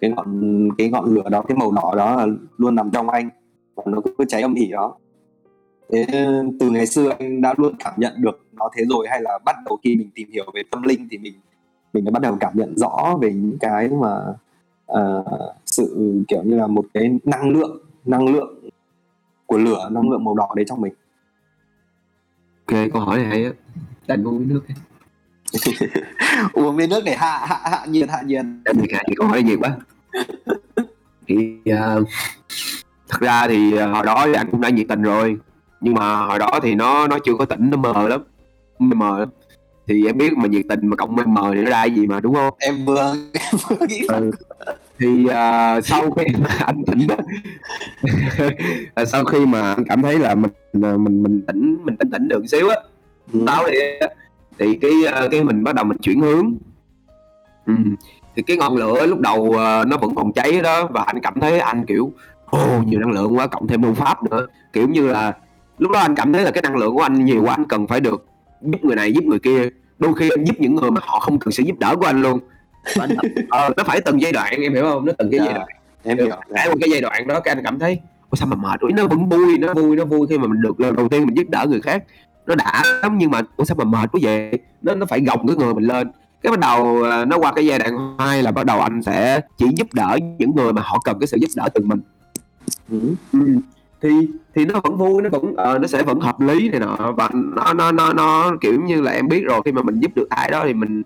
cái 0.00 0.10
ngọn 0.10 0.68
cái 0.78 0.90
ngọn 0.90 1.14
lửa 1.14 1.28
đó 1.30 1.42
cái 1.48 1.56
màu 1.56 1.72
đỏ 1.72 1.94
đó 1.96 2.16
là 2.16 2.26
luôn 2.56 2.74
nằm 2.74 2.90
trong 2.90 3.10
anh 3.10 3.28
và 3.74 3.82
nó 3.86 4.00
cứ 4.18 4.24
cháy 4.28 4.42
âm 4.42 4.54
ỉ 4.54 4.70
đó. 4.70 4.96
Thế 5.92 6.06
từ 6.60 6.70
ngày 6.70 6.86
xưa 6.86 7.10
anh 7.18 7.40
đã 7.40 7.54
luôn 7.56 7.74
cảm 7.78 7.94
nhận 7.96 8.12
được 8.16 8.46
nó 8.52 8.70
thế 8.76 8.84
rồi 8.90 9.06
hay 9.10 9.22
là 9.22 9.38
bắt 9.44 9.56
đầu 9.66 9.78
khi 9.84 9.96
mình 9.96 10.10
tìm 10.14 10.28
hiểu 10.30 10.44
về 10.54 10.62
tâm 10.70 10.82
linh 10.82 11.08
thì 11.10 11.18
mình 11.18 11.34
mình 11.92 12.04
đã 12.04 12.10
bắt 12.10 12.22
đầu 12.22 12.36
cảm 12.40 12.52
nhận 12.56 12.78
rõ 12.78 13.18
về 13.22 13.32
những 13.32 13.58
cái 13.60 13.88
mà 13.88 14.18
uh, 14.92 15.26
sự 15.66 16.14
kiểu 16.28 16.42
như 16.42 16.56
là 16.56 16.66
một 16.66 16.84
cái 16.94 17.18
năng 17.24 17.48
lượng 17.48 17.78
năng 18.04 18.28
lượng 18.28 18.70
của 19.46 19.58
lửa 19.58 19.88
năng 19.92 20.10
lượng 20.10 20.24
màu 20.24 20.34
đỏ 20.34 20.52
đấy 20.56 20.64
trong 20.68 20.80
mình. 20.80 20.94
Ok 22.66 22.78
câu 22.92 23.02
hỏi 23.02 23.18
này 23.18 23.26
hay 23.26 23.44
á. 23.44 23.50
Đánh 24.06 24.24
uống 24.24 24.48
nước 24.48 24.62
uống 26.52 26.76
miếng 26.76 26.90
nước 26.90 27.04
để 27.04 27.16
hạ 27.16 27.46
hạ 27.46 27.60
hạ 27.62 27.86
nhiệt 27.88 28.10
hạ 28.10 28.22
nhiệt. 28.26 28.44
Em 28.64 28.76
thì 28.80 28.86
thì 29.08 29.14
câu 29.16 29.28
hỏi 29.28 29.42
nhiệt 29.42 29.58
quá. 29.60 29.76
Thì 31.28 31.56
uh, 31.70 32.08
thật 33.08 33.20
ra 33.20 33.48
thì 33.48 33.74
uh, 33.74 33.94
hồi 33.94 34.06
đó 34.06 34.22
thì 34.26 34.32
anh 34.32 34.50
cũng 34.50 34.60
đã 34.60 34.68
nhiệt 34.68 34.86
tình 34.88 35.02
rồi. 35.02 35.36
Nhưng 35.80 35.94
mà 35.94 36.16
hồi 36.16 36.38
đó 36.38 36.60
thì 36.62 36.74
nó 36.74 37.06
nó 37.06 37.18
chưa 37.24 37.34
có 37.38 37.44
tỉnh 37.44 37.70
nó 37.70 37.76
mờ 37.76 38.08
lắm. 38.08 38.20
Mờ 38.78 39.18
lắm. 39.18 39.28
Thì 39.86 40.06
em 40.06 40.18
biết 40.18 40.32
mà 40.32 40.46
nhiệt 40.46 40.64
tình 40.68 40.86
mà 40.86 40.96
cộng 40.96 41.16
mờ 41.26 41.50
thì 41.54 41.60
nó 41.60 41.70
ra 41.70 41.84
gì 41.84 42.06
mà 42.06 42.20
đúng 42.20 42.34
không? 42.34 42.54
Em 42.58 42.84
vừa 42.84 43.14
em 43.32 43.60
vừa 43.68 43.86
nghĩ 43.86 44.06
ừ. 44.08 44.30
thì 44.98 45.24
uh, 45.24 45.84
sau 45.84 46.10
khi 46.10 46.24
mà 46.38 46.56
anh 46.58 46.82
tỉnh 46.86 47.06
đó 47.06 47.16
sau 49.06 49.24
khi 49.24 49.46
mà 49.46 49.74
anh 49.74 49.84
cảm 49.84 50.02
thấy 50.02 50.18
là 50.18 50.34
mình 50.34 50.50
mình 50.74 51.22
mình 51.22 51.42
tỉnh 51.46 51.78
mình 51.84 51.96
tỉnh 51.96 52.10
tỉnh 52.10 52.28
được 52.28 52.42
xíu 52.48 52.68
á. 52.68 52.76
Ừ. 53.32 53.44
táo 53.46 53.64
thì 53.66 53.78
thì 54.58 54.76
cái 54.76 54.90
cái 55.30 55.44
mình 55.44 55.64
bắt 55.64 55.74
đầu 55.74 55.84
mình 55.84 55.98
chuyển 55.98 56.20
hướng. 56.20 56.54
Ừ. 57.66 57.74
thì 58.36 58.42
cái 58.42 58.56
ngọn 58.56 58.76
lửa 58.76 59.06
lúc 59.06 59.20
đầu 59.20 59.40
uh, 59.40 59.86
nó 59.86 59.96
vẫn 60.00 60.14
còn 60.14 60.32
cháy 60.32 60.60
đó 60.60 60.86
và 60.86 61.02
anh 61.02 61.20
cảm 61.20 61.40
thấy 61.40 61.58
anh 61.58 61.84
kiểu 61.86 62.12
ô 62.46 62.82
nhiều 62.86 63.00
năng 63.00 63.10
lượng 63.10 63.36
quá 63.36 63.46
cộng 63.46 63.66
thêm 63.66 63.82
phương 63.82 63.94
pháp 63.94 64.22
nữa. 64.22 64.46
Kiểu 64.72 64.88
như 64.88 65.06
là 65.06 65.32
lúc 65.78 65.90
đó 65.90 65.98
anh 65.98 66.14
cảm 66.14 66.32
thấy 66.32 66.42
là 66.42 66.50
cái 66.50 66.62
năng 66.62 66.76
lượng 66.76 66.94
của 66.94 67.02
anh 67.02 67.24
nhiều 67.24 67.42
quá 67.42 67.54
anh 67.54 67.64
cần 67.64 67.86
phải 67.86 68.00
được 68.00 68.26
giúp 68.62 68.84
người 68.84 68.96
này 68.96 69.12
giúp 69.12 69.24
người 69.24 69.38
kia. 69.38 69.68
Đôi 69.98 70.14
khi 70.14 70.30
anh 70.30 70.44
giúp 70.44 70.56
những 70.58 70.74
người 70.74 70.90
mà 70.90 71.00
họ 71.04 71.20
không 71.20 71.38
cần 71.38 71.52
sự 71.52 71.62
giúp 71.62 71.78
đỡ 71.78 71.96
của 71.96 72.06
anh 72.06 72.22
luôn. 72.22 72.40
Anh, 73.00 73.10
ờ, 73.50 73.70
nó 73.76 73.84
phải 73.84 74.00
từng 74.00 74.20
giai 74.20 74.32
đoạn 74.32 74.60
em 74.60 74.74
hiểu 74.74 74.84
không? 74.84 75.06
Nó 75.06 75.12
từng 75.18 75.30
cái 75.30 75.40
giai 75.40 75.48
dạ, 75.48 75.54
đoạn. 75.54 75.68
em 76.02 76.18
hiểu. 76.18 76.28
Trải 76.54 76.68
qua 76.68 76.74
cái 76.80 76.90
giai 76.90 77.00
đoạn 77.00 77.26
đó 77.26 77.40
cái 77.40 77.54
anh 77.54 77.64
cảm 77.64 77.78
thấy 77.78 77.98
Ôi 78.34 78.38
sao 78.38 78.48
mà 78.48 78.56
mệt 78.56 78.80
nó 78.94 79.06
vẫn 79.06 79.28
vui 79.28 79.58
nó 79.58 79.74
vui 79.74 79.96
nó 79.96 80.04
vui 80.04 80.26
khi 80.30 80.38
mà 80.38 80.46
mình 80.46 80.60
được 80.60 80.80
lần 80.80 80.96
đầu 80.96 81.08
tiên 81.08 81.26
mình 81.26 81.36
giúp 81.36 81.48
đỡ 81.48 81.66
người 81.68 81.80
khác 81.80 82.04
nó 82.46 82.54
đã 82.54 82.82
lắm 83.02 83.18
nhưng 83.18 83.30
mà 83.30 83.42
ủa 83.56 83.64
sao 83.64 83.76
mà 83.76 83.84
mệt 83.84 84.12
quá 84.12 84.18
vậy? 84.22 84.58
Nó 84.82 84.94
nó 84.94 85.06
phải 85.06 85.20
gồng 85.20 85.46
cái 85.46 85.56
người 85.56 85.74
mình 85.74 85.84
lên. 85.84 86.10
Cái 86.42 86.50
bắt 86.50 86.58
đầu 86.58 87.02
ờ, 87.02 87.24
nó 87.24 87.38
qua 87.38 87.52
cái 87.52 87.66
giai 87.66 87.78
đoạn 87.78 88.16
hai 88.18 88.42
là 88.42 88.52
bắt 88.52 88.66
đầu 88.66 88.80
anh 88.80 89.02
sẽ 89.02 89.40
chỉ 89.56 89.66
giúp 89.76 89.86
đỡ 89.92 90.18
những 90.38 90.56
người 90.56 90.72
mà 90.72 90.82
họ 90.84 90.98
cần 91.04 91.18
cái 91.20 91.26
sự 91.26 91.36
giúp 91.40 91.50
đỡ 91.56 91.68
từ 91.74 91.84
mình. 91.84 92.00
Ừ. 92.90 93.14
Ừ. 93.32 93.58
Thì 94.02 94.28
thì 94.54 94.64
nó 94.64 94.80
vẫn 94.80 94.96
vui 94.96 95.22
nó 95.22 95.28
vẫn 95.28 95.44
uh, 95.44 95.80
nó 95.80 95.86
sẽ 95.88 96.02
vẫn 96.02 96.20
hợp 96.20 96.40
lý 96.40 96.68
này 96.68 96.80
nọ. 96.80 97.12
Và 97.16 97.28
nó 97.32 97.72
nó 97.72 97.92
nó 97.92 98.12
nó 98.12 98.52
kiểu 98.60 98.80
như 98.80 99.00
là 99.00 99.12
em 99.12 99.28
biết 99.28 99.44
rồi 99.44 99.60
khi 99.64 99.72
mà 99.72 99.82
mình 99.82 100.00
giúp 100.00 100.10
được 100.14 100.30
ai 100.30 100.50
đó 100.50 100.62
thì 100.66 100.74
mình 100.74 101.02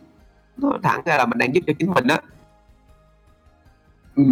nó 0.57 0.79
thẳng 0.83 1.01
ra 1.05 1.17
là 1.17 1.27
mình 1.27 1.39
đang 1.39 1.55
giúp 1.55 1.61
cho 1.67 1.73
chính 1.79 1.91
mình 1.91 2.07
đó 2.07 2.17
ừ. 4.17 4.23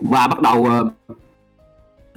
và 0.00 0.28
bắt 0.28 0.40
đầu 0.40 0.60
uh, 0.60 1.16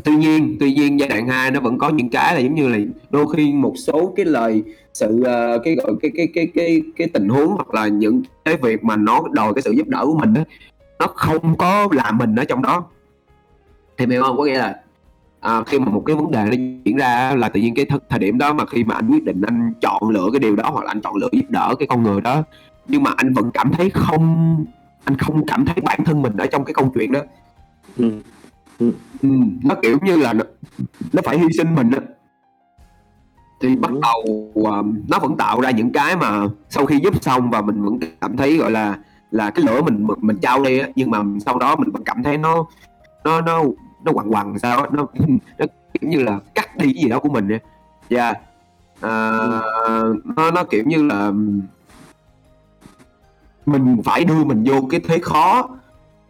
tuy 0.03 0.15
nhiên 0.15 0.57
tuy 0.59 0.73
nhiên 0.73 0.99
giai 0.99 1.09
đoạn 1.09 1.27
2 1.27 1.51
nó 1.51 1.59
vẫn 1.59 1.77
có 1.77 1.89
những 1.89 2.09
cái 2.09 2.35
là 2.35 2.39
giống 2.39 2.55
như 2.55 2.67
là 2.67 2.77
đôi 3.09 3.25
khi 3.35 3.53
một 3.53 3.73
số 3.77 4.13
cái 4.15 4.25
lời 4.25 4.63
sự 4.93 5.15
uh, 5.21 5.61
cái 5.63 5.75
gọi 5.75 5.91
cái 6.01 6.11
cái 6.15 6.27
cái 6.33 6.47
cái 6.55 6.81
cái 6.95 7.07
tình 7.13 7.29
huống 7.29 7.47
hoặc 7.55 7.73
là 7.73 7.87
những 7.87 8.21
cái 8.45 8.57
việc 8.61 8.83
mà 8.83 8.95
nó 8.95 9.21
đòi 9.31 9.53
cái 9.53 9.61
sự 9.61 9.71
giúp 9.71 9.87
đỡ 9.87 10.05
của 10.05 10.17
mình 10.17 10.33
đó 10.33 10.41
nó 10.99 11.07
không 11.07 11.57
có 11.57 11.87
làm 11.91 12.17
mình 12.17 12.35
ở 12.35 12.45
trong 12.45 12.61
đó. 12.61 12.85
Thì 13.97 14.05
hiểu 14.05 14.23
không? 14.23 14.37
Có 14.37 14.43
nghĩa 14.45 14.57
là 14.57 14.75
à, 15.39 15.63
khi 15.63 15.79
mà 15.79 15.91
một 15.91 16.03
cái 16.05 16.15
vấn 16.15 16.31
đề 16.31 16.43
nó 16.45 16.55
diễn 16.85 16.97
ra 16.97 17.35
là 17.35 17.49
tự 17.49 17.59
nhiên 17.59 17.75
cái 17.75 17.85
th- 17.85 17.99
thời 18.09 18.19
điểm 18.19 18.37
đó 18.37 18.53
mà 18.53 18.65
khi 18.65 18.83
mà 18.83 18.95
anh 18.95 19.09
quyết 19.09 19.23
định 19.23 19.41
anh 19.41 19.73
chọn 19.81 20.09
lựa 20.09 20.27
cái 20.33 20.39
điều 20.39 20.55
đó 20.55 20.69
hoặc 20.69 20.85
là 20.85 20.91
anh 20.91 21.01
chọn 21.01 21.15
lựa 21.15 21.29
giúp 21.31 21.49
đỡ 21.49 21.75
cái 21.79 21.87
con 21.87 22.03
người 22.03 22.21
đó 22.21 22.43
nhưng 22.87 23.03
mà 23.03 23.11
anh 23.17 23.33
vẫn 23.33 23.51
cảm 23.51 23.71
thấy 23.71 23.89
không 23.89 24.65
anh 25.03 25.17
không 25.17 25.45
cảm 25.47 25.65
thấy 25.65 25.75
bản 25.83 25.99
thân 26.05 26.21
mình 26.21 26.37
ở 26.37 26.47
trong 26.47 26.65
cái 26.65 26.73
câu 26.73 26.91
chuyện 26.95 27.11
đó. 27.11 27.19
Ừ. 27.97 28.11
Ừ. 28.79 28.91
Nó 29.63 29.75
kiểu 29.81 29.97
như 30.01 30.15
là 30.15 30.33
nó, 30.33 30.43
nó 31.13 31.21
phải 31.25 31.39
hy 31.39 31.47
sinh 31.57 31.75
mình 31.75 31.89
đó 31.89 31.99
thì 33.59 33.75
bắt 33.75 33.91
ừ. 33.91 33.99
đầu 34.01 34.51
uh, 34.59 34.85
nó 35.07 35.19
vẫn 35.19 35.37
tạo 35.37 35.61
ra 35.61 35.71
những 35.71 35.91
cái 35.91 36.15
mà 36.15 36.43
sau 36.69 36.85
khi 36.85 36.99
giúp 37.03 37.23
xong 37.23 37.49
và 37.49 37.61
mình 37.61 37.83
vẫn 37.83 37.99
cảm 38.21 38.37
thấy 38.37 38.57
gọi 38.57 38.71
là 38.71 38.97
là 39.31 39.49
cái 39.49 39.65
lửa 39.65 39.81
mình 39.81 40.07
mình, 40.21 40.37
trao 40.41 40.63
đi 40.63 40.79
á 40.79 40.87
nhưng 40.95 41.11
mà 41.11 41.23
sau 41.45 41.59
đó 41.59 41.75
mình 41.75 41.91
vẫn 41.91 42.03
cảm 42.03 42.23
thấy 42.23 42.37
nó 42.37 42.65
nó 43.23 43.41
nó 43.41 43.63
nó 44.05 44.11
quằn 44.11 44.33
quằn 44.33 44.59
sao 44.59 44.77
đó, 44.77 44.87
nó 44.91 45.07
nó 45.57 45.65
kiểu 45.93 46.09
như 46.09 46.23
là 46.23 46.39
cắt 46.55 46.77
đi 46.77 46.93
cái 46.93 47.03
gì 47.03 47.09
đó 47.09 47.19
của 47.19 47.29
mình 47.29 47.47
dạ 48.09 48.23
yeah. 48.23 48.37
à, 49.01 49.31
nó 50.35 50.51
nó 50.51 50.63
kiểu 50.63 50.83
như 50.85 51.03
là 51.03 51.31
mình 53.65 54.01
phải 54.05 54.23
đưa 54.23 54.43
mình 54.43 54.63
vô 54.67 54.87
cái 54.89 54.99
thế 55.07 55.19
khó 55.19 55.69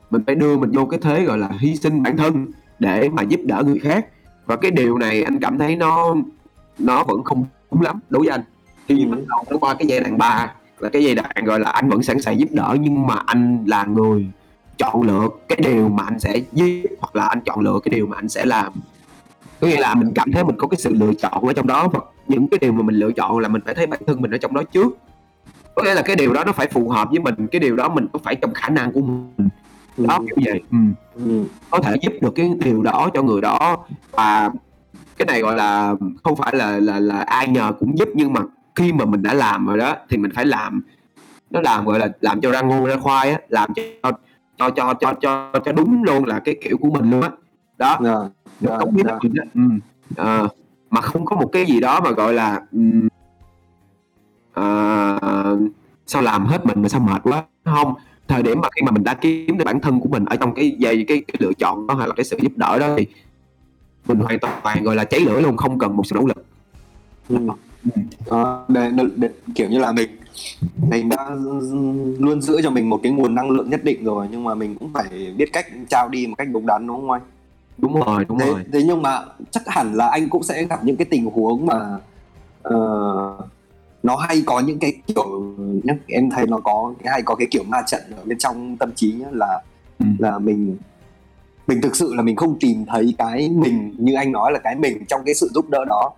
mình 0.09 0.23
phải 0.25 0.35
đưa 0.35 0.57
mình 0.57 0.71
vô 0.71 0.85
cái 0.85 0.99
thế 1.03 1.23
gọi 1.23 1.37
là 1.37 1.49
hy 1.59 1.75
sinh 1.75 2.03
bản 2.03 2.17
thân 2.17 2.45
để 2.79 3.09
mà 3.09 3.23
giúp 3.23 3.39
đỡ 3.45 3.63
người 3.65 3.79
khác. 3.79 4.05
Và 4.45 4.55
cái 4.55 4.71
điều 4.71 4.97
này 4.97 5.23
anh 5.23 5.39
cảm 5.39 5.57
thấy 5.57 5.75
nó 5.75 6.15
nó 6.79 7.03
vẫn 7.03 7.23
không 7.23 7.45
đúng 7.71 7.81
lắm. 7.81 7.99
Đối 8.09 8.21
với 8.21 8.31
anh 8.31 8.41
khi 8.87 9.05
bắt 9.05 9.17
đầu 9.27 9.43
nó 9.49 9.57
qua 9.57 9.73
cái 9.73 9.87
giai 9.87 9.99
đoạn 9.99 10.17
3 10.17 10.53
là 10.79 10.89
cái 10.89 11.03
giai 11.03 11.15
đoạn 11.15 11.31
gọi 11.45 11.59
là 11.59 11.69
anh 11.69 11.89
vẫn 11.89 12.03
sẵn 12.03 12.21
sàng 12.21 12.39
giúp 12.39 12.49
đỡ 12.51 12.75
nhưng 12.81 13.07
mà 13.07 13.15
anh 13.25 13.63
là 13.67 13.85
người 13.85 14.27
chọn 14.77 15.01
lựa 15.01 15.29
cái 15.47 15.59
điều 15.63 15.89
mà 15.89 16.03
anh 16.03 16.19
sẽ 16.19 16.41
giúp 16.51 16.81
hoặc 16.99 17.15
là 17.15 17.27
anh 17.27 17.41
chọn 17.41 17.59
lựa 17.59 17.79
cái 17.83 17.89
điều 17.95 18.07
mà 18.07 18.15
anh 18.15 18.29
sẽ 18.29 18.45
làm. 18.45 18.73
Có 19.59 19.67
nghĩa 19.67 19.79
là 19.79 19.95
mình 19.95 20.11
cảm 20.15 20.31
thấy 20.31 20.43
mình 20.43 20.55
có 20.57 20.67
cái 20.67 20.77
sự 20.77 20.93
lựa 20.93 21.13
chọn 21.13 21.47
ở 21.47 21.53
trong 21.53 21.67
đó 21.67 21.87
và 21.87 21.99
những 22.27 22.47
cái 22.47 22.57
điều 22.61 22.71
mà 22.71 22.81
mình 22.81 22.95
lựa 22.95 23.11
chọn 23.11 23.39
là 23.39 23.47
mình 23.47 23.61
phải 23.65 23.75
thấy 23.75 23.87
bản 23.87 23.99
thân 24.07 24.21
mình 24.21 24.31
ở 24.31 24.37
trong 24.37 24.53
đó 24.53 24.63
trước. 24.63 24.97
Có 25.75 25.83
nghĩa 25.83 25.93
là 25.93 26.01
cái 26.01 26.15
điều 26.15 26.33
đó 26.33 26.43
nó 26.43 26.51
phải 26.51 26.67
phù 26.67 26.89
hợp 26.89 27.09
với 27.09 27.19
mình 27.19 27.47
cái 27.51 27.59
điều 27.59 27.75
đó 27.75 27.89
mình 27.89 28.07
có 28.13 28.19
phải 28.23 28.35
trong 28.35 28.53
khả 28.53 28.69
năng 28.69 28.91
của 28.91 29.01
mình 29.01 29.49
đó 29.97 30.19
kiểu 30.19 30.35
vậy. 30.45 30.61
Ừ. 30.71 30.77
ừ. 31.25 31.43
có 31.69 31.79
thể 31.79 31.95
giúp 32.01 32.13
được 32.21 32.31
cái 32.35 32.51
điều 32.59 32.81
đó 32.81 33.09
cho 33.13 33.21
người 33.21 33.41
đó. 33.41 33.85
Và 34.11 34.51
cái 35.17 35.25
này 35.25 35.41
gọi 35.41 35.55
là 35.55 35.95
không 36.23 36.35
phải 36.35 36.55
là 36.55 36.79
là 36.79 36.99
là 36.99 37.19
ai 37.19 37.47
nhờ 37.47 37.71
cũng 37.79 37.97
giúp 37.97 38.09
nhưng 38.15 38.33
mà 38.33 38.41
khi 38.75 38.93
mà 38.93 39.05
mình 39.05 39.23
đã 39.23 39.33
làm 39.33 39.65
rồi 39.67 39.77
đó 39.77 39.95
thì 40.09 40.17
mình 40.17 40.31
phải 40.35 40.45
làm. 40.45 40.81
Nó 41.49 41.61
làm 41.61 41.85
gọi 41.85 41.99
là 41.99 42.07
làm 42.21 42.41
cho 42.41 42.51
ra 42.51 42.61
ngon 42.61 42.85
ra 42.85 42.97
khoai 42.97 43.31
á 43.31 43.39
làm 43.49 43.73
cho 43.73 43.83
cho 44.57 44.69
cho 44.69 44.93
cho 44.93 45.13
cho 45.21 45.51
cho 45.65 45.71
đúng 45.71 46.03
luôn 46.03 46.25
là 46.25 46.39
cái 46.39 46.55
kiểu 46.63 46.77
của 46.77 46.89
mình 46.89 47.11
luôn 47.11 47.21
á. 47.21 47.29
Đó. 47.77 47.97
Dạ, 48.59 48.77
cống 48.79 48.95
hiến 48.95 49.05
dạ. 49.07 49.17
mình 49.21 49.33
á. 49.35 49.45
Ừ. 49.53 49.61
Ờ, 50.15 50.47
mà 50.89 51.01
không 51.01 51.25
có 51.25 51.35
một 51.35 51.49
cái 51.51 51.65
gì 51.65 51.79
đó 51.79 51.99
mà 51.99 52.11
gọi 52.11 52.33
là 52.33 52.61
ừm, 52.71 53.07
ờ, 54.53 55.57
sao 56.07 56.21
làm 56.21 56.45
hết 56.45 56.65
mình 56.65 56.81
mà 56.81 56.89
sao 56.89 57.01
mệt 57.01 57.21
quá 57.23 57.43
không 57.65 57.93
thời 58.27 58.43
điểm 58.43 58.61
mà 58.61 58.67
khi 58.75 58.81
mà 58.81 58.91
mình 58.91 59.03
đã 59.03 59.13
kiếm 59.13 59.57
được 59.57 59.65
bản 59.65 59.79
thân 59.79 59.99
của 59.99 60.09
mình 60.09 60.25
ở 60.25 60.35
trong 60.35 60.53
cái 60.53 60.75
dây 60.79 61.05
cái, 61.07 61.21
cái 61.27 61.35
lựa 61.39 61.53
chọn 61.53 61.87
đó 61.87 61.93
hay 61.93 62.07
là 62.07 62.13
cái 62.13 62.23
sự 62.23 62.37
giúp 62.41 62.51
đỡ 62.55 62.79
đó 62.79 62.87
thì 62.97 63.07
mình 64.07 64.19
hoàn 64.19 64.39
toàn 64.39 64.83
gọi 64.83 64.95
là 64.95 65.03
cháy 65.03 65.19
lửa 65.19 65.41
luôn 65.41 65.57
không 65.57 65.79
cần 65.79 65.95
một 65.95 66.03
sự 66.05 66.15
nỗ 66.15 66.25
lực 66.25 66.45
Ừ. 67.29 67.37
Đó, 68.31 68.65
để, 68.67 68.91
để, 68.95 69.03
để, 69.15 69.29
kiểu 69.55 69.69
như 69.69 69.79
là 69.79 69.91
mình 69.91 70.09
mình 70.89 71.09
đã 71.09 71.29
luôn 72.19 72.41
giữ 72.41 72.61
cho 72.63 72.69
mình 72.69 72.89
một 72.89 72.99
cái 73.03 73.11
nguồn 73.11 73.35
năng 73.35 73.49
lượng 73.49 73.69
nhất 73.69 73.83
định 73.83 74.03
rồi 74.03 74.27
nhưng 74.31 74.43
mà 74.43 74.55
mình 74.55 74.75
cũng 74.75 74.93
phải 74.93 75.33
biết 75.37 75.53
cách 75.53 75.65
trao 75.89 76.09
đi 76.09 76.27
một 76.27 76.35
cách 76.37 76.47
đúng 76.51 76.65
đắn 76.65 76.87
đúng 76.87 76.97
không 76.97 77.11
anh? 77.11 77.21
đúng 77.77 78.01
rồi 78.01 78.25
đúng 78.29 78.39
thế, 78.39 78.51
rồi 78.51 78.63
thế 78.73 78.83
nhưng 78.85 79.01
mà 79.01 79.21
chắc 79.51 79.63
hẳn 79.67 79.93
là 79.93 80.07
anh 80.07 80.29
cũng 80.29 80.43
sẽ 80.43 80.63
gặp 80.63 80.83
những 80.83 80.95
cái 80.95 81.05
tình 81.05 81.25
huống 81.25 81.65
mà 81.65 81.97
ờ, 82.61 83.37
nó 84.07 84.15
hay 84.15 84.43
có 84.45 84.59
những 84.59 84.79
cái 84.79 84.93
kiểu 85.07 85.55
nhá, 85.83 85.93
em 86.07 86.29
thấy 86.29 86.45
nó 86.47 86.59
có 86.63 86.93
cái 87.03 87.11
hay 87.11 87.21
có 87.21 87.35
cái 87.35 87.47
kiểu 87.51 87.63
ma 87.63 87.77
trận 87.87 88.01
ở 88.17 88.23
bên 88.25 88.37
trong 88.37 88.77
tâm 88.77 88.91
trí 88.95 89.11
nhá, 89.11 89.27
là 89.31 89.61
Ừ. 89.99 90.05
là 90.19 90.39
mình 90.39 90.77
mình 91.67 91.81
thực 91.81 91.95
sự 91.95 92.13
là 92.13 92.21
mình 92.23 92.35
không 92.35 92.59
tìm 92.59 92.85
thấy 92.87 93.15
cái 93.17 93.49
mình 93.55 93.95
như 93.97 94.13
anh 94.15 94.31
nói 94.31 94.51
là 94.51 94.59
cái 94.59 94.75
mình 94.75 95.05
trong 95.07 95.21
cái 95.25 95.35
sự 95.35 95.49
giúp 95.53 95.69
đỡ 95.69 95.85
đó. 95.85 96.11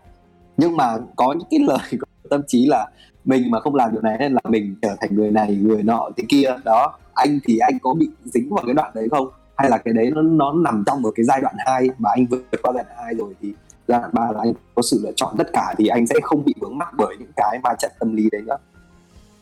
Nhưng 0.57 0.77
mà 0.77 0.97
có 1.15 1.33
những 1.33 1.47
cái 1.51 1.59
lời 1.59 1.87
của 1.91 2.29
tâm 2.29 2.41
trí 2.47 2.65
là 2.65 2.87
mình 3.25 3.51
mà 3.51 3.59
không 3.59 3.75
làm 3.75 3.91
điều 3.91 4.01
này 4.01 4.17
nên 4.19 4.33
là 4.33 4.41
mình 4.49 4.75
trở 4.81 4.95
thành 5.01 5.15
người 5.15 5.31
này 5.31 5.55
người 5.55 5.83
nọ 5.83 6.09
thế 6.17 6.23
kia. 6.29 6.55
Đó 6.65 6.97
anh 7.13 7.39
thì 7.47 7.57
anh 7.57 7.79
có 7.81 7.93
bị 7.93 8.09
dính 8.25 8.49
vào 8.49 8.63
cái 8.65 8.73
đoạn 8.73 8.91
đấy 8.95 9.07
không? 9.11 9.27
Hay 9.57 9.69
là 9.69 9.77
cái 9.77 9.93
đấy 9.93 10.11
nó 10.15 10.21
nó 10.21 10.53
nằm 10.53 10.83
trong 10.85 11.01
một 11.01 11.11
cái 11.15 11.23
giai 11.23 11.41
đoạn 11.41 11.55
2 11.57 11.89
mà 11.97 12.09
anh 12.15 12.25
vượt 12.25 12.43
qua 12.61 12.71
giai 12.75 12.83
đoạn 12.83 12.97
2 13.05 13.13
rồi 13.13 13.33
thì 13.41 13.53
giai 13.89 13.99
đoạn 13.99 14.11
3 14.13 14.31
là 14.31 14.39
anh 14.39 14.53
có 14.75 14.81
sự 14.81 14.99
lựa 15.03 15.11
chọn 15.15 15.35
tất 15.37 15.47
cả 15.53 15.75
thì 15.77 15.87
anh 15.87 16.07
sẽ 16.07 16.15
không 16.23 16.45
bị 16.45 16.53
vướng 16.59 16.77
mắc 16.77 16.87
bởi 16.97 17.15
những 17.19 17.31
cái 17.35 17.59
ma 17.63 17.69
trận 17.79 17.91
tâm 17.99 18.15
lý 18.15 18.29
đấy 18.31 18.41
nữa. 18.41 18.57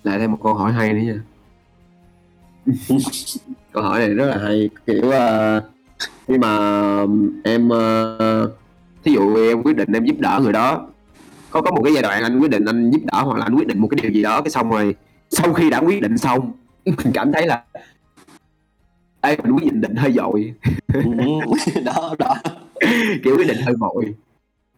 Lại 0.04 0.20
thêm 0.20 0.32
một 0.32 0.38
câu 0.44 0.54
hỏi 0.54 0.74
hay 0.74 0.94
nữa 0.94 1.00
nha. 1.00 1.22
Câu 3.72 3.84
hỏi 3.84 4.00
này 4.00 4.10
rất 4.10 4.26
là 4.26 4.38
hay 4.38 4.70
kiểu 4.86 5.08
uh, 5.08 5.64
khi 6.28 6.38
mà 6.38 6.58
em 7.44 7.70
uh, 7.70 8.52
thí 9.04 9.12
dụ 9.12 9.36
em 9.36 9.64
quyết 9.64 9.76
định 9.78 9.94
em 9.94 10.06
giúp 10.06 10.16
đỡ 10.20 10.40
người 10.44 10.54
đó 10.54 10.88
có 11.50 11.62
có 11.62 11.72
một 11.72 11.82
cái 11.84 11.94
giai 11.94 12.04
đoạn 12.04 12.24
anh 12.24 12.40
quyết 12.40 12.52
định 12.52 12.66
anh 12.66 12.92
giúp 12.92 13.02
đỡ 13.06 13.22
hoặc 13.24 13.38
là 13.38 13.46
anh 13.46 13.56
quyết 13.56 13.68
định 13.68 13.80
một 13.80 13.88
cái 13.88 14.00
điều 14.02 14.12
gì 14.12 14.24
đó 14.24 14.42
cái 14.42 14.52
xong 14.52 14.70
rồi 14.70 14.96
sau 15.30 15.54
khi 15.54 15.70
đã 15.70 15.80
quyết 15.80 16.02
định 16.02 16.18
xong 16.18 16.52
mình 16.86 17.12
cảm 17.14 17.32
thấy 17.32 17.48
là 17.48 17.64
Ê, 19.22 19.38
mình 19.44 19.54
quyết 19.56 19.74
định 19.74 19.96
hơi 19.96 20.12
dội. 20.12 20.54
Ừ, 20.94 21.02
đó 21.86 22.16
đó. 22.20 22.36
Kiểu 23.24 23.38
quyết 23.38 23.48
định 23.48 23.58
hơi 23.66 23.76
vội 23.76 24.16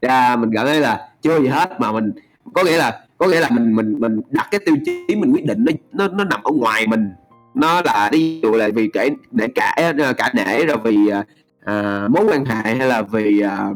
ra 0.01 0.35
mình 0.35 0.49
cảm 0.53 0.65
thấy 0.65 0.79
là 0.79 1.09
chưa 1.21 1.39
gì 1.39 1.47
hết 1.47 1.81
mà 1.81 1.91
mình 1.91 2.11
có 2.53 2.63
nghĩa 2.63 2.77
là 2.77 3.05
có 3.17 3.27
nghĩa 3.27 3.39
là 3.39 3.49
mình 3.51 3.75
mình 3.75 3.95
mình 3.99 4.21
đặt 4.29 4.47
cái 4.51 4.59
tiêu 4.65 4.75
chí 4.85 5.15
mình 5.15 5.31
quyết 5.33 5.45
định 5.45 5.65
nó 5.65 5.73
nó 5.93 6.07
nó 6.07 6.23
nằm 6.23 6.43
ở 6.43 6.51
ngoài 6.51 6.87
mình. 6.87 7.09
Nó 7.53 7.81
là 7.85 8.09
ví 8.11 8.39
dụ 8.43 8.51
là 8.51 8.69
vì 8.75 8.87
cái 8.87 9.09
để 9.31 9.47
cả 9.55 9.93
cả 10.17 10.31
nể 10.33 10.65
rồi 10.65 10.77
vì 10.83 11.07
à, 11.07 11.23
à, 11.65 12.07
mối 12.07 12.25
quan 12.25 12.45
hệ 12.45 12.75
hay 12.75 12.87
là 12.87 13.01
vì 13.01 13.41
à, 13.41 13.69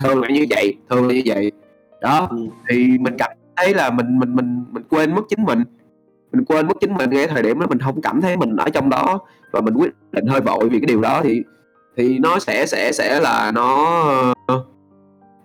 thường 0.00 0.22
là 0.22 0.28
như 0.28 0.46
vậy 0.50 0.74
thường 0.90 1.08
là 1.08 1.14
như 1.14 1.22
vậy. 1.26 1.52
Đó 2.00 2.28
Ừ. 2.30 2.36
thì 2.68 2.98
mình 3.00 3.14
cảm 3.18 3.30
thấy 3.56 3.74
là 3.74 3.90
mình 3.90 4.18
mình 4.18 4.36
mình 4.36 4.64
mình 4.70 4.82
quên 4.90 5.14
mất 5.14 5.22
chính 5.28 5.44
mình. 5.44 5.64
Mình 6.32 6.44
quên 6.44 6.66
mất 6.66 6.74
chính 6.80 6.94
mình 6.94 7.10
ngay 7.10 7.26
thời 7.26 7.42
điểm 7.42 7.60
đó 7.60 7.66
mình 7.66 7.78
không 7.78 8.02
cảm 8.02 8.20
thấy 8.20 8.36
mình 8.36 8.56
ở 8.56 8.68
trong 8.70 8.88
đó 8.88 9.18
và 9.52 9.60
mình 9.60 9.74
quyết 9.74 9.90
định 10.12 10.26
hơi 10.26 10.40
vội 10.40 10.68
vì 10.68 10.80
cái 10.80 10.86
điều 10.86 11.00
đó 11.00 11.20
thì 11.24 11.42
thì 11.96 12.18
nó 12.18 12.38
sẽ 12.38 12.66
sẽ 12.66 12.92
sẽ 12.92 13.20
là 13.20 13.52
nó 13.54 14.34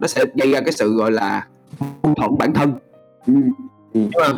nó 0.02 0.08
sẽ 0.08 0.26
gây 0.36 0.52
ra 0.52 0.60
cái 0.62 0.72
sự 0.72 0.94
gọi 0.96 1.12
là 1.12 1.48
mâu 2.04 2.14
thuẫn 2.16 2.38
bản 2.38 2.54
thân 2.54 2.74
ừ. 3.28 3.34
Ừ. 3.94 4.02
mà- 4.20 4.34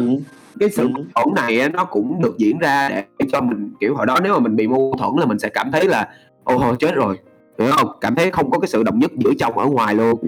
cái 0.59 0.69
sự 0.69 0.87
mâu 0.87 1.03
thuẫn 1.15 1.35
này 1.35 1.69
nó 1.69 1.85
cũng 1.85 2.21
được 2.21 2.37
diễn 2.37 2.59
ra 2.59 2.89
để 2.89 3.25
cho 3.31 3.41
mình 3.41 3.71
kiểu 3.79 3.95
hồi 3.95 4.05
đó 4.05 4.17
nếu 4.23 4.33
mà 4.33 4.39
mình 4.39 4.55
bị 4.55 4.67
mâu 4.67 4.93
thuẫn 4.99 5.11
là 5.19 5.25
mình 5.25 5.39
sẽ 5.39 5.49
cảm 5.49 5.71
thấy 5.71 5.87
là 5.87 6.09
ồ 6.43 6.59
thôi 6.59 6.75
chết 6.79 6.95
rồi 6.95 7.17
hiểu 7.59 7.71
không 7.71 7.87
cảm 8.01 8.15
thấy 8.15 8.31
không 8.31 8.51
có 8.51 8.59
cái 8.59 8.67
sự 8.67 8.83
đồng 8.83 8.99
nhất 8.99 9.11
giữa 9.17 9.31
trong 9.39 9.57
ở 9.57 9.65
ngoài 9.65 9.95
luôn 9.95 10.19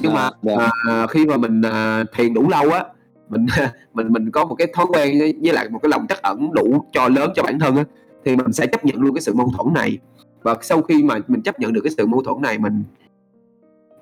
nhưng 0.00 0.14
mà 0.14 0.30
Dạ. 0.42 0.70
à, 0.88 1.06
khi 1.06 1.26
mà 1.26 1.36
mình 1.36 1.62
à, 1.62 2.04
thiền 2.16 2.34
đủ 2.34 2.48
lâu 2.48 2.70
á 2.70 2.84
mình 3.28 3.46
mình 3.94 4.06
mình 4.12 4.30
có 4.30 4.44
một 4.44 4.54
cái 4.54 4.68
thói 4.74 4.86
quen 4.86 5.18
với, 5.18 5.34
với 5.42 5.52
lại 5.52 5.68
một 5.70 5.78
cái 5.82 5.88
lòng 5.90 6.06
trắc 6.08 6.22
ẩn 6.22 6.50
đủ 6.52 6.84
cho 6.92 7.08
lớn 7.08 7.30
cho 7.34 7.42
bản 7.42 7.58
thân 7.58 7.76
á 7.76 7.84
thì 8.24 8.36
mình 8.36 8.52
sẽ 8.52 8.66
chấp 8.66 8.84
nhận 8.84 9.00
luôn 9.00 9.14
cái 9.14 9.22
sự 9.22 9.34
mâu 9.34 9.52
thuẫn 9.56 9.74
này 9.74 9.98
và 10.42 10.54
sau 10.62 10.82
khi 10.82 11.02
mà 11.02 11.18
mình 11.28 11.42
chấp 11.42 11.60
nhận 11.60 11.72
được 11.72 11.80
cái 11.84 11.92
sự 11.96 12.06
mâu 12.06 12.22
thuẫn 12.22 12.42
này 12.42 12.58
mình 12.58 12.82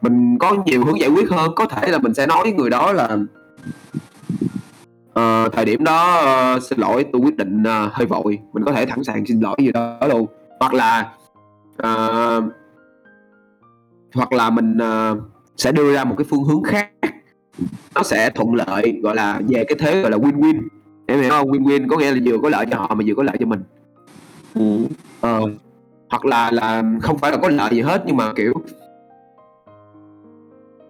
mình 0.09 0.39
có 0.39 0.57
nhiều 0.67 0.85
hướng 0.85 1.01
giải 1.01 1.11
quyết 1.11 1.31
hơn 1.31 1.53
có 1.57 1.67
thể 1.67 1.89
là 1.89 1.99
mình 1.99 2.15
sẽ 2.15 2.27
nói 2.27 2.43
với 2.43 2.53
người 2.53 2.71
đó 2.71 2.93
là 2.93 3.19
ờ, 5.13 5.49
thời 5.53 5.65
điểm 5.65 5.85
đó 5.85 6.19
ờ, 6.19 6.61
xin 6.61 6.79
lỗi 6.79 7.07
tôi 7.13 7.23
quyết 7.23 7.37
định 7.37 7.63
ờ, 7.63 7.91
hơi 7.93 8.07
vội 8.07 8.39
mình 8.53 8.65
có 8.65 8.73
thể 8.73 8.87
thẳng 8.87 9.05
sàng 9.05 9.27
xin 9.27 9.41
lỗi 9.41 9.57
gì 9.59 9.73
đó 9.73 9.99
luôn. 10.09 10.27
Hoặc 10.61 10.75
là 10.75 11.13
ờ, 11.77 12.43
hoặc 14.15 14.33
là 14.33 14.51
mình 14.51 14.79
ờ, 14.79 15.17
sẽ 15.57 15.73
đưa 15.73 15.95
ra 15.95 16.05
một 16.05 16.15
cái 16.19 16.25
phương 16.31 16.45
hướng 16.45 16.63
khác. 16.63 16.91
Nó 17.95 18.03
sẽ 18.03 18.31
thuận 18.31 18.55
lợi 18.55 19.01
gọi 19.03 19.17
là 19.17 19.41
về 19.49 19.65
cái 19.69 19.77
thế 19.79 20.03
gọi 20.03 20.11
là 20.11 20.17
win-win. 20.17 20.61
Em 21.07 21.21
hiểu 21.21 21.31
không? 21.31 21.51
Win-win 21.51 21.89
có 21.89 21.97
nghĩa 21.97 22.11
là 22.11 22.19
vừa 22.25 22.39
có 22.43 22.49
lợi 22.49 22.67
cho 22.71 22.79
họ 22.79 22.95
mà 22.95 23.05
vừa 23.07 23.15
có 23.15 23.23
lợi 23.23 23.37
cho 23.41 23.47
mình. 23.47 23.63
Ừ. 24.55 24.87
ờ, 25.21 25.41
hoặc 26.09 26.25
là 26.25 26.51
là 26.51 26.83
không 27.03 27.19
phải 27.19 27.31
là 27.31 27.37
có 27.37 27.49
lợi 27.49 27.75
gì 27.75 27.81
hết 27.81 28.03
nhưng 28.07 28.17
mà 28.17 28.33
kiểu 28.37 28.55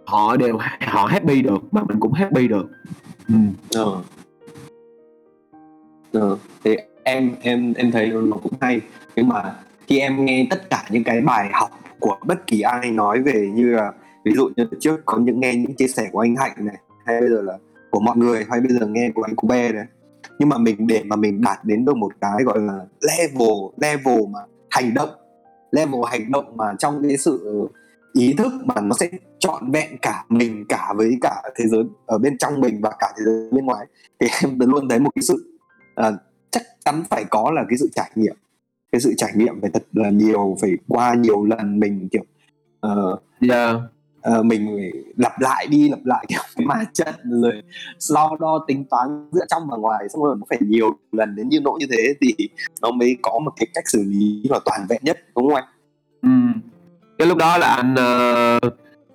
họ 0.06 0.36
đều 0.36 0.58
họ 0.80 1.04
happy 1.04 1.42
được 1.42 1.74
mà 1.74 1.82
mình 1.88 2.00
cũng 2.00 2.12
happy 2.12 2.48
được 2.48 2.66
ừ. 3.28 3.34
Ừ. 6.12 6.36
Thì 6.64 6.76
em 7.02 7.34
em 7.40 7.72
em 7.72 7.90
thấy 7.90 8.06
nó 8.06 8.36
cũng 8.42 8.52
hay 8.60 8.80
nhưng 9.16 9.28
mà 9.28 9.54
khi 9.86 9.98
em 9.98 10.24
nghe 10.24 10.46
tất 10.50 10.70
cả 10.70 10.84
những 10.90 11.04
cái 11.04 11.20
bài 11.20 11.50
học 11.52 11.70
của 12.00 12.16
bất 12.26 12.46
kỳ 12.46 12.60
ai 12.60 12.90
nói 12.90 13.22
về 13.22 13.50
như 13.54 13.70
là, 13.70 13.92
ví 14.24 14.32
dụ 14.36 14.48
như 14.56 14.66
trước 14.80 15.00
có 15.04 15.18
những 15.18 15.40
nghe 15.40 15.54
những 15.54 15.74
chia 15.74 15.88
sẻ 15.88 16.08
của 16.12 16.20
anh 16.20 16.36
Hạnh 16.36 16.54
này, 16.58 16.76
hay 17.06 17.20
bây 17.20 17.28
giờ 17.30 17.42
là 17.42 17.58
của 17.90 18.00
mọi 18.00 18.16
người, 18.16 18.44
hay 18.50 18.60
bây 18.60 18.78
giờ 18.78 18.86
nghe 18.86 19.10
của 19.14 19.22
anh 19.22 19.36
Cube 19.36 19.72
này 19.72 19.84
nhưng 20.38 20.48
mà 20.48 20.58
mình, 20.58 20.86
để 20.86 21.02
mà 21.04 21.16
mình 21.16 21.40
đạt 21.40 21.64
đến 21.64 21.84
được 21.84 21.96
một 21.96 22.12
cái 22.20 22.44
gọi 22.44 22.58
là 22.60 22.80
level 23.00 23.56
level 23.82 24.26
mà 24.30 24.40
hành 24.70 24.94
động, 24.94 25.08
level 25.72 26.00
hành 26.06 26.32
động 26.32 26.56
mà 26.56 26.74
trong 26.78 27.02
cái 27.02 27.16
sự 27.16 27.68
ý 28.16 28.34
thức 28.38 28.52
mà 28.64 28.74
nó 28.80 28.96
sẽ 29.00 29.08
trọn 29.38 29.70
vẹn 29.70 29.96
cả 30.02 30.24
mình 30.28 30.64
cả 30.68 30.94
với 30.96 31.18
cả 31.20 31.42
thế 31.56 31.64
giới 31.66 31.84
ở 32.06 32.18
bên 32.18 32.38
trong 32.38 32.60
mình 32.60 32.80
và 32.80 32.90
cả 32.98 33.06
thế 33.18 33.24
giới 33.24 33.48
bên 33.52 33.66
ngoài 33.66 33.86
thì 34.20 34.26
em 34.42 34.58
luôn 34.58 34.88
thấy 34.88 34.98
một 34.98 35.10
cái 35.14 35.22
sự 35.22 35.58
à, 35.94 36.12
chắc 36.50 36.62
chắn 36.84 37.02
phải 37.10 37.24
có 37.30 37.50
là 37.54 37.64
cái 37.68 37.78
sự 37.78 37.88
trải 37.94 38.10
nghiệm 38.14 38.36
cái 38.92 39.00
sự 39.00 39.14
trải 39.16 39.32
nghiệm 39.34 39.60
phải 39.60 39.70
thật 39.70 39.84
là 39.92 40.10
nhiều 40.10 40.56
phải 40.60 40.70
qua 40.88 41.14
nhiều 41.14 41.44
lần 41.44 41.80
mình 41.80 42.08
kiểu 42.12 42.24
ờ, 42.80 43.18
yeah. 43.50 43.76
ờ, 44.20 44.42
mình 44.42 44.66
phải 44.76 45.02
lặp 45.16 45.40
lại 45.40 45.66
đi 45.66 45.88
lặp 45.88 46.04
lại 46.04 46.24
kiểu 46.28 46.40
cái 46.56 46.66
ma 46.66 46.84
trận 46.92 47.14
rồi 47.24 47.62
so 47.98 48.36
đo 48.40 48.64
tính 48.68 48.84
toán 48.90 49.28
giữa 49.32 49.44
trong 49.48 49.62
và 49.70 49.76
ngoài 49.76 50.08
xong 50.08 50.22
rồi 50.22 50.36
nó 50.38 50.46
phải 50.48 50.58
nhiều 50.60 50.90
lần 51.12 51.36
đến 51.36 51.48
như 51.48 51.60
nỗi 51.60 51.78
như 51.80 51.86
thế 51.90 52.14
thì 52.20 52.48
nó 52.82 52.90
mới 52.90 53.16
có 53.22 53.38
một 53.44 53.52
cái 53.56 53.66
cách 53.74 53.84
xử 53.88 54.04
lý 54.06 54.42
là 54.50 54.60
toàn 54.64 54.86
vẹn 54.88 55.00
nhất 55.02 55.18
đúng 55.36 55.48
không 55.48 55.54
anh 55.54 55.64
ừ. 56.22 56.60
Cái 57.18 57.28
lúc 57.28 57.38
đó 57.38 57.58
là 57.58 57.66
anh 57.66 57.94
ờ, 57.94 58.58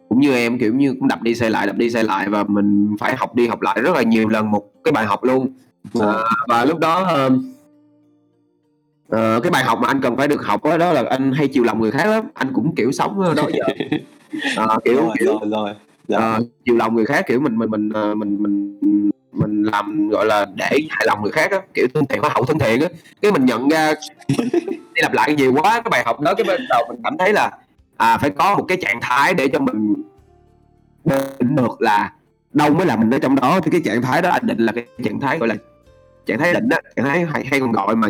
cũng 0.10 0.20
như 0.20 0.34
em 0.34 0.60
kiểu 0.60 0.74
như 0.74 0.94
cũng 1.00 1.08
đập 1.08 1.22
đi 1.22 1.36
xây 1.36 1.50
lại 1.50 1.68
đập 1.68 1.76
đi 1.76 1.90
xây 1.90 2.04
lại 2.04 2.30
và 2.30 2.44
mình 2.44 2.96
phải 3.00 3.16
học 3.16 3.36
đi 3.36 3.48
học 3.48 3.62
lại 3.62 3.82
rất 3.82 3.96
là 3.96 4.02
nhiều 4.02 4.30
lần 4.30 4.52
một 4.52 4.64
cái 4.84 4.92
bài 4.92 5.06
học 5.06 5.24
luôn. 5.24 5.48
Ờ, 6.00 6.26
và 6.48 6.66
lúc 6.66 6.80
đó 6.80 7.04
ờ, 7.04 7.30
ờ, 9.10 9.40
cái 9.44 9.52
bài 9.52 9.64
học 9.64 9.80
mà 9.82 9.88
anh 9.88 10.02
cần 10.02 10.18
phải 10.18 10.28
được 10.28 10.46
học 10.46 10.64
đó, 10.64 10.78
đó 10.78 10.94
là 10.94 11.04
anh 11.10 11.32
hay 11.32 11.48
chiều 11.48 11.64
lòng 11.64 11.82
người 11.82 11.92
khác 11.92 12.06
lắm. 12.08 12.26
Anh 12.34 12.54
cũng 12.54 12.76
kiểu 12.76 12.92
sống 12.92 13.36
đó 13.36 13.44
giờ. 13.54 13.66
Ờ, 14.56 14.78
kiểu 14.86 14.96
rồi 14.96 15.16
kiểu 15.20 15.40
rồi 15.40 15.50
rồi. 15.52 15.74
Dạ. 16.08 16.18
ờ, 16.18 16.40
chiều 16.66 16.76
lòng 16.76 16.96
người 16.96 17.06
khác 17.06 17.26
kiểu 17.28 17.40
mình 17.40 17.58
mình 17.58 17.70
mình 17.70 17.90
ờ, 17.94 18.16
mình 18.16 18.44
mình 18.44 18.80
mình 19.32 19.64
làm 19.64 20.10
gọi 20.10 20.26
là 20.26 20.46
để 20.56 20.80
hài 20.90 21.06
lòng 21.08 21.22
người 21.22 21.32
khác 21.32 21.52
á 21.52 21.62
kiểu 21.74 21.88
thân 21.94 22.06
thiện 22.06 22.22
hoa 22.22 22.32
hậu 22.34 22.46
thân 22.46 22.60
thiện 22.60 22.82
á. 22.82 22.88
Cái 23.22 23.32
mình 23.32 23.46
nhận 23.46 23.70
ra 23.70 23.94
đi 24.94 25.02
lặp 25.02 25.14
lại 25.14 25.36
nhiều 25.36 25.54
quá 25.54 25.72
cái 25.72 25.90
bài 25.92 26.04
học 26.06 26.20
đó 26.20 26.34
cái 26.34 26.44
ban 26.44 26.60
đầu 26.70 26.86
mình 26.90 27.02
cảm 27.04 27.18
thấy 27.18 27.34
là 27.34 27.52
à 28.02 28.18
phải 28.18 28.30
có 28.30 28.56
một 28.58 28.66
cái 28.68 28.78
trạng 28.82 29.00
thái 29.02 29.34
để 29.34 29.48
cho 29.48 29.60
mình 29.60 29.94
định 31.40 31.56
được 31.56 31.82
là 31.82 32.14
đâu 32.54 32.74
mới 32.74 32.86
là 32.86 32.96
mình 32.96 33.10
ở 33.10 33.20
trong 33.20 33.36
đó 33.36 33.60
thì 33.64 33.72
cái 33.72 33.82
trạng 33.86 34.02
thái 34.02 34.22
đó 34.22 34.30
anh 34.30 34.48
định 34.48 34.58
là 34.58 34.72
cái 34.72 34.86
trạng 35.04 35.20
thái 35.20 35.38
gọi 35.38 35.50
là 35.50 35.56
trạng 36.26 36.40
thái 36.40 36.54
định 36.54 36.70
á 36.70 36.80
trạng 36.96 37.06
thái 37.06 37.26
hay, 37.26 37.46
hay 37.46 37.60
còn 37.60 37.72
gọi 37.72 37.96
mà 37.96 38.08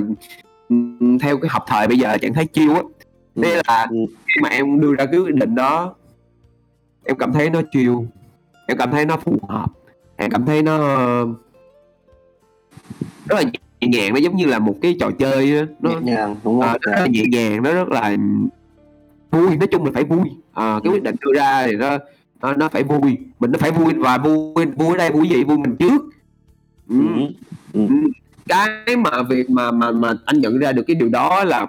theo 1.22 1.38
cái 1.38 1.50
học 1.50 1.64
thời 1.68 1.88
bây 1.88 1.98
giờ 1.98 2.18
trạng 2.18 2.34
thái 2.34 2.46
chiêu 2.46 2.76
á 2.76 2.82
đây 3.36 3.52
ừ. 3.52 3.62
là 3.68 3.88
ừ. 3.90 3.98
khi 4.28 4.42
mà 4.42 4.50
em 4.50 4.82
đưa 4.82 4.96
ra 4.96 5.06
cái 5.06 5.20
quyết 5.20 5.36
định 5.36 5.56
đó 5.56 5.96
em 7.06 7.18
cảm 7.18 7.34
thấy 7.34 7.50
nó 7.50 7.62
chiêu 7.72 8.06
em 8.68 8.78
cảm 8.78 8.92
thấy 8.92 9.06
nó 9.06 9.18
phù 9.18 9.40
hợp 9.50 9.70
em 10.16 10.32
cảm 10.32 10.46
thấy 10.46 10.62
nó 10.62 10.78
rất 13.26 13.36
là 13.36 13.44
nhẹ 13.82 13.88
nhàng 13.88 14.14
nó 14.14 14.20
giống 14.20 14.36
như 14.36 14.46
là 14.46 14.60
một 14.60 14.76
cái 14.82 14.96
trò 15.00 15.12
chơi 15.20 15.56
đó. 15.56 15.66
nó 15.80 15.90
nhẹ 15.90 15.98
nhàng 16.02 16.36
đúng 16.44 16.62
không? 16.62 16.70
À, 16.70 16.78
nó 16.86 16.92
rất 16.92 17.00
là 17.02 17.08
nhẹ 17.08 17.24
nhàng 17.32 17.64
nó 17.64 17.74
rất 17.74 17.90
là 17.90 18.16
vui 19.32 19.58
nói 19.58 19.68
chung 19.72 19.86
là 19.86 19.92
phải 19.94 20.04
vui 20.04 20.30
à, 20.54 20.80
cái 20.84 20.94
quyết 20.94 21.04
định 21.04 21.16
đưa 21.22 21.34
ra 21.40 21.66
thì 21.66 21.76
nó 21.76 21.98
nó, 22.42 22.54
nó 22.54 22.70
phải 22.70 22.84
vui 22.84 23.18
mình 23.40 23.52
nó 23.52 23.58
phải 23.60 23.72
vui 23.72 23.94
và 23.94 24.18
vui 24.18 24.66
vui 24.76 24.90
ở 24.90 24.98
đây 24.98 25.12
vui 25.12 25.30
gì 25.30 25.44
vui 25.44 25.58
mình 25.58 25.76
trước 25.76 26.02
ừ. 26.90 26.96
Ừ. 27.74 27.80
Ừ. 27.90 27.96
cái 28.48 28.96
mà 28.98 29.24
việc 29.30 29.50
mà 29.50 29.72
mà 29.72 29.92
mà 29.92 30.14
anh 30.26 30.42
nhận 30.42 30.60
ra 30.60 30.72
được 30.72 30.84
cái 30.88 30.96
điều 30.96 31.10
đó 31.10 31.44
là 31.44 31.68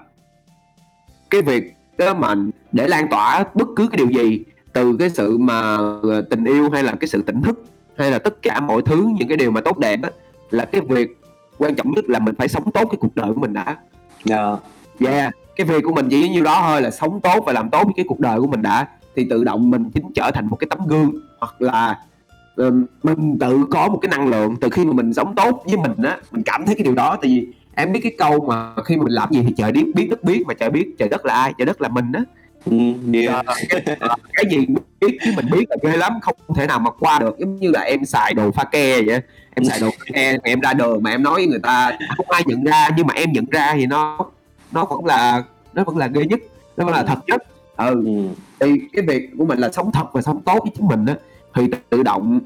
cái 1.30 1.42
việc 1.42 1.72
đó 1.98 2.14
mà 2.14 2.34
để 2.72 2.88
lan 2.88 3.08
tỏa 3.10 3.44
bất 3.54 3.68
cứ 3.76 3.88
cái 3.88 3.96
điều 3.96 4.10
gì 4.10 4.44
từ 4.72 4.96
cái 4.98 5.10
sự 5.10 5.38
mà 5.38 5.76
ờ, 6.02 6.22
tình 6.30 6.44
yêu 6.44 6.70
hay 6.70 6.82
là 6.82 6.92
cái 7.00 7.08
sự 7.08 7.22
tỉnh 7.22 7.42
thức 7.42 7.64
hay 7.96 8.10
là 8.10 8.18
tất 8.18 8.42
cả 8.42 8.60
mọi 8.60 8.82
thứ 8.82 9.08
những 9.18 9.28
cái 9.28 9.36
điều 9.36 9.50
mà 9.50 9.60
tốt 9.60 9.78
đẹp 9.78 10.02
á 10.02 10.10
là 10.50 10.64
cái 10.64 10.80
việc 10.80 11.18
quan 11.58 11.74
trọng 11.74 11.90
nhất 11.90 12.04
là 12.08 12.18
mình 12.18 12.34
phải 12.34 12.48
sống 12.48 12.70
tốt 12.70 12.84
cái 12.90 12.98
cuộc 13.00 13.14
đời 13.14 13.32
của 13.34 13.40
mình 13.40 13.52
đã 13.52 13.76
dạ 14.24 14.56
yeah. 14.98 15.12
yeah. 15.12 15.34
Cái 15.56 15.66
việc 15.66 15.84
của 15.84 15.92
mình 15.92 16.08
chỉ 16.08 16.28
nhiêu 16.28 16.44
đó 16.44 16.62
thôi 16.62 16.82
là 16.82 16.90
sống 16.90 17.20
tốt 17.20 17.42
và 17.46 17.52
làm 17.52 17.70
tốt 17.70 17.88
cái 17.96 18.04
cuộc 18.08 18.20
đời 18.20 18.40
của 18.40 18.46
mình 18.46 18.62
đã 18.62 18.86
thì 19.16 19.26
tự 19.30 19.44
động 19.44 19.70
mình 19.70 19.90
chính 19.90 20.12
trở 20.14 20.30
thành 20.30 20.46
một 20.46 20.56
cái 20.56 20.68
tấm 20.70 20.86
gương 20.86 21.12
hoặc 21.40 21.62
là 21.62 21.98
mình 23.02 23.38
tự 23.40 23.66
có 23.70 23.88
một 23.88 23.98
cái 24.02 24.08
năng 24.08 24.28
lượng 24.28 24.56
từ 24.60 24.68
khi 24.70 24.84
mà 24.84 24.92
mình 24.92 25.14
sống 25.14 25.34
tốt 25.34 25.64
với 25.66 25.76
mình 25.76 26.02
á 26.02 26.16
mình 26.30 26.42
cảm 26.42 26.66
thấy 26.66 26.74
cái 26.74 26.84
điều 26.84 26.94
đó. 26.94 27.16
Tại 27.22 27.30
vì 27.30 27.48
em 27.74 27.92
biết 27.92 28.00
cái 28.02 28.12
câu 28.18 28.40
mà 28.48 28.74
khi 28.84 28.96
mà 28.96 29.02
mình 29.02 29.12
làm 29.12 29.28
gì 29.32 29.42
thì 29.46 29.54
trời 29.56 29.72
biết 29.72 29.84
biết 29.94 30.06
đất 30.10 30.24
biết 30.24 30.42
mà 30.46 30.54
trời 30.54 30.70
biết 30.70 30.94
trời 30.98 31.08
đất 31.08 31.26
là 31.26 31.34
ai 31.34 31.52
trời 31.58 31.66
đất 31.66 31.80
là 31.82 31.88
mình 31.88 32.12
á. 32.12 32.22
Ừ, 32.64 32.76
yeah. 33.12 33.40
uh, 33.40 33.56
cái, 33.68 33.82
uh, 34.04 34.18
cái 34.32 34.44
gì 34.50 34.66
biết 35.00 35.18
chứ 35.24 35.32
mình 35.36 35.46
biết 35.52 35.64
là 35.70 35.76
ghê 35.82 35.96
lắm 35.96 36.12
không 36.22 36.36
thể 36.56 36.66
nào 36.66 36.78
mà 36.78 36.90
qua 36.90 37.18
được. 37.18 37.38
Giống 37.38 37.56
như 37.56 37.70
là 37.70 37.80
em 37.80 38.04
xài 38.04 38.34
đồ 38.34 38.50
pha 38.50 38.64
ke 38.64 39.02
vậy 39.02 39.20
em 39.54 39.64
xài 39.64 39.80
đồ 39.80 39.90
pha 39.90 40.04
ke 40.14 40.38
em 40.42 40.60
ra 40.60 40.72
đường 40.72 41.02
mà 41.02 41.10
em 41.10 41.22
nói 41.22 41.34
với 41.34 41.46
người 41.46 41.60
ta 41.62 41.90
không 42.16 42.30
ai 42.30 42.42
nhận 42.46 42.64
ra 42.64 42.88
nhưng 42.96 43.06
mà 43.06 43.14
em 43.14 43.32
nhận 43.32 43.44
ra 43.50 43.72
thì 43.74 43.86
nó 43.86 44.18
nó 44.72 44.84
vẫn 44.84 45.04
là 45.04 45.44
nó 45.74 45.84
vẫn 45.84 45.96
là 45.96 46.06
ghê 46.06 46.24
nhất 46.24 46.40
nó 46.76 46.84
vẫn 46.84 46.94
là 46.94 47.04
thật 47.04 47.18
nhất 47.26 47.42
ừ. 47.76 48.04
ừ 48.06 48.28
thì 48.60 48.80
cái 48.92 49.04
việc 49.06 49.30
của 49.38 49.44
mình 49.44 49.58
là 49.58 49.72
sống 49.72 49.92
thật 49.92 50.04
và 50.12 50.22
sống 50.22 50.42
tốt 50.42 50.58
với 50.62 50.72
chính 50.76 50.86
mình 50.86 51.06
á 51.06 51.16
thì 51.54 51.62
tự 51.90 52.02
động 52.02 52.40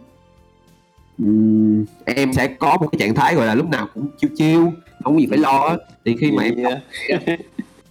um, 1.19 1.85
em 2.05 2.33
sẽ 2.33 2.47
có 2.47 2.77
một 2.81 2.89
cái 2.93 2.99
trạng 2.99 3.15
thái 3.15 3.35
gọi 3.35 3.47
là 3.47 3.55
lúc 3.55 3.71
nào 3.71 3.89
cũng 3.95 4.09
chiêu 4.19 4.31
chiêu 4.37 4.73
không 5.05 5.15
có 5.15 5.21
gì 5.21 5.27
phải 5.31 5.39
lo 5.39 5.67
á 5.67 5.77
thì 6.05 6.17
khi 6.17 6.33
mà 6.33 6.43
em 6.43 6.55
yeah. 6.57 6.79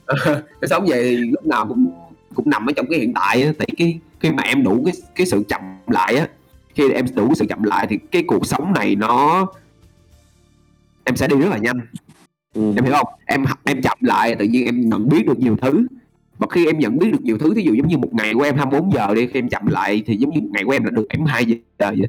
cái 0.62 0.70
sống 0.70 0.86
vậy 0.88 1.04
thì 1.04 1.18
lúc 1.18 1.46
nào 1.46 1.66
cũng 1.68 1.92
cũng 2.36 2.50
nằm 2.50 2.70
ở 2.70 2.74
trong 2.76 2.86
cái 2.90 3.00
hiện 3.00 3.14
tại 3.14 3.44
á 3.44 3.52
thì 3.60 3.66
cái 3.78 4.00
khi 4.20 4.32
mà 4.32 4.44
em 4.44 4.64
đủ 4.64 4.84
cái 4.86 4.94
cái 5.16 5.28
sự 5.28 5.44
chậm 5.50 5.62
lại 5.88 6.16
á 6.16 6.28
khi 6.76 6.92
em 6.92 7.06
đủ 7.16 7.28
cái 7.28 7.36
sự 7.36 7.46
chậm 7.50 7.64
lại 7.64 7.88
thì 7.90 7.98
cái 8.12 8.24
cuộc 8.28 8.48
sống 8.48 8.74
này 8.74 8.96
nó 8.96 9.48
em 11.04 11.16
sẽ 11.16 11.28
đi 11.28 11.36
rất 11.36 11.50
là 11.50 11.58
nhanh 11.58 11.80
ừ. 12.56 12.74
em 12.76 12.86
hiểu 12.86 12.93
không 12.93 13.08
em 13.26 13.45
em 13.64 13.82
chậm 13.82 13.97
lại 14.01 14.36
tự 14.36 14.45
nhiên 14.45 14.66
em 14.66 14.89
nhận 14.89 15.10
biết 15.10 15.26
được 15.28 15.39
nhiều 15.39 15.58
thứ 15.62 15.88
và 16.38 16.47
khi 16.51 16.66
em 16.66 16.80
nhận 16.80 16.97
biết 16.97 17.12
được 17.12 17.22
nhiều 17.22 17.38
thứ 17.38 17.53
thí 17.56 17.62
dụ 17.62 17.74
giống 17.74 17.88
như 17.88 17.97
một 17.97 18.14
ngày 18.14 18.34
của 18.34 18.41
em 18.41 18.56
24 18.58 18.91
giờ 18.93 19.16
đi 19.16 19.28
khi 19.28 19.39
em 19.39 19.49
chậm 19.49 19.68
lại 19.68 20.03
thì 20.06 20.18
giống 20.18 20.30
như 20.30 20.41
một 20.41 20.49
ngày 20.51 20.64
của 20.64 20.72
em 20.72 20.84
đã 20.86 20.89
được 20.89 21.06
em 21.10 21.26
hai 21.26 21.45
giờ 21.45 21.56
vậy 21.80 22.08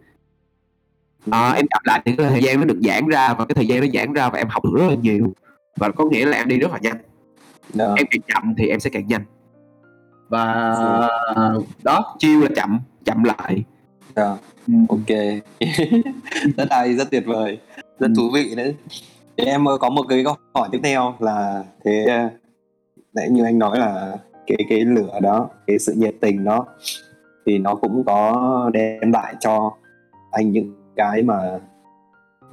à, 1.30 1.52
em 1.52 1.66
chậm 1.70 1.82
lại 1.84 2.02
thì 2.04 2.16
cái 2.16 2.26
thời 2.30 2.42
gian 2.42 2.60
nó 2.60 2.64
được 2.64 2.78
giãn 2.82 3.06
ra 3.06 3.34
và 3.34 3.44
cái 3.44 3.54
thời 3.54 3.66
gian 3.66 3.80
nó 3.80 3.86
giãn 3.94 4.12
ra 4.12 4.30
và 4.30 4.38
em 4.38 4.48
học 4.48 4.64
được 4.64 4.70
rất 4.74 4.86
là 4.88 4.94
nhiều 4.94 5.32
và 5.76 5.90
có 5.90 6.04
nghĩa 6.04 6.26
là 6.26 6.36
em 6.36 6.48
đi 6.48 6.58
rất 6.58 6.72
là 6.72 6.78
nhanh 6.82 6.96
đó. 7.74 7.94
em 7.96 8.06
càng 8.10 8.20
chậm 8.34 8.54
thì 8.58 8.68
em 8.68 8.80
sẽ 8.80 8.90
càng 8.90 9.06
nhanh 9.06 9.24
và 10.28 10.74
đó 11.82 12.16
chiêu 12.18 12.40
là 12.40 12.48
chậm 12.56 12.80
chậm 13.04 13.24
lại 13.24 13.64
đó. 14.14 14.38
Ừ. 14.66 14.74
ok 14.88 15.08
rất 16.56 16.66
hay 16.70 16.94
rất 16.94 17.10
tuyệt 17.10 17.22
vời 17.26 17.58
rất 17.98 18.08
ừ. 18.08 18.12
thú 18.16 18.30
vị 18.34 18.54
đấy 18.56 18.74
em 19.36 19.64
có 19.80 19.90
một 19.90 20.02
cái 20.08 20.24
câu 20.24 20.34
hỏi 20.54 20.68
tiếp 20.72 20.80
theo 20.82 21.14
là 21.18 21.64
thế 21.84 22.06
nãy 23.14 23.28
như 23.30 23.44
anh 23.44 23.58
nói 23.58 23.78
là 23.78 24.18
cái 24.46 24.58
cái 24.68 24.80
lửa 24.80 25.20
đó 25.22 25.48
cái 25.66 25.78
sự 25.78 25.94
nhiệt 25.96 26.14
tình 26.20 26.44
đó 26.44 26.66
thì 27.46 27.58
nó 27.58 27.74
cũng 27.74 28.04
có 28.04 28.70
đem 28.72 29.12
lại 29.12 29.34
cho 29.40 29.72
anh 30.30 30.52
những 30.52 30.72
cái 30.96 31.22
mà 31.22 31.60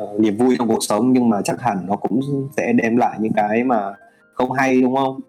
uh, 0.03 0.19
niềm 0.19 0.37
vui 0.37 0.55
trong 0.59 0.67
cuộc 0.67 0.83
sống 0.83 1.13
nhưng 1.13 1.29
mà 1.29 1.41
chắc 1.41 1.61
hẳn 1.61 1.77
nó 1.87 1.95
cũng 1.95 2.19
sẽ 2.57 2.73
đem 2.73 2.97
lại 2.97 3.17
những 3.19 3.33
cái 3.35 3.63
mà 3.63 3.93
không 4.33 4.51
hay 4.51 4.81
đúng 4.81 4.95
không 4.95 5.19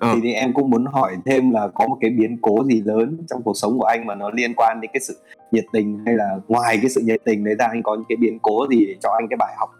ừ. 0.00 0.08
thì, 0.14 0.20
thì 0.22 0.32
em 0.32 0.52
cũng 0.52 0.70
muốn 0.70 0.84
hỏi 0.84 1.16
thêm 1.24 1.50
là 1.50 1.68
có 1.74 1.88
một 1.88 1.96
cái 2.00 2.10
biến 2.10 2.38
cố 2.42 2.64
gì 2.64 2.82
lớn 2.84 3.16
trong 3.30 3.42
cuộc 3.42 3.56
sống 3.56 3.78
của 3.78 3.84
anh 3.84 4.06
mà 4.06 4.14
nó 4.14 4.30
liên 4.30 4.52
quan 4.56 4.80
đến 4.80 4.90
cái 4.94 5.00
sự 5.00 5.16
nhiệt 5.52 5.64
tình 5.72 5.98
hay 6.06 6.14
là 6.14 6.38
ngoài 6.48 6.78
cái 6.82 6.90
sự 6.90 7.00
nhiệt 7.00 7.20
tình 7.24 7.44
đấy 7.44 7.54
ra 7.58 7.66
anh 7.66 7.82
có 7.82 7.94
những 7.94 8.04
cái 8.08 8.16
biến 8.16 8.38
cố 8.42 8.66
gì 8.70 8.86
để 8.86 8.94
cho 9.02 9.10
anh 9.10 9.28
cái 9.30 9.36
bài 9.36 9.54
học 9.58 9.70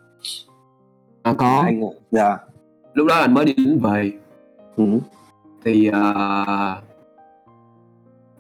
à, 1.23 1.33
có 1.39 1.63
anh 1.65 1.81
dạ 2.11 2.37
lúc 2.95 3.07
đó 3.07 3.15
anh 3.15 3.35
mới 3.35 3.45
đi 3.45 3.53
đến 3.53 3.79
về 3.83 4.13
Ừ. 4.77 4.85
Thì, 5.65 5.87
ờ 5.89 6.81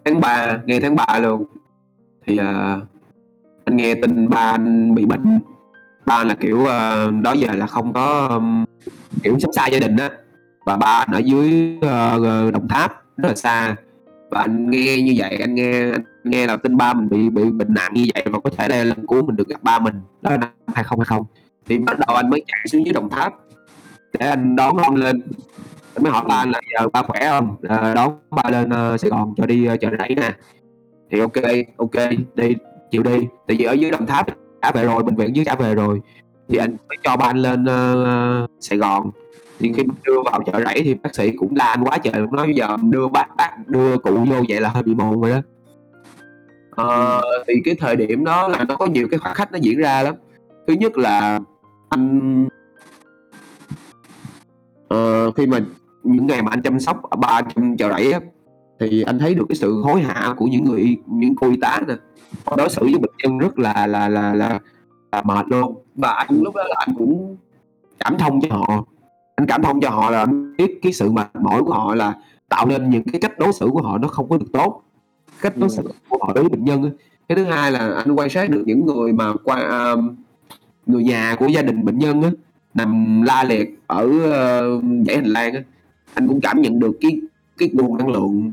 tháng 0.04 0.20
3, 0.20 0.58
nghe 0.66 0.80
tháng 0.80 0.96
3 0.96 1.18
luôn, 1.18 1.44
thì, 2.26 2.36
ờ, 2.36 2.80
anh 3.64 3.76
nghe 3.76 3.94
tin 3.94 4.28
ba 4.28 4.38
anh 4.50 4.94
bị 4.94 5.04
bệnh. 5.06 5.40
Ba 6.06 6.24
là, 6.24 6.34
kiểu, 6.34 6.64
ờ, 6.64 7.10
đó 7.22 7.32
giờ 7.32 7.54
là 7.54 7.66
không 7.66 7.92
có, 7.92 8.28
ưm, 8.30 8.64
kiểu, 9.22 9.38
sống 9.38 9.52
xa 9.52 9.66
gia 9.66 9.78
đình 9.78 9.96
á, 9.96 10.10
và 10.64 10.76
ba 10.76 10.86
anh 10.86 11.10
ở 11.12 11.18
dưới, 11.18 11.78
ơ, 11.82 12.50
Đồng 12.50 12.68
Tháp, 12.68 13.02
rất 13.16 13.28
là 13.28 13.34
xa. 13.34 13.76
Và 14.30 14.40
anh 14.40 14.70
nghe 14.70 15.02
như 15.02 15.14
vậy, 15.16 15.36
anh 15.40 15.54
nghe 15.54 15.90
anh 15.90 16.02
nghe 16.24 16.46
là 16.46 16.56
tin 16.56 16.76
ba 16.76 16.94
mình 16.94 17.08
bị 17.08 17.30
bị 17.30 17.50
bệnh 17.50 17.74
nặng 17.74 17.92
như 17.94 18.06
vậy 18.14 18.24
và 18.32 18.38
có 18.44 18.50
thể 18.56 18.68
đây 18.68 18.78
là 18.78 18.84
lần 18.84 19.06
cuối 19.06 19.22
mình 19.22 19.36
được 19.36 19.48
gặp 19.48 19.62
ba 19.62 19.78
mình, 19.78 19.94
đó 20.22 20.30
là 20.30 20.36
năm 20.36 20.50
2020. 20.74 21.26
Thì 21.66 21.78
bắt 21.78 21.98
đầu 22.06 22.16
anh 22.16 22.30
mới 22.30 22.42
chạy 22.46 22.60
xuống 22.66 22.86
dưới 22.86 22.92
Đồng 22.92 23.10
Tháp. 23.10 23.34
Để 24.18 24.26
anh 24.26 24.56
đón 24.56 24.76
ông 24.76 24.96
lên. 24.96 25.22
Mới 26.00 26.12
hỏi 26.12 26.24
ba 26.28 26.34
anh 26.34 26.50
là 26.50 26.60
giờ 26.74 26.88
ba 26.92 27.02
khỏe 27.02 27.28
không? 27.30 27.56
À, 27.68 27.94
đón 27.94 28.18
ba 28.30 28.50
lên 28.50 28.68
uh, 28.94 29.00
Sài 29.00 29.10
Gòn 29.10 29.34
cho 29.36 29.46
đi 29.46 29.68
uh, 29.74 29.80
chợ 29.80 29.88
rẫy 29.98 30.14
nè. 30.14 30.32
Thì 31.10 31.20
ok 31.20 31.32
ok 31.76 32.10
đi 32.34 32.56
chịu 32.90 33.02
đi. 33.02 33.26
Tại 33.48 33.56
vì 33.56 33.64
ở 33.64 33.72
dưới 33.72 33.90
Đồng 33.90 34.06
Tháp 34.06 34.26
đã 34.60 34.72
về 34.74 34.84
rồi 34.84 35.02
bệnh 35.02 35.16
viện 35.16 35.36
dưới 35.36 35.44
đã 35.44 35.54
về 35.54 35.74
rồi. 35.74 36.00
Thì 36.48 36.58
anh 36.58 36.76
mới 36.88 36.96
cho 37.02 37.16
ba 37.16 37.26
anh 37.26 37.38
lên 37.38 37.64
uh, 37.64 38.50
Sài 38.60 38.78
Gòn. 38.78 39.10
Thì 39.58 39.72
khi 39.76 39.82
đưa 40.04 40.22
vào 40.24 40.42
chợ 40.46 40.60
rẫy 40.64 40.82
thì 40.84 40.94
bác 40.94 41.14
sĩ 41.14 41.30
cũng 41.36 41.56
la 41.56 41.64
anh 41.64 41.84
quá 41.84 41.98
trời 41.98 42.14
nói 42.32 42.52
giờ 42.54 42.76
đưa 42.82 43.08
bác 43.08 43.36
bác 43.36 43.50
đưa 43.66 43.98
cụ 43.98 44.14
vô 44.14 44.36
vậy 44.48 44.60
là 44.60 44.68
hơi 44.68 44.82
bị 44.82 44.94
mồm 44.94 45.20
rồi 45.20 45.30
đó. 45.30 45.40
Uh, 46.82 47.44
thì 47.48 47.54
cái 47.64 47.74
thời 47.80 47.96
điểm 47.96 48.24
đó 48.24 48.48
là 48.48 48.64
nó 48.64 48.76
có 48.76 48.86
nhiều 48.86 49.08
cái 49.10 49.18
khoảng 49.18 49.34
khách 49.34 49.52
nó 49.52 49.58
diễn 49.62 49.78
ra 49.78 50.02
lắm 50.02 50.14
thứ 50.66 50.74
nhất 50.74 50.98
là 50.98 51.40
anh 51.88 52.46
uh, 54.94 55.34
khi 55.36 55.46
mà 55.46 55.60
những 56.02 56.26
ngày 56.26 56.42
mà 56.42 56.50
anh 56.50 56.62
chăm 56.62 56.80
sóc 56.80 57.02
ở 57.02 57.16
ba 57.16 57.40
trong 57.42 57.76
chợ 57.76 57.88
rẫy 57.88 58.12
á 58.12 58.20
thì 58.80 59.02
anh 59.02 59.18
thấy 59.18 59.34
được 59.34 59.44
cái 59.48 59.56
sự 59.56 59.80
hối 59.82 60.00
hả 60.02 60.34
của 60.36 60.46
những 60.46 60.64
người 60.64 60.96
những 61.06 61.34
cô 61.36 61.50
y 61.50 61.56
tá 61.56 61.80
nè. 61.88 61.94
Họ 62.44 62.56
đối 62.56 62.68
xử 62.68 62.82
với 62.82 62.98
bệnh 62.98 63.10
nhân 63.22 63.38
rất 63.38 63.58
là 63.58 63.86
là 63.86 64.08
là 64.08 64.34
là, 64.34 64.60
là 65.12 65.22
mệt 65.22 65.46
luôn. 65.48 65.74
Và 65.94 66.12
anh 66.12 66.42
lúc 66.42 66.54
đó 66.54 66.62
là 66.68 66.74
anh 66.78 66.94
cũng 66.98 67.36
cảm 67.98 68.18
thông 68.18 68.40
cho 68.40 68.56
họ. 68.56 68.84
Anh 69.36 69.46
cảm 69.46 69.62
thông 69.62 69.80
cho 69.80 69.90
họ 69.90 70.10
là 70.10 70.18
anh 70.18 70.56
biết 70.56 70.78
cái 70.82 70.92
sự 70.92 71.10
mệt 71.10 71.26
mỏi 71.40 71.62
của 71.62 71.72
họ 71.72 71.94
là 71.94 72.14
tạo 72.48 72.66
nên 72.66 72.90
những 72.90 73.04
cái 73.12 73.20
cách 73.20 73.38
đối 73.38 73.52
xử 73.52 73.68
của 73.72 73.82
họ 73.82 73.98
nó 73.98 74.08
không 74.08 74.28
có 74.28 74.38
được 74.38 74.52
tốt. 74.52 74.82
Cách 75.40 75.56
đối 75.56 75.68
xử 75.68 75.82
của 76.08 76.18
họ 76.20 76.32
đối 76.34 76.44
với 76.44 76.50
bệnh 76.50 76.64
nhân 76.64 76.90
cái 77.28 77.36
thứ 77.36 77.44
hai 77.44 77.72
là 77.72 77.78
anh 77.78 78.12
quan 78.12 78.30
sát 78.30 78.50
được 78.50 78.62
những 78.66 78.86
người 78.86 79.12
mà 79.12 79.32
qua 79.44 79.92
uh, 79.92 80.00
người 80.86 81.04
nhà 81.04 81.36
của 81.38 81.46
gia 81.46 81.62
đình 81.62 81.84
bệnh 81.84 81.98
nhân 81.98 82.22
á 82.22 82.30
nằm 82.74 83.22
la 83.22 83.44
liệt 83.44 83.78
ở 83.86 84.04
uh, 84.04 84.84
dãy 85.06 85.16
hành 85.16 85.26
lang 85.26 85.54
á 85.54 85.62
anh 86.14 86.28
cũng 86.28 86.40
cảm 86.40 86.62
nhận 86.62 86.80
được 86.80 86.92
cái 87.00 87.20
cái 87.58 87.70
nguồn 87.72 87.96
năng 87.96 88.08
lượng 88.08 88.52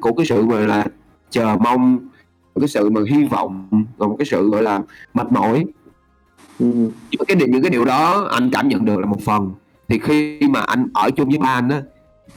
của 0.00 0.12
cái 0.12 0.26
sự 0.26 0.46
gọi 0.46 0.66
là 0.66 0.86
chờ 1.30 1.56
mong 1.60 1.98
cái 2.60 2.68
sự 2.68 2.90
mà 2.90 3.00
hy 3.10 3.24
vọng 3.24 3.68
và 3.96 4.06
một 4.06 4.16
cái 4.18 4.26
sự 4.26 4.50
gọi 4.50 4.62
là 4.62 4.82
mệt 5.14 5.32
mỏi 5.32 5.64
ừ. 6.58 6.66
nhưng 7.10 7.18
mà 7.18 7.24
cái 7.28 7.36
điều 7.36 7.48
những 7.48 7.62
cái 7.62 7.70
điều 7.70 7.84
đó 7.84 8.28
anh 8.30 8.50
cảm 8.52 8.68
nhận 8.68 8.84
được 8.84 8.98
là 8.98 9.06
một 9.06 9.20
phần 9.24 9.52
thì 9.88 9.98
khi 9.98 10.40
mà 10.50 10.60
anh 10.60 10.86
ở 10.94 11.10
chung 11.10 11.28
với 11.28 11.38
ba 11.38 11.48
anh 11.48 11.68
á 11.68 11.82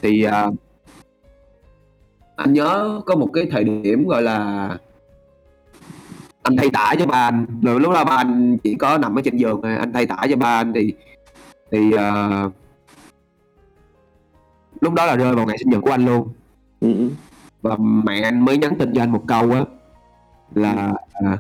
thì 0.01 0.25
uh, 0.27 0.53
anh 2.35 2.53
nhớ 2.53 3.01
có 3.05 3.15
một 3.15 3.29
cái 3.33 3.47
thời 3.51 3.63
điểm 3.63 4.07
gọi 4.07 4.21
là 4.21 4.69
anh 6.47 6.57
thay 6.57 6.69
tả 6.69 6.93
cho 6.99 7.05
ba 7.05 7.27
anh. 7.27 7.45
Rồi 7.61 7.79
lúc 7.79 7.93
đó 7.93 8.03
ba 8.03 8.15
anh 8.15 8.57
chỉ 8.57 8.75
có 8.75 8.97
nằm 8.97 9.15
ở 9.15 9.21
trên 9.21 9.37
giường 9.37 9.59
thôi. 9.63 9.75
Anh 9.75 9.93
thay 9.93 10.05
tả 10.05 10.17
cho 10.29 10.35
ba 10.35 10.59
anh 10.59 10.73
thì 10.73 10.93
thì 11.71 11.91
uh, 11.93 12.53
lúc 14.81 14.93
đó 14.93 15.05
là 15.05 15.15
rơi 15.15 15.35
vào 15.35 15.45
ngày 15.45 15.57
sinh 15.57 15.69
nhật 15.69 15.81
của 15.83 15.91
anh 15.91 16.05
luôn. 16.05 16.27
Ừ. 16.81 17.09
và 17.61 17.77
mẹ 17.79 18.21
anh 18.21 18.39
mới 18.39 18.57
nhắn 18.57 18.75
tin 18.79 18.93
cho 18.93 19.01
anh 19.01 19.11
một 19.11 19.23
câu 19.27 19.51
á 19.51 19.61
là 20.55 20.93
à, 21.13 21.37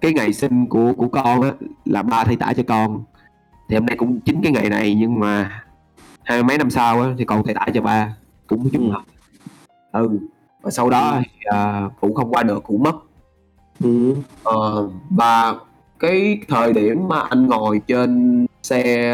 cái 0.00 0.12
ngày 0.12 0.32
sinh 0.32 0.66
của 0.66 0.92
của 0.92 1.08
con 1.08 1.42
á 1.42 1.52
là 1.84 2.02
ba 2.02 2.24
thay 2.24 2.36
tả 2.36 2.52
cho 2.52 2.62
con. 2.68 3.04
Thì 3.68 3.76
hôm 3.76 3.86
nay 3.86 3.96
cũng 3.96 4.20
chính 4.20 4.42
cái 4.42 4.52
ngày 4.52 4.70
này 4.70 4.94
nhưng 4.94 5.20
mà 5.20 5.62
hai 6.24 6.42
mấy 6.42 6.58
năm 6.58 6.70
sau 6.70 7.02
á 7.02 7.08
thì 7.18 7.24
con 7.24 7.42
thay 7.46 7.54
tả 7.54 7.66
cho 7.74 7.82
ba. 7.82 8.16
Cũng 8.46 8.70
chung 8.72 8.90
hợp 8.90 9.02
ừ. 9.92 10.18
Và 10.62 10.70
sau 10.70 10.90
đó 10.90 11.20
thì, 11.24 11.30
à, 11.44 11.82
cũng 12.00 12.14
không 12.14 12.30
qua 12.30 12.42
được 12.42 12.62
cũng 12.62 12.82
mất 12.82 12.96
Ừ. 13.80 14.14
Ờ, 14.42 14.88
và 15.10 15.54
cái 15.98 16.38
thời 16.48 16.72
điểm 16.72 17.08
mà 17.08 17.20
anh 17.20 17.46
ngồi 17.46 17.80
trên 17.86 18.46
xe 18.62 19.12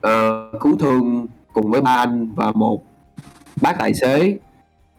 ờ, 0.00 0.48
cứu 0.60 0.76
thương 0.78 1.26
cùng 1.52 1.70
với 1.70 1.80
ba 1.80 1.94
anh 1.96 2.30
và 2.34 2.52
một 2.52 2.82
bác 3.62 3.78
tài 3.78 3.94
xế 3.94 4.38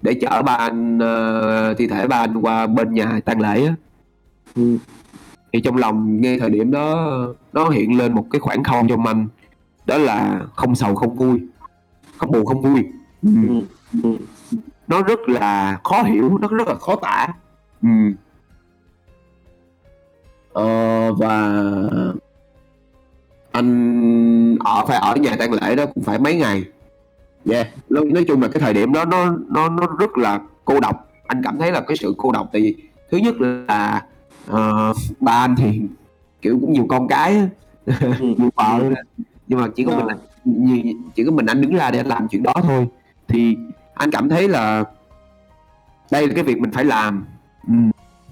để 0.02 0.14
chở 0.22 0.42
ba 0.42 0.54
anh 0.54 1.00
ờ, 1.00 1.74
thi 1.74 1.88
thể 1.88 2.08
ba 2.08 2.18
anh 2.18 2.38
qua 2.42 2.68
bên 2.68 2.94
nhà 2.94 3.20
tang 3.26 3.42
lễ 3.42 3.66
á 3.66 3.74
Ừ. 4.56 4.78
thì 5.54 5.62
trong 5.62 5.78
lòng 5.78 6.22
ngay 6.22 6.40
thời 6.40 6.50
điểm 6.50 6.72
đó 6.72 7.18
nó 7.54 7.70
hiện 7.70 7.98
lên 7.98 8.14
một 8.14 8.26
cái 8.32 8.40
khoảng 8.40 8.64
không 8.64 8.88
trong 8.88 9.06
anh 9.06 9.28
đó 9.86 9.98
là 9.98 10.42
không 10.56 10.76
sầu 10.76 10.96
không 10.96 11.16
vui 11.16 11.42
không 12.18 12.32
buồn 12.32 12.46
không 12.46 12.62
vui 12.62 12.84
ừ. 13.24 13.62
Nó 14.88 15.02
rất 15.02 15.20
là 15.30 15.80
khó 15.84 16.04
hiểu 16.04 16.38
nó 16.42 16.48
rất 16.48 16.68
là 16.68 16.76
khó 16.76 16.96
tả. 16.96 17.28
Ờ, 20.54 21.14
và 21.14 21.64
anh 23.52 24.58
ở 24.60 24.86
phải 24.88 24.98
ở 24.98 25.16
nhà 25.16 25.36
tang 25.40 25.54
lễ 25.54 25.76
đó 25.76 25.86
cũng 25.86 26.04
phải 26.04 26.20
mấy 26.20 26.36
ngày 26.36 26.64
yeah. 27.52 27.68
nói, 27.90 28.06
nói 28.06 28.26
chung 28.28 28.42
là 28.42 28.48
cái 28.48 28.60
thời 28.62 28.74
điểm 28.74 28.94
đó 28.94 29.06
nó 29.06 29.36
nó 29.50 29.70
nó 29.70 29.88
rất 30.00 30.18
là 30.18 30.40
cô 30.66 30.80
độc 30.80 31.10
anh 31.28 31.42
cảm 31.44 31.58
thấy 31.60 31.72
là 31.72 31.82
cái 31.82 31.98
sự 31.98 32.14
cô 32.18 32.32
độc 32.32 32.50
tại 32.54 32.62
vì 32.62 32.76
thứ 33.12 33.18
nhất 33.18 33.36
là 33.42 34.02
ờ, 34.48 34.94
ba 35.20 35.32
anh 35.32 35.56
thì 35.56 35.82
kiểu 36.42 36.58
cũng 36.62 36.74
nhiều 36.74 36.86
con 36.90 37.08
cái 37.08 37.50
Ừ. 37.86 37.94
nhiều 38.38 38.50
vợ 38.56 38.80
nhưng 39.48 39.60
mà 39.62 39.68
chỉ 39.76 39.84
có 39.86 39.92
mình 39.92 40.08
Ờ. 40.08 40.14
anh- 40.14 40.20
chỉ 41.16 41.24
có 41.26 41.32
mình 41.32 41.46
anh 41.46 41.62
đứng 41.62 41.76
ra 41.76 41.92
để 41.92 42.00
anh 42.00 42.08
làm 42.08 42.28
chuyện 42.28 42.44
đó 42.44 42.54
thôi 42.64 42.88
thì 43.28 43.58
anh 43.94 44.12
cảm 44.12 44.30
thấy 44.30 44.48
là 44.48 44.84
đây 46.12 46.28
là 46.28 46.34
cái 46.36 46.44
việc 46.44 46.58
mình 46.60 46.72
phải 46.72 46.86
làm 46.86 47.26
ừ. 47.68 47.74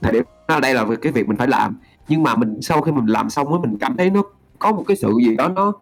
thời 0.01 0.11
điểm 0.13 0.23
đó 0.47 0.59
đây 0.59 0.73
là 0.73 0.85
cái 1.01 1.11
việc 1.11 1.27
mình 1.27 1.37
phải 1.37 1.47
làm 1.47 1.75
nhưng 2.11 2.23
mà 2.23 2.35
mình 2.35 2.61
sau 2.61 2.81
khi 2.81 2.91
mình 2.91 3.05
làm 3.05 3.29
xong 3.29 3.53
á 3.53 3.59
mình 3.61 3.77
cảm 3.79 3.97
thấy 3.97 4.09
nó 4.09 4.23
có 4.59 4.71
một 4.71 4.83
cái 4.87 4.97
sự 4.97 5.13
gì 5.25 5.35
đó 5.35 5.47
nó 5.47 5.73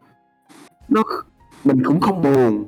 nó 0.89 1.03
mình 1.63 1.83
cũng 1.83 1.99
không 1.99 2.21
buồn. 2.21 2.65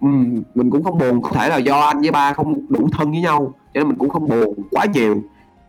Ừ, 0.00 0.08
mình 0.54 0.70
cũng 0.70 0.84
không 0.84 0.98
buồn 0.98 1.22
có 1.22 1.30
thể 1.30 1.48
là 1.48 1.56
do 1.56 1.80
anh 1.80 2.00
với 2.00 2.10
ba 2.10 2.32
không 2.32 2.66
đủ 2.68 2.88
thân 2.92 3.10
với 3.10 3.20
nhau 3.20 3.54
cho 3.74 3.80
nên 3.80 3.88
mình 3.88 3.98
cũng 3.98 4.08
không 4.08 4.28
buồn 4.28 4.54
quá 4.70 4.84
nhiều. 4.84 5.22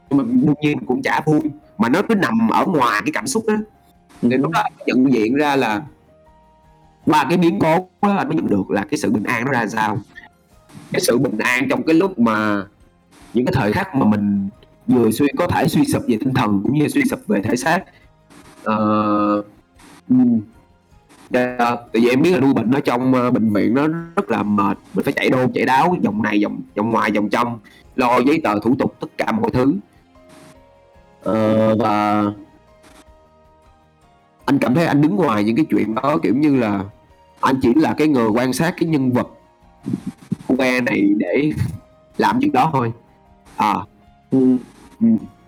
Nhưng 0.09 0.17
mà 0.17 0.23
đương 0.23 0.55
nhiên 0.61 0.77
mình 0.77 0.85
cũng 0.85 1.01
chả 1.01 1.21
vui 1.25 1.41
mà 1.77 1.89
nó 1.89 2.01
cứ 2.09 2.15
nằm 2.15 2.49
ở 2.49 2.65
ngoài 2.65 3.01
cái 3.05 3.11
cảm 3.13 3.27
xúc 3.27 3.43
đó. 3.47 3.55
Thì 4.21 4.29
lúc 4.29 4.51
đó 4.51 4.63
nhận 4.85 5.13
diện 5.13 5.35
ra 5.35 5.55
là 5.55 5.81
ba 7.05 7.25
cái 7.29 7.37
biến 7.37 7.59
cố 7.59 7.87
đó 8.01 8.15
anh 8.17 8.27
mới 8.27 8.35
nhận 8.35 8.47
được 8.47 8.71
là 8.71 8.85
cái 8.91 8.97
sự 8.97 9.11
bình 9.11 9.23
an 9.23 9.45
nó 9.45 9.51
ra 9.51 9.67
sao. 9.67 9.97
Cái 10.91 11.01
sự 11.01 11.17
bình 11.17 11.37
an 11.37 11.67
trong 11.69 11.83
cái 11.83 11.95
lúc 11.95 12.19
mà 12.19 12.63
những 13.33 13.45
cái 13.45 13.53
thời 13.55 13.73
khắc 13.73 13.95
mà 13.95 14.05
mình 14.05 14.49
vừa 14.89 15.11
suy 15.11 15.27
có 15.37 15.47
thể 15.47 15.67
suy 15.67 15.85
sụp 15.85 16.03
về 16.07 16.17
tinh 16.19 16.33
thần 16.33 16.61
cũng 16.63 16.73
như 16.73 16.87
suy 16.87 17.01
sụp 17.09 17.19
về 17.27 17.41
thể 17.41 17.55
xác. 17.55 17.83
Ờ, 18.63 19.35
ừ. 20.09 20.15
Dạ, 21.29 21.57
tại 21.57 21.75
vì 21.93 22.09
em 22.09 22.21
biết 22.21 22.31
là 22.31 22.39
nuôi 22.39 22.53
bệnh 22.53 22.71
ở 22.71 22.79
trong 22.79 23.13
ờ, 23.13 23.31
bệnh 23.31 23.53
viện 23.53 23.73
nó 23.73 23.87
rất 23.87 24.29
là 24.29 24.43
mệt 24.43 24.77
mình 24.93 25.03
phải 25.03 25.13
chạy 25.13 25.29
đô 25.29 25.47
chạy 25.53 25.65
đáo 25.65 25.95
vòng 26.03 26.21
này 26.21 26.43
vòng 26.43 26.61
vòng 26.75 26.91
ngoài 26.91 27.11
vòng 27.11 27.29
trong 27.29 27.59
lo 27.95 28.19
giấy 28.19 28.41
tờ 28.43 28.59
thủ 28.59 28.75
tục 28.79 28.95
tất 28.99 29.07
cả 29.17 29.31
mọi 29.31 29.49
thứ. 29.53 29.73
Ờ, 31.23 31.75
và 31.75 32.23
anh 34.45 34.57
cảm 34.59 34.75
thấy 34.75 34.85
anh 34.85 35.01
đứng 35.01 35.15
ngoài 35.15 35.43
những 35.43 35.55
cái 35.55 35.65
chuyện 35.69 35.95
đó 35.95 36.17
kiểu 36.23 36.35
như 36.35 36.55
là 36.55 36.83
anh 37.39 37.55
chỉ 37.61 37.73
là 37.73 37.93
cái 37.93 38.07
người 38.07 38.29
quan 38.29 38.53
sát 38.53 38.73
cái 38.77 38.89
nhân 38.89 39.11
vật 39.11 39.27
cô 40.47 40.55
bé 40.55 40.81
này 40.81 41.01
để 41.17 41.51
làm 42.17 42.39
chuyện 42.41 42.51
đó 42.51 42.69
thôi. 42.73 42.91
À 43.55 43.75
ừ 44.31 44.57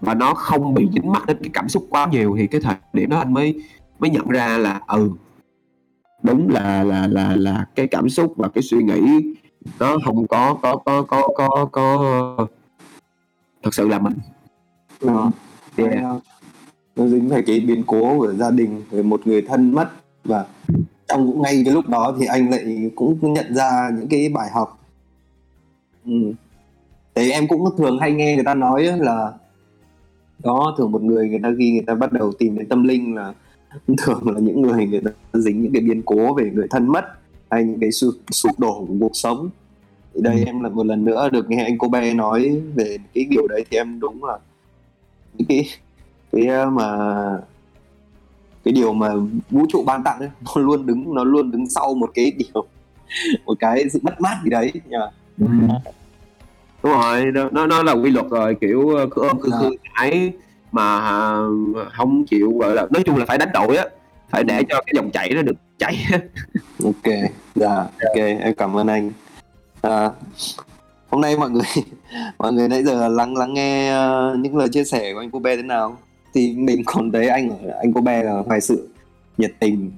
và 0.01 0.13
nó 0.13 0.33
không 0.33 0.73
bị 0.73 0.87
dính 0.93 1.11
mắc 1.11 1.25
đến 1.25 1.37
cái 1.43 1.49
cảm 1.53 1.69
xúc 1.69 1.87
quá 1.89 2.07
nhiều 2.11 2.35
thì 2.37 2.47
cái 2.47 2.61
thời 2.61 2.75
điểm 2.93 3.09
đó 3.09 3.17
anh 3.17 3.33
mới 3.33 3.63
mới 3.99 4.09
nhận 4.09 4.27
ra 4.27 4.57
là 4.57 4.81
ừ 4.87 5.11
đúng 6.23 6.49
là 6.49 6.83
là 6.83 7.07
là 7.07 7.35
là 7.35 7.65
cái 7.75 7.87
cảm 7.87 8.09
xúc 8.09 8.33
và 8.37 8.47
cái 8.47 8.61
suy 8.61 8.83
nghĩ 8.83 9.01
nó 9.79 9.97
không 10.05 10.27
có 10.27 10.53
có 10.61 10.75
có 10.75 11.01
có 11.03 11.27
có 11.35 11.65
có 11.71 12.47
thật 13.63 13.73
sự 13.73 13.87
là 13.87 13.99
mình 13.99 14.13
Đó. 15.01 15.31
Yeah. 15.75 16.01
Nó- 16.01 16.19
nó 16.95 17.07
dính 17.07 17.29
về 17.29 17.41
cái 17.47 17.59
biến 17.59 17.83
cố 17.87 18.19
của 18.19 18.33
gia 18.33 18.51
đình 18.51 18.81
về 18.91 19.03
một 19.03 19.21
người 19.27 19.41
thân 19.41 19.71
mất 19.73 19.89
và 20.23 20.45
trong 21.07 21.41
ngay 21.41 21.61
cái 21.65 21.73
lúc 21.73 21.89
đó 21.89 22.15
thì 22.19 22.25
anh 22.25 22.49
lại 22.49 22.91
cũng 22.95 23.33
nhận 23.33 23.53
ra 23.53 23.89
những 23.97 24.07
cái 24.07 24.29
bài 24.29 24.49
học 24.53 24.79
ừ. 26.05 26.33
Thế 27.15 27.29
em 27.31 27.47
cũng 27.47 27.77
thường 27.77 27.99
hay 27.99 28.11
nghe 28.11 28.35
người 28.35 28.43
ta 28.43 28.53
nói 28.53 28.83
là 28.83 29.31
đó 30.43 30.75
thường 30.77 30.91
một 30.91 31.01
người 31.03 31.29
người 31.29 31.39
ta 31.43 31.49
khi 31.59 31.71
người 31.71 31.83
ta 31.87 31.95
bắt 31.95 32.11
đầu 32.11 32.31
tìm 32.39 32.57
đến 32.57 32.67
tâm 32.67 32.83
linh 32.83 33.15
là 33.15 33.33
thường 33.97 34.21
là 34.25 34.39
những 34.39 34.61
người 34.61 34.85
người 34.87 35.01
ta 35.01 35.11
dính 35.33 35.61
những 35.61 35.73
cái 35.73 35.81
biến 35.81 36.01
cố 36.05 36.33
về 36.33 36.51
người 36.53 36.67
thân 36.69 36.87
mất 36.87 37.05
hay 37.49 37.63
những 37.63 37.79
cái 37.79 37.91
sụp, 37.91 38.13
sụp 38.31 38.59
đổ 38.59 38.85
của 38.87 38.93
cuộc 38.99 39.11
sống 39.15 39.49
thì 40.13 40.21
đây 40.21 40.35
Ừ. 40.39 40.43
em 40.45 40.61
là 40.61 40.69
một 40.69 40.85
lần 40.85 41.05
nữa 41.05 41.29
được 41.31 41.49
nghe 41.49 41.63
anh 41.63 41.77
cô 41.77 41.87
bé 41.89 42.13
nói 42.13 42.61
về 42.75 42.97
cái 43.13 43.25
điều 43.29 43.47
đấy 43.47 43.65
thì 43.71 43.77
em 43.77 43.99
đúng 43.99 44.23
là 44.23 44.37
những 45.37 45.47
cái 45.47 45.69
cái 46.31 46.67
uh, 46.67 46.73
mà 46.73 46.87
cái 48.63 48.71
điều 48.73 48.93
mà 48.93 49.09
vũ 49.49 49.65
trụ 49.69 49.83
ban 49.85 50.03
tặng 50.03 50.19
ấy, 50.19 50.29
nó 50.55 50.61
luôn 50.61 50.85
đứng 50.85 51.13
nó 51.15 51.23
luôn 51.23 51.51
đứng 51.51 51.69
sau 51.69 51.93
một 51.93 52.11
cái 52.13 52.31
điều 52.31 52.65
một 53.45 53.57
cái 53.59 53.89
sự 53.89 53.99
mất 54.03 54.21
mát 54.21 54.37
gì 54.43 54.49
đấy 54.49 54.71
nhỉ? 54.89 54.97
Ừ. 55.39 55.45
đúng 56.83 56.91
rồi 56.91 57.25
nó 57.25 57.49
nó 57.51 57.67
nó 57.67 57.83
là 57.83 57.91
quy 57.91 58.09
luật 58.11 58.25
rồi 58.29 58.55
kiểu 58.61 58.89
ờ, 58.95 59.07
cứ 59.11 59.21
ôm 59.27 59.37
cứ 59.41 59.49
Dạ. 59.51 59.57
khư 59.59 59.69
ải 59.93 60.31
mà 60.71 60.99
à, 60.99 61.37
không 61.93 62.25
chịu 62.25 62.57
gọi 62.59 62.75
là 62.75 62.87
nói 62.91 63.03
chung 63.05 63.17
là 63.17 63.25
phải 63.25 63.37
đánh 63.37 63.49
đổi 63.53 63.77
á 63.77 63.85
phải 64.29 64.43
để 64.43 64.63
cho 64.69 64.81
cái 64.85 64.93
dòng 64.95 65.11
chảy 65.11 65.29
nó 65.35 65.41
được 65.41 65.55
chảy 65.79 65.95
ok 66.83 67.13
dạ 67.55 67.75
ok 67.75 68.15
em 68.15 68.53
cảm 68.57 68.77
ơn 68.77 68.87
anh. 68.87 69.11
À, 69.81 70.09
hôm 71.09 71.21
nay 71.21 71.37
mọi 71.37 71.49
người 71.49 71.63
mọi 72.37 72.53
người 72.53 72.67
nãy 72.69 72.83
giờ 72.83 73.07
lắng 73.07 73.37
lắng 73.37 73.53
nghe 73.53 73.89
ờ, 73.91 74.35
những 74.39 74.57
lời 74.57 74.69
chia 74.69 74.83
sẻ 74.83 75.13
của 75.13 75.19
anh 75.19 75.31
cô 75.31 75.39
bé 75.39 75.55
thế 75.55 75.61
nào? 75.61 75.97
Thì 76.33 76.55
mình 76.57 76.81
còn 76.85 77.11
thấy 77.11 77.27
anh 77.27 77.49
ở 77.49 77.77
anh 77.79 77.93
cô 77.93 78.01
bé 78.01 78.23
là 78.23 78.33
ngoài 78.33 78.61
sự 78.61 78.89
nhiệt 79.37 79.51
tình 79.59 79.91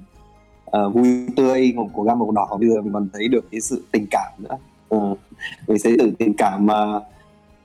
ờ, 0.64 0.88
vui 0.90 1.06
tươi 1.36 1.72
của, 1.76 1.88
của 1.92 2.02
gam 2.02 2.18
màu 2.18 2.30
đỏ. 2.30 2.56
Bây 2.60 2.68
giờ 2.68 2.80
mình 2.82 2.92
còn 2.92 3.08
thấy 3.12 3.28
được 3.28 3.44
cái 3.50 3.60
sự 3.60 3.84
tình 3.92 4.06
cảm 4.10 4.32
nữa. 4.38 4.56
Ờ, 4.88 4.98
mình 5.66 5.78
thấy 5.84 5.96
được 5.96 6.10
tình 6.18 6.34
cảm 6.34 6.66
mà 6.66 6.96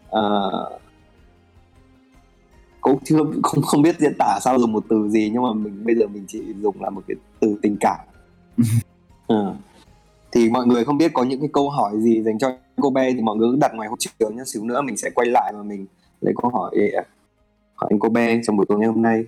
uh, 0.10 0.82
cũng 2.82 3.00
chưa 3.04 3.18
không 3.44 3.62
không 3.64 3.82
biết 3.82 4.00
diễn 4.00 4.14
tả 4.20 4.40
sao 4.42 4.60
dùng 4.60 4.72
một 4.72 4.84
từ 4.90 5.10
gì 5.10 5.30
nhưng 5.34 5.44
mà 5.44 5.54
mình 5.54 5.86
bây 5.86 5.96
giờ 5.96 6.08
mình 6.08 6.26
chỉ 6.28 6.42
dùng 6.62 6.82
là 6.82 6.90
một 6.90 7.02
cái 7.08 7.16
từ 7.40 7.60
tình 7.62 7.78
cảm. 7.80 8.00
Ờ. 9.30 9.56
thì 10.32 10.50
mọi 10.50 10.66
người 10.66 10.86
không 10.86 10.98
biết 10.98 11.12
có 11.14 11.24
những 11.24 11.40
cái 11.40 11.50
câu 11.54 11.70
hỏi 11.70 11.92
gì 12.00 12.24
dành 12.24 12.40
cho 12.40 12.52
cô 12.82 12.90
bé 12.90 13.14
thì 13.14 13.22
mọi 13.22 13.36
người 13.36 13.50
cứ 13.52 13.58
đặt 13.62 13.72
ngoài 13.76 13.90
hỗ 13.90 13.96
trợ 14.00 14.30
nhé 14.30 14.44
xíu 14.46 14.64
nữa 14.64 14.82
mình 14.82 14.98
sẽ 14.98 15.10
quay 15.16 15.28
lại 15.28 15.54
và 15.56 15.64
mình 15.64 15.86
lấy 16.22 16.34
câu 16.42 16.52
hỏi 16.52 16.72
để 16.78 16.92
hỏi 17.76 17.90
anh 17.94 18.00
cô 18.00 18.10
bé 18.10 18.42
trong 18.44 18.58
buổi 18.58 18.66
tối 18.70 18.80
ngày 18.80 18.88
hôm 18.88 19.02
nay. 19.02 19.24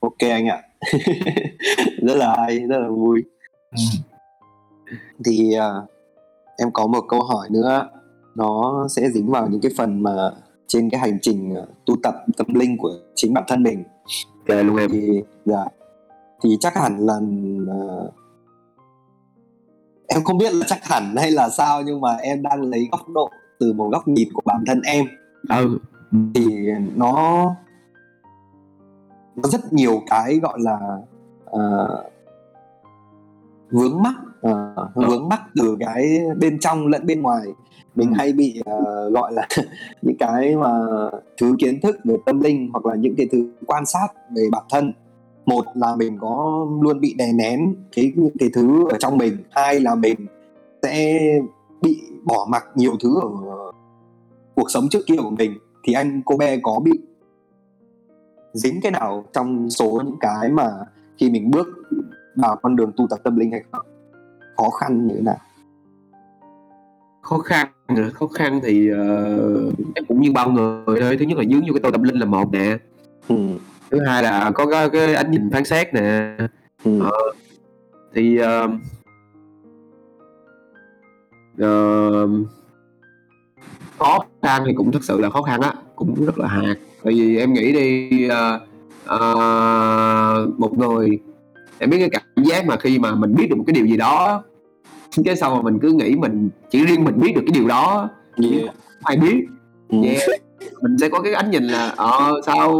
Ok 0.00 0.18
anh 0.18 0.46
ạ. 0.48 0.62
Rất 2.02 2.14
là 2.16 2.36
hay 2.36 2.58
rất 2.58 2.78
là 2.78 2.88
vui. 2.88 3.24
Thì 5.24 5.52
à, 5.52 5.70
em 6.56 6.72
có 6.72 6.86
một 6.86 7.04
câu 7.08 7.22
hỏi 7.22 7.48
nữa. 7.50 7.88
Nó 8.34 8.86
sẽ 8.90 9.10
dính 9.10 9.30
vào 9.30 9.48
những 9.48 9.60
cái 9.60 9.72
phần 9.76 10.02
mà 10.02 10.30
trên 10.66 10.90
cái 10.90 11.00
hành 11.00 11.18
trình 11.22 11.54
à, 11.56 11.62
tu 11.86 11.94
tập 12.02 12.14
tâm 12.36 12.46
linh 12.54 12.76
của 12.78 12.90
chính 13.14 13.34
bản 13.34 13.44
thân 13.48 13.62
mình. 13.62 13.84
Kệ 14.46 14.62
luôn 14.62 14.76
em 14.76 14.90
thì 14.90 15.22
dạ. 15.44 15.64
Thì 16.42 16.56
chắc 16.60 16.76
hẳn 16.76 16.98
là 16.98 17.14
à, 17.68 17.80
em 20.06 20.24
không 20.24 20.38
biết 20.38 20.54
là 20.54 20.66
chắc 20.68 20.84
hẳn 20.84 21.16
hay 21.16 21.30
là 21.30 21.48
sao 21.48 21.82
nhưng 21.82 22.00
mà 22.00 22.16
em 22.16 22.42
đang 22.42 22.62
lấy 22.62 22.88
góc 22.92 23.08
độ 23.08 23.30
từ 23.60 23.72
một 23.72 23.88
góc 23.92 24.08
nhìn 24.08 24.28
của 24.34 24.42
bản 24.44 24.64
thân 24.66 24.80
em. 24.80 25.06
Ừ. 25.48 25.78
Thì 26.34 26.66
nó 26.96 27.12
nó 29.36 29.48
rất 29.48 29.72
nhiều 29.72 30.02
cái 30.06 30.38
gọi 30.42 30.58
là 30.60 30.78
à, 31.52 31.62
vướng 33.70 34.02
mắc 34.02 34.14
uh, 34.48 34.94
vướng 35.08 35.28
mắc 35.28 35.40
từ 35.54 35.76
cái 35.80 36.20
bên 36.40 36.58
trong 36.58 36.86
lẫn 36.86 37.06
bên 37.06 37.22
ngoài. 37.22 37.46
Mình 37.94 38.08
ừ. 38.08 38.14
hay 38.16 38.32
bị 38.32 38.60
uh, 38.60 39.12
gọi 39.12 39.32
là 39.32 39.48
những 40.02 40.16
cái 40.18 40.56
mà 40.56 40.70
thứ 41.40 41.54
kiến 41.58 41.80
thức 41.80 41.96
về 42.04 42.16
tâm 42.26 42.40
linh 42.40 42.70
hoặc 42.72 42.86
là 42.86 42.94
những 42.94 43.14
cái 43.16 43.28
thứ 43.32 43.50
quan 43.66 43.86
sát 43.86 44.08
về 44.36 44.42
bản 44.52 44.62
thân. 44.70 44.92
Một 45.46 45.64
là 45.74 45.96
mình 45.96 46.18
có 46.20 46.66
luôn 46.80 47.00
bị 47.00 47.14
đè 47.18 47.32
nén 47.32 47.74
cái 47.96 48.12
những 48.16 48.36
cái 48.38 48.50
thứ 48.54 48.88
ở 48.90 48.96
trong 48.98 49.18
mình. 49.18 49.36
Hai 49.50 49.80
là 49.80 49.94
mình 49.94 50.26
sẽ 50.82 51.18
bị 51.82 52.02
bỏ 52.24 52.46
mặc 52.50 52.64
nhiều 52.74 52.92
thứ 53.02 53.20
ở 53.20 53.30
cuộc 54.54 54.70
sống 54.70 54.88
trước 54.90 55.06
kia 55.06 55.16
của 55.16 55.30
mình. 55.30 55.52
Thì 55.84 55.92
anh 55.92 56.22
cô 56.24 56.36
bé 56.36 56.56
có 56.62 56.80
bị 56.84 56.92
dính 58.52 58.80
cái 58.82 58.92
nào 58.92 59.24
trong 59.32 59.70
số 59.70 60.02
những 60.04 60.16
cái 60.20 60.50
mà 60.50 60.70
khi 61.18 61.30
mình 61.30 61.50
bước 61.50 61.66
vào 62.36 62.56
con 62.62 62.76
đường 62.76 62.92
tu 62.96 63.06
tập 63.10 63.18
tâm 63.24 63.36
linh 63.36 63.50
hay 63.50 63.62
không 63.72 63.86
khó 64.56 64.70
khăn 64.70 65.06
như 65.06 65.14
thế 65.14 65.20
nào? 65.20 65.38
Khó 67.22 67.38
khăn 67.38 67.66
khó 68.14 68.26
khăn 68.26 68.60
thì 68.62 68.90
uh, 68.92 70.08
cũng 70.08 70.20
như 70.20 70.32
bao 70.32 70.50
người 70.50 71.00
thôi. 71.00 71.16
Thứ 71.18 71.24
nhất 71.24 71.38
là 71.38 71.44
dướng 71.44 71.60
vô 71.60 71.72
cái 71.72 71.80
tôi 71.82 71.92
tâm 71.92 72.02
linh 72.02 72.18
là 72.18 72.24
một 72.26 72.52
nè. 72.52 72.78
Ừ. 73.28 73.36
thứ 73.90 74.00
hai 74.06 74.22
là 74.22 74.50
có 74.54 74.66
cái, 74.66 74.90
cái 74.90 75.14
ánh 75.14 75.30
nhìn 75.30 75.50
phán 75.50 75.64
xét 75.64 75.94
nè. 75.94 76.36
Ừ. 76.84 77.00
uh, 77.00 77.36
thì 78.14 78.38
uh, 78.40 78.70
uh, 81.62 82.30
khó 83.98 84.18
khăn 84.42 84.62
thì 84.66 84.72
cũng 84.76 84.92
thực 84.92 85.04
sự 85.04 85.20
là 85.20 85.30
khó 85.30 85.42
khăn 85.42 85.60
á. 85.60 85.72
Cũng 85.96 86.24
rất 86.26 86.38
là 86.38 86.48
hạt. 86.48 86.74
Tại 87.04 87.12
vì 87.12 87.38
em 87.38 87.52
nghĩ 87.52 87.72
đi 87.72 88.28
uh, 88.28 88.62
uh, 89.04 90.58
một 90.58 90.78
người 90.78 91.18
em 91.78 91.90
biết 91.90 91.98
cái 91.98 92.10
cảm 92.10 92.44
giác 92.44 92.66
mà 92.66 92.76
khi 92.76 92.98
mà 92.98 93.14
mình 93.14 93.34
biết 93.34 93.46
được 93.50 93.56
một 93.58 93.64
cái 93.66 93.74
điều 93.74 93.86
gì 93.86 93.96
đó 93.96 94.42
cái 95.24 95.36
sau 95.36 95.54
mà 95.56 95.62
mình 95.62 95.78
cứ 95.82 95.92
nghĩ 95.92 96.16
mình 96.16 96.50
chỉ 96.70 96.84
riêng 96.84 97.04
mình 97.04 97.20
biết 97.20 97.32
được 97.34 97.42
cái 97.46 97.52
điều 97.54 97.68
đó 97.68 98.08
yeah. 98.42 98.74
ai 99.02 99.16
biết 99.16 99.44
ừ. 99.88 99.98
yeah. 100.04 100.20
mình 100.82 100.98
sẽ 100.98 101.08
có 101.08 101.20
cái 101.20 101.32
ánh 101.32 101.50
nhìn 101.50 101.64
là 101.64 101.92
ờ 101.96 102.40
sao 102.46 102.70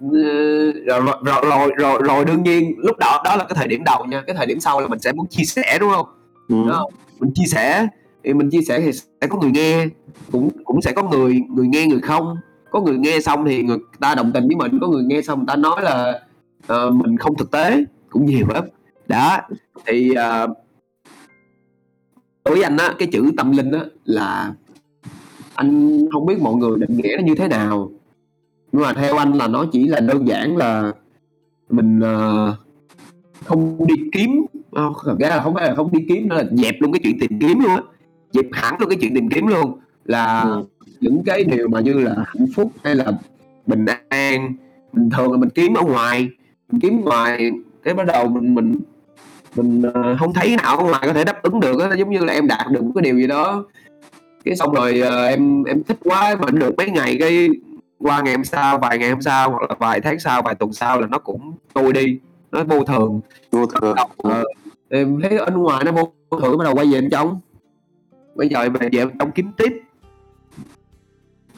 rồi, 0.00 1.02
rồi, 1.24 1.40
rồi 1.42 1.70
rồi 1.78 2.00
rồi 2.04 2.24
đương 2.24 2.42
nhiên 2.42 2.74
lúc 2.78 2.98
đó 2.98 3.22
đó 3.24 3.36
là 3.36 3.44
cái 3.44 3.54
thời 3.54 3.68
điểm 3.68 3.84
đầu 3.84 4.04
nha 4.04 4.22
cái 4.26 4.36
thời 4.36 4.46
điểm 4.46 4.60
sau 4.60 4.80
là 4.80 4.88
mình 4.88 4.98
sẽ 4.98 5.12
muốn 5.12 5.26
chia 5.26 5.44
sẻ 5.44 5.78
đúng 5.80 5.90
không 5.90 6.06
ừ. 6.48 6.56
đó, 6.68 6.88
mình 7.18 7.30
chia 7.34 7.46
sẻ 7.46 7.86
thì 8.24 8.34
mình 8.34 8.50
chia 8.50 8.62
sẻ 8.62 8.80
thì 8.80 8.92
sẽ 8.92 9.26
có 9.28 9.38
người 9.38 9.50
nghe 9.50 9.86
cũng 10.32 10.50
cũng 10.64 10.82
sẽ 10.82 10.92
có 10.92 11.02
người 11.02 11.40
người 11.50 11.66
nghe 11.66 11.86
người 11.86 12.00
không 12.00 12.36
có 12.70 12.80
người 12.80 12.98
nghe 12.98 13.20
xong 13.20 13.44
thì 13.44 13.62
người 13.62 13.78
ta 14.00 14.14
đồng 14.14 14.32
tình 14.32 14.46
với 14.46 14.56
mình 14.56 14.78
có 14.80 14.88
người 14.88 15.02
nghe 15.04 15.22
xong 15.22 15.38
người 15.38 15.46
ta 15.48 15.56
nói 15.56 15.82
là 15.82 16.20
uh, 16.72 16.94
mình 16.94 17.16
không 17.16 17.36
thực 17.36 17.50
tế 17.50 17.84
cũng 18.10 18.26
nhiều 18.26 18.46
lắm. 18.54 18.64
Đó 19.08 19.38
thì 19.86 20.10
uh, 20.10 20.50
đối 22.44 22.54
với 22.54 22.62
anh 22.62 22.76
á 22.76 22.94
cái 22.98 23.08
chữ 23.12 23.30
tâm 23.36 23.52
linh 23.52 23.72
á 23.72 23.84
là 24.04 24.54
anh 25.54 25.98
không 26.12 26.26
biết 26.26 26.40
mọi 26.40 26.54
người 26.54 26.78
định 26.78 26.96
nghĩa 26.96 27.16
nó 27.16 27.24
như 27.24 27.34
thế 27.34 27.48
nào. 27.48 27.90
Nhưng 28.72 28.82
mà 28.82 28.92
theo 28.92 29.16
anh 29.16 29.32
là 29.32 29.48
nó 29.48 29.64
chỉ 29.72 29.88
là 29.88 30.00
đơn 30.00 30.28
giản 30.28 30.56
là 30.56 30.92
mình 31.70 32.00
uh, 32.00 32.54
không 33.44 33.86
đi 33.86 33.94
kiếm 34.12 34.46
thật 35.04 35.16
ra 35.18 35.28
là 35.28 35.42
không 35.42 35.54
phải 35.54 35.68
là 35.68 35.74
không 35.74 35.92
đi 35.92 36.04
kiếm 36.08 36.28
nữa 36.28 36.36
là 36.36 36.44
dẹp 36.50 36.74
luôn 36.80 36.92
cái 36.92 37.00
chuyện 37.02 37.18
tìm 37.20 37.38
kiếm 37.40 37.60
luôn 37.60 37.70
á. 37.70 37.82
Dẹp 38.32 38.46
hẳn 38.52 38.74
luôn 38.80 38.88
cái 38.88 38.98
chuyện 39.00 39.14
tìm 39.14 39.28
kiếm 39.28 39.46
luôn. 39.46 39.78
Là 40.04 40.40
ừ. 40.40 40.64
những 41.00 41.22
cái 41.24 41.44
điều 41.44 41.68
mà 41.68 41.80
như 41.80 41.92
là 41.92 42.14
hạnh 42.16 42.46
phúc 42.54 42.72
hay 42.84 42.94
là 42.94 43.12
bình 43.66 43.84
an 44.08 44.54
bình 44.92 45.10
thường 45.10 45.32
là 45.32 45.38
mình 45.38 45.50
kiếm 45.50 45.74
ở 45.74 45.82
ngoài 45.82 46.28
kiếm 46.82 47.00
ngoài 47.00 47.50
cái 47.82 47.94
bắt 47.94 48.06
đầu 48.06 48.28
mình 48.28 48.54
mình 48.54 48.74
mình 49.56 49.82
uh, 49.88 50.18
không 50.18 50.32
thấy 50.32 50.56
nào 50.56 50.82
ngoài 50.82 51.02
có 51.06 51.12
thể 51.12 51.24
đáp 51.24 51.42
ứng 51.42 51.60
được 51.60 51.80
á 51.80 51.96
giống 51.96 52.10
như 52.10 52.18
là 52.18 52.32
em 52.32 52.46
đạt 52.46 52.66
được 52.70 52.84
một 52.84 52.92
cái 52.94 53.02
điều 53.02 53.16
gì 53.16 53.26
đó. 53.26 53.64
Cái 54.44 54.56
xong 54.56 54.72
rồi 54.72 55.02
uh, 55.02 55.30
em 55.30 55.64
em 55.64 55.82
thích 55.82 55.98
quá 56.04 56.36
mà 56.40 56.50
được 56.50 56.74
mấy 56.76 56.90
ngày 56.90 57.16
cái 57.20 57.48
qua 57.98 58.22
ngày 58.22 58.34
hôm 58.34 58.44
sau 58.44 58.78
vài 58.78 58.98
ngày 58.98 59.10
hôm 59.10 59.22
sau 59.22 59.50
hoặc 59.50 59.62
là 59.68 59.76
vài 59.78 60.00
tháng 60.00 60.18
sau 60.18 60.42
vài 60.42 60.54
tuần 60.54 60.72
sau 60.72 61.00
là 61.00 61.06
nó 61.06 61.18
cũng 61.18 61.52
trôi 61.74 61.92
đi 61.92 62.18
nó 62.52 62.64
vô 62.64 62.84
thường. 62.84 63.20
Vô 63.50 63.66
thường. 63.66 63.96
Uh, 64.26 64.46
em 64.88 65.20
thấy 65.22 65.38
ở 65.38 65.50
ngoài 65.50 65.84
nó 65.84 65.92
vô 65.92 66.12
thường 66.40 66.58
bắt 66.58 66.64
đầu 66.64 66.74
quay 66.74 66.86
về 66.86 67.00
bên 67.00 67.10
trong. 67.10 67.40
Bây 68.34 68.48
giờ 68.48 68.68
về 68.68 68.88
về 68.92 69.04
trong 69.18 69.30
kiếm 69.32 69.50
tiếp. 69.56 69.82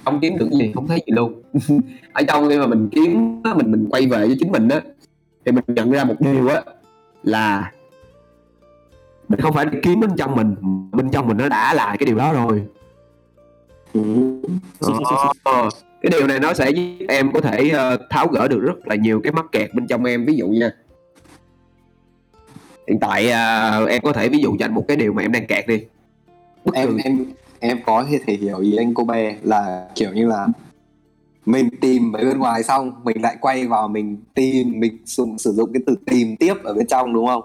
Không 0.04 0.18
kiếm 0.20 0.38
được 0.38 0.50
gì 0.50 0.72
không 0.74 0.86
thấy 0.86 1.02
gì 1.06 1.12
luôn. 1.16 1.42
Ở 2.12 2.22
trong 2.28 2.48
khi 2.48 2.58
mà 2.58 2.66
mình 2.66 2.88
kiếm 2.92 3.42
mình 3.56 3.70
mình 3.70 3.86
quay 3.90 4.06
về 4.06 4.26
với 4.26 4.36
chính 4.40 4.52
mình 4.52 4.68
á 4.68 4.80
thì 5.48 5.52
mình 5.52 5.64
nhận 5.68 5.90
ra 5.90 6.04
một 6.04 6.14
điều 6.20 6.48
á 6.48 6.62
là 7.22 7.72
mình 9.28 9.40
không 9.40 9.54
phải 9.54 9.64
đi 9.64 9.78
kiếm 9.82 10.00
bên 10.00 10.10
trong 10.16 10.36
mình 10.36 10.56
bên 10.92 11.10
trong 11.10 11.28
mình 11.28 11.36
nó 11.36 11.48
đã 11.48 11.74
là 11.74 11.96
cái 11.98 12.06
điều 12.06 12.16
đó 12.16 12.32
rồi. 12.32 12.62
Ờ, 15.44 15.68
cái 16.02 16.10
điều 16.10 16.26
này 16.26 16.40
nó 16.40 16.54
sẽ 16.54 16.70
giúp 16.70 17.06
em 17.08 17.32
có 17.32 17.40
thể 17.40 17.70
uh, 17.94 18.00
tháo 18.10 18.26
gỡ 18.26 18.48
được 18.48 18.60
rất 18.60 18.88
là 18.88 18.94
nhiều 18.94 19.20
cái 19.24 19.32
mắc 19.32 19.46
kẹt 19.52 19.74
bên 19.74 19.86
trong 19.86 20.04
em. 20.04 20.26
Ví 20.26 20.36
dụ 20.36 20.48
nha 20.48 20.70
hiện 22.88 23.00
tại 23.00 23.26
uh, 23.26 23.88
em 23.88 24.02
có 24.02 24.12
thể 24.12 24.28
ví 24.28 24.38
dụ 24.38 24.56
cho 24.58 24.64
anh 24.64 24.74
một 24.74 24.84
cái 24.88 24.96
điều 24.96 25.12
mà 25.12 25.22
em 25.22 25.32
đang 25.32 25.46
kẹt 25.46 25.66
đi. 25.66 25.84
Em 26.72 26.96
em 27.04 27.24
em 27.60 27.78
có 27.86 28.06
thể 28.26 28.34
hiểu 28.34 28.58
ý 28.58 28.76
anh 28.76 28.94
cô 28.94 29.04
bé 29.04 29.36
là 29.42 29.88
kiểu 29.94 30.12
như 30.12 30.26
là 30.26 30.46
mình 31.48 31.68
tìm 31.80 32.12
ở 32.12 32.24
bên 32.24 32.38
ngoài 32.38 32.62
xong 32.62 32.92
mình 33.04 33.22
lại 33.22 33.36
quay 33.40 33.66
vào 33.66 33.88
mình 33.88 34.16
tìm 34.34 34.80
mình 34.80 34.98
sử, 35.06 35.24
sử 35.38 35.52
dụng 35.52 35.72
cái 35.72 35.82
từ 35.86 35.94
tìm 36.06 36.36
tiếp 36.36 36.54
ở 36.64 36.74
bên 36.74 36.86
trong 36.86 37.12
đúng 37.12 37.26
không? 37.26 37.42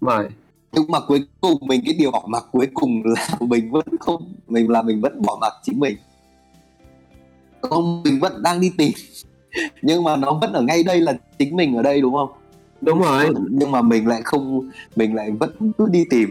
Rồi. 0.00 0.28
Nhưng 0.72 0.90
mà 0.90 0.98
cuối 1.00 1.24
cùng 1.40 1.58
mình 1.60 1.82
cái 1.84 1.94
điều 1.98 2.10
bỏ 2.10 2.24
mặc 2.26 2.44
cuối 2.52 2.68
cùng 2.74 3.02
là 3.04 3.28
mình 3.40 3.70
vẫn 3.70 3.86
không 4.00 4.32
mình 4.48 4.70
là 4.70 4.82
mình 4.82 5.00
vẫn 5.00 5.22
bỏ 5.22 5.38
mặc 5.40 5.52
chính 5.62 5.80
mình. 5.80 5.96
Không 7.62 8.02
mình 8.02 8.20
vẫn 8.20 8.42
đang 8.42 8.60
đi 8.60 8.72
tìm 8.78 8.92
nhưng 9.82 10.04
mà 10.04 10.16
nó 10.16 10.38
vẫn 10.40 10.52
ở 10.52 10.62
ngay 10.62 10.82
đây 10.82 11.00
là 11.00 11.14
chính 11.38 11.56
mình 11.56 11.76
ở 11.76 11.82
đây 11.82 12.00
đúng 12.00 12.14
không? 12.14 12.30
Đúng 12.80 13.02
rồi. 13.02 13.28
Nhưng 13.50 13.70
mà 13.70 13.82
mình 13.82 14.06
lại 14.06 14.22
không 14.24 14.70
mình 14.96 15.14
lại 15.14 15.30
vẫn 15.30 15.72
cứ 15.78 15.86
đi 15.90 16.04
tìm 16.10 16.28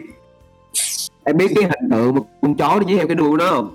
em 1.23 1.37
biết 1.37 1.51
cái 1.55 1.63
hình 1.63 1.89
tượng 1.91 2.15
một 2.15 2.25
con 2.41 2.55
chó 2.55 2.79
với 2.85 2.97
theo 2.97 3.07
cái 3.07 3.15
đuôi 3.15 3.37
đó 3.37 3.47
không 3.51 3.73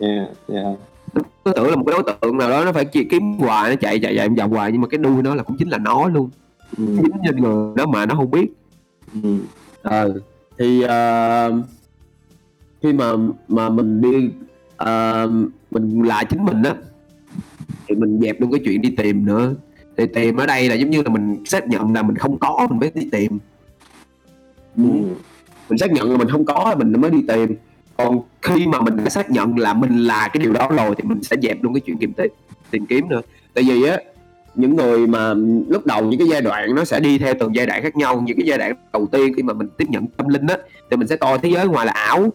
yeah, 0.00 0.28
yeah. 0.52 0.78
Nó 1.14 1.52
tưởng 1.52 1.70
là 1.70 1.76
một 1.76 1.84
cái 1.86 1.94
đối 2.02 2.14
tượng 2.20 2.38
nào 2.38 2.50
đó 2.50 2.64
nó 2.64 2.72
phải 2.72 2.84
chỉ 2.84 3.04
kiếm 3.04 3.32
hoài 3.32 3.70
nó 3.70 3.76
chạy 3.76 4.00
chạy 4.00 4.16
chạy 4.16 4.28
vòng 4.28 4.50
hoài 4.50 4.72
nhưng 4.72 4.80
mà 4.80 4.88
cái 4.88 4.98
đuôi 4.98 5.22
nó 5.22 5.34
là 5.34 5.42
cũng 5.42 5.56
chính 5.56 5.68
là 5.68 5.78
nó 5.78 6.08
luôn. 6.08 6.30
Ừ. 6.76 6.84
dính 6.86 7.12
trên 7.24 7.36
người 7.36 7.74
đó 7.76 7.86
mà 7.86 8.06
nó 8.06 8.14
không 8.14 8.30
biết. 8.30 8.46
Ừ. 9.22 9.38
ờ 9.82 10.20
thì 10.58 10.84
uh, 10.84 11.64
khi 12.82 12.92
mà 12.92 13.12
mà 13.48 13.68
mình 13.68 14.00
đi 14.00 14.30
uh, 14.82 15.30
mình 15.70 16.02
là 16.02 16.24
chính 16.24 16.44
mình 16.44 16.62
á 16.62 16.74
thì 17.88 17.94
mình 17.94 18.20
dẹp 18.22 18.40
luôn 18.40 18.50
cái 18.50 18.60
chuyện 18.64 18.82
đi 18.82 18.90
tìm 18.90 19.26
nữa. 19.26 19.54
Thì 19.96 20.06
tìm 20.06 20.36
ở 20.36 20.46
đây 20.46 20.68
là 20.68 20.74
giống 20.74 20.90
như 20.90 21.02
là 21.02 21.08
mình 21.08 21.44
xác 21.44 21.68
nhận 21.68 21.92
là 21.92 22.02
mình 22.02 22.16
không 22.16 22.38
có 22.38 22.66
mình 22.70 22.78
mới 22.80 22.90
đi 22.94 23.08
tìm. 23.12 23.38
Ừ. 24.76 24.84
Mình 25.68 25.78
xác 25.78 25.92
nhận 25.92 26.10
là 26.10 26.18
mình 26.18 26.28
không 26.28 26.44
có 26.44 26.74
mình 26.78 27.00
mới 27.00 27.10
đi 27.10 27.24
tìm 27.28 27.54
còn 27.96 28.20
khi 28.42 28.66
mà 28.66 28.80
mình 28.80 28.96
đã 28.96 29.10
xác 29.10 29.30
nhận 29.30 29.58
là 29.58 29.74
mình 29.74 29.98
là 29.98 30.28
cái 30.28 30.42
điều 30.42 30.52
đó 30.52 30.68
rồi 30.68 30.94
thì 30.98 31.04
mình 31.08 31.22
sẽ 31.22 31.36
dẹp 31.42 31.62
luôn 31.62 31.74
cái 31.74 31.80
chuyện 31.80 31.98
kiếm 31.98 32.12
tìm 32.12 32.30
tìm 32.70 32.86
kiếm 32.86 33.08
nữa. 33.08 33.20
Tại 33.54 33.64
vì 33.64 33.84
á 33.84 33.98
những 34.54 34.76
người 34.76 35.06
mà 35.06 35.34
lúc 35.68 35.86
đầu 35.86 36.04
những 36.04 36.18
cái 36.18 36.28
giai 36.28 36.40
đoạn 36.40 36.74
nó 36.74 36.84
sẽ 36.84 37.00
đi 37.00 37.18
theo 37.18 37.34
từng 37.40 37.54
giai 37.54 37.66
đoạn 37.66 37.82
khác 37.82 37.96
nhau. 37.96 38.22
Những 38.26 38.36
cái 38.36 38.46
giai 38.46 38.58
đoạn 38.58 38.72
đầu 38.92 39.06
tiên 39.12 39.32
khi 39.36 39.42
mà 39.42 39.52
mình 39.52 39.68
tiếp 39.76 39.86
nhận 39.88 40.06
tâm 40.06 40.28
linh 40.28 40.46
á 40.46 40.56
thì 40.90 40.96
mình 40.96 41.08
sẽ 41.08 41.16
coi 41.16 41.38
thế 41.38 41.50
giới 41.50 41.66
ngoài 41.66 41.86
là 41.86 41.92
ảo 41.92 42.28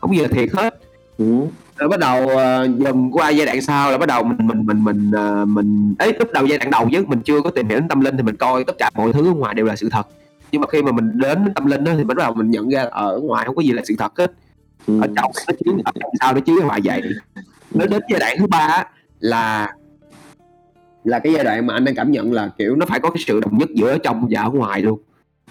không 0.00 0.16
gì 0.16 0.22
là 0.22 0.28
thiệt 0.28 0.48
hết. 0.52 0.80
Ừ. 1.18 1.40
rồi 1.78 1.88
bắt 1.88 1.98
đầu 2.00 2.24
uh, 2.24 2.78
dần 2.78 3.10
qua 3.12 3.28
giai 3.28 3.46
đoạn 3.46 3.62
sau 3.62 3.90
là 3.90 3.98
bắt 3.98 4.06
đầu 4.06 4.22
mình 4.24 4.46
mình 4.46 4.66
mình 4.66 4.84
mình 4.84 5.10
uh, 5.42 5.48
mình 5.48 5.94
ấy 5.98 6.12
lúc 6.18 6.28
đầu 6.32 6.46
giai 6.46 6.58
đoạn 6.58 6.70
đầu 6.70 6.88
chứ 6.92 7.04
mình 7.06 7.20
chưa 7.24 7.40
có 7.40 7.50
tìm 7.50 7.68
hiểu 7.68 7.78
đến 7.78 7.88
tâm 7.88 8.00
linh 8.00 8.16
thì 8.16 8.22
mình 8.22 8.36
coi 8.36 8.64
tất 8.64 8.78
cả 8.78 8.90
mọi 8.94 9.12
thứ 9.12 9.30
ở 9.30 9.34
ngoài 9.34 9.54
đều 9.54 9.66
là 9.66 9.76
sự 9.76 9.88
thật. 9.90 10.06
Nhưng 10.52 10.60
mà 10.60 10.66
khi 10.66 10.82
mà 10.82 10.92
mình 10.92 11.18
đến 11.18 11.38
tâm 11.54 11.66
linh 11.66 11.84
đó 11.84 11.92
thì 11.98 12.04
bắt 12.04 12.16
đầu 12.16 12.34
mình 12.34 12.50
nhận 12.50 12.68
ra 12.68 12.82
ở 12.82 13.20
ngoài 13.22 13.46
không 13.46 13.56
có 13.56 13.62
gì 13.62 13.72
là 13.72 13.82
sự 13.84 13.94
thật 13.98 14.18
hết 14.18 14.32
ừ. 14.86 15.00
ở 15.00 15.06
trong 15.16 15.30
nó 15.48 15.54
chứa 15.64 15.72
ở 15.84 15.92
trong 16.00 16.10
sao 16.20 16.34
nó 16.34 16.40
chứa 16.40 16.60
hoài 16.60 16.80
vậy 16.84 17.02
nó 17.74 17.86
đến 17.86 18.02
giai 18.10 18.20
đoạn 18.20 18.36
thứ 18.38 18.46
ba 18.46 18.84
là 19.20 19.74
là 21.04 21.18
cái 21.18 21.32
giai 21.32 21.44
đoạn 21.44 21.66
mà 21.66 21.74
anh 21.74 21.84
đang 21.84 21.94
cảm 21.94 22.10
nhận 22.10 22.32
là 22.32 22.50
kiểu 22.58 22.76
nó 22.76 22.86
phải 22.86 23.00
có 23.00 23.10
cái 23.10 23.22
sự 23.26 23.40
đồng 23.40 23.58
nhất 23.58 23.68
giữa 23.74 23.90
ở 23.90 23.98
trong 23.98 24.28
và 24.30 24.42
ở 24.42 24.50
ngoài 24.50 24.82
luôn 24.82 25.00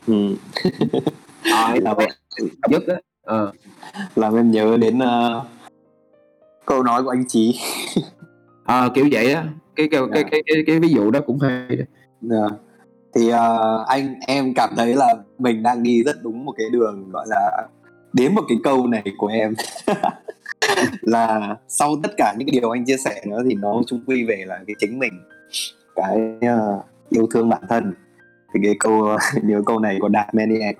ừ. 0.07 0.35
à, 1.43 1.75
là 1.81 1.93
đồng 1.93 2.71
nhất 2.71 2.83
đó 2.87 2.95
ờ. 3.23 3.51
làm 4.15 4.35
em 4.35 4.51
nhớ 4.51 4.77
đến 4.77 4.97
uh, 4.97 5.43
câu 6.65 6.83
nói 6.83 7.03
của 7.03 7.09
anh 7.09 7.25
chí 7.27 7.59
à, 8.65 8.89
kiểu 8.95 9.07
vậy 9.11 9.33
á 9.33 9.45
cái 9.75 9.87
cái, 9.91 10.01
cái, 10.13 10.23
cái, 10.31 10.43
cái, 10.45 10.63
cái 10.67 10.79
ví 10.79 10.89
dụ 10.89 11.11
đó 11.11 11.19
cũng 11.25 11.39
hay 11.39 11.67
yeah. 11.69 11.87
Dạ 12.21 12.47
thì 13.15 13.29
uh, 13.33 13.87
anh 13.87 14.15
em 14.27 14.53
cảm 14.53 14.69
thấy 14.75 14.95
là 14.95 15.15
mình 15.37 15.63
đang 15.63 15.83
đi 15.83 16.03
rất 16.03 16.23
đúng 16.23 16.45
một 16.45 16.53
cái 16.57 16.69
đường 16.69 17.09
gọi 17.11 17.25
là 17.29 17.67
đến 18.13 18.35
một 18.35 18.41
cái 18.49 18.57
câu 18.63 18.87
này 18.87 19.03
của 19.17 19.27
em 19.27 19.53
là 21.01 21.55
sau 21.67 21.95
tất 22.03 22.11
cả 22.17 22.35
những 22.37 22.47
cái 22.47 22.59
điều 22.59 22.69
anh 22.69 22.85
chia 22.85 22.97
sẻ 22.97 23.21
nữa 23.25 23.41
thì 23.49 23.55
nó 23.55 23.81
chung 23.87 24.03
quy 24.07 24.23
về 24.23 24.43
là 24.47 24.59
cái 24.67 24.75
chính 24.79 24.99
mình 24.99 25.13
cái 25.95 26.37
uh, 26.37 26.85
yêu 27.09 27.27
thương 27.31 27.49
bản 27.49 27.61
thân. 27.69 27.93
Thì 28.53 28.59
cái 28.63 28.75
câu 28.79 29.07
nhớ 29.43 29.61
câu 29.65 29.79
này 29.79 29.97
của 30.01 30.09
Đạt 30.09 30.35
Maniac 30.35 30.75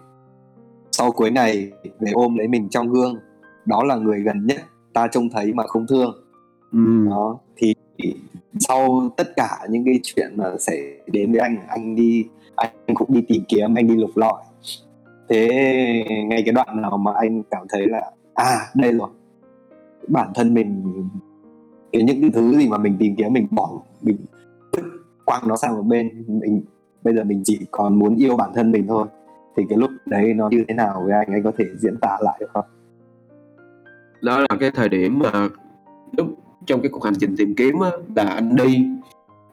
sau 0.91 1.11
cuối 1.11 1.31
ngày 1.31 1.71
về 1.99 2.11
ôm 2.11 2.37
lấy 2.37 2.47
mình 2.47 2.69
trong 2.69 2.89
gương 2.89 3.19
đó 3.65 3.83
là 3.83 3.95
người 3.95 4.19
gần 4.19 4.45
nhất 4.45 4.61
ta 4.93 5.07
trông 5.07 5.29
thấy 5.29 5.53
mà 5.53 5.63
không 5.67 5.87
thương. 5.87 6.19
Ừ. 6.71 7.07
đó 7.09 7.37
thì 7.57 7.75
sau 8.59 9.09
tất 9.17 9.35
cả 9.35 9.59
những 9.69 9.85
cái 9.85 9.99
chuyện 10.03 10.33
mà 10.35 10.45
xảy 10.59 10.81
đến 11.07 11.31
với 11.31 11.39
anh 11.39 11.57
anh 11.67 11.95
đi 11.95 12.25
anh 12.55 12.71
cũng 12.93 13.13
đi 13.13 13.21
tìm 13.27 13.43
kiếm 13.47 13.75
anh 13.75 13.87
đi 13.87 13.95
lục 13.95 14.17
lọi 14.17 14.43
thế 15.33 15.47
ngay 16.27 16.43
cái 16.45 16.53
đoạn 16.53 16.81
nào 16.81 16.97
mà 16.97 17.11
anh 17.15 17.43
cảm 17.51 17.65
thấy 17.69 17.87
là 17.87 18.11
à 18.33 18.57
đây 18.75 18.91
rồi. 18.91 19.09
Bản 20.07 20.31
thân 20.35 20.53
mình 20.53 20.83
cái 21.91 22.03
những 22.03 22.21
cái 22.21 22.29
thứ 22.33 22.57
gì 22.57 22.67
mà 22.67 22.77
mình 22.77 22.95
tìm 22.99 23.15
kiếm 23.15 23.33
mình 23.33 23.47
bỏ 23.51 23.69
mình 24.01 24.17
quăng 25.25 25.47
nó 25.47 25.55
sang 25.55 25.75
một 25.75 25.83
bên 25.83 26.25
mình 26.27 26.61
bây 27.03 27.15
giờ 27.15 27.23
mình 27.23 27.41
chỉ 27.45 27.59
còn 27.71 27.99
muốn 27.99 28.15
yêu 28.15 28.35
bản 28.37 28.51
thân 28.55 28.71
mình 28.71 28.87
thôi 28.87 29.07
thì 29.57 29.63
cái 29.69 29.77
lúc 29.77 29.91
đấy 30.05 30.33
nó 30.33 30.49
như 30.49 30.63
thế 30.67 30.73
nào 30.73 31.01
với 31.05 31.13
anh? 31.13 31.27
Anh 31.31 31.43
có 31.43 31.51
thể 31.57 31.65
diễn 31.77 31.97
tả 32.01 32.17
lại 32.21 32.37
được 32.39 32.49
không? 32.53 32.65
Đó 34.21 34.39
là 34.39 34.47
cái 34.59 34.71
thời 34.71 34.89
điểm 34.89 35.19
mà 35.19 35.49
lúc 36.17 36.27
trong 36.65 36.81
cái 36.81 36.89
cuộc 36.89 37.03
hành 37.03 37.13
trình 37.19 37.35
tìm 37.37 37.55
kiếm 37.55 37.79
á, 37.79 37.89
là 38.15 38.23
anh 38.23 38.55
đi 38.55 38.87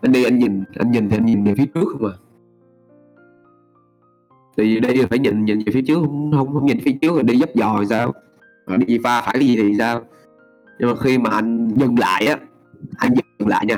anh 0.00 0.12
đi 0.12 0.24
anh 0.24 0.38
nhìn 0.38 0.64
anh 0.78 0.90
nhìn 0.90 1.08
thì 1.10 1.16
anh 1.16 1.26
nhìn 1.26 1.44
về 1.44 1.54
phía 1.58 1.66
trước 1.74 1.84
không 1.92 2.10
à 2.10 2.14
thì 4.60 4.80
đây 4.80 5.06
phải 5.10 5.18
nhìn 5.18 5.44
nhìn 5.44 5.58
về 5.58 5.72
phía 5.72 5.82
trước 5.82 5.94
không 5.94 6.32
không, 6.32 6.52
không 6.52 6.66
nhìn 6.66 6.80
phía 6.84 6.92
trước 6.92 7.14
rồi 7.14 7.22
đi 7.22 7.38
dấp 7.38 7.54
dò 7.54 7.76
thì 7.80 7.86
sao? 7.86 8.14
Rồi 8.66 8.78
đi 8.78 8.98
pha 9.04 9.22
phải 9.22 9.34
cái 9.34 9.46
gì 9.46 9.56
thì 9.56 9.74
sao? 9.78 10.00
Nhưng 10.78 10.88
mà 10.88 10.94
khi 11.00 11.18
mà 11.18 11.30
anh 11.30 11.68
dừng 11.76 11.98
lại 11.98 12.26
á 12.26 12.36
anh 12.96 13.14
dừng 13.38 13.48
lại 13.48 13.66
nha. 13.66 13.76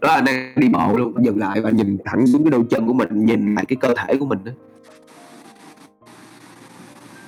Đó 0.00 0.08
là 0.08 0.14
anh 0.14 0.24
đang 0.24 0.52
đi 0.56 0.68
bộ 0.68 0.98
luôn 0.98 1.12
anh 1.16 1.24
dừng 1.24 1.38
lại 1.38 1.60
và 1.60 1.70
nhìn 1.70 1.98
thẳng 2.04 2.26
xuống 2.26 2.44
cái 2.44 2.50
đôi 2.50 2.64
chân 2.70 2.86
của 2.86 2.92
mình 2.92 3.26
nhìn 3.26 3.54
lại 3.54 3.64
cái 3.68 3.76
cơ 3.76 3.94
thể 3.96 4.16
của 4.16 4.26
mình 4.26 4.38
đó 4.44 4.52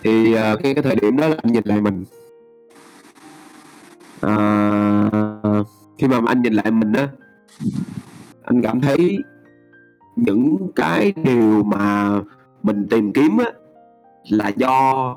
thì 0.03 0.35
uh, 0.35 0.63
cái 0.63 0.75
cái 0.75 0.83
thời 0.83 0.97
điểm 0.97 1.17
đó 1.17 1.29
là 1.29 1.37
anh 1.43 1.53
nhìn 1.53 1.63
lại 1.65 1.81
mình. 1.81 2.05
Uh, 4.27 5.67
khi 5.99 6.09
mà 6.09 6.21
anh 6.27 6.43
nhìn 6.43 6.53
lại 6.53 6.71
mình 6.71 6.93
á 6.93 7.09
anh 8.43 8.63
cảm 8.63 8.81
thấy 8.81 9.19
những 10.17 10.57
cái 10.77 11.13
điều 11.25 11.63
mà 11.63 12.11
mình 12.63 12.87
tìm 12.91 13.13
kiếm 13.13 13.39
á 13.39 13.45
là 14.29 14.49
do 14.49 15.17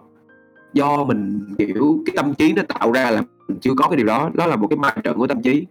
do 0.73 1.03
mình 1.03 1.55
kiểu 1.57 2.03
cái 2.05 2.13
tâm 2.15 2.33
trí 2.33 2.53
nó 2.53 2.61
tạo 2.67 2.91
ra 2.91 3.11
là 3.11 3.23
mình 3.47 3.57
chưa 3.61 3.73
có 3.77 3.87
cái 3.87 3.97
điều 3.97 4.05
đó. 4.05 4.29
Đó 4.33 4.47
là 4.47 4.55
một 4.55 4.67
cái 4.67 4.77
ma 4.77 4.95
trận 5.03 5.17
của 5.17 5.27
tâm 5.27 5.41
trí. 5.41 5.65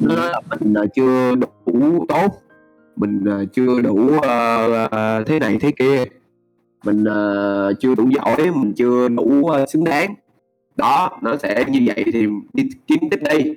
Nó 0.00 0.14
là 0.14 0.40
mình 0.50 0.74
uh, 0.84 0.90
chưa 0.94 1.34
đủ 1.34 2.04
tốt 2.08 2.42
mình 2.96 3.24
uh, 3.42 3.52
chưa 3.52 3.80
đủ 3.80 4.10
uh, 4.16 5.26
thế 5.26 5.38
này 5.40 5.58
thế 5.60 5.70
kia. 5.78 6.04
Mình 6.84 7.02
uh, 7.02 7.80
chưa 7.80 7.94
đủ 7.94 8.10
giỏi 8.10 8.50
mình 8.54 8.72
chưa 8.76 9.08
đủ 9.08 9.42
uh, 9.42 9.68
xứng 9.68 9.84
đáng. 9.84 10.14
Đó 10.76 11.18
nó 11.22 11.36
sẽ 11.36 11.64
như 11.68 11.80
vậy 11.86 12.04
thì 12.12 12.26
đi 12.52 12.68
kiếm 12.86 12.98
tiếp 13.10 13.20
đi. 13.30 13.52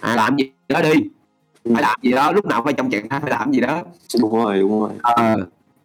À, 0.00 0.16
làm 0.16 0.36
gì 0.36 0.50
đó 0.68 0.82
đi. 0.82 0.92
Phải 1.74 1.82
làm 1.82 1.98
gì 2.02 2.12
đó 2.12 2.32
lúc 2.32 2.46
nào 2.46 2.62
phải 2.64 2.72
trong 2.72 2.90
trạng 2.90 3.08
thái 3.08 3.20
phải 3.20 3.30
làm 3.30 3.52
gì 3.52 3.60
đó. 3.60 3.82
Đúng 4.20 4.32
rồi 4.32 4.58
đúng 4.60 4.80
rồi. 4.80 4.90
À, 5.02 5.36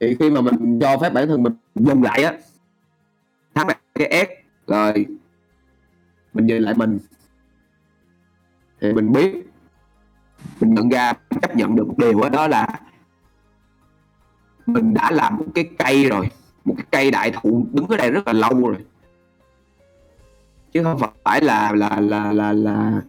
thì 0.02 0.16
khi 0.20 0.30
mà 0.30 0.42
mình 0.42 0.80
cho 0.82 0.98
phép 0.98 1.14
bản 1.14 1.28
thân 1.28 1.44
mình 1.44 1.54
dừng 1.76 2.04
lại 2.04 2.24
á 2.24 2.34
thắng 3.56 3.68
lại 3.68 3.78
cái 3.96 4.28
S 4.28 4.30
rồi 4.70 5.06
mình 6.34 6.46
nhìn 6.46 6.62
lại 6.62 6.74
mình 6.78 7.00
thì 8.82 8.94
mình 8.94 9.12
biết 9.12 9.36
mình 10.60 10.74
nhận 10.74 10.90
ra 10.90 11.14
chấp 11.42 11.56
nhận 11.56 11.76
được 11.76 11.88
một 11.88 11.98
điều 11.98 12.22
đó, 12.22 12.30
đó 12.30 12.48
là 12.48 12.80
mình 14.66 14.94
đã 14.94 15.12
làm 15.12 15.38
một 15.38 15.46
cái 15.56 15.70
cây 15.80 16.10
rồi 16.10 16.30
một 16.66 16.74
cái 16.78 16.86
cây 16.92 17.12
đại 17.12 17.32
thụ 17.32 17.68
đứng 17.72 17.88
ở 17.88 17.98
đây 17.98 18.12
rất 18.12 18.28
là 18.28 18.34
lâu 18.34 18.70
rồi. 18.70 18.86
Chứ 20.72 20.84
không 20.84 21.02
phải 21.24 21.42
là 21.42 21.72
là 21.72 22.00
là 22.00 22.34
là 22.34 22.54
là 22.54 23.02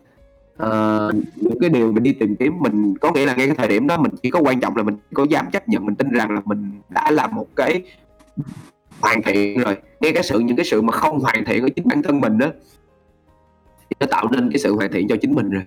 uh, 0.67 1.15
những 1.37 1.61
cái 1.61 1.71
điều 1.71 1.93
mình 1.93 2.03
đi 2.03 2.13
tìm 2.13 2.37
kiếm 2.37 2.59
mình 2.59 2.99
có 2.99 3.13
nghĩa 3.13 3.27
là 3.27 3.35
ngay 3.35 3.47
cái 3.47 3.57
thời 3.57 3.69
điểm 3.69 3.87
đó 3.87 3.97
mình 3.97 4.13
chỉ 4.23 4.31
có 4.31 4.41
quan 4.41 4.61
trọng 4.61 4.77
là 4.77 4.83
mình 4.83 4.97
có 5.15 5.27
dám 5.31 5.51
chấp 5.51 5.69
nhận 5.69 5.87
mình 5.87 5.95
tin 5.95 6.09
rằng 6.09 6.31
là 6.31 6.41
mình 6.45 6.81
đã 6.89 7.11
làm 7.11 7.35
một 7.35 7.47
cái 7.57 7.83
hoàn 9.01 9.23
thiện 9.23 9.59
rồi. 9.59 9.77
Ngay 10.01 10.13
cái 10.13 10.23
sự 10.23 10.39
những 10.39 10.57
cái 10.57 10.67
sự 10.67 10.83
mà 10.83 10.93
không 10.93 11.21
hoàn 11.21 11.45
thiện 11.45 11.63
ở 11.63 11.69
chính 11.77 11.89
bản 11.89 12.03
thân 12.03 12.21
mình 12.21 12.39
đó 12.39 12.47
nó 14.01 14.07
tạo 14.07 14.29
nên 14.31 14.51
cái 14.51 14.59
sự 14.59 14.75
hoàn 14.75 14.93
thiện 14.93 15.09
cho 15.09 15.17
chính 15.23 15.35
mình 15.35 15.51
rồi. 15.51 15.63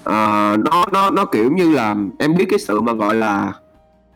Uh, 0.00 0.64
nó 0.64 0.86
nó 0.92 1.10
nó 1.10 1.24
kiểu 1.24 1.52
như 1.52 1.72
là 1.72 1.96
em 2.18 2.36
biết 2.36 2.46
cái 2.50 2.58
sự 2.58 2.80
mà 2.80 2.92
gọi 2.92 3.14
là 3.14 3.52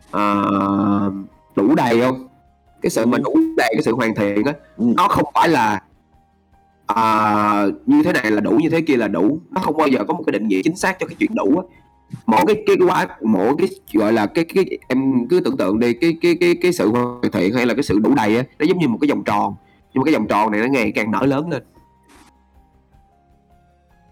uh, 0.09 1.13
đủ 1.55 1.75
đầy 1.75 2.01
không? 2.01 2.27
Cái 2.81 2.89
sự 2.89 3.05
mà 3.05 3.17
đủ 3.17 3.35
đầy 3.57 3.69
cái 3.73 3.83
sự 3.83 3.95
hoàn 3.95 4.15
thiện 4.15 4.45
á 4.45 4.53
ừ. 4.77 4.85
nó 4.97 5.07
không 5.07 5.31
phải 5.33 5.49
là 5.49 5.81
à, 6.95 7.65
như 7.85 8.03
thế 8.03 8.13
này 8.13 8.31
là 8.31 8.41
đủ 8.41 8.51
như 8.51 8.69
thế 8.69 8.81
kia 8.81 8.97
là 8.97 9.07
đủ. 9.07 9.39
Nó 9.51 9.61
không 9.61 9.77
bao 9.77 9.87
giờ 9.87 10.03
có 10.07 10.13
một 10.13 10.23
cái 10.25 10.31
định 10.31 10.47
nghĩa 10.47 10.61
chính 10.63 10.75
xác 10.75 10.99
cho 10.99 11.07
cái 11.07 11.15
chuyện 11.19 11.35
đủ 11.35 11.57
á. 11.57 11.63
Mỗi 12.25 12.43
cái 12.47 12.63
cái 12.67 12.75
quá 12.87 13.07
mỗi 13.21 13.55
cái 13.57 13.67
gọi 13.93 14.13
là 14.13 14.25
cái 14.25 14.45
cái 14.45 14.77
em 14.87 15.27
cứ 15.29 15.39
tưởng 15.39 15.57
tượng 15.57 15.79
đi 15.79 15.93
cái 15.93 16.17
cái 16.21 16.37
cái 16.39 16.55
cái 16.61 16.73
sự 16.73 16.89
hoàn 16.89 17.21
thiện 17.31 17.53
hay 17.53 17.65
là 17.65 17.73
cái 17.73 17.83
sự 17.83 17.99
đủ 17.99 18.15
đầy 18.15 18.37
á 18.37 18.43
nó 18.59 18.65
giống 18.65 18.79
như 18.79 18.87
một 18.87 18.97
cái 19.01 19.09
vòng 19.09 19.23
tròn. 19.23 19.55
Nhưng 19.93 20.01
mà 20.01 20.05
cái 20.05 20.13
vòng 20.13 20.27
tròn 20.27 20.51
này 20.51 20.61
nó 20.61 20.67
ngày 20.67 20.91
càng 20.91 21.11
nở 21.11 21.25
lớn 21.25 21.49
lên. 21.49 21.63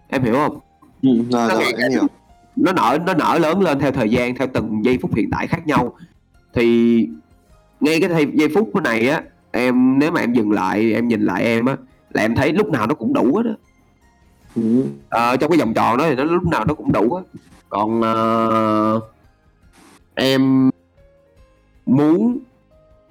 Em 0.09 0.23
hiểu 0.23 0.34
không? 0.34 0.59
Ừ, 1.01 1.09
rồi, 1.32 1.49
rồi, 1.49 1.73
em 1.78 1.91
hiểu. 1.91 2.03
Nó 2.55 2.71
nở 2.71 2.97
nó 3.05 3.13
nở 3.13 3.39
lớn 3.41 3.61
lên 3.61 3.80
theo 3.80 3.91
thời 3.91 4.09
gian 4.09 4.36
theo 4.36 4.47
từng 4.53 4.86
giây 4.86 4.97
phút 5.01 5.15
hiện 5.15 5.30
tại 5.32 5.47
khác 5.47 5.67
nhau. 5.67 5.95
Thì 6.53 7.07
ngay 7.80 8.01
cái 8.01 8.28
giây 8.34 8.49
phút 8.55 8.75
này 8.75 9.09
á 9.09 9.21
em 9.51 9.99
nếu 9.99 10.11
mà 10.11 10.21
em 10.21 10.34
dừng 10.34 10.51
lại 10.51 10.93
em 10.93 11.07
nhìn 11.07 11.21
lại 11.21 11.43
em 11.43 11.65
á 11.65 11.78
là 12.18 12.24
em 12.24 12.36
thấy 12.36 12.53
lúc 12.53 12.70
nào 12.70 12.88
nó 12.88 12.95
cũng 12.95 13.13
đủ 13.13 13.36
hết 13.36 13.43
á. 13.45 13.55
Ừ. 14.55 14.84
à, 15.09 15.36
trong 15.36 15.51
cái 15.51 15.59
vòng 15.59 15.74
tròn 15.74 15.97
đó 15.97 16.05
thì 16.09 16.15
nó 16.15 16.24
lúc 16.24 16.47
nào 16.47 16.65
nó 16.65 16.74
cũng 16.74 16.91
đủ 16.91 17.13
á. 17.13 17.24
Còn 17.70 17.99
uh, 17.99 19.03
em 20.15 20.70
muốn 21.86 22.39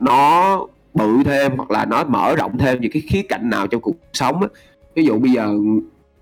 nó 0.01 0.61
bự 0.95 1.23
thêm 1.25 1.57
hoặc 1.57 1.71
là 1.71 1.85
nó 1.85 2.05
mở 2.05 2.35
rộng 2.37 2.59
thêm 2.59 2.81
những 2.81 2.93
cái 2.93 3.03
khía 3.03 3.23
cạnh 3.23 3.51
nào 3.51 3.67
trong 3.67 3.81
cuộc 3.81 3.97
sống 4.13 4.41
á. 4.41 4.49
Ví 4.95 5.05
dụ 5.05 5.19
bây 5.19 5.31
giờ 5.31 5.55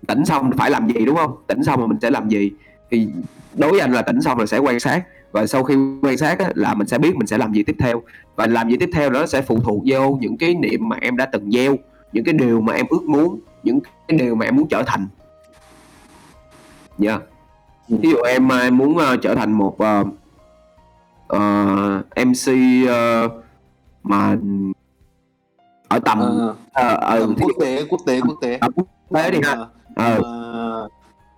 tỉnh 0.07 0.25
xong 0.25 0.51
phải 0.57 0.69
làm 0.71 0.87
gì 0.87 1.05
đúng 1.05 1.15
không? 1.15 1.35
Tỉnh 1.47 1.63
xong 1.63 1.81
mà 1.81 1.87
mình 1.87 1.99
sẽ 2.01 2.09
làm 2.09 2.29
gì? 2.29 2.51
Thì 2.91 3.07
đối 3.53 3.71
với 3.71 3.79
anh 3.79 3.91
là 3.91 4.01
tỉnh 4.01 4.21
xong 4.21 4.39
là 4.39 4.45
sẽ 4.45 4.57
quan 4.57 4.79
sát. 4.79 5.03
Và 5.31 5.47
sau 5.47 5.63
khi 5.63 5.75
quan 6.01 6.17
sát 6.17 6.39
á, 6.39 6.49
là 6.55 6.73
mình 6.73 6.87
sẽ 6.87 6.97
biết 6.97 7.15
mình 7.15 7.27
sẽ 7.27 7.37
làm 7.37 7.53
gì 7.53 7.63
tiếp 7.63 7.75
theo. 7.79 8.01
Và 8.35 8.47
làm 8.47 8.69
gì 8.69 8.77
tiếp 8.77 8.89
theo 8.93 9.09
đó 9.09 9.25
sẽ 9.25 9.41
phụ 9.41 9.59
thuộc 9.59 9.83
vô 9.85 10.17
những 10.21 10.37
cái 10.37 10.55
niệm 10.55 10.89
mà 10.89 10.97
em 11.01 11.17
đã 11.17 11.25
từng 11.25 11.51
gieo 11.51 11.77
những 12.15 12.23
cái 12.23 12.33
điều 12.33 12.61
mà 12.61 12.73
em 12.73 12.85
ước 12.89 13.03
muốn 13.03 13.39
những 13.63 13.79
cái 14.07 14.17
điều 14.17 14.35
mà 14.35 14.45
em 14.45 14.55
muốn 14.55 14.67
trở 14.67 14.83
thành. 14.83 15.07
Nha. 16.97 17.09
Yeah. 17.09 17.21
Ví 17.89 18.09
dụ 18.09 18.17
em 18.17 18.49
em 18.49 18.77
muốn 18.77 18.97
uh, 18.97 19.21
trở 19.21 19.35
thành 19.35 19.51
một 19.51 19.77
uh, 19.83 20.07
uh, 21.33 22.25
MC 22.25 22.53
uh, 22.83 23.31
mà 24.03 24.37
ở 25.87 25.99
tầm 25.99 26.19
uh, 26.19 26.55
uh, 26.85 27.29
uh, 27.29 27.37
quốc 27.41 27.51
tế 27.61 27.83
quốc 27.89 28.01
tế 28.05 28.21
quốc 28.21 28.37
tế. 28.41 28.59
Uh, 28.65 28.75
quốc 28.75 28.87
tế 29.13 29.31
đi 29.31 29.39
ha. 29.43 29.53
Uh, 29.53 30.19
uh, 30.19 30.91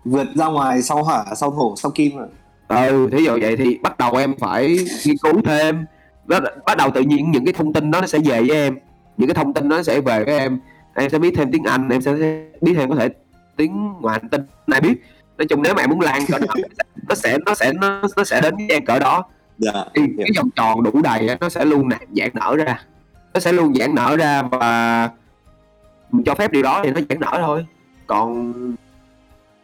vượt 0.05 0.27
ra 0.35 0.45
ngoài 0.45 0.81
sau 0.81 1.03
hỏa 1.03 1.25
sau 1.35 1.51
thổ 1.51 1.75
sau 1.75 1.91
kim 1.91 2.17
rồi 2.17 2.27
ừ 2.67 3.09
thí 3.11 3.23
dụ 3.23 3.37
vậy 3.41 3.57
thì 3.57 3.77
bắt 3.77 3.97
đầu 3.97 4.15
em 4.15 4.35
phải 4.39 4.77
nghiên 5.05 5.17
cứu 5.17 5.41
thêm. 5.45 5.85
Đó, 6.25 6.39
bắt 6.65 6.77
đầu 6.77 6.91
tự 6.91 7.01
nhiên 7.01 7.31
những 7.31 7.45
cái 7.45 7.53
thông 7.53 7.73
tin 7.73 7.91
đó 7.91 8.01
nó 8.01 8.07
sẽ 8.07 8.19
về 8.19 8.41
với 8.41 8.57
em 8.57 8.77
những 9.17 9.27
cái 9.27 9.35
thông 9.35 9.53
tin 9.53 9.69
đó 9.69 9.83
sẽ 9.83 10.01
về 10.01 10.23
với 10.23 10.39
em. 10.39 10.59
Em 10.95 11.09
sẽ 11.09 11.19
biết 11.19 11.33
thêm 11.37 11.51
tiếng 11.51 11.63
anh 11.63 11.89
em 11.89 12.01
sẽ 12.01 12.13
biết 12.61 12.73
thêm 12.75 12.89
có 12.89 12.95
thể 12.95 13.09
tiếng 13.55 13.93
hành 14.09 14.29
tinh 14.29 14.41
ai 14.67 14.81
biết. 14.81 15.01
Nói 15.37 15.45
chung 15.45 15.61
nếu 15.61 15.73
mà 15.73 15.83
em 15.83 15.89
muốn 15.89 16.01
lan 16.01 16.21
cỡ 16.27 16.39
đó 16.39 16.53
nó 17.09 17.15
sẽ 17.15 17.37
nó 17.45 17.55
sẽ 17.55 17.73
nó, 17.73 18.01
nó 18.17 18.23
sẽ 18.23 18.41
đến 18.41 18.55
với 18.55 18.67
em 18.69 18.85
cỡ 18.85 18.99
đó. 18.99 19.23
Yeah, 19.65 19.75
dạ, 19.75 19.81
yeah. 19.93 20.09
cái 20.17 20.31
vòng 20.37 20.49
tròn 20.55 20.83
đủ 20.83 21.01
đầy 21.01 21.37
nó 21.41 21.49
sẽ 21.49 21.65
luôn 21.65 21.89
giãn 22.11 22.29
nở 22.33 22.55
ra. 22.55 22.85
Nó 23.33 23.39
sẽ 23.39 23.51
luôn 23.51 23.73
giãn 23.73 23.95
nở 23.95 24.15
ra 24.17 24.41
và 24.41 25.09
mình 26.11 26.23
cho 26.23 26.35
phép 26.35 26.51
điều 26.51 26.63
đó 26.63 26.81
thì 26.83 26.91
nó 26.91 27.01
giãn 27.09 27.19
nở 27.19 27.31
thôi. 27.41 27.65
Còn 28.07 28.53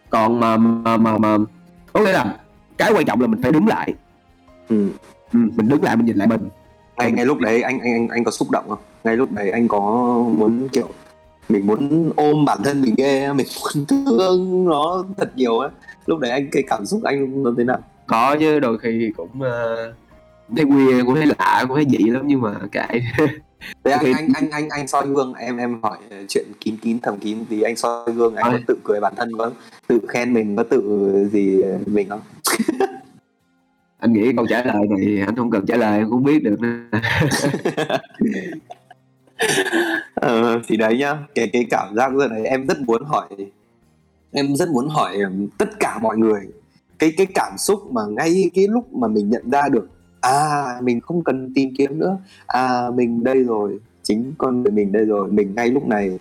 còn 0.10 0.40
mà 0.40 0.58
mà 0.58 0.98
mà, 0.98 1.18
mà 1.18 1.38
có 1.94 2.00
nghĩa 2.00 2.14
là 2.14 2.38
cái 2.78 2.92
quan 2.94 3.06
trọng 3.06 3.22
là 3.22 3.28
mình 3.28 3.42
phải 3.42 3.52
đứng 3.52 3.68
lại. 3.68 3.94
Ừ. 4.70 4.90
Ừ, 5.34 5.40
mình 5.56 5.70
đứng 5.70 5.84
lại 5.84 5.96
mình 5.96 6.06
nhìn 6.06 6.18
lại 6.18 6.28
mình. 6.28 6.50
Ngay 6.98 7.12
ngay 7.12 7.26
lúc 7.26 7.40
đấy 7.40 7.62
anh 7.62 7.80
anh 7.80 7.94
anh 7.94 8.08
anh 8.08 8.24
có 8.24 8.32
xúc 8.32 8.52
động 8.52 8.70
không 8.70 8.80
ngay 9.04 9.18
lúc 9.18 9.32
đấy 9.32 9.52
anh 9.52 9.68
có 9.68 9.80
muốn 10.38 10.70
kiểu 10.70 10.90
mình 11.50 11.68
muốn 11.68 12.12
ôm 12.16 12.46
bản 12.46 12.58
thân 12.64 12.82
mình 12.82 12.94
ghê 12.98 13.34
mình 13.34 13.48
muốn 13.62 13.86
thương 13.86 14.66
nó 14.66 15.06
thật 15.18 15.32
nhiều 15.36 15.60
á. 15.60 15.70
Lúc 16.06 16.20
đấy 16.20 16.32
anh 16.32 16.50
cái 16.52 16.64
cảm 16.68 16.86
xúc 16.86 17.04
anh 17.04 17.44
nó 17.44 17.54
thế 17.58 17.64
nào? 17.64 17.80
Có 18.08 18.36
chứ 18.40 18.60
đôi 18.60 18.78
khi 18.78 19.12
cũng 19.18 19.30
uh, 19.38 19.96
thấy 20.56 20.66
weird 20.66 21.06
cũng 21.06 21.16
thấy 21.16 21.26
lạ 21.26 21.66
cũng 21.68 21.76
thấy 21.76 21.86
dị 21.90 22.10
lắm 22.10 22.22
nhưng 22.26 22.42
mà 22.42 22.54
kệ. 22.72 22.88
Thế 23.84 23.92
anh, 23.92 24.06
anh 24.14 24.28
anh 24.34 24.50
anh 24.52 24.70
anh 24.70 24.88
soi 24.88 25.08
gương 25.08 25.34
em 25.34 25.58
em 25.58 25.80
hỏi 25.84 25.98
chuyện 26.30 26.46
kín 26.62 26.78
kín 26.78 27.00
thầm 27.00 27.18
kín 27.20 27.38
thì 27.50 27.62
anh 27.62 27.76
soi 27.76 28.12
gương 28.12 28.36
anh 28.36 28.52
có 28.52 28.60
tự 28.68 28.78
cười 28.84 29.00
bản 29.00 29.14
thân 29.16 29.38
có 29.38 29.52
tự 29.88 30.00
khen 30.08 30.34
mình 30.34 30.56
có 30.56 30.64
tự 30.64 30.82
gì 31.32 31.64
mình 31.86 32.10
không? 32.10 32.22
Anh 34.00 34.14
nghĩ 34.14 34.32
câu 34.36 34.48
trả 34.50 34.64
lời 34.64 34.88
này 34.90 35.24
anh 35.26 35.36
không 35.36 35.52
cần 35.52 35.66
trả 35.66 35.76
lời 35.76 35.98
em 35.98 36.10
cũng 36.10 36.24
biết 36.24 36.44
được 36.44 36.58
ờ, 40.14 40.62
thì 40.68 40.78
đấy 40.78 40.98
nhá. 40.98 41.18
Cái 41.36 41.50
cái 41.54 41.66
cảm 41.70 41.96
giác 41.96 42.12
giờ 42.18 42.28
này 42.28 42.44
em 42.46 42.68
rất 42.68 42.80
muốn 42.82 43.04
hỏi 43.06 43.28
em 44.32 44.56
rất 44.56 44.70
muốn 44.70 44.90
hỏi 44.90 45.18
tất 45.58 45.70
cả 45.80 46.00
mọi 46.02 46.18
người 46.18 46.42
cái 47.00 47.14
cái 47.18 47.28
cảm 47.36 47.58
xúc 47.58 47.92
mà 47.92 48.02
ngay 48.10 48.50
cái 48.54 48.68
lúc 48.68 48.94
mà 48.94 49.08
mình 49.08 49.30
nhận 49.30 49.52
ra 49.52 49.70
được 49.70 49.90
à 50.22 50.66
mình 50.82 51.02
không 51.02 51.24
cần 51.24 51.54
tìm 51.56 51.70
kiếm 51.78 52.00
nữa. 52.00 52.18
À 52.48 52.92
mình 52.96 53.24
đây 53.24 53.44
rồi 53.44 53.80
chính 54.04 54.34
con 54.38 54.64
người 54.64 54.72
mình 54.72 54.92
đây 54.92 55.06
rồi 55.06 55.32
mình 55.32 55.56
ngay 55.56 55.70
lúc 55.70 55.88
này 55.88 56.20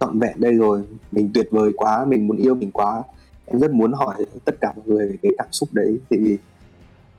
trọn 0.00 0.18
vẹn 0.18 0.32
đây 0.36 0.54
rồi 0.54 0.82
mình 1.12 1.30
tuyệt 1.34 1.48
vời 1.50 1.72
quá 1.76 2.04
mình 2.04 2.26
muốn 2.26 2.36
yêu 2.36 2.54
mình 2.54 2.70
quá. 2.70 3.02
Em 3.46 3.60
rất 3.60 3.70
muốn 3.70 3.92
hỏi 3.92 4.14
tất 4.44 4.60
cả 4.60 4.72
mọi 4.76 4.86
người 4.86 5.08
về 5.08 5.16
cái 5.22 5.32
cảm 5.38 5.48
xúc 5.50 5.68
đấy 5.72 5.98
thì 6.10 6.38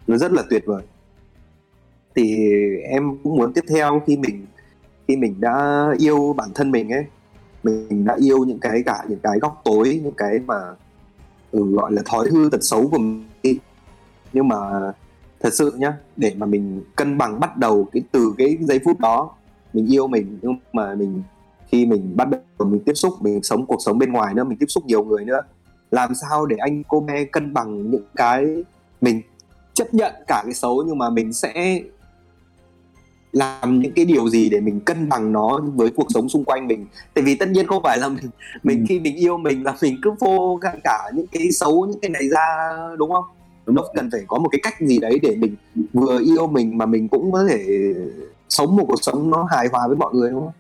nó 0.08 0.18
rất 0.18 0.32
là 0.32 0.44
tuyệt 0.50 0.64
vời. 0.66 0.84
Thì 2.16 2.36
em 2.84 3.18
cũng 3.24 3.38
muốn 3.38 3.54
tiếp 3.54 3.64
theo 3.70 4.02
khi 4.08 4.18
mình 4.18 4.46
khi 5.08 5.16
mình 5.16 5.36
đã 5.40 5.88
yêu 5.98 6.34
bản 6.38 6.50
thân 6.56 6.72
mình 6.72 6.90
ấy 6.90 7.06
mình 7.64 8.06
đã 8.06 8.16
yêu 8.20 8.46
những 8.46 8.60
cái 8.60 8.84
cả 8.86 9.04
những 9.08 9.20
cái 9.24 9.40
góc 9.40 9.62
tối 9.64 10.02
những 10.04 10.14
cái 10.18 10.40
mà 10.46 10.56
ừ, 11.52 11.72
gọi 11.76 11.92
là 11.92 12.02
thói 12.06 12.30
hư 12.30 12.50
tật 12.52 12.64
xấu 12.64 12.88
của 12.88 12.98
mình 12.98 13.26
nhưng 14.34 14.48
mà 14.48 14.58
thật 15.40 15.54
sự 15.54 15.72
nhá 15.78 15.94
để 16.16 16.34
mà 16.38 16.46
mình 16.46 16.84
cân 16.96 17.18
bằng 17.18 17.40
bắt 17.40 17.58
đầu 17.58 17.88
cái 17.92 18.04
từ 18.12 18.34
cái 18.38 18.58
giây 18.62 18.80
phút 18.86 19.00
đó 19.00 19.32
mình 19.74 19.88
yêu 19.88 20.08
mình 20.08 20.40
nhưng 20.42 20.56
mà 20.74 20.96
mình 20.96 21.24
khi 21.68 21.86
mình 21.86 22.14
bắt 22.16 22.28
đầu 22.30 22.68
mình 22.70 22.82
tiếp 22.86 22.94
xúc 22.94 23.14
mình 23.20 23.44
sống 23.44 23.66
cuộc 23.66 23.80
sống 23.86 23.98
bên 23.98 24.12
ngoài 24.12 24.34
nữa 24.34 24.44
mình 24.44 24.58
tiếp 24.58 24.66
xúc 24.70 24.86
nhiều 24.86 25.04
người 25.04 25.26
nữa 25.26 25.42
làm 25.92 26.16
sao 26.16 26.46
để 26.46 26.56
anh 26.60 26.84
cô 26.88 27.00
bé 27.00 27.26
cân 27.26 27.54
bằng 27.54 27.92
những 27.92 28.06
cái 28.16 28.64
mình 29.02 29.22
chấp 29.74 29.94
nhận 29.94 30.14
cả 30.28 30.42
cái 30.46 30.54
xấu 30.54 30.84
nhưng 30.88 30.98
mà 30.98 31.10
mình 31.10 31.34
sẽ 31.34 31.82
làm 33.36 33.80
những 33.80 33.92
cái 33.92 34.06
điều 34.06 34.30
gì 34.30 34.50
để 34.50 34.60
mình 34.60 34.80
cân 34.80 35.10
bằng 35.10 35.32
nó 35.32 35.60
với 35.76 35.90
cuộc 35.90 36.08
sống 36.10 36.30
xung 36.30 36.44
quanh 36.44 36.68
mình 36.68 36.86
tại 37.14 37.24
vì 37.24 37.36
tất 37.36 37.50
nhiên 37.50 37.68
không 37.68 37.84
phải 37.84 37.98
là 37.98 38.10
mình 38.10 38.30
mình 38.64 38.80
ừ. 38.80 38.86
khi 38.90 39.00
mình 39.00 39.16
yêu 39.16 39.38
mình 39.38 39.64
là 39.64 39.76
mình 39.82 39.98
cứ 40.02 40.12
vô 40.20 40.60
cả, 40.62 40.74
cả 40.84 41.12
những 41.14 41.28
cái 41.28 41.52
xấu 41.52 41.86
những 41.86 42.00
cái 42.00 42.10
này 42.10 42.30
ra 42.30 42.46
đúng 42.98 43.12
không 43.12 43.24
nó 43.66 43.84
cần 43.96 44.10
phải 44.12 44.22
có 44.28 44.40
một 44.40 44.50
cái 44.52 44.60
cách 44.64 44.74
gì 44.80 45.00
đấy 45.00 45.20
để 45.22 45.36
mình 45.36 45.56
vừa 45.94 46.20
yêu 46.20 46.48
mình 46.48 46.78
mà 46.78 46.86
mình 46.86 47.08
cũng 47.08 47.32
có 47.32 47.46
thể 47.50 47.66
sống 48.50 48.76
một 48.76 48.86
cuộc 48.88 49.04
sống 49.04 49.30
nó 49.30 49.48
hài 49.52 49.68
hòa 49.72 49.88
với 49.88 49.98
mọi 49.98 50.14
người 50.14 50.32
đúng 50.32 50.42
không? 50.42 50.54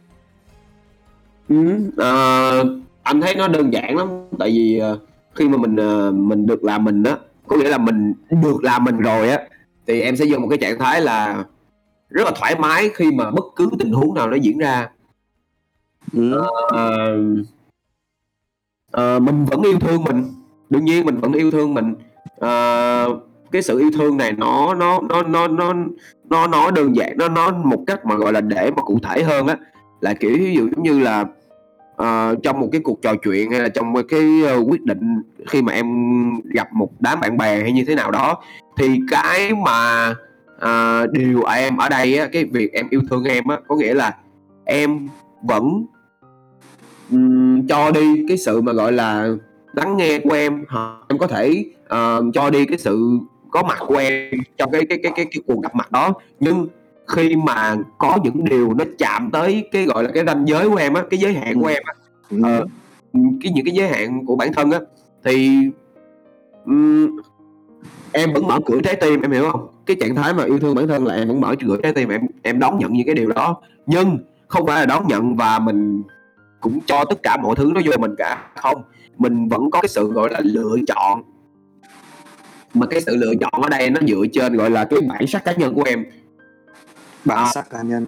Ừ, 1.49 1.75
uh, 1.87 2.67
anh 3.03 3.21
thấy 3.21 3.35
nó 3.35 3.47
đơn 3.47 3.73
giản 3.73 3.97
lắm 3.97 4.07
tại 4.39 4.49
vì 4.49 4.81
uh, 4.93 4.99
khi 5.35 5.47
mà 5.47 5.57
mình 5.57 5.75
uh, 5.75 6.13
mình 6.13 6.45
được 6.45 6.63
làm 6.63 6.83
mình 6.83 7.03
đó 7.03 7.17
có 7.47 7.55
nghĩa 7.55 7.69
là 7.69 7.77
mình 7.77 8.13
được 8.29 8.63
làm 8.63 8.83
mình 8.83 8.97
rồi 8.97 9.29
á 9.29 9.39
thì 9.87 10.01
em 10.01 10.17
sẽ 10.17 10.25
dùng 10.25 10.41
một 10.41 10.47
cái 10.49 10.57
trạng 10.57 10.79
thái 10.79 11.01
là 11.01 11.43
rất 12.15 12.23
là 12.25 12.31
thoải 12.35 12.55
mái 12.59 12.89
khi 12.95 13.11
mà 13.11 13.31
bất 13.31 13.45
cứ 13.55 13.69
tình 13.79 13.91
huống 13.91 14.13
nào 14.13 14.29
nó 14.29 14.35
diễn 14.35 14.57
ra. 14.57 14.89
Ừ. 16.13 16.39
uh, 16.39 17.45
uh, 18.97 19.21
mình 19.21 19.45
vẫn 19.45 19.61
yêu 19.61 19.79
thương 19.79 20.03
mình. 20.03 20.23
Đương 20.69 20.85
nhiên 20.85 21.05
mình 21.05 21.19
vẫn 21.19 21.33
yêu 21.33 21.51
thương 21.51 21.73
mình. 21.73 21.93
Uh, 22.35 23.23
cái 23.51 23.61
sự 23.61 23.79
yêu 23.79 23.91
thương 23.93 24.17
này 24.17 24.31
nó 24.31 24.73
nó 24.73 25.01
nó 25.09 25.23
nó 25.23 25.47
nó 25.47 25.73
nó 26.29 26.47
nói 26.47 26.71
đơn 26.71 26.95
giản 26.95 27.17
nó 27.17 27.29
nói 27.29 27.51
một 27.63 27.83
cách 27.87 28.05
mà 28.05 28.15
gọi 28.15 28.33
là 28.33 28.41
để 28.41 28.71
mà 28.75 28.83
cụ 28.83 28.99
thể 29.03 29.23
hơn 29.23 29.47
á. 29.47 29.57
Là 30.01 30.13
kiểu 30.13 30.31
ví 30.39 30.53
dụ 30.55 30.69
giống 30.75 30.83
như 30.83 30.99
là 30.99 31.25
uh, 32.01 32.43
trong 32.43 32.59
một 32.59 32.69
cái 32.71 32.81
cuộc 32.83 33.01
trò 33.01 33.15
chuyện 33.15 33.51
hay 33.51 33.59
là 33.59 33.69
trong 33.69 33.93
một 33.93 34.01
cái 34.09 34.41
uh, 34.57 34.69
quyết 34.69 34.81
định 34.83 35.21
khi 35.47 35.61
mà 35.61 35.73
em 35.73 35.87
gặp 36.43 36.73
một 36.73 36.89
đám 36.99 37.19
bạn 37.19 37.37
bè 37.37 37.61
hay 37.61 37.71
như 37.71 37.83
thế 37.87 37.95
nào 37.95 38.11
đó 38.11 38.41
thì 38.77 38.99
cái 39.11 39.53
mà 39.65 40.13
uh, 40.55 41.11
điều 41.11 41.43
em 41.43 41.77
ở 41.77 41.89
đây 41.89 42.17
á 42.17 42.27
cái 42.31 42.45
việc 42.45 42.73
em 42.73 42.87
yêu 42.89 43.01
thương 43.09 43.23
em 43.23 43.47
á 43.47 43.57
có 43.67 43.75
nghĩa 43.75 43.93
là 43.93 44.17
em 44.65 45.07
vẫn 45.41 45.85
um, 47.11 47.67
cho 47.67 47.91
đi 47.91 48.25
cái 48.27 48.37
sự 48.37 48.61
mà 48.61 48.73
gọi 48.73 48.91
là 48.91 49.29
lắng 49.73 49.97
nghe 49.97 50.19
của 50.19 50.33
em. 50.33 50.65
Em 51.07 51.17
có 51.19 51.27
thể 51.27 51.65
uh, 51.85 52.33
cho 52.33 52.49
đi 52.49 52.65
cái 52.65 52.77
sự 52.77 53.19
có 53.51 53.63
mặt 53.63 53.79
của 53.87 53.95
em 53.95 54.31
trong 54.57 54.71
cái 54.71 54.85
cái 54.89 54.99
cái 55.03 55.11
cái, 55.15 55.25
cái 55.31 55.43
cuộc 55.47 55.61
gặp 55.63 55.75
mặt 55.75 55.91
đó. 55.91 56.13
Nhưng 56.39 56.67
khi 57.07 57.35
mà 57.35 57.75
có 57.97 58.17
những 58.23 58.43
điều 58.43 58.73
nó 58.73 58.85
chạm 58.97 59.29
tới 59.31 59.69
cái 59.71 59.85
gọi 59.85 60.03
là 60.03 60.09
cái 60.13 60.23
ranh 60.25 60.47
giới 60.47 60.69
của 60.69 60.75
em 60.75 60.93
á 60.93 61.03
cái 61.09 61.19
giới 61.19 61.33
hạn 61.33 61.61
của 61.61 61.67
em 61.67 61.83
á 61.85 61.93
uh, 62.35 62.69
cái 63.43 63.51
những 63.55 63.65
cái 63.65 63.73
giới 63.73 63.87
hạn 63.87 64.25
của 64.25 64.35
bản 64.35 64.53
thân 64.53 64.71
á 64.71 64.79
thì 65.23 65.59
um, 66.65 67.19
em 68.11 68.33
vẫn 68.33 68.47
mở 68.47 68.59
cửa 68.65 68.81
trái 68.83 68.95
tim 68.95 69.21
em 69.21 69.31
hiểu 69.31 69.49
không 69.51 69.74
cái 69.85 69.97
trạng 69.99 70.15
thái 70.15 70.33
mà 70.33 70.43
yêu 70.43 70.59
thương 70.59 70.75
bản 70.75 70.87
thân 70.87 71.05
là 71.05 71.15
em 71.15 71.27
vẫn 71.27 71.41
mở 71.41 71.55
cửa 71.67 71.77
trái 71.83 71.93
tim, 71.93 72.09
em 72.09 72.21
em 72.43 72.59
đón 72.59 72.79
nhận 72.79 72.93
những 72.93 73.05
cái 73.05 73.15
điều 73.15 73.31
đó. 73.31 73.61
Nhưng 73.85 74.17
không 74.47 74.65
phải 74.67 74.79
là 74.79 74.85
đón 74.85 75.07
nhận 75.07 75.35
và 75.35 75.59
mình 75.59 76.03
cũng 76.59 76.79
cho 76.85 77.05
tất 77.05 77.23
cả 77.23 77.37
mọi 77.43 77.55
thứ 77.55 77.71
nó 77.75 77.81
vô 77.85 77.91
mình 77.99 78.15
cả. 78.17 78.47
Không, 78.55 78.83
mình 79.17 79.47
vẫn 79.47 79.71
có 79.71 79.81
cái 79.81 79.89
sự 79.89 80.11
gọi 80.11 80.29
là 80.31 80.39
lựa 80.43 80.75
chọn. 80.87 81.23
Mà 82.73 82.85
cái 82.85 83.01
sự 83.01 83.15
lựa 83.15 83.33
chọn 83.41 83.61
ở 83.61 83.69
đây 83.69 83.89
nó 83.89 84.01
dựa 84.07 84.23
trên 84.33 84.57
gọi 84.57 84.69
là 84.69 84.85
cái 84.85 84.99
bản 85.09 85.27
sắc 85.27 85.45
cá 85.45 85.53
nhân 85.53 85.73
của 85.73 85.83
em. 85.83 86.05
Bản 87.25 87.47
sắc 87.53 87.69
cá 87.69 87.81
nhân 87.81 88.05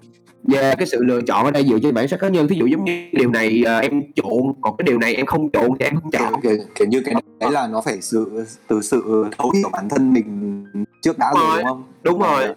yeah, 0.52 0.78
cái 0.78 0.86
sự 0.86 1.04
lựa 1.04 1.20
chọn 1.20 1.44
ở 1.44 1.50
đây 1.50 1.64
dựa 1.64 1.78
trên 1.82 1.94
bản 1.94 2.08
sắc 2.08 2.20
cá 2.20 2.28
nhân. 2.28 2.48
Thí 2.48 2.56
dụ 2.56 2.66
giống 2.66 2.84
như 2.84 3.08
điều 3.12 3.30
này 3.30 3.64
uh, 3.78 3.82
em 3.82 4.02
chuộng 4.14 4.60
còn 4.60 4.76
cái 4.76 4.84
điều 4.86 4.98
này 4.98 5.14
em 5.14 5.26
không 5.26 5.50
chuộng 5.50 5.78
thì 5.78 5.84
em 5.84 5.94
không 5.94 6.10
chọn 6.10 6.40
kiểu, 6.40 6.56
kiểu 6.74 6.88
như 6.88 7.02
cái 7.04 7.14
đấy 7.40 7.52
là 7.52 7.66
nó 7.66 7.80
phải 7.80 8.00
sự 8.00 8.44
từ 8.68 8.80
sự 8.82 9.24
thấu 9.38 9.50
hiểu 9.50 9.68
bản 9.72 9.88
thân 9.88 10.12
mình 10.12 10.64
trước 11.02 11.18
đã 11.18 11.32
rồi, 11.34 11.58
đúng 11.58 11.66
không? 11.66 11.82
Đúng 12.02 12.18
rồi. 12.18 12.54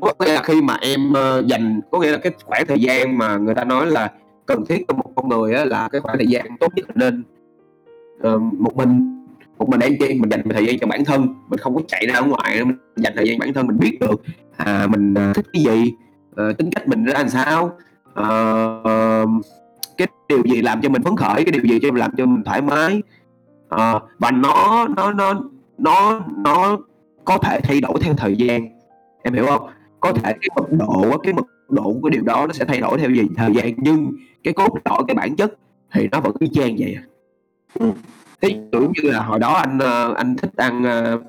Có 0.00 0.12
nghĩa 0.20 0.34
là 0.34 0.42
khi 0.42 0.62
mà 0.62 0.76
em 0.80 1.10
uh, 1.10 1.46
dành 1.46 1.80
có 1.90 1.98
nghĩa 1.98 2.10
là 2.10 2.18
cái 2.18 2.32
khoảng 2.44 2.66
thời 2.66 2.80
gian 2.80 3.18
mà 3.18 3.36
người 3.36 3.54
ta 3.54 3.64
nói 3.64 3.86
là 3.86 4.12
cần 4.46 4.64
thiết 4.68 4.84
cho 4.88 4.94
một 4.94 5.12
con 5.14 5.28
người 5.28 5.54
á, 5.54 5.64
là 5.64 5.88
cái 5.92 6.00
khoảng 6.00 6.18
thời 6.18 6.26
gian 6.26 6.46
tốt 6.60 6.72
nhất 6.76 6.86
nên 6.94 7.24
uh, 8.34 8.42
một 8.58 8.76
mình 8.76 9.18
một 9.58 9.68
mình 9.68 9.80
đang 9.80 9.98
chi 9.98 10.14
mình 10.14 10.30
dành 10.30 10.42
thời 10.50 10.66
gian 10.66 10.78
cho 10.78 10.86
bản 10.86 11.04
thân. 11.04 11.34
Mình 11.48 11.58
không 11.58 11.74
có 11.74 11.80
chạy 11.88 12.06
ra 12.06 12.14
ở 12.14 12.24
ngoài 12.24 12.64
mình 12.64 12.76
dành 12.96 13.12
thời 13.16 13.28
gian 13.28 13.38
bản 13.38 13.52
thân 13.52 13.66
mình 13.66 13.78
biết 13.78 13.98
được 14.00 14.22
à 14.56 14.86
mình 14.86 15.14
uh, 15.30 15.36
thích 15.36 15.46
cái 15.52 15.62
gì 15.62 15.92
uh, 16.40 16.58
tính 16.58 16.70
cách 16.70 16.88
mình 16.88 17.04
ra 17.04 17.12
làm 17.12 17.28
sao? 17.28 17.64
Uh, 18.20 19.44
cái 19.96 20.08
điều 20.28 20.42
gì 20.44 20.62
làm 20.62 20.80
cho 20.80 20.88
mình 20.88 21.02
phấn 21.02 21.16
khởi 21.16 21.44
cái 21.44 21.52
điều 21.52 21.62
gì 21.62 21.78
cho 21.82 21.88
làm 21.94 22.10
cho 22.16 22.26
mình 22.26 22.44
thoải 22.44 22.62
mái? 22.62 23.02
Uh, 23.74 24.02
và 24.18 24.30
nó 24.30 24.86
nó 24.96 25.12
nó 25.12 25.34
nó 25.78 26.20
nó 26.44 26.78
có 27.24 27.38
thể 27.38 27.60
thay 27.62 27.80
đổi 27.80 27.94
theo 28.00 28.14
thời 28.14 28.36
gian. 28.36 28.68
Em 29.22 29.34
hiểu 29.34 29.46
không? 29.46 29.68
Có 30.00 30.12
thể 30.12 30.32
cái 30.32 30.48
mức 30.56 30.66
độ 30.70 31.18
cái 31.22 31.32
mức 31.32 31.46
độ 31.68 31.96
của 32.02 32.08
điều 32.10 32.22
đó 32.22 32.46
nó 32.46 32.52
sẽ 32.52 32.64
thay 32.64 32.80
đổi 32.80 32.98
theo 32.98 33.10
gì? 33.10 33.22
Thời 33.36 33.52
gian. 33.54 33.74
Nhưng 33.76 34.12
cái 34.44 34.54
cốt 34.54 34.78
lõi 34.84 35.02
cái 35.08 35.14
bản 35.14 35.36
chất 35.36 35.54
thì 35.92 36.08
nó 36.12 36.20
vẫn 36.20 36.36
y 36.38 36.48
chang 36.48 36.76
vậy 36.78 36.96
à. 36.98 37.02
ừ. 37.74 37.92
thí 38.40 38.56
dụ 38.72 38.80
như 38.80 39.10
là 39.10 39.22
hồi 39.22 39.38
đó 39.38 39.52
anh 39.52 39.78
ờ, 39.78 40.14
anh 40.14 40.36
thích 40.36 40.50
ăn 40.56 40.82
uh, 40.82 41.22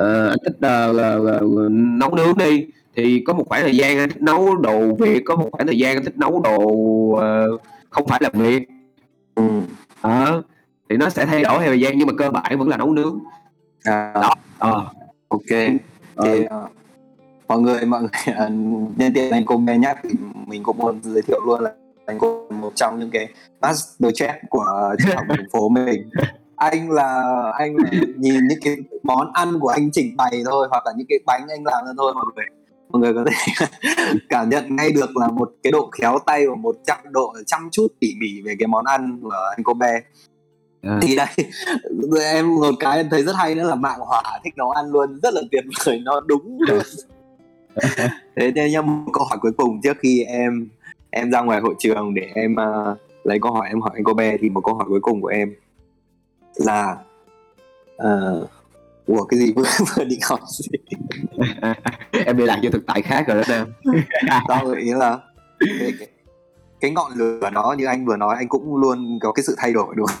anh 0.00 0.38
thích 0.44 0.56
uh, 0.56 1.42
uh, 1.42 1.70
nấu 1.70 2.14
nướng 2.14 2.38
đi 2.38 2.66
thì 2.96 3.22
có 3.26 3.32
một 3.32 3.44
khoảng 3.48 3.62
thời 3.62 3.76
gian 3.76 3.98
anh 3.98 4.08
thích 4.08 4.22
nấu 4.22 4.56
đồ 4.56 4.94
việt 4.98 5.22
có 5.24 5.36
một 5.36 5.48
khoảng 5.52 5.66
thời 5.66 5.78
gian 5.78 5.96
anh 5.96 6.04
thích 6.04 6.18
nấu 6.18 6.40
đồ 6.40 6.56
uh, 6.56 7.60
không 7.90 8.06
phải 8.06 8.20
là 8.22 8.30
việt. 8.32 8.68
Ừ. 9.34 9.42
à, 10.00 10.32
thì 10.88 10.96
nó 10.96 11.08
sẽ 11.10 11.26
thay 11.26 11.42
đổi 11.42 11.58
theo 11.58 11.68
thời 11.68 11.80
gian 11.80 11.98
nhưng 11.98 12.06
mà 12.06 12.12
cơ 12.18 12.30
bản 12.30 12.58
vẫn 12.58 12.68
là 12.68 12.76
nấu 12.76 12.92
nướng. 12.92 13.18
À, 13.84 14.12
đó. 14.14 14.34
À. 14.58 14.70
ok. 15.28 15.48
Thì 16.24 16.40
uh, 16.44 16.70
mọi 17.48 17.60
người 17.60 17.84
mọi 17.84 18.00
người 18.00 18.34
uh, 18.46 18.50
nhân 18.98 19.12
tiện 19.14 19.30
anh 19.30 19.44
cùng 19.44 19.64
nghe 19.64 19.78
nhắc 19.78 19.98
thì 20.02 20.10
mình 20.46 20.62
cũng 20.62 20.78
muốn 20.78 21.00
giới 21.02 21.22
thiệu 21.22 21.40
luôn 21.46 21.60
là 21.60 21.72
anh 22.06 22.18
cũng 22.18 22.60
một 22.60 22.72
trong 22.74 22.98
những 22.98 23.10
cái 23.10 23.28
master 23.60 24.12
chef 24.22 24.34
của 24.50 24.94
trường 24.98 25.16
học 25.16 25.24
thành 25.28 25.50
phố 25.52 25.68
mình. 25.68 26.10
Anh 26.56 26.90
là 26.90 27.22
anh 27.58 27.76
là 27.76 27.90
nhìn 28.16 28.48
những 28.48 28.58
cái 28.62 28.76
món 29.02 29.32
ăn 29.32 29.60
của 29.60 29.68
anh 29.68 29.90
chỉnh 29.92 30.16
bày 30.16 30.42
thôi 30.44 30.66
hoặc 30.70 30.86
là 30.86 30.92
những 30.96 31.06
cái 31.08 31.18
bánh 31.26 31.46
anh 31.48 31.64
làm 31.64 31.84
ra 31.86 31.92
thôi 31.96 32.14
mọi 32.14 32.24
người 32.36 32.44
mọi 32.92 33.02
người 33.02 33.14
có 33.14 33.24
thể 33.26 33.66
cảm 34.28 34.48
nhận 34.48 34.76
ngay 34.76 34.92
được 34.92 35.16
là 35.16 35.28
một 35.28 35.52
cái 35.62 35.70
độ 35.70 35.90
khéo 35.92 36.18
tay 36.26 36.48
và 36.48 36.54
một 36.54 36.76
trăm 36.86 36.98
độ 37.10 37.34
chăm 37.46 37.68
chút 37.72 37.86
tỉ 38.00 38.14
mỉ 38.20 38.42
về 38.44 38.54
cái 38.58 38.66
món 38.66 38.84
ăn 38.84 39.18
của 39.22 39.50
anh 39.56 39.64
cô 39.64 39.74
bé 39.74 40.00
à. 40.82 40.98
thì 41.02 41.16
đây 41.16 41.26
em 42.22 42.54
một 42.54 42.74
cái 42.80 42.96
em 42.96 43.08
thấy 43.10 43.22
rất 43.22 43.36
hay 43.36 43.54
nữa 43.54 43.68
là 43.68 43.74
mạng 43.74 44.00
hỏa 44.00 44.22
thích 44.44 44.54
nấu 44.56 44.70
ăn 44.70 44.86
luôn 44.90 45.20
rất 45.22 45.34
là 45.34 45.40
tuyệt 45.52 45.64
vời 45.84 46.00
nó 46.04 46.20
đúng 46.20 46.58
thế 48.36 48.52
nên 48.54 48.72
nhá 48.72 48.82
một 48.82 49.10
câu 49.12 49.24
hỏi 49.24 49.38
cuối 49.40 49.52
cùng 49.56 49.80
trước 49.82 49.96
khi 50.00 50.22
em 50.22 50.68
em 51.10 51.30
ra 51.30 51.40
ngoài 51.40 51.60
hội 51.60 51.74
trường 51.78 52.14
để 52.14 52.30
em 52.34 52.52
uh, 52.54 52.98
lấy 53.24 53.38
câu 53.42 53.52
hỏi 53.52 53.68
em 53.68 53.80
hỏi 53.80 53.90
anh 53.94 54.04
cô 54.04 54.14
bé 54.14 54.36
thì 54.40 54.50
một 54.50 54.60
câu 54.64 54.74
hỏi 54.74 54.86
cuối 54.88 55.00
cùng 55.00 55.22
của 55.22 55.28
em 55.28 55.54
là 56.56 56.96
uh, 58.02 58.48
Ủa 59.06 59.24
cái 59.24 59.40
gì? 59.40 59.52
Vừa, 59.56 60.04
định 60.04 60.18
hỏi 60.22 60.40
gì? 60.48 60.68
Em 62.26 62.36
đi 62.36 62.44
làm 62.44 62.58
cho 62.62 62.70
thực 62.70 62.86
tại 62.86 63.02
khác 63.02 63.24
rồi 63.28 63.42
đó 63.48 63.54
em 63.54 63.66
đó 64.48 64.74
ý 64.78 64.90
là 64.90 65.18
cái, 65.60 65.92
cái, 65.98 66.08
cái 66.80 66.90
ngọn 66.90 67.12
lửa 67.14 67.50
đó 67.54 67.74
như 67.78 67.86
anh 67.86 68.06
vừa 68.06 68.16
nói 68.16 68.36
anh 68.36 68.48
cũng 68.48 68.76
luôn 68.76 69.18
có 69.22 69.32
cái 69.32 69.42
sự 69.42 69.54
thay 69.58 69.72
đổi 69.72 69.94
đúng 69.96 70.06
không? 70.06 70.18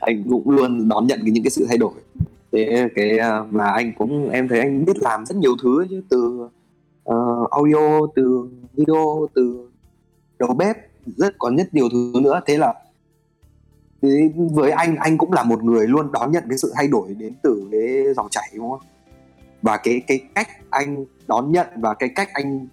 Anh 0.00 0.24
cũng 0.30 0.50
luôn 0.50 0.88
đón 0.88 1.06
nhận 1.06 1.20
những 1.22 1.44
cái 1.44 1.50
sự 1.50 1.66
thay 1.68 1.78
đổi. 1.78 1.92
Thế 2.52 2.88
cái 2.94 3.18
uh, 3.18 3.52
mà 3.52 3.70
anh 3.70 3.92
cũng 3.98 4.30
em 4.30 4.48
thấy 4.48 4.60
anh 4.60 4.84
biết 4.84 4.96
làm 4.96 5.26
rất 5.26 5.36
nhiều 5.36 5.56
thứ 5.62 5.86
chứ 5.90 6.02
từ 6.08 6.48
uh, 7.10 7.50
audio 7.50 8.06
từ 8.16 8.48
video 8.72 9.28
từ 9.34 9.70
đầu 10.38 10.54
bếp 10.54 10.76
rất 11.16 11.34
có 11.38 11.50
rất 11.58 11.74
nhiều 11.74 11.88
thứ 11.92 12.12
nữa. 12.22 12.40
Thế 12.46 12.58
là 12.58 12.74
thế 14.02 14.30
với 14.52 14.70
anh 14.70 14.96
anh 14.96 15.18
cũng 15.18 15.32
là 15.32 15.42
một 15.42 15.62
người 15.62 15.86
luôn 15.86 16.12
đón 16.12 16.32
nhận 16.32 16.44
cái 16.48 16.58
sự 16.58 16.72
thay 16.76 16.88
đổi 16.88 17.14
đến 17.18 17.32
từ 17.42 17.68
cái 17.72 18.14
dòng 18.16 18.28
chảy, 18.30 18.50
đúng 18.56 18.70
không? 18.70 18.80
Và 19.62 19.76
cái 19.76 20.02
cái 20.06 20.20
cách 20.34 20.48
anh 20.70 21.04
đón 21.26 21.52
nhận 21.52 21.66
và 21.76 21.94
cái 21.94 22.08
cách 22.08 22.28
anh 22.32 22.66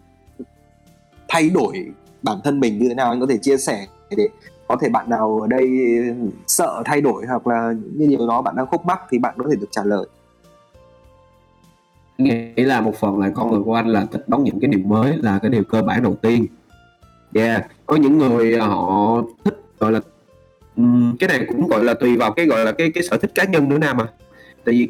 thay 1.27 1.49
đổi 1.49 1.91
bản 2.21 2.37
thân 2.43 2.59
mình 2.59 2.79
như 2.79 2.87
thế 2.89 2.95
nào 2.95 3.09
anh 3.09 3.19
có 3.19 3.25
thể 3.29 3.37
chia 3.37 3.57
sẻ 3.57 3.87
để 4.17 4.29
có 4.67 4.75
thể 4.81 4.89
bạn 4.89 5.09
nào 5.09 5.39
ở 5.41 5.47
đây 5.47 5.69
sợ 6.47 6.81
thay 6.85 7.01
đổi 7.01 7.25
hoặc 7.25 7.47
là 7.47 7.73
những 7.93 8.09
điều 8.09 8.27
đó 8.27 8.41
bạn 8.41 8.55
đang 8.55 8.67
khúc 8.67 8.85
mắc 8.85 8.99
thì 9.09 9.17
bạn 9.17 9.35
có 9.37 9.45
thể 9.49 9.55
được 9.55 9.67
trả 9.71 9.83
lời. 9.83 10.05
Nghĩ 12.17 12.53
là 12.55 12.81
một 12.81 12.95
phần 12.95 13.19
là 13.19 13.29
con 13.35 13.51
người 13.51 13.61
của 13.63 13.73
anh 13.73 13.87
là 13.87 14.05
thích 14.11 14.23
đón 14.27 14.43
nhận 14.43 14.59
cái 14.59 14.69
điều 14.71 14.87
mới 14.87 15.17
là 15.17 15.39
cái 15.39 15.51
điều 15.51 15.63
cơ 15.63 15.81
bản 15.81 16.03
đầu 16.03 16.15
tiên. 16.15 16.45
Yeah, 17.33 17.65
có 17.85 17.95
những 17.95 18.17
người 18.17 18.53
ờ, 18.53 18.67
họ 18.67 19.21
thích, 19.43 19.61
gọi 19.79 19.91
là 19.91 19.99
cái 21.19 21.27
này 21.27 21.45
cũng 21.47 21.67
gọi 21.67 21.83
là 21.83 21.93
tùy 21.93 22.17
vào 22.17 22.31
cái 22.31 22.45
gọi 22.45 22.65
là 22.65 22.71
cái 22.71 22.91
cái 22.91 23.03
sở 23.03 23.17
thích 23.17 23.31
cá 23.35 23.43
nhân 23.43 23.69
nữa 23.69 23.77
nam 23.77 23.97
mà 23.97 24.07
tại 24.65 24.75
vì 24.75 24.87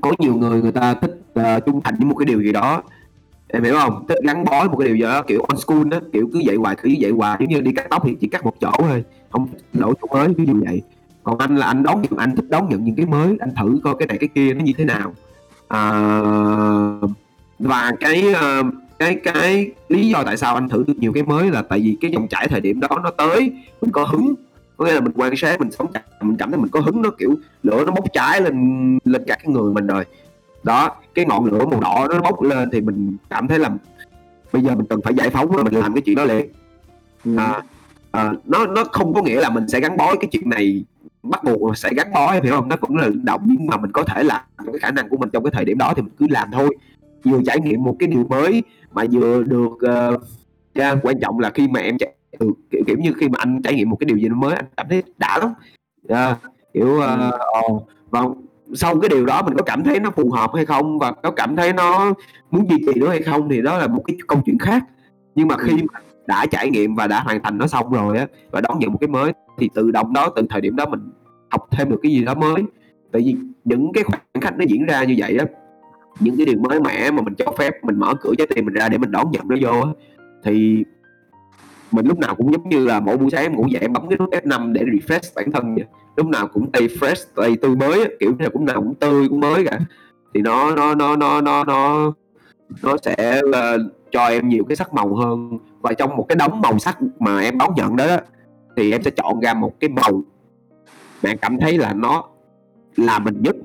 có 0.00 0.12
nhiều 0.18 0.34
người 0.34 0.62
người 0.62 0.72
ta 0.72 0.94
thích 0.94 1.22
uh, 1.40 1.66
trung 1.66 1.80
thành 1.84 1.94
với 1.98 2.06
một 2.06 2.14
cái 2.18 2.26
điều 2.26 2.42
gì 2.42 2.52
đó. 2.52 2.82
Em 3.48 3.64
hiểu 3.64 3.74
không? 3.74 4.04
Thích 4.08 4.18
gắn 4.22 4.44
bó 4.44 4.64
một 4.64 4.76
cái 4.78 4.88
điều 4.88 4.96
gì 4.96 5.02
đó 5.02 5.22
kiểu 5.22 5.42
on 5.42 5.58
school 5.58 5.88
đó 5.88 5.98
kiểu 6.12 6.30
cứ 6.32 6.38
dạy 6.38 6.56
hoài 6.56 6.76
cứ 6.82 6.88
dạy 6.88 7.10
hoài 7.10 7.36
giống 7.40 7.48
như 7.48 7.60
đi 7.60 7.72
cắt 7.72 7.86
tóc 7.90 8.02
thì 8.06 8.16
chỉ 8.20 8.28
cắt 8.28 8.44
một 8.44 8.54
chỗ 8.60 8.72
thôi 8.78 9.04
không 9.30 9.48
đổi 9.72 9.94
chỗ 10.02 10.08
mới 10.14 10.28
ví 10.28 10.46
dụ 10.46 10.54
vậy. 10.66 10.82
Còn 11.22 11.38
anh 11.38 11.56
là 11.56 11.66
anh 11.66 11.82
đón 11.82 12.02
nhận 12.02 12.18
anh 12.18 12.36
thích 12.36 12.44
đón 12.48 12.68
nhận 12.68 12.84
những 12.84 12.96
cái 12.96 13.06
mới 13.06 13.36
anh 13.40 13.50
thử 13.60 13.80
coi 13.84 13.94
cái 13.98 14.06
này 14.06 14.18
cái 14.18 14.28
kia 14.34 14.54
nó 14.54 14.64
như 14.64 14.72
thế 14.78 14.84
nào. 14.84 15.14
À, 15.68 15.80
và 17.58 17.92
cái 18.00 18.32
ờ, 18.32 18.62
cái 18.98 19.14
cái 19.14 19.70
lý 19.88 20.08
do 20.08 20.22
tại 20.24 20.36
sao 20.36 20.54
anh 20.54 20.68
thử 20.68 20.84
được 20.86 20.98
nhiều 20.98 21.12
cái 21.12 21.22
mới 21.22 21.50
là 21.50 21.62
tại 21.62 21.80
vì 21.80 21.96
cái 22.00 22.10
dòng 22.10 22.28
chảy 22.28 22.48
thời 22.48 22.60
điểm 22.60 22.80
đó 22.80 22.88
nó 23.02 23.10
tới 23.10 23.52
mình 23.80 23.90
có 23.92 24.04
hứng 24.04 24.34
có 24.82 24.88
nghĩa 24.88 24.94
là 24.94 25.00
mình 25.00 25.12
quan 25.16 25.36
sát 25.36 25.60
mình 25.60 25.70
sống 25.70 25.92
mình 26.20 26.36
cảm 26.36 26.50
thấy 26.50 26.60
mình 26.60 26.70
có 26.70 26.80
hứng 26.80 27.02
nó 27.02 27.10
kiểu 27.18 27.34
lửa 27.62 27.84
nó 27.86 27.92
bốc 27.92 28.04
cháy 28.12 28.40
lên 28.40 28.98
lên 29.04 29.22
cả 29.26 29.36
cái 29.42 29.52
người 29.52 29.72
mình 29.72 29.86
rồi. 29.86 30.04
Đó 30.62 30.96
cái 31.14 31.24
ngọn 31.24 31.44
lửa 31.44 31.64
màu 31.66 31.80
đỏ 31.80 32.06
nó 32.10 32.20
bốc 32.20 32.42
lên 32.42 32.70
thì 32.72 32.80
mình 32.80 33.16
cảm 33.30 33.48
thấy 33.48 33.58
là 33.58 33.70
bây 34.52 34.62
giờ 34.62 34.74
mình 34.74 34.86
cần 34.86 35.00
phải 35.02 35.14
giải 35.14 35.30
phóng 35.30 35.48
và 35.48 35.62
mình 35.62 35.74
làm 35.74 35.94
cái 35.94 36.02
chuyện 36.02 36.16
đó 36.16 36.24
liền. 36.24 36.48
Ừ. 37.24 37.36
à, 37.36 37.62
à, 38.10 38.32
nó 38.44 38.66
nó 38.66 38.84
không 38.84 39.14
có 39.14 39.22
nghĩa 39.22 39.40
là 39.40 39.50
mình 39.50 39.68
sẽ 39.68 39.80
gắn 39.80 39.96
bó 39.96 40.14
cái 40.14 40.28
chuyện 40.32 40.50
này 40.50 40.84
bắt 41.22 41.44
buộc 41.44 41.78
sẽ 41.78 41.90
gắn 41.96 42.12
bó 42.12 42.32
hiểu 42.32 42.52
không? 42.52 42.68
Nó 42.68 42.76
cũng 42.76 42.96
là 42.96 43.08
động 43.22 43.40
nhưng 43.44 43.66
mà 43.66 43.76
mình 43.76 43.92
có 43.92 44.02
thể 44.02 44.22
làm 44.22 44.40
cái 44.66 44.78
khả 44.80 44.90
năng 44.90 45.08
của 45.08 45.16
mình 45.16 45.30
trong 45.32 45.44
cái 45.44 45.50
thời 45.54 45.64
điểm 45.64 45.78
đó 45.78 45.92
thì 45.96 46.02
mình 46.02 46.12
cứ 46.18 46.26
làm 46.30 46.48
thôi. 46.52 46.76
Vừa 47.24 47.40
trải 47.46 47.60
nghiệm 47.60 47.82
một 47.82 47.96
cái 47.98 48.08
điều 48.08 48.24
mới 48.24 48.62
mà 48.92 49.04
vừa 49.12 49.42
được 49.42 49.72
uh, 50.14 50.22
yeah, 50.74 50.98
quan 51.02 51.20
trọng 51.20 51.38
là 51.38 51.50
khi 51.50 51.68
mà 51.68 51.80
em 51.80 51.98
chạy 51.98 52.12
ừ, 52.38 52.52
kiểu, 52.70 52.82
kiểu 52.86 52.96
như 52.98 53.12
khi 53.12 53.28
mà 53.28 53.36
anh 53.38 53.62
trải 53.62 53.74
nghiệm 53.74 53.90
một 53.90 53.96
cái 54.00 54.04
điều 54.04 54.16
gì 54.16 54.28
mới 54.28 54.54
anh 54.54 54.64
cảm 54.76 54.86
thấy 54.88 55.02
đã 55.18 55.38
lắm. 55.38 55.52
Yeah, 56.08 56.38
kiểu 56.74 57.00
uh, 57.66 57.82
và 58.10 58.22
sau 58.74 59.00
cái 59.00 59.08
điều 59.08 59.26
đó 59.26 59.42
mình 59.42 59.54
có 59.56 59.62
cảm 59.62 59.82
thấy 59.82 60.00
nó 60.00 60.10
phù 60.10 60.30
hợp 60.30 60.50
hay 60.54 60.64
không 60.64 60.98
và 60.98 61.12
có 61.12 61.30
cảm 61.30 61.56
thấy 61.56 61.72
nó 61.72 62.14
muốn 62.50 62.70
duy 62.70 62.78
trì 62.86 63.00
nữa 63.00 63.08
hay 63.08 63.22
không 63.22 63.48
thì 63.48 63.62
đó 63.62 63.78
là 63.78 63.86
một 63.86 64.02
cái 64.06 64.16
câu 64.26 64.42
chuyện 64.46 64.58
khác. 64.58 64.84
Nhưng 65.34 65.48
mà 65.48 65.56
khi 65.56 65.72
mà 65.74 66.00
đã 66.26 66.46
trải 66.50 66.70
nghiệm 66.70 66.94
và 66.94 67.06
đã 67.06 67.20
hoàn 67.20 67.42
thành 67.42 67.58
nó 67.58 67.66
xong 67.66 67.92
rồi 67.92 68.18
á 68.18 68.26
và 68.50 68.60
đón 68.60 68.78
nhận 68.78 68.92
một 68.92 68.98
cái 69.00 69.08
mới 69.08 69.32
thì 69.58 69.70
tự 69.74 69.90
động 69.90 70.12
đó 70.12 70.28
từ 70.36 70.42
thời 70.50 70.60
điểm 70.60 70.76
đó 70.76 70.86
mình 70.86 71.00
học 71.50 71.66
thêm 71.70 71.90
được 71.90 72.00
cái 72.02 72.12
gì 72.12 72.24
đó 72.24 72.34
mới. 72.34 72.62
Tại 73.12 73.22
vì 73.22 73.36
những 73.64 73.92
cái 73.92 74.04
khoảnh 74.04 74.20
khắc 74.40 74.58
nó 74.58 74.64
diễn 74.68 74.86
ra 74.86 75.04
như 75.04 75.14
vậy 75.18 75.36
á 75.38 75.44
những 76.20 76.36
cái 76.36 76.46
điều 76.46 76.58
mới 76.58 76.80
mẻ 76.80 77.10
mà 77.10 77.22
mình 77.22 77.34
cho 77.34 77.52
phép 77.58 77.84
mình 77.84 77.98
mở 77.98 78.14
cửa 78.20 78.32
trái 78.38 78.46
tim 78.54 78.64
mình 78.64 78.74
ra 78.74 78.88
để 78.88 78.98
mình 78.98 79.10
đón 79.10 79.30
nhận 79.30 79.48
nó 79.48 79.56
vô 79.60 79.80
á 79.80 79.92
thì 80.44 80.84
mình 81.92 82.06
lúc 82.06 82.18
nào 82.18 82.34
cũng 82.34 82.52
giống 82.52 82.68
như 82.68 82.86
là 82.86 83.00
mỗi 83.00 83.16
buổi 83.16 83.30
sáng 83.30 83.42
em 83.42 83.56
ngủ 83.56 83.66
dậy 83.70 83.80
em 83.80 83.92
bấm 83.92 84.08
cái 84.08 84.18
nút 84.18 84.30
F5 84.30 84.72
để 84.72 84.82
refresh 84.84 85.32
bản 85.36 85.52
thân 85.52 85.74
vậy. 85.74 85.84
Lúc 86.16 86.26
nào 86.26 86.48
cũng 86.48 86.72
tay 86.72 86.82
fresh 86.82 87.24
tay 87.36 87.56
tươi 87.62 87.76
mới 87.76 88.16
kiểu 88.20 88.34
nào 88.38 88.50
cũng 88.52 88.64
nào 88.64 88.76
cũng 88.76 88.94
tươi 88.94 89.28
cũng 89.28 89.40
mới 89.40 89.64
cả. 89.64 89.78
Thì 90.34 90.40
nó 90.40 90.74
nó 90.74 90.94
nó 90.94 91.16
nó 91.16 91.40
nó 91.40 91.64
nó 91.64 92.12
nó 92.82 92.96
sẽ 93.02 93.40
uh, 93.48 93.80
cho 94.10 94.26
em 94.26 94.48
nhiều 94.48 94.64
cái 94.68 94.76
sắc 94.76 94.94
màu 94.94 95.14
hơn. 95.14 95.58
Và 95.80 95.92
trong 95.92 96.16
một 96.16 96.26
cái 96.28 96.36
đống 96.36 96.60
màu 96.60 96.78
sắc 96.78 96.98
mà 97.18 97.40
em 97.40 97.58
đón 97.58 97.74
nhận 97.76 97.96
đó 97.96 98.16
thì 98.76 98.92
em 98.92 99.02
sẽ 99.02 99.10
chọn 99.10 99.40
ra 99.40 99.54
một 99.54 99.80
cái 99.80 99.90
màu 99.90 100.22
mà 101.22 101.30
em 101.30 101.38
cảm 101.38 101.58
thấy 101.60 101.78
là 101.78 101.92
nó 101.92 102.24
là 102.96 103.18
mình 103.18 103.42
nhất. 103.42 103.56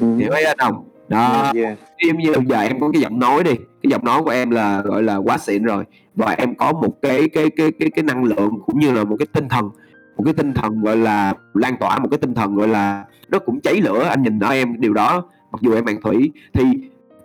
Ừ. 0.00 0.16
hiểu 0.16 0.30
thấy 0.32 0.44
không? 0.58 0.84
Đó. 1.08 1.52
Yeah. 1.54 1.78
em 1.96 2.18
như 2.18 2.34
giờ 2.48 2.60
em 2.60 2.80
có 2.80 2.90
cái 2.92 3.02
giọng 3.02 3.18
nói 3.18 3.44
đi 3.44 3.52
cái 3.82 3.90
giọng 3.90 4.04
nói 4.04 4.22
của 4.22 4.30
em 4.30 4.50
là, 4.50 4.82
gọi 4.82 5.02
là 5.02 5.16
quá 5.16 5.38
xịn 5.38 5.62
rồi. 5.62 5.84
Và 6.14 6.30
em 6.30 6.54
có 6.54 6.72
một 6.72 7.02
cái 7.02 7.28
cái 7.28 7.50
cái 7.50 7.72
cái 7.72 7.90
cái 7.90 8.02
năng 8.02 8.24
lượng 8.24 8.58
cũng 8.66 8.78
như 8.78 8.92
là 8.92 9.04
một 9.04 9.16
cái 9.18 9.26
tinh 9.32 9.48
thần, 9.48 9.70
một 10.16 10.24
cái 10.24 10.34
tinh 10.34 10.54
thần 10.54 10.82
gọi 10.82 10.96
là 10.96 11.34
lan 11.54 11.76
tỏa, 11.80 11.98
một 11.98 12.08
cái 12.10 12.18
tinh 12.18 12.34
thần 12.34 12.54
gọi 12.54 12.68
là 12.68 13.04
nó 13.28 13.38
cũng 13.38 13.60
cháy 13.60 13.80
lửa, 13.80 14.02
anh 14.02 14.22
nhìn 14.22 14.38
ở 14.38 14.50
em 14.50 14.80
điều 14.80 14.92
đó, 14.92 15.28
mặc 15.52 15.58
dù 15.60 15.74
em 15.74 15.84
bạn 15.84 16.00
thủy. 16.02 16.32
Thì 16.52 16.64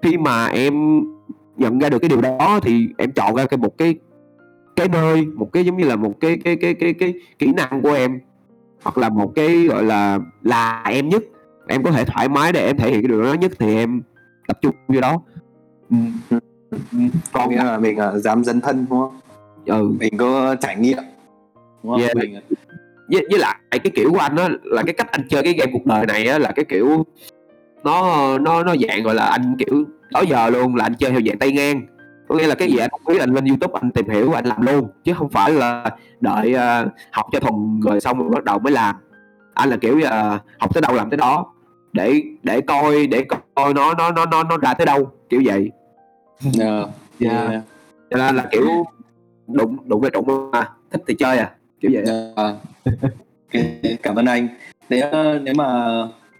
khi 0.02 0.18
mà 0.18 0.46
em 0.46 1.02
nhận 1.58 1.80
ra 1.80 1.90
được 1.90 2.00
cái 2.00 2.10
điều 2.10 2.22
đó 2.22 2.60
thì 2.64 2.90
em 2.98 3.12
chọn 3.12 3.36
ra 3.36 3.46
cái 3.46 3.58
một 3.58 3.78
cái 3.78 3.96
cái 4.76 4.88
nơi, 4.88 5.26
một 5.26 5.50
cái 5.54 5.66
giống 5.66 5.78
như 5.78 5.84
là 5.84 5.96
một 5.96 6.14
cái 6.20 6.38
cái 6.44 6.56
cái 6.56 6.74
cái 6.74 6.94
cái 6.94 7.14
kỹ 7.40 7.54
năng 7.54 7.82
của 7.82 7.92
em, 7.92 8.20
hoặc 8.84 8.98
là 8.98 9.10
một 9.10 9.32
cái 9.36 9.64
gọi 9.64 9.84
là 9.84 10.20
là 10.42 10.84
em 10.86 11.10
nhất. 11.10 11.24
Em 11.68 11.84
có 11.84 11.92
thể 11.92 12.06
thoải 12.06 12.30
mái 12.30 12.52
để 12.52 12.66
em 12.66 12.78
thể 12.78 12.90
hiện 12.92 13.02
cái 13.02 13.08
điều 13.08 13.24
đó 13.24 13.34
nhất 13.34 13.52
thì 13.60 13.76
em 13.76 14.02
tập 14.48 14.58
trung 14.62 14.76
vô 14.88 15.02
đó 15.02 15.22
ừ. 15.90 15.98
còn 17.34 17.50
nghĩa 17.50 17.64
là 17.64 17.78
mình 17.78 17.98
uh, 18.00 18.22
dám 18.22 18.44
dấn 18.44 18.62
thân 18.62 18.86
đúng 18.90 19.00
không 19.00 19.20
ừ. 19.66 19.92
mình 20.00 20.18
có 20.18 20.56
trải 20.56 20.76
nghiệm 20.76 20.98
đúng 21.84 21.92
không? 21.92 22.02
Yeah. 22.02 22.16
mình 22.16 22.40
với, 23.08 23.26
với 23.30 23.40
lại 23.40 23.58
cái 23.72 23.92
kiểu 23.96 24.12
của 24.12 24.20
anh 24.20 24.36
đó 24.36 24.48
là 24.64 24.84
cái 24.84 24.94
cách 24.94 25.12
anh 25.12 25.28
chơi 25.30 25.44
cái 25.44 25.54
game 25.54 25.72
cuộc 25.74 25.86
đời 25.86 26.06
này 26.06 26.28
á 26.28 26.40
là 26.40 26.52
cái 26.56 26.66
kiểu 26.66 27.06
nó 27.84 28.38
nó 28.38 28.64
nó 28.64 28.76
dạng 28.88 29.04
gọi 29.04 29.16
là 29.16 29.26
anh 29.26 29.56
kiểu 29.58 29.84
đó 30.12 30.22
giờ 30.22 30.50
luôn 30.50 30.76
là 30.76 30.86
anh 30.86 30.96
chơi 30.96 31.12
theo 31.12 31.22
dạng 31.26 31.38
tay 31.38 31.52
ngang 31.52 31.82
có 32.28 32.36
nghĩa 32.36 32.48
là 32.48 32.56
cái 32.56 32.72
gì 32.72 32.78
anh 32.78 32.90
không 32.90 33.02
biết 33.06 33.20
anh 33.20 33.34
lên 33.34 33.46
youtube 33.46 33.80
anh 33.82 33.92
tìm 33.92 34.10
hiểu 34.10 34.34
anh 34.34 34.46
làm 34.46 34.62
luôn 34.62 34.88
chứ 35.04 35.14
không 35.14 35.30
phải 35.30 35.52
là 35.52 35.90
đợi 36.20 36.56
uh, 36.56 36.92
học 37.12 37.26
cho 37.32 37.40
thuần 37.40 37.80
rồi 37.80 38.02
xong 38.02 38.20
rồi 38.20 38.30
bắt 38.30 38.44
đầu 38.44 38.60
mới 38.60 38.74
làm 38.74 38.96
anh 39.54 39.70
là 39.70 39.78
kiểu 39.78 39.98
uh, 39.98 40.42
học 40.60 40.74
tới 40.74 40.82
đâu 40.82 40.96
làm 40.96 41.10
tới 41.10 41.18
đó 41.18 41.54
để 41.94 42.22
để 42.44 42.62
coi 42.62 43.08
để 43.08 43.26
coi 43.56 43.74
nó 43.74 43.94
nó 43.94 44.12
nó 44.12 44.26
nó 44.26 44.44
nó 44.44 44.58
ra 44.58 44.74
tới 44.74 44.86
đâu 44.86 45.12
kiểu 45.30 45.42
vậy 45.46 45.72
yeah. 46.60 46.90
Yeah. 47.20 47.50
yeah. 47.50 47.64
cho 48.10 48.18
nên 48.18 48.36
là 48.36 48.48
kiểu 48.52 48.86
đụng 49.48 49.78
đụng 49.86 50.02
cái 50.02 50.12
trụng 50.14 50.52
mà 50.52 50.70
thích 50.92 51.02
thì 51.08 51.16
chơi 51.20 51.38
à 51.38 51.52
kiểu 51.82 51.92
vậy 51.94 52.04
yeah. 52.06 52.36
okay. 53.48 53.98
cảm 54.04 54.16
ơn 54.16 54.26
anh 54.26 54.48
nếu 54.90 55.08
nếu 55.44 55.54
mà 55.54 55.88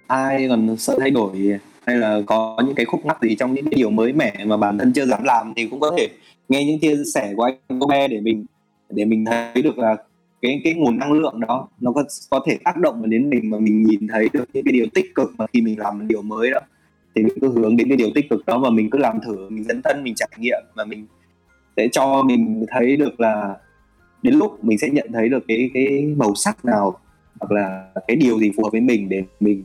ai 0.08 0.48
còn 0.50 0.78
sợ 0.78 0.98
thay 1.00 1.12
đổi 1.12 1.60
hay 1.86 1.98
là 1.98 2.22
có 2.26 2.58
những 2.66 2.76
cái 2.76 2.86
khúc 2.86 3.06
mắc 3.06 3.18
gì 3.22 3.36
trong 3.36 3.54
những 3.54 3.66
cái 3.66 3.74
điều 3.76 3.90
mới 3.90 4.14
mẻ 4.14 4.46
mà 4.46 4.58
bản 4.58 4.78
thân 4.78 4.94
chưa 4.94 5.06
dám 5.06 5.24
làm 5.24 5.54
thì 5.56 5.68
cũng 5.68 5.80
có 5.80 5.92
thể 5.98 6.08
nghe 6.50 6.66
những 6.66 6.80
chia 6.80 6.96
sẻ 7.14 7.34
của 7.36 7.44
anh 7.44 7.80
Kobe 7.80 8.08
để 8.08 8.22
mình 8.22 8.46
để 8.90 9.06
mình 9.06 9.26
thấy 9.26 9.62
được 9.62 9.78
là 9.78 9.96
cái 10.42 10.62
cái 10.64 10.74
nguồn 10.74 10.98
năng 10.98 11.12
lượng 11.12 11.40
đó 11.40 11.68
nó 11.80 11.92
có 11.92 12.04
có 12.30 12.44
thể 12.48 12.58
tác 12.64 12.78
động 12.78 13.10
đến 13.10 13.30
mình 13.30 13.50
mà 13.50 13.60
mình 13.60 13.84
nhìn 13.84 14.08
thấy 14.08 14.30
được 14.34 14.46
những 14.54 14.66
cái 14.66 14.72
điều 14.72 14.86
tích 14.94 15.16
cực 15.16 15.32
mà 15.38 15.46
khi 15.54 15.62
mình 15.62 15.80
làm 15.80 16.08
điều 16.08 16.22
mới 16.22 16.52
đó 16.52 16.60
thì 17.16 17.24
mình 17.24 17.38
cứ 17.42 17.50
hướng 17.50 17.78
đến 17.78 17.88
cái 17.88 17.98
điều 17.98 18.10
tích 18.16 18.30
cực 18.30 18.46
đó 18.46 18.60
và 18.60 18.70
mình 18.70 18.90
cứ 18.90 18.98
làm 18.98 19.20
thử 19.26 19.50
mình 19.50 19.64
dấn 19.64 19.82
thân 19.84 20.04
mình 20.04 20.16
trải 20.16 20.30
nghiệm 20.38 20.62
và 20.76 20.86
mình 20.86 21.06
sẽ 21.78 21.88
cho 21.92 22.24
mình 22.24 22.66
thấy 22.70 22.98
được 22.98 23.20
là 23.20 23.56
đến 24.22 24.34
lúc 24.34 24.64
mình 24.64 24.78
sẽ 24.78 24.90
nhận 24.90 25.10
thấy 25.14 25.30
được 25.30 25.44
cái 25.48 25.70
cái 25.74 26.14
màu 26.18 26.36
sắc 26.36 26.66
nào 26.66 27.00
hoặc 27.40 27.52
là 27.52 27.92
cái 28.08 28.18
điều 28.18 28.40
gì 28.40 28.52
phù 28.58 28.64
hợp 28.64 28.70
với 28.72 28.82
mình 28.82 29.10
để 29.10 29.24
mình 29.40 29.64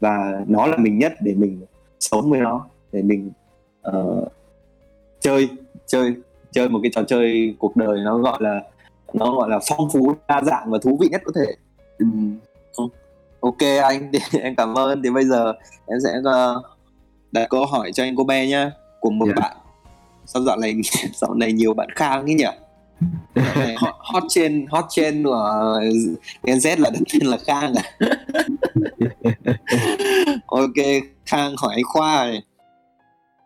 và 0.00 0.44
nó 0.48 0.66
là 0.66 0.76
mình 0.76 0.98
nhất 0.98 1.12
để 1.20 1.34
mình 1.34 1.60
sống 2.00 2.30
với 2.30 2.40
nó 2.40 2.66
để 2.92 3.02
mình 3.02 3.30
uh, 3.88 4.32
chơi 5.20 5.48
chơi 5.86 6.14
chơi 6.50 6.68
một 6.68 6.80
cái 6.82 6.90
trò 6.94 7.02
chơi 7.02 7.54
cuộc 7.58 7.76
đời 7.76 7.98
nó 8.04 8.18
gọi 8.18 8.38
là 8.42 8.60
nó 9.12 9.34
gọi 9.34 9.48
là 9.48 9.58
phong 9.68 9.90
phú 9.92 10.14
đa 10.28 10.42
dạng 10.42 10.70
và 10.70 10.78
thú 10.82 10.98
vị 11.00 11.08
nhất 11.08 11.22
có 11.24 11.32
thể. 11.34 11.52
Ừ. 11.98 12.06
ok 13.40 13.82
anh 13.82 14.10
thì 14.12 14.18
em 14.40 14.54
cảm 14.56 14.74
ơn. 14.74 15.02
Thì 15.02 15.10
bây 15.10 15.24
giờ 15.24 15.52
em 15.86 15.98
sẽ 16.04 16.18
uh, 16.18 16.64
đặt 17.32 17.46
câu 17.50 17.66
hỏi 17.66 17.92
cho 17.92 18.04
anh 18.04 18.16
cô 18.16 18.24
bé 18.24 18.46
nhá. 18.46 18.70
Của 19.00 19.10
một 19.10 19.26
yeah. 19.26 19.36
Dạ. 19.36 19.42
bạn. 19.42 19.56
Sao 20.26 20.42
dạo 20.42 20.56
này 20.56 20.74
dạo 21.14 21.34
này 21.34 21.52
nhiều 21.52 21.74
bạn 21.74 21.88
khang 21.94 22.22
ấy 22.24 22.34
nhỉ? 22.34 22.44
Hot, 23.76 23.94
hot 23.98 24.22
trên 24.28 24.66
hot 24.70 24.84
trên 24.88 25.24
của 25.24 25.80
Gen 26.42 26.58
Z 26.58 26.80
là 26.80 26.90
đặt 26.90 27.00
tên 27.12 27.26
là 27.26 27.36
Khang 27.46 27.74
à. 27.74 27.84
Ok 30.46 31.02
Khang 31.26 31.54
hỏi 31.58 31.74
anh 31.74 31.84
Khoa 31.84 32.24
này. 32.24 32.42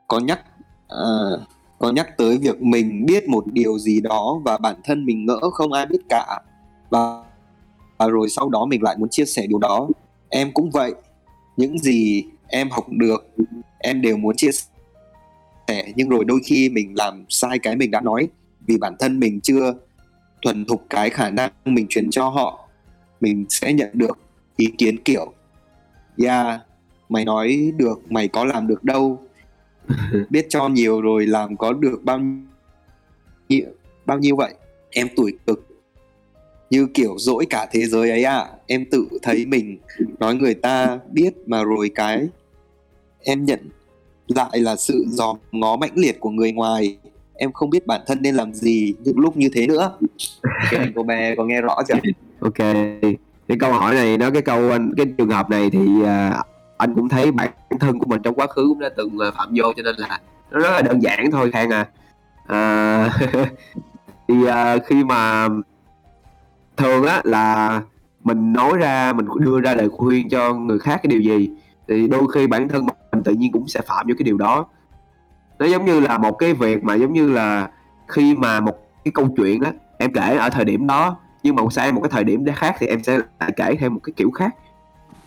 Có 0.08 0.18
nhắc 0.18 0.40
uh, 0.86 1.40
có 1.78 1.90
nhắc 1.90 2.16
tới 2.18 2.38
việc 2.38 2.62
mình 2.62 3.06
biết 3.06 3.28
một 3.28 3.44
điều 3.52 3.78
gì 3.78 4.00
đó 4.00 4.40
và 4.44 4.58
bản 4.58 4.76
thân 4.84 5.06
mình 5.06 5.26
ngỡ 5.26 5.50
không 5.52 5.72
ai 5.72 5.86
biết 5.86 6.00
cả. 6.08 6.40
Và 6.90 7.22
và 7.98 8.06
rồi 8.06 8.28
sau 8.28 8.48
đó 8.48 8.64
mình 8.64 8.82
lại 8.82 8.96
muốn 8.98 9.08
chia 9.08 9.24
sẻ 9.24 9.46
điều 9.46 9.58
đó. 9.58 9.88
Em 10.28 10.52
cũng 10.52 10.70
vậy. 10.70 10.94
Những 11.56 11.78
gì 11.78 12.24
em 12.48 12.70
học 12.70 12.86
được 12.88 13.26
em 13.78 14.02
đều 14.02 14.16
muốn 14.16 14.36
chia 14.36 14.50
sẻ 15.68 15.92
nhưng 15.96 16.08
rồi 16.08 16.24
đôi 16.24 16.40
khi 16.44 16.68
mình 16.68 16.94
làm 16.96 17.24
sai 17.28 17.58
cái 17.58 17.76
mình 17.76 17.90
đã 17.90 18.00
nói 18.00 18.28
vì 18.66 18.78
bản 18.78 18.96
thân 18.98 19.20
mình 19.20 19.40
chưa 19.40 19.74
thuần 20.42 20.64
thục 20.64 20.86
cái 20.90 21.10
khả 21.10 21.30
năng 21.30 21.50
mình 21.64 21.86
truyền 21.88 22.10
cho 22.10 22.28
họ 22.28 22.68
mình 23.20 23.46
sẽ 23.48 23.72
nhận 23.72 23.90
được 23.92 24.18
ý 24.56 24.66
kiến 24.78 25.02
kiểu 25.04 25.32
yeah 26.18 26.60
mày 27.08 27.24
nói 27.24 27.72
được 27.76 28.12
mày 28.12 28.28
có 28.28 28.44
làm 28.44 28.66
được 28.66 28.84
đâu? 28.84 29.22
Biết 30.30 30.46
cho 30.48 30.68
nhiều 30.68 31.00
rồi 31.00 31.26
làm 31.26 31.56
có 31.56 31.72
được 31.72 32.00
bao 32.04 32.20
nhiêu 33.48 33.66
bao 34.06 34.18
nhiêu 34.18 34.36
vậy? 34.36 34.54
Em 34.90 35.08
tuổi 35.16 35.38
cực 35.46 35.66
như 36.70 36.88
kiểu 36.94 37.14
dỗi 37.18 37.46
cả 37.50 37.68
thế 37.72 37.86
giới 37.86 38.10
ấy 38.10 38.24
à 38.24 38.46
em 38.66 38.84
tự 38.90 39.08
thấy 39.22 39.46
mình 39.46 39.78
nói 40.18 40.34
người 40.34 40.54
ta 40.54 40.98
biết 41.12 41.30
mà 41.46 41.64
rồi 41.64 41.90
cái 41.94 42.26
em 43.22 43.44
nhận 43.44 43.60
lại 44.28 44.58
là 44.60 44.76
sự 44.76 45.04
dòm 45.08 45.36
ngó 45.52 45.76
mãnh 45.76 45.92
liệt 45.94 46.20
của 46.20 46.30
người 46.30 46.52
ngoài. 46.52 46.96
Em 47.34 47.52
không 47.52 47.70
biết 47.70 47.86
bản 47.86 48.00
thân 48.06 48.18
nên 48.22 48.34
làm 48.34 48.54
gì 48.54 48.94
những 49.04 49.18
lúc 49.18 49.36
như 49.36 49.48
thế 49.52 49.66
nữa. 49.66 49.98
Cái 50.70 50.80
anh 50.80 50.92
cô 50.94 51.02
bé 51.02 51.34
có 51.36 51.44
nghe 51.44 51.60
rõ 51.60 51.76
chưa? 51.88 51.94
Ok 52.40 52.58
cái 53.48 53.58
câu 53.60 53.72
hỏi 53.72 53.94
này 53.94 54.18
nó 54.18 54.30
cái 54.30 54.42
câu 54.42 54.70
anh 54.70 54.90
cái 54.96 55.06
trường 55.18 55.30
hợp 55.30 55.50
này 55.50 55.70
thì 55.70 55.78
uh, 55.78 56.46
anh 56.76 56.94
cũng 56.94 57.08
thấy 57.08 57.32
bản 57.32 57.50
thân 57.80 57.98
của 57.98 58.06
mình 58.06 58.22
trong 58.22 58.34
quá 58.34 58.46
khứ 58.46 58.66
cũng 58.68 58.78
đã 58.78 58.88
từng 58.96 59.16
uh, 59.28 59.34
phạm 59.34 59.48
vô 59.56 59.72
cho 59.76 59.82
nên 59.82 59.94
là 59.98 60.20
nó 60.50 60.58
rất 60.58 60.70
là 60.70 60.82
đơn 60.82 61.02
giản 61.02 61.30
thôi 61.30 61.50
khang 61.52 61.70
à, 61.70 63.06
uh, 63.06 63.12
thì 64.28 64.34
uh, 64.34 64.82
khi 64.86 65.04
mà 65.04 65.48
thường 66.76 67.04
á 67.04 67.20
là 67.24 67.80
mình 68.24 68.52
nói 68.52 68.72
ra, 68.78 69.12
mình 69.12 69.26
đưa 69.40 69.60
ra 69.60 69.74
lời 69.74 69.88
khuyên 69.88 70.28
cho 70.28 70.54
người 70.54 70.78
khác 70.78 71.00
cái 71.02 71.08
điều 71.10 71.20
gì, 71.20 71.50
thì 71.88 72.08
đôi 72.08 72.22
khi 72.34 72.46
bản 72.46 72.68
thân 72.68 72.86
mình 72.86 73.22
tự 73.22 73.32
nhiên 73.32 73.52
cũng 73.52 73.68
sẽ 73.68 73.80
phạm 73.80 74.06
vô 74.08 74.14
cái 74.18 74.24
điều 74.24 74.36
đó. 74.36 74.66
Nó 75.58 75.66
giống 75.66 75.84
như 75.84 76.00
là 76.00 76.18
một 76.18 76.32
cái 76.32 76.54
việc 76.54 76.84
mà 76.84 76.94
giống 76.94 77.12
như 77.12 77.32
là 77.32 77.70
khi 78.08 78.34
mà 78.34 78.60
một 78.60 78.74
cái 79.04 79.12
câu 79.12 79.28
chuyện 79.36 79.62
á, 79.62 79.72
em 79.98 80.12
kể 80.12 80.36
ở 80.36 80.50
thời 80.50 80.64
điểm 80.64 80.86
đó, 80.86 81.16
nhưng 81.42 81.56
mà 81.56 81.62
sang 81.70 81.94
một 81.94 82.00
cái 82.00 82.10
thời 82.10 82.24
điểm 82.24 82.44
khác 82.56 82.76
thì 82.78 82.86
em 82.86 83.02
sẽ 83.02 83.18
lại 83.40 83.52
kể 83.56 83.76
theo 83.80 83.90
một 83.90 84.00
cái 84.02 84.12
kiểu 84.16 84.30
khác. 84.30 84.54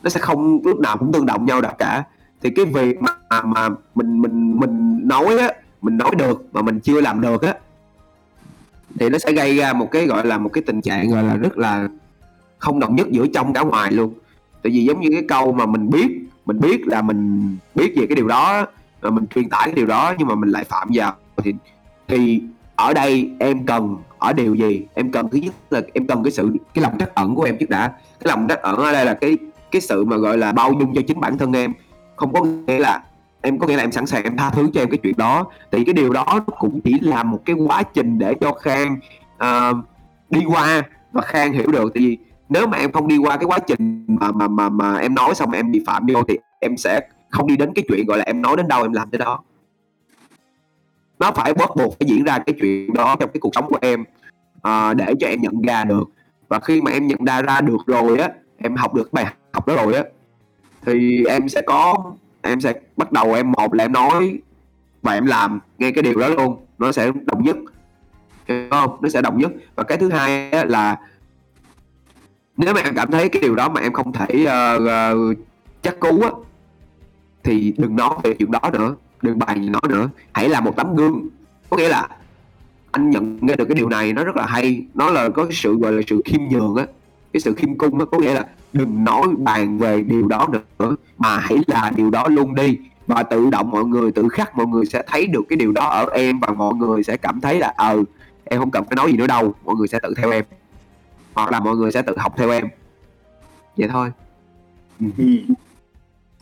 Nó 0.03 0.09
sẽ 0.09 0.19
không, 0.19 0.59
lúc 0.63 0.79
nào 0.79 0.97
cũng 0.97 1.11
tương 1.11 1.25
đồng 1.25 1.45
nhau 1.45 1.61
đâu 1.61 1.71
cả. 1.77 2.03
Thì 2.41 2.49
cái 2.49 2.65
việc 2.65 3.01
mà 3.01 3.41
mà 3.43 3.69
mình 3.95 4.21
mình 4.21 4.59
mình 4.59 5.07
nói 5.07 5.37
á, 5.37 5.51
mình 5.81 5.97
nói 5.97 6.11
được 6.17 6.45
mà 6.53 6.61
mình 6.61 6.79
chưa 6.79 7.01
làm 7.01 7.21
được 7.21 7.41
á 7.41 7.53
thì 8.99 9.09
nó 9.09 9.17
sẽ 9.17 9.31
gây 9.31 9.57
ra 9.57 9.73
một 9.73 9.91
cái 9.91 10.05
gọi 10.05 10.25
là 10.25 10.37
một 10.37 10.49
cái 10.53 10.63
tình 10.67 10.81
trạng 10.81 11.09
gọi 11.09 11.23
là 11.23 11.35
rất 11.35 11.57
là 11.57 11.87
không 12.57 12.79
đồng 12.79 12.95
nhất 12.95 13.07
giữa 13.11 13.27
trong 13.33 13.53
cả 13.53 13.61
ngoài 13.61 13.91
luôn. 13.91 14.13
Tại 14.61 14.71
vì 14.71 14.83
giống 14.83 15.01
như 15.01 15.09
cái 15.11 15.23
câu 15.27 15.51
mà 15.51 15.65
mình 15.65 15.89
biết 15.89 16.07
mình 16.45 16.59
biết 16.59 16.87
là 16.87 17.01
mình 17.01 17.55
biết 17.75 17.93
về 17.97 18.05
cái 18.07 18.15
điều 18.15 18.27
đó, 18.27 18.65
mà 19.01 19.09
mình 19.09 19.25
truyền 19.35 19.49
tải 19.49 19.65
cái 19.65 19.73
điều 19.73 19.85
đó 19.85 20.13
nhưng 20.17 20.27
mà 20.27 20.35
mình 20.35 20.49
lại 20.49 20.63
phạm 20.63 20.89
vào, 20.93 21.15
thì 21.37 21.53
thì 22.07 22.41
ở 22.75 22.93
đây 22.93 23.31
em 23.39 23.65
cần, 23.65 23.97
ở 24.17 24.33
điều 24.33 24.55
gì? 24.55 24.85
Em 24.93 25.11
cần 25.11 25.29
thứ 25.29 25.37
nhất 25.37 25.53
là 25.69 25.81
em 25.93 26.07
cần 26.07 26.23
cái 26.23 26.31
sự, 26.31 26.51
cái 26.73 26.81
lòng 26.83 26.97
trắc 26.99 27.15
ẩn 27.15 27.35
của 27.35 27.43
em 27.43 27.57
trước 27.59 27.69
đã. 27.69 27.87
Cái 28.19 28.27
lòng 28.27 28.45
trắc 28.49 28.61
ẩn 28.61 28.75
ở 28.75 28.93
đây 28.93 29.05
là 29.05 29.13
cái 29.13 29.37
cái 29.71 29.81
sự 29.81 30.05
mà 30.05 30.17
gọi 30.17 30.37
là 30.37 30.51
bao 30.51 30.73
dung 30.79 30.95
cho 30.95 31.01
chính 31.07 31.19
bản 31.19 31.37
thân 31.37 31.53
em. 31.53 31.73
Không 32.15 32.33
có 32.33 32.43
nghĩa 32.43 32.79
là 32.79 33.03
em 33.41 33.59
có 33.59 33.67
nghĩa 33.67 33.75
là 33.75 33.83
em 33.83 33.91
sẵn 33.91 34.05
sàng 34.05 34.23
em 34.23 34.37
tha 34.37 34.49
thứ 34.49 34.69
cho 34.73 34.81
em 34.81 34.89
cái 34.89 34.99
chuyện 35.03 35.17
đó. 35.17 35.45
Thì 35.71 35.83
cái 35.83 35.93
điều 35.93 36.13
đó 36.13 36.39
cũng 36.59 36.81
chỉ 36.81 36.99
là 37.01 37.23
một 37.23 37.39
cái 37.45 37.55
quá 37.55 37.83
trình 37.83 38.19
để 38.19 38.33
cho 38.41 38.53
khang 38.53 38.99
uh, 39.35 39.77
đi 40.29 40.41
qua 40.47 40.83
và 41.11 41.21
khang 41.21 41.53
hiểu 41.53 41.71
được. 41.71 41.91
Thì 41.95 42.17
nếu 42.49 42.67
mà 42.67 42.77
em 42.77 42.91
không 42.91 43.07
đi 43.07 43.17
qua 43.17 43.37
cái 43.37 43.45
quá 43.45 43.59
trình 43.59 44.05
mà 44.07 44.31
mà 44.31 44.47
mà 44.47 44.69
mà 44.69 44.95
em 44.95 45.15
nói 45.15 45.35
xong 45.35 45.51
em 45.51 45.71
bị 45.71 45.83
phạm 45.87 46.05
vô 46.13 46.23
thì 46.27 46.37
em 46.59 46.77
sẽ 46.77 47.01
không 47.29 47.47
đi 47.47 47.57
đến 47.57 47.71
cái 47.75 47.85
chuyện 47.87 48.05
gọi 48.07 48.17
là 48.17 48.23
em 48.23 48.41
nói 48.41 48.57
đến 48.57 48.67
đâu 48.67 48.81
em 48.81 48.93
làm 48.93 49.09
tới 49.09 49.19
đó. 49.19 49.39
Nó 51.19 51.31
phải 51.31 51.53
bắt 51.53 51.69
buộc 51.75 51.99
phải 51.99 52.07
diễn 52.09 52.23
ra 52.23 52.39
cái 52.39 52.55
chuyện 52.61 52.93
đó 52.93 53.15
trong 53.19 53.29
cái 53.33 53.39
cuộc 53.39 53.55
sống 53.55 53.67
của 53.67 53.77
em 53.81 54.01
uh, 54.57 54.95
để 54.95 55.13
cho 55.19 55.27
em 55.27 55.41
nhận 55.41 55.61
ra 55.61 55.83
được. 55.83 56.03
Và 56.47 56.59
khi 56.59 56.81
mà 56.81 56.91
em 56.91 57.07
nhận 57.07 57.25
ra 57.25 57.41
ra 57.41 57.61
được 57.61 57.77
rồi 57.87 58.17
á 58.19 58.29
em 58.57 58.75
học 58.75 58.93
được 58.93 59.13
bài 59.13 59.25
học 59.53 59.67
đó 59.67 59.75
rồi 59.75 59.93
á 59.93 60.03
thì 60.85 61.25
em 61.25 61.49
sẽ 61.49 61.61
có 61.61 62.11
em 62.41 62.61
sẽ 62.61 62.73
bắt 62.97 63.11
đầu 63.11 63.33
em 63.33 63.51
một 63.51 63.73
là 63.73 63.83
em 63.83 63.91
nói 63.91 64.39
và 65.01 65.13
em 65.13 65.25
làm 65.25 65.59
ngay 65.77 65.91
cái 65.91 66.03
điều 66.03 66.19
đó 66.19 66.27
luôn. 66.27 66.65
Nó 66.77 66.91
sẽ 66.91 67.11
đồng 67.25 67.43
nhất 67.43 67.57
hiểu 68.47 68.67
không? 68.71 68.97
Nó 69.01 69.09
sẽ 69.09 69.21
đồng 69.21 69.37
nhất. 69.37 69.51
Và 69.75 69.83
cái 69.83 69.97
thứ 69.97 70.09
hai 70.09 70.51
là 70.65 70.97
nếu 72.57 72.73
mà 72.73 72.81
em 72.81 72.95
cảm 72.95 73.11
thấy 73.11 73.29
cái 73.29 73.41
điều 73.41 73.55
đó 73.55 73.69
mà 73.69 73.81
em 73.81 73.93
không 73.93 74.13
thể 74.13 74.27
uh, 74.43 74.81
uh, 74.81 75.37
chắc 75.81 75.99
cú 75.99 76.21
á 76.21 76.29
thì 77.43 77.73
đừng 77.77 77.95
nói 77.95 78.15
về 78.23 78.33
chuyện 78.33 78.51
đó 78.51 78.61
nữa 78.73 78.95
đừng 79.21 79.39
bàn 79.39 79.61
gì 79.61 79.69
nó 79.69 79.79
nữa. 79.89 80.09
Hãy 80.33 80.49
là 80.49 80.61
một 80.61 80.75
tấm 80.75 80.95
gương. 80.95 81.27
Có 81.69 81.77
nghĩa 81.77 81.89
là 81.89 82.07
anh 82.91 83.09
nhận 83.09 83.37
nghe 83.41 83.55
được 83.55 83.65
cái 83.65 83.75
điều 83.75 83.89
này 83.89 84.13
nó 84.13 84.23
rất 84.23 84.35
là 84.35 84.45
hay. 84.45 84.85
Nó 84.93 85.09
là 85.09 85.29
có 85.29 85.43
cái 85.43 85.53
sự 85.53 85.77
gọi 85.77 85.91
là 85.91 86.01
sự 86.07 86.21
khiêm 86.25 86.41
nhường 86.49 86.75
á 86.75 86.85
cái 87.33 87.41
sự 87.41 87.53
khiêm 87.53 87.77
cung 87.77 87.99
á. 87.99 88.05
Có 88.11 88.19
nghĩa 88.19 88.33
là 88.33 88.47
đừng 88.73 89.03
nói 89.03 89.27
bàn 89.37 89.77
về 89.77 90.01
điều 90.01 90.27
đó 90.27 90.47
nữa 90.79 90.95
mà 91.17 91.37
hãy 91.37 91.57
là 91.67 91.91
điều 91.95 92.09
đó 92.09 92.27
luôn 92.27 92.55
đi. 92.55 92.77
Và 93.07 93.23
tự 93.23 93.49
động 93.49 93.71
mọi 93.71 93.85
người 93.85 94.11
tự 94.11 94.29
khắc 94.29 94.57
mọi 94.57 94.67
người 94.67 94.85
sẽ 94.85 95.03
thấy 95.07 95.27
được 95.27 95.41
cái 95.49 95.57
điều 95.57 95.71
đó 95.71 95.85
ở 95.89 96.05
em 96.13 96.39
và 96.39 96.53
mọi 96.53 96.73
người 96.73 97.03
sẽ 97.03 97.17
cảm 97.17 97.41
thấy 97.41 97.59
là 97.59 97.73
ờ 97.77 98.03
em 98.43 98.59
không 98.59 98.71
cần 98.71 98.83
phải 98.85 98.95
nói 98.95 99.11
gì 99.11 99.17
nữa 99.17 99.27
đâu 99.27 99.53
mọi 99.65 99.75
người 99.75 99.87
sẽ 99.87 99.99
tự 100.03 100.13
theo 100.17 100.31
em. 100.31 100.45
Hoặc 101.33 101.51
là 101.51 101.59
mọi 101.59 101.75
người 101.75 101.91
sẽ 101.91 102.01
tự 102.01 102.17
học 102.17 102.33
theo 102.37 102.49
em. 102.49 102.67
Vậy 103.77 103.87
thôi. 103.91 104.11
Ừ. 104.99 105.07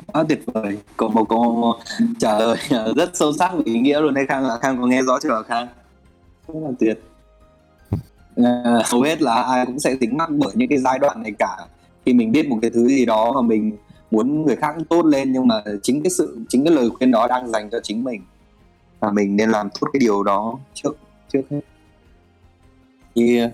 quá 0.06 0.24
tuyệt 0.30 0.44
vời. 0.46 0.78
Có 0.98 1.08
một 1.08 1.30
câu 1.30 1.76
trả 2.20 2.40
lời 2.40 2.58
rất 2.96 3.10
sâu 3.14 3.34
sắc 3.34 3.52
và 3.54 3.62
ý 3.66 3.80
nghĩa 3.80 4.02
luôn 4.02 4.14
đấy 4.14 4.26
khang 4.30 4.46
ạ. 4.46 4.56
Khang 4.62 4.82
có 4.82 4.88
nghe 4.88 5.02
rõ 5.02 5.20
chưa 5.20 5.44
khang? 5.48 5.68
Rất 6.48 6.60
là 6.64 6.70
tuyệt. 6.80 7.04
À, 8.36 8.82
hầu 8.86 9.02
hết 9.02 9.22
là 9.22 9.42
ai 9.42 9.66
cũng 9.66 9.80
sẽ 9.80 9.96
tính 9.96 10.18
mắc 10.18 10.30
bởi 10.30 10.52
những 10.56 10.70
cái 10.70 10.78
giai 10.78 11.00
đoạn 11.00 11.24
này 11.24 11.32
cả 11.40 11.58
khi 12.08 12.14
mình 12.14 12.32
biết 12.32 12.50
một 12.50 12.58
cái 12.62 12.72
thứ 12.72 12.88
gì 12.88 13.06
đó 13.06 13.32
mà 13.36 13.42
mình 13.42 13.78
muốn 14.12 14.46
người 14.46 14.56
khác 14.56 14.76
tốt 14.90 15.06
lên 15.06 15.32
nhưng 15.32 15.48
mà 15.48 15.64
chính 15.84 16.04
cái 16.04 16.12
sự 16.12 16.40
chính 16.50 16.66
cái 16.66 16.74
lời 16.74 16.90
khuyên 16.90 17.12
đó 17.12 17.28
đang 17.28 17.48
dành 17.48 17.70
cho 17.70 17.80
chính 17.84 18.04
mình. 18.04 18.22
Và 19.00 19.12
mình 19.12 19.36
nên 19.36 19.50
làm 19.50 19.70
tốt 19.70 19.88
cái 19.94 20.00
điều 20.00 20.24
đó 20.24 20.60
trước 20.74 20.98
trước 21.34 21.42
hết. 21.50 21.60
Yeah. 23.16 23.52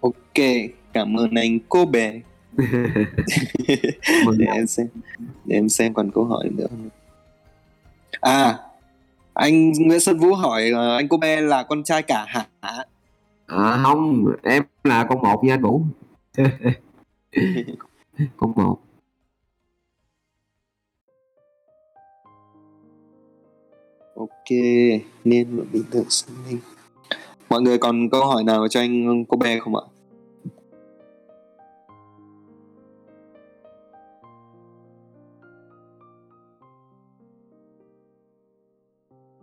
ok 0.00 0.44
cảm 0.92 1.16
ơn 1.16 1.34
anh 1.34 1.58
cô 1.68 1.84
bé 1.84 2.20
để 4.36 4.46
em 4.46 4.66
xem 4.66 4.86
để 5.44 5.56
em 5.56 5.68
xem 5.68 5.94
còn 5.94 6.10
câu 6.10 6.24
hỏi 6.24 6.48
nữa. 6.52 6.66
À 8.20 8.58
anh 9.34 9.72
Nguyễn 9.72 10.00
Xuân 10.00 10.18
Vũ 10.18 10.34
hỏi 10.34 10.70
uh, 10.72 10.98
anh 10.98 11.08
cô 11.08 11.16
bé 11.16 11.40
là 11.40 11.62
con 11.62 11.84
trai 11.84 12.02
cả 12.02 12.24
hả 12.28 12.46
à, 13.46 13.80
không 13.82 14.24
em 14.42 14.62
là 14.84 15.04
con 15.04 15.22
một 15.22 15.44
nha 15.44 15.54
anh 15.54 15.62
Vũ 15.62 15.82
con 18.36 18.52
một 18.56 18.78
ok 24.16 24.50
nên 25.24 25.72
bình 25.72 25.84
thường 25.90 26.04
sinh 26.08 26.36
linh 26.48 26.58
mọi 27.48 27.62
người 27.62 27.78
còn 27.78 28.10
câu 28.10 28.26
hỏi 28.26 28.44
nào 28.44 28.68
cho 28.68 28.80
anh 28.80 29.24
cô 29.28 29.36
bé 29.36 29.58
không 29.58 29.76
ạ? 29.76 29.84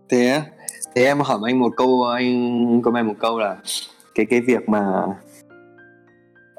Thế 0.09 0.41
thế 0.95 1.03
em 1.03 1.19
hỏi 1.19 1.39
anh 1.45 1.59
một 1.59 1.73
câu 1.77 2.03
anh 2.03 2.81
comment 2.81 3.07
một 3.07 3.15
câu 3.19 3.39
là 3.39 3.57
cái 4.15 4.25
cái 4.25 4.41
việc 4.41 4.69
mà 4.69 5.05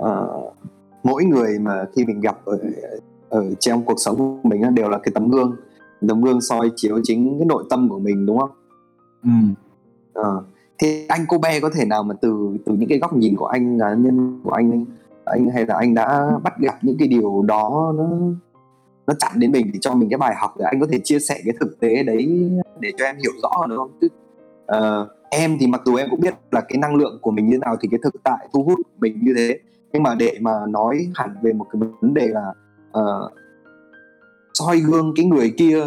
uh, 0.03 0.57
mỗi 1.03 1.25
người 1.25 1.59
mà 1.59 1.85
khi 1.97 2.05
mình 2.05 2.21
gặp 2.21 2.39
ở 2.45 2.59
ở 3.29 3.55
trong 3.55 3.85
cuộc 3.85 3.97
sống 3.97 4.17
của 4.17 4.49
mình 4.49 4.75
đều 4.75 4.89
là 4.89 4.99
cái 4.99 5.13
tấm 5.15 5.31
gương 5.31 5.57
tấm 6.09 6.23
gương 6.23 6.41
soi 6.41 6.71
chiếu 6.77 7.01
chính 7.03 7.39
cái 7.39 7.47
nội 7.47 7.65
tâm 7.71 7.89
của 7.89 7.99
mình 7.99 8.27
đúng 8.27 8.39
không? 8.39 8.51
Ừ. 9.23 9.31
À, 10.15 10.31
thì 10.79 11.07
anh 11.09 11.25
cô 11.29 11.39
bé 11.39 11.61
có 11.61 11.71
thể 11.75 11.85
nào 11.85 12.03
mà 12.03 12.15
từ 12.21 12.57
từ 12.67 12.73
những 12.73 12.89
cái 12.89 12.99
góc 12.99 13.17
nhìn 13.17 13.37
của 13.37 13.47
anh 13.47 13.79
cá 13.79 13.95
nhân 13.95 14.41
của 14.45 14.51
anh 14.51 14.85
anh 15.25 15.51
hay 15.55 15.67
là 15.67 15.75
anh 15.75 15.95
đã 15.95 16.31
bắt 16.43 16.59
gặp 16.59 16.79
những 16.83 16.97
cái 16.99 17.09
điều 17.09 17.43
đó 17.43 17.93
nó 17.97 18.09
nó 19.07 19.15
chạm 19.19 19.33
đến 19.35 19.53
mình 19.53 19.71
để 19.73 19.79
cho 19.83 19.95
mình 19.95 20.09
cái 20.11 20.19
bài 20.19 20.35
học 20.37 20.55
để 20.59 20.65
anh 20.65 20.81
có 20.81 20.87
thể 20.93 20.99
chia 21.05 21.19
sẻ 21.19 21.41
cái 21.45 21.55
thực 21.61 21.81
tế 21.81 22.03
đấy 22.03 22.51
để 22.81 22.93
cho 22.99 23.05
em 23.05 23.17
hiểu 23.17 23.33
rõ 23.43 23.51
hơn 23.61 23.71
được 23.71 23.77
không? 23.77 23.91
Chứ, 24.01 24.09
uh, 24.77 25.09
em 25.31 25.57
thì 25.61 25.67
mặc 25.67 25.83
dù 25.85 25.95
em 25.95 26.09
cũng 26.11 26.21
biết 26.21 26.35
là 26.51 26.61
cái 26.61 26.79
năng 26.79 26.95
lượng 26.95 27.19
của 27.23 27.31
mình 27.31 27.49
như 27.49 27.59
nào 27.59 27.77
thì 27.81 27.89
cái 27.91 28.01
thực 28.03 28.23
tại 28.23 28.49
thu 28.53 28.63
hút 28.63 28.81
mình 28.99 29.19
như 29.23 29.35
thế 29.37 29.59
nhưng 29.93 30.03
mà 30.03 30.15
để 30.15 30.39
mà 30.41 30.53
nói 30.69 31.09
hẳn 31.15 31.35
về 31.43 31.53
một 31.53 31.67
cái 31.73 31.83
vấn 32.01 32.15
đề 32.15 32.29
là 32.29 32.55
uh, 32.99 33.33
soi 34.55 34.81
gương 34.81 35.13
cái 35.17 35.27
người 35.27 35.55
kia 35.59 35.85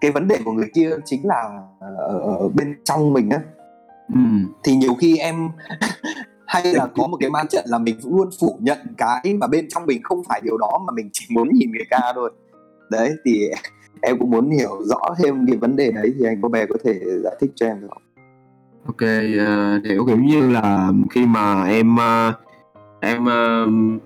cái 0.00 0.10
vấn 0.10 0.28
đề 0.28 0.38
của 0.44 0.52
người 0.52 0.70
kia 0.74 0.90
chính 1.04 1.26
là 1.26 1.60
ở, 1.80 2.18
ở 2.18 2.48
bên 2.48 2.76
trong 2.84 3.12
mình 3.12 3.30
á 3.30 3.40
ừ. 4.14 4.20
thì 4.64 4.76
nhiều 4.76 4.94
khi 4.94 5.16
em 5.16 5.48
hay 6.46 6.74
là 6.74 6.86
có 6.96 7.06
một 7.06 7.16
cái 7.20 7.30
ma 7.30 7.44
trận 7.50 7.64
là 7.68 7.78
mình 7.78 7.96
luôn 8.04 8.28
phủ 8.40 8.58
nhận 8.60 8.78
cái 8.96 9.34
mà 9.40 9.46
bên 9.46 9.68
trong 9.68 9.86
mình 9.86 10.02
không 10.02 10.22
phải 10.28 10.40
điều 10.44 10.58
đó 10.58 10.80
mà 10.86 10.92
mình 10.96 11.10
chỉ 11.12 11.26
muốn 11.30 11.48
nhìn 11.52 11.70
người 11.72 11.86
ca 11.90 12.12
thôi 12.14 12.32
đấy 12.90 13.10
thì 13.24 13.50
em 14.02 14.18
cũng 14.18 14.30
muốn 14.30 14.50
hiểu 14.50 14.82
rõ 14.84 15.00
thêm 15.18 15.46
cái 15.46 15.56
vấn 15.56 15.76
đề 15.76 15.90
đấy 15.90 16.14
thì 16.18 16.26
anh 16.26 16.38
cô 16.42 16.48
bé 16.48 16.66
có 16.66 16.74
thể 16.84 17.00
giải 17.24 17.36
thích 17.40 17.50
cho 17.54 17.66
em 17.66 17.80
được 17.80 17.88
không? 17.90 18.02
Ok, 18.86 19.02
uh, 19.02 19.84
hiểu 19.84 20.06
kiểu 20.06 20.18
như 20.18 20.50
là 20.50 20.92
khi 21.10 21.26
mà 21.26 21.64
em 21.64 21.94
uh, 21.94 22.34
em 23.00 23.24
uh, 23.24 24.00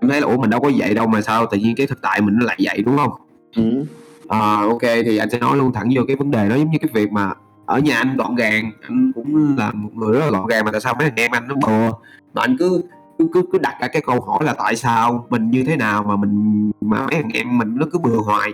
em 0.00 0.10
thấy 0.10 0.20
là 0.20 0.26
ủa 0.26 0.36
mình 0.36 0.50
đâu 0.50 0.60
có 0.60 0.70
vậy 0.76 0.94
đâu 0.94 1.06
mà 1.06 1.20
sao 1.20 1.46
tự 1.46 1.58
nhiên 1.58 1.76
cái 1.76 1.86
thực 1.86 2.02
tại 2.02 2.20
mình 2.20 2.36
nó 2.38 2.46
lại 2.46 2.56
vậy 2.60 2.82
đúng 2.82 2.96
không? 2.96 3.12
Ừ. 3.56 3.84
À, 4.28 4.38
ok 4.60 4.82
thì 4.82 5.16
anh 5.16 5.30
sẽ 5.30 5.38
nói 5.38 5.56
luôn 5.56 5.72
thẳng 5.72 5.88
vô 5.94 6.02
cái 6.06 6.16
vấn 6.16 6.30
đề 6.30 6.48
đó 6.48 6.54
giống 6.56 6.70
như 6.70 6.78
cái 6.80 6.90
việc 6.94 7.12
mà 7.12 7.32
ở 7.66 7.78
nhà 7.78 7.96
anh 7.96 8.16
gọn 8.16 8.34
gàng 8.34 8.70
anh 8.80 9.12
cũng 9.14 9.56
là 9.58 9.72
một 9.72 9.90
người 9.94 10.12
rất 10.12 10.20
là 10.24 10.30
gọn 10.30 10.46
gàng 10.46 10.64
mà 10.64 10.72
tại 10.72 10.80
sao 10.80 10.94
mấy 10.98 11.06
anh 11.06 11.16
em 11.16 11.30
anh 11.30 11.48
nó 11.48 11.54
bừa 11.54 11.90
mà 12.34 12.42
anh 12.42 12.56
cứ 12.58 12.82
cứ 13.18 13.28
cứ 13.32 13.42
cứ 13.52 13.58
đặt 13.58 13.76
ra 13.80 13.88
cái 13.88 14.02
câu 14.06 14.20
hỏi 14.20 14.44
là 14.44 14.54
tại 14.54 14.76
sao 14.76 15.26
mình 15.30 15.50
như 15.50 15.64
thế 15.64 15.76
nào 15.76 16.04
mà 16.04 16.16
mình 16.16 16.70
mà 16.80 16.98
mấy 16.98 17.16
anh 17.16 17.28
em 17.34 17.58
mình 17.58 17.76
nó 17.76 17.86
cứ 17.92 17.98
bừa 17.98 18.16
hoài 18.16 18.52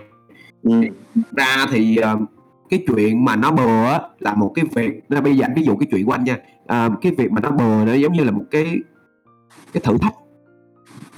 ừ. 0.63 0.81
ra 1.37 1.65
thì 1.71 1.97
uh, 2.13 2.29
cái 2.69 2.83
chuyện 2.87 3.25
mà 3.25 3.35
nó 3.35 3.51
bừa 3.51 3.99
là 4.19 4.33
một 4.35 4.51
cái 4.55 4.65
việc 4.71 5.03
nó 5.09 5.21
bây 5.21 5.37
giờ 5.37 5.47
ví 5.55 5.63
dụ 5.63 5.75
cái 5.75 5.87
chuyện 5.91 6.05
của 6.05 6.11
anh 6.11 6.23
nha 6.23 6.37
à, 6.67 6.89
cái 7.01 7.11
việc 7.17 7.31
mà 7.31 7.41
nó 7.41 7.51
bừa 7.51 7.85
nó 7.85 7.93
giống 7.93 8.13
như 8.13 8.23
là 8.23 8.31
một 8.31 8.43
cái 8.51 8.77
cái 9.73 9.81
thử 9.85 9.97
thách. 9.97 10.13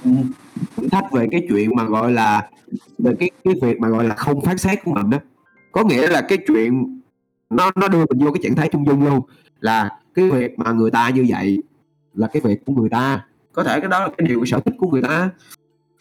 Ừ. 0.04 0.10
thử 0.76 0.88
thách 0.88 1.12
về 1.12 1.28
cái 1.30 1.46
chuyện 1.48 1.70
mà 1.76 1.84
gọi 1.84 2.12
là 2.12 2.48
về 2.98 3.12
cái 3.20 3.30
cái 3.44 3.54
việc 3.62 3.80
mà 3.80 3.88
gọi 3.88 4.04
là 4.04 4.14
không 4.14 4.40
phát 4.40 4.60
xét 4.60 4.84
của 4.84 4.92
mình 4.92 5.10
đó. 5.10 5.18
Có 5.72 5.84
nghĩa 5.84 6.08
là 6.08 6.20
cái 6.20 6.38
chuyện 6.46 7.00
nó 7.50 7.70
nó 7.76 7.88
đưa 7.88 8.04
mình 8.06 8.24
vô 8.24 8.32
cái 8.32 8.40
trạng 8.42 8.54
thái 8.54 8.68
trung 8.72 8.86
dung 8.86 9.04
luôn. 9.04 9.20
Là 9.60 9.90
cái 10.14 10.30
việc 10.30 10.58
mà 10.58 10.72
người 10.72 10.90
ta 10.90 11.08
như 11.08 11.26
vậy 11.28 11.62
là 12.14 12.26
cái 12.26 12.42
việc 12.44 12.64
của 12.66 12.72
người 12.72 12.88
ta. 12.88 13.24
Có 13.52 13.64
thể 13.64 13.80
cái 13.80 13.88
đó 13.88 14.00
là 14.00 14.08
cái 14.18 14.28
điều 14.28 14.44
sở 14.44 14.60
thích 14.60 14.74
của 14.78 14.90
người 14.90 15.02
ta. 15.02 15.30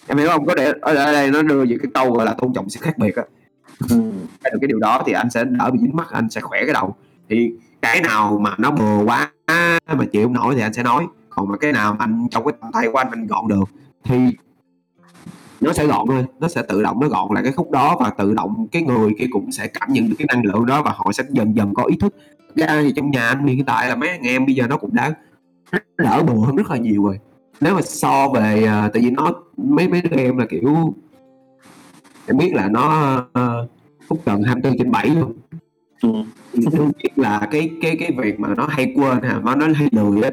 Em 0.08 0.18
hiểu 0.18 0.30
không? 0.30 0.46
Có 0.46 0.56
để 0.56 0.74
ở 0.82 0.94
đây 0.94 1.32
nó 1.32 1.42
đưa 1.42 1.64
những 1.64 1.80
cái 1.80 1.92
câu 1.94 2.14
gọi 2.14 2.26
là 2.26 2.34
tôn 2.34 2.54
trọng 2.54 2.70
sự 2.70 2.80
khác 2.84 2.98
biệt 2.98 3.16
á. 3.16 3.24
Ừ. 3.90 3.96
được 4.44 4.58
cái 4.62 4.68
điều 4.68 4.80
đó 4.80 5.04
thì 5.06 5.14
anh 5.14 5.30
sẽ 5.30 5.44
đỡ 5.44 5.70
bị 5.72 5.80
dính 5.82 5.96
mắt 5.96 6.10
anh 6.12 6.30
sẽ 6.30 6.42
khỏe 6.42 6.60
cái 6.66 6.74
đầu. 6.74 6.96
Thì 7.30 7.52
cái 7.82 8.02
nào 8.02 8.40
mà 8.42 8.56
nó 8.58 8.72
bừa 8.72 9.04
quá 9.06 9.32
mà 9.98 10.06
chịu 10.12 10.24
không 10.24 10.34
nổi 10.34 10.56
thì 10.56 10.62
anh 10.62 10.74
sẽ 10.74 10.84
nói 10.84 11.08
còn 11.38 11.48
mà 11.48 11.58
cái 11.58 11.72
nào 11.72 11.96
anh 12.00 12.28
trong 12.32 12.44
cái 12.46 12.54
tay 12.74 12.88
của 12.92 12.98
anh 12.98 13.08
anh 13.12 13.28
gọn 13.28 13.48
được 13.48 13.70
thì 14.04 14.18
nó 15.62 15.74
sẽ 15.74 15.88
gọn 15.88 16.08
thôi 16.08 16.26
nó 16.40 16.48
sẽ 16.48 16.62
tự 16.62 16.84
động 16.84 17.00
nó 17.00 17.08
gọn 17.08 17.34
lại 17.34 17.44
cái 17.44 17.52
khúc 17.52 17.72
đó 17.72 17.98
và 18.00 18.10
tự 18.10 18.34
động 18.34 18.68
cái 18.72 18.82
người 18.82 19.12
kia 19.20 19.26
cũng 19.32 19.52
sẽ 19.52 19.68
cảm 19.68 19.94
nhận 19.94 20.10
được 20.10 20.16
cái 20.20 20.26
năng 20.34 20.46
lượng 20.46 20.66
đó 20.66 20.82
và 20.82 20.92
họ 20.96 21.12
sẽ 21.12 21.24
dần 21.30 21.56
dần 21.56 21.74
có 21.74 21.84
ý 21.84 21.98
thức. 21.98 22.16
Ra 22.56 22.82
thì 22.82 22.94
trong 22.96 23.12
nhà 23.12 23.28
anh 23.28 23.48
hiện 23.48 23.66
tại 23.66 23.90
là 23.90 23.96
mấy 23.96 24.10
anh 24.10 24.22
em 24.22 24.46
bây 24.46 24.56
giờ 24.56 24.68
nó 24.68 24.78
cũng 24.78 24.94
đã 24.94 25.14
đỡ 25.98 26.24
bừa 26.24 26.46
hơn 26.46 26.56
rất 26.56 26.72
là 26.72 26.78
nhiều 26.78 27.06
rồi. 27.06 27.20
Nếu 27.62 27.76
mà 27.76 27.82
so 27.82 28.30
về 28.30 28.64
uh, 28.64 28.94
tại 28.94 29.04
vì 29.04 29.12
nó 29.12 29.34
mấy 29.58 29.88
mấy 29.88 30.02
đứa 30.02 30.18
em 30.18 30.38
là 30.38 30.46
kiểu 30.46 30.94
em 32.28 32.38
biết 32.38 32.54
là 32.54 32.68
nó 32.70 33.16
uh, 33.18 33.70
phút 34.08 34.22
tận 34.26 34.44
24 34.44 34.78
trên 34.78 34.92
7 34.92 35.10
luôn. 35.10 35.34
Ừ. 36.02 36.10
đương 36.54 36.92
nhiên 36.98 37.14
là 37.16 37.48
cái 37.52 37.70
cái 37.82 37.96
cái 38.00 38.12
việc 38.18 38.40
mà 38.40 38.56
nó 38.56 38.68
hay 38.68 38.94
quên 38.96 39.22
ha 39.22 39.42
nó 39.44 39.56
nó 39.56 39.68
hay 39.76 39.88
lười 39.92 40.22
á 40.22 40.32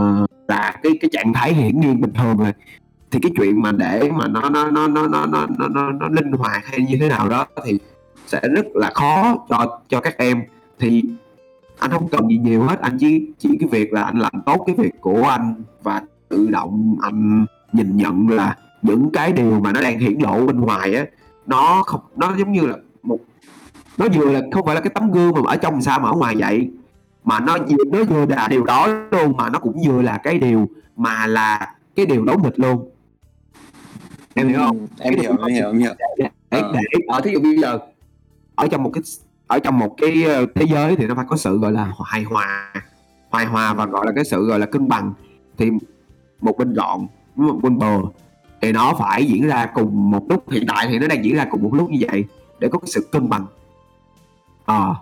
uh, 0.00 0.29
là 0.50 0.74
cái 0.82 0.92
cái 1.00 1.10
trạng 1.12 1.32
thái 1.32 1.54
hiển 1.54 1.80
nhiên 1.80 2.00
bình 2.00 2.12
thường 2.12 2.36
rồi. 2.36 2.52
Thì 3.10 3.18
cái 3.22 3.32
chuyện 3.36 3.62
mà 3.62 3.72
để 3.72 4.10
mà 4.18 4.28
nó 4.28 4.50
nó 4.50 4.70
nó 4.70 4.88
nó 4.88 5.06
nó 5.06 5.26
nó 5.26 5.46
nó, 5.58 5.68
nó, 5.68 5.92
nó 5.92 6.08
linh 6.08 6.32
hoạt 6.32 6.66
hay 6.66 6.80
như 6.80 6.96
thế 7.00 7.08
nào 7.08 7.28
đó 7.28 7.46
thì 7.64 7.78
sẽ 8.26 8.40
rất 8.56 8.66
là 8.74 8.90
khó 8.94 9.36
cho 9.48 9.80
cho 9.88 10.00
các 10.00 10.18
em. 10.18 10.42
Thì 10.78 11.02
anh 11.78 11.90
không 11.90 12.08
cần 12.08 12.28
gì 12.28 12.38
nhiều 12.38 12.62
hết 12.62 12.80
anh 12.80 12.96
chỉ 13.00 13.26
chỉ 13.38 13.56
cái 13.60 13.68
việc 13.72 13.92
là 13.92 14.02
anh 14.02 14.18
làm 14.18 14.32
tốt 14.46 14.64
cái 14.66 14.74
việc 14.78 15.00
của 15.00 15.22
anh 15.22 15.54
và 15.82 16.02
tự 16.28 16.48
động 16.50 16.96
anh 17.02 17.46
nhìn 17.72 17.96
nhận 17.96 18.28
là 18.28 18.56
những 18.82 19.10
cái 19.12 19.32
điều 19.32 19.60
mà 19.60 19.72
nó 19.72 19.80
đang 19.80 19.98
hiển 19.98 20.18
lộ 20.20 20.46
bên 20.46 20.60
ngoài 20.60 20.94
á 20.94 21.04
nó 21.46 21.82
không 21.86 22.00
nó 22.16 22.34
giống 22.38 22.52
như 22.52 22.66
là 22.66 22.76
một 23.02 23.18
nó 23.98 24.06
vừa 24.14 24.32
là 24.32 24.40
không 24.52 24.66
phải 24.66 24.74
là 24.74 24.80
cái 24.80 24.90
tấm 24.94 25.12
gương 25.12 25.32
mà 25.34 25.50
ở 25.50 25.56
trong 25.56 25.82
sao 25.82 26.00
mà 26.00 26.08
ở 26.08 26.12
ngoài 26.12 26.34
vậy 26.38 26.70
mà 27.24 27.40
nó 27.40 27.56
nó 27.92 28.04
vừa 28.04 28.26
là 28.26 28.48
điều 28.48 28.64
đó 28.64 28.88
luôn 29.10 29.36
mà 29.36 29.48
nó 29.48 29.58
cũng 29.58 29.76
vừa 29.86 30.02
là 30.02 30.18
cái 30.18 30.38
điều 30.38 30.68
mà 30.96 31.26
là 31.26 31.74
cái 31.96 32.06
điều 32.06 32.24
đấu 32.24 32.38
nghịch 32.44 32.58
luôn. 32.58 32.90
Em 34.34 34.48
hiểu 34.48 34.58
không? 34.58 34.86
Em 34.98 35.14
hiểu 35.14 35.36
em 35.46 35.54
hiểu 35.54 35.66
em 35.66 35.78
hiểu. 35.78 35.92
để, 36.18 36.28
để, 36.50 36.62
để 36.72 36.80
ở 37.08 37.20
thí 37.20 37.32
dụ 37.32 37.40
bây 37.40 37.58
giờ 37.58 37.78
ở 38.54 38.68
trong 38.68 38.82
một 38.82 38.90
cái 38.94 39.02
ở 39.46 39.58
trong 39.58 39.78
một 39.78 39.94
cái 39.96 40.24
ờ, 40.24 40.46
thế 40.54 40.66
giới 40.72 40.96
thì 40.96 41.06
nó 41.06 41.14
phải 41.14 41.24
có 41.28 41.36
sự 41.36 41.58
gọi 41.58 41.72
là 41.72 41.92
hài 42.06 42.22
hòa 42.22 42.72
hài 43.32 43.46
hòa 43.46 43.74
và 43.74 43.86
gọi 43.86 44.06
là 44.06 44.12
cái 44.14 44.24
sự 44.24 44.46
gọi 44.46 44.58
là 44.58 44.66
cân 44.66 44.88
bằng. 44.88 45.12
Thì 45.58 45.70
một 46.40 46.58
bên 46.58 46.74
gọn 46.74 47.06
một 47.36 47.58
bên 47.62 47.78
bờ 47.78 47.98
thì 48.60 48.72
nó 48.72 48.94
phải 48.98 49.24
diễn 49.24 49.46
ra 49.46 49.66
cùng 49.74 50.10
một 50.10 50.26
lúc. 50.28 50.50
Hiện 50.50 50.64
tại 50.68 50.86
thì 50.88 50.98
nó 50.98 51.06
đang 51.06 51.24
diễn 51.24 51.36
ra 51.36 51.46
cùng 51.50 51.62
một 51.62 51.74
lúc 51.74 51.90
như 51.90 51.98
vậy 52.10 52.24
để 52.58 52.68
có 52.68 52.78
cái 52.78 52.88
sự 52.90 53.08
cân 53.12 53.28
bằng. 53.28 53.46
Ờ. 54.64 54.74
À, 54.74 54.94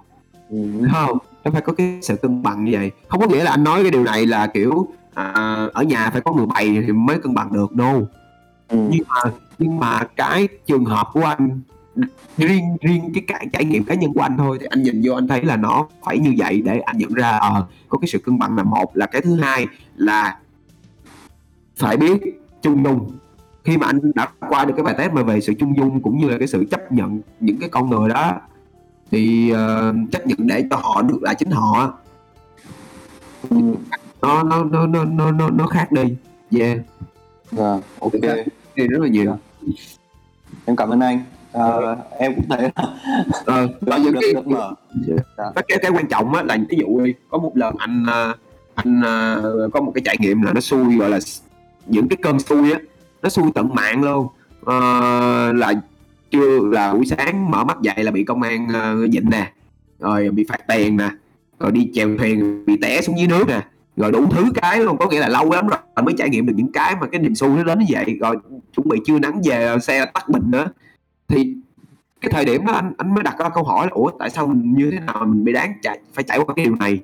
ừ. 0.51 0.89
không 0.93 1.19
nó 1.45 1.51
phải 1.51 1.61
có 1.61 1.73
cái 1.73 1.99
sự 2.03 2.17
cân 2.17 2.43
bằng 2.43 2.65
như 2.65 2.73
vậy. 2.73 2.91
Không 3.09 3.21
có 3.21 3.27
nghĩa 3.27 3.45
là 3.45 3.51
anh 3.51 3.65
nói 3.65 3.83
cái 3.83 3.91
điều 3.91 4.05
này 4.05 4.27
là 4.27 4.47
kiểu 4.47 4.89
à, 5.15 5.33
ở 5.73 5.83
nhà 5.83 6.11
phải 6.11 6.21
có 6.21 6.33
người 6.33 6.47
bày 6.47 6.83
thì 6.87 6.93
mới 6.93 7.19
cân 7.19 7.35
bằng 7.35 7.53
được 7.53 7.73
đâu. 7.73 8.09
Ừ. 8.69 8.79
nhưng 8.91 9.03
mà 9.09 9.31
nhưng 9.59 9.79
mà 9.79 10.05
cái 10.17 10.49
trường 10.67 10.85
hợp 10.85 11.09
của 11.13 11.25
anh 11.25 11.61
riêng 12.37 12.77
riêng 12.81 13.11
cái 13.15 13.25
trải, 13.29 13.47
trải 13.53 13.65
nghiệm 13.65 13.85
cá 13.85 13.95
nhân 13.95 14.13
của 14.15 14.21
anh 14.21 14.37
thôi 14.37 14.59
thì 14.61 14.67
anh 14.71 14.83
nhìn 14.83 15.01
vô 15.05 15.15
anh 15.15 15.29
thấy 15.29 15.43
là 15.43 15.57
nó 15.57 15.87
phải 16.05 16.19
như 16.19 16.35
vậy 16.39 16.63
để 16.65 16.81
anh 16.81 16.99
nhận 16.99 17.13
ra 17.13 17.31
à, 17.31 17.51
có 17.89 17.99
cái 17.99 18.09
sự 18.09 18.19
cân 18.19 18.39
bằng 18.39 18.57
là 18.57 18.63
một. 18.63 18.97
Là 18.97 19.07
cái 19.07 19.23
thứ 19.23 19.35
hai 19.35 19.67
là 19.97 20.39
phải 21.77 21.97
biết 21.97 22.43
chung 22.63 22.85
dung. 22.85 23.11
Khi 23.65 23.77
mà 23.77 23.87
anh 23.87 24.01
đã 24.15 24.29
qua 24.49 24.65
được 24.65 24.75
cái 24.77 24.85
bài 24.85 24.95
test 24.99 25.13
mà 25.13 25.23
về 25.23 25.41
sự 25.41 25.55
chung 25.59 25.77
dung 25.77 26.03
cũng 26.03 26.19
như 26.19 26.29
là 26.29 26.39
cái 26.39 26.49
sự 26.49 26.67
chấp 26.71 26.93
nhận 26.93 27.21
những 27.41 27.57
cái 27.61 27.69
con 27.69 27.91
người 27.91 28.09
đó 28.09 28.41
thì 29.11 29.53
uh, 29.53 30.13
chấp 30.13 30.27
nhận 30.27 30.47
để 30.47 30.65
cho 30.71 30.77
họ 30.77 31.03
được 31.03 31.19
là 31.23 31.35
chính 31.35 31.51
họ 31.51 31.93
ừ. 33.51 33.57
nó 34.23 34.43
nó 34.43 34.65
nó 34.65 34.87
nó 34.87 35.05
nó 35.05 35.31
nó 35.31 35.51
nó 35.51 35.67
khác 35.67 35.93
đi 35.93 36.17
yeah 36.59 36.79
yeah, 37.57 37.81
ok 38.01 38.13
thì 38.77 38.87
rất 38.89 38.99
là 39.01 39.09
nhiều 39.09 39.27
yeah. 39.27 39.39
em 40.65 40.77
cảm 40.77 40.91
ơn 40.91 41.01
anh 41.01 41.23
uh, 41.57 41.99
em 42.19 42.35
cũng 42.35 42.49
thấy 42.49 42.71
ờ, 43.45 43.63
uh, 43.65 44.01
những 44.01 44.15
cái. 44.21 44.33
Yeah. 45.09 45.55
cái 45.69 45.79
cái 45.83 45.91
quan 45.91 46.09
trọng 46.09 46.35
á 46.35 46.43
là 46.43 46.57
ví 46.69 46.79
dụ 46.81 47.01
đi 47.05 47.15
có 47.31 47.39
một 47.39 47.57
lần 47.57 47.75
anh 47.79 48.07
anh 48.75 49.01
uh, 49.01 49.73
có 49.73 49.81
một 49.81 49.93
cái 49.95 50.03
trải 50.05 50.17
nghiệm 50.21 50.43
là 50.43 50.53
nó 50.53 50.61
xui 50.61 50.97
gọi 50.97 51.11
là 51.11 51.19
những 51.87 52.09
cái 52.09 52.17
cơn 52.23 52.39
xui 52.39 52.73
á 52.73 52.79
nó 53.23 53.29
xui 53.29 53.51
tận 53.55 53.75
mạng 53.75 54.03
luôn 54.03 54.27
uh, 54.63 55.57
là 55.57 55.73
chưa 56.31 56.69
là 56.73 56.95
buổi 56.95 57.07
sáng 57.07 57.51
mở 57.51 57.65
mắt 57.65 57.83
dậy 57.83 58.05
là 58.05 58.11
bị 58.11 58.25
công 58.25 58.43
an 58.43 58.69
ờ, 58.73 58.97
uh, 59.05 59.11
dịnh 59.13 59.31
nè 59.31 59.53
rồi 59.99 60.31
bị 60.31 60.45
phạt 60.49 60.67
tiền 60.69 60.97
nè 60.97 61.11
rồi 61.59 61.73
đi 61.73 61.91
chèo 61.95 62.09
thuyền 62.19 62.65
bị 62.67 62.77
té 62.83 63.03
xuống 63.03 63.19
dưới 63.19 63.27
nước 63.27 63.49
nè 63.49 63.61
rồi 63.99 64.13
đủ 64.13 64.27
thứ 64.31 64.45
cái 64.55 64.79
luôn. 64.79 64.97
Có 64.99 65.07
nghĩa 65.09 65.21
là 65.21 65.29
lâu 65.29 65.51
lắm 65.53 65.67
rồi 65.67 66.05
mới 66.05 66.15
trải 66.19 66.29
nghiệm 66.29 66.47
được 66.47 66.53
những 66.57 66.73
cái 66.73 66.97
mà 67.01 67.07
cái 67.07 67.21
niềm 67.21 67.35
xu 67.35 67.49
nó 67.49 67.65
đến 67.65 67.79
như 67.79 67.85
vậy. 67.89 68.17
Rồi 68.21 68.37
chuẩn 68.77 68.89
bị 68.89 69.01
chưa 69.07 69.19
nắng 69.19 69.41
về 69.45 69.77
xe 69.83 70.07
tắt 70.15 70.29
bình 70.29 70.43
nữa. 70.51 70.69
Thì 71.29 71.55
cái 72.21 72.31
thời 72.33 72.45
điểm 72.45 72.67
đó 72.67 72.73
anh 72.73 72.93
anh 72.99 73.15
mới 73.15 73.23
đặt 73.25 73.39
ra 73.39 73.49
câu 73.49 73.65
hỏi 73.65 73.87
là 73.87 73.91
ủa 73.93 74.11
tại 74.19 74.31
sao 74.31 74.47
mình 74.47 74.75
như 74.77 74.91
thế 74.91 75.01
nào 75.01 75.25
mình 75.27 75.45
bị 75.45 75.53
đáng 75.53 75.73
chạy 75.83 75.99
phải 76.13 76.25
trải 76.25 76.39
qua 76.39 76.55
cái 76.57 76.65
điều 76.65 76.75
này? 76.75 77.01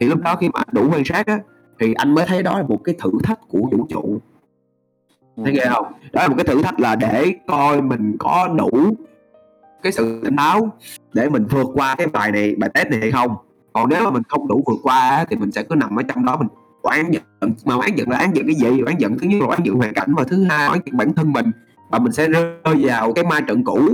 Thì 0.00 0.06
lúc 0.06 0.20
đó 0.22 0.36
khi 0.36 0.48
mà 0.48 0.60
đủ 0.72 0.90
quan 0.92 1.04
sát 1.04 1.26
á 1.26 1.38
thì 1.80 1.94
anh 1.94 2.14
mới 2.14 2.26
thấy 2.26 2.42
đó 2.42 2.58
là 2.58 2.64
một 2.68 2.80
cái 2.84 2.94
thử 2.98 3.10
thách 3.22 3.40
của 3.48 3.60
vũ 3.72 3.86
trụ 3.90 4.20
thấy 5.44 5.52
ghê 5.52 5.64
không? 5.70 5.86
Đó 6.12 6.22
là 6.22 6.28
một 6.28 6.34
cái 6.36 6.44
thử 6.44 6.62
thách 6.62 6.80
là 6.80 6.96
để 6.96 7.34
coi 7.46 7.82
mình 7.82 8.16
có 8.18 8.48
đủ 8.48 8.96
cái 9.82 9.92
sự 9.92 10.20
tỉnh 10.24 10.36
táo 10.36 10.70
để 11.12 11.28
mình 11.28 11.46
vượt 11.50 11.66
qua 11.74 11.94
cái 11.94 12.06
bài 12.06 12.32
này 12.32 12.54
bài 12.58 12.70
test 12.74 12.88
này 12.88 13.00
hay 13.00 13.10
không. 13.10 13.36
Còn 13.72 13.88
nếu 13.88 14.04
mà 14.04 14.10
mình 14.10 14.22
không 14.28 14.48
đủ 14.48 14.62
vượt 14.66 14.78
qua 14.82 15.24
thì 15.30 15.36
mình 15.36 15.52
sẽ 15.52 15.62
cứ 15.62 15.74
nằm 15.74 15.98
ở 15.98 16.02
trong 16.02 16.24
đó 16.24 16.36
mình 16.36 16.48
oán 16.82 17.10
giận. 17.10 17.22
Mà 17.64 17.74
oán 17.74 17.90
giận 17.96 18.10
là 18.10 18.18
oán 18.18 18.32
giận 18.32 18.46
cái 18.46 18.54
gì? 18.54 18.80
Oán 18.80 18.96
giận 18.98 19.18
thứ 19.18 19.26
nhất 19.26 19.40
là 19.40 19.46
oán 19.46 19.62
giận 19.64 19.74
hoàn 19.74 19.94
cảnh 19.94 20.14
và 20.16 20.24
thứ 20.24 20.44
hai 20.44 20.68
oán 20.68 20.78
giận 20.86 20.96
bản 20.96 21.14
thân 21.14 21.32
mình. 21.32 21.50
Và 21.90 21.98
mình 21.98 22.12
sẽ 22.12 22.28
rơi 22.28 22.54
vào 22.64 23.12
cái 23.12 23.24
ma 23.24 23.40
trận 23.40 23.64
cũ. 23.64 23.88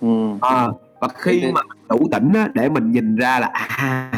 Ừ. 0.00 0.28
à, 0.40 0.68
và 1.00 1.08
khi 1.14 1.52
mà 1.54 1.60
đủ 1.88 2.08
tỉnh 2.12 2.32
á, 2.34 2.48
để 2.54 2.68
mình 2.68 2.92
nhìn 2.92 3.16
ra 3.16 3.40
là 3.40 3.46
à 3.46 4.10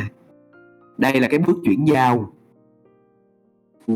đây 0.99 1.21
là 1.21 1.29
cái 1.29 1.39
bước 1.39 1.57
chuyển 1.65 1.85
giao. 1.89 2.33
Ừ 3.87 3.95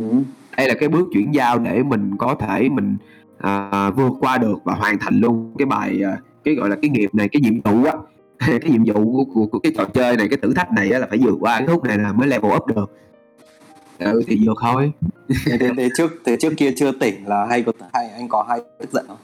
đây 0.56 0.68
là 0.68 0.74
cái 0.74 0.88
bước 0.88 1.08
chuyển 1.12 1.34
giao 1.34 1.58
để 1.58 1.82
mình 1.82 2.16
có 2.18 2.34
thể 2.34 2.68
mình 2.68 2.96
à, 3.38 3.90
vượt 3.90 4.12
qua 4.20 4.38
được 4.38 4.58
và 4.64 4.74
hoàn 4.74 4.98
thành 4.98 5.20
luôn 5.20 5.54
cái 5.58 5.66
bài 5.66 6.00
à, 6.04 6.18
cái 6.44 6.54
gọi 6.54 6.68
là 6.68 6.76
cái 6.82 6.90
nghiệp 6.90 7.14
này 7.14 7.28
cái 7.28 7.40
nhiệm 7.40 7.60
vụ 7.60 7.84
á. 7.84 7.92
Cái 8.60 8.70
nhiệm 8.70 8.84
vụ 8.84 9.12
của, 9.12 9.24
của, 9.34 9.46
của 9.46 9.58
cái 9.58 9.72
trò 9.76 9.84
chơi 9.84 10.16
này 10.16 10.28
cái 10.28 10.38
thử 10.42 10.54
thách 10.54 10.72
này 10.72 10.90
á, 10.90 10.98
là 10.98 11.06
phải 11.06 11.18
vượt 11.18 11.36
qua 11.40 11.58
cái 11.58 11.66
khúc 11.66 11.84
này 11.84 11.98
là 11.98 12.12
mới 12.12 12.28
level 12.28 12.52
up 12.56 12.66
được. 12.66 12.90
Ừ 13.98 14.22
thì 14.26 14.40
vượt 14.46 14.56
thôi. 14.60 14.92
Thế, 15.46 15.56
thế, 15.60 15.70
thế 15.76 15.88
trước 15.96 16.10
thế 16.24 16.36
trước 16.40 16.52
kia 16.56 16.72
chưa 16.76 16.92
tỉnh 16.92 17.26
là 17.26 17.46
hay 17.46 17.62
có 17.62 17.72
hay 17.92 18.08
anh 18.08 18.28
có 18.28 18.44
hay 18.48 18.60
tức 18.78 18.90
giận 18.92 19.04
không? 19.08 19.16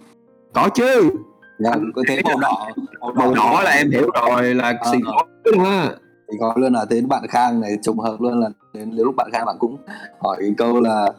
Có 0.52 0.68
chứ. 0.74 1.10
Dạ, 1.58 1.70
có 1.94 2.02
thế 2.08 2.22
màu 2.24 2.38
đỏ 2.38 2.68
màu 3.00 3.12
đỏ, 3.12 3.12
màu 3.14 3.34
đỏ 3.34 3.62
là 3.62 3.70
em 3.70 3.90
hiểu 3.90 4.10
rồi 4.24 4.54
là 4.54 4.64
à, 4.64 4.90
xì 4.92 4.98
khói 5.04 5.24
đúng 5.44 5.64
không 5.64 5.88
thì 6.30 6.38
có 6.40 6.54
luôn 6.56 6.72
là 6.72 6.84
đến 6.90 7.08
bạn 7.08 7.22
Khang 7.28 7.60
này 7.60 7.78
trùng 7.82 7.98
hợp 7.98 8.16
luôn 8.20 8.40
là 8.40 8.48
đến 8.72 8.90
lúc 8.90 9.16
bạn 9.16 9.30
Khang 9.32 9.46
bạn 9.46 9.56
cũng 9.58 9.76
hỏi 10.18 10.36
cái 10.40 10.54
câu 10.58 10.80
là 10.80 11.12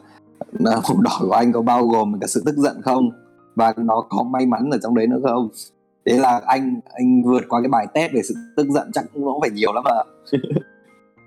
là 0.52 0.76
cuộc 0.88 1.00
đỏ 1.00 1.18
của 1.20 1.32
anh 1.32 1.52
có 1.52 1.62
bao 1.62 1.86
gồm 1.86 2.20
cả 2.20 2.26
sự 2.26 2.42
tức 2.46 2.56
giận 2.56 2.82
không? 2.82 3.10
Và 3.54 3.74
nó 3.76 4.04
có 4.08 4.22
may 4.22 4.46
mắn 4.46 4.70
ở 4.70 4.78
trong 4.82 4.94
đấy 4.94 5.06
nữa 5.06 5.20
không? 5.22 5.48
Thế 6.06 6.18
là 6.18 6.40
anh 6.46 6.80
anh 6.94 7.22
vượt 7.22 7.42
qua 7.48 7.60
cái 7.60 7.68
bài 7.68 7.86
test 7.94 8.12
về 8.12 8.22
sự 8.22 8.34
tức 8.56 8.66
giận 8.68 8.90
chắc 8.92 9.04
cũng 9.14 9.40
phải 9.40 9.50
nhiều 9.50 9.72
lắm 9.72 9.84
à 9.84 10.02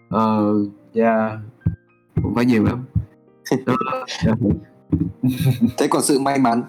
ờ 0.10 0.54
yeah 0.94 1.32
cũng 2.24 2.36
phải 2.36 2.46
nhiều 2.46 2.64
lắm. 2.64 2.86
Thế 5.78 5.88
còn 5.90 6.02
sự 6.02 6.20
may 6.20 6.40
mắn? 6.40 6.64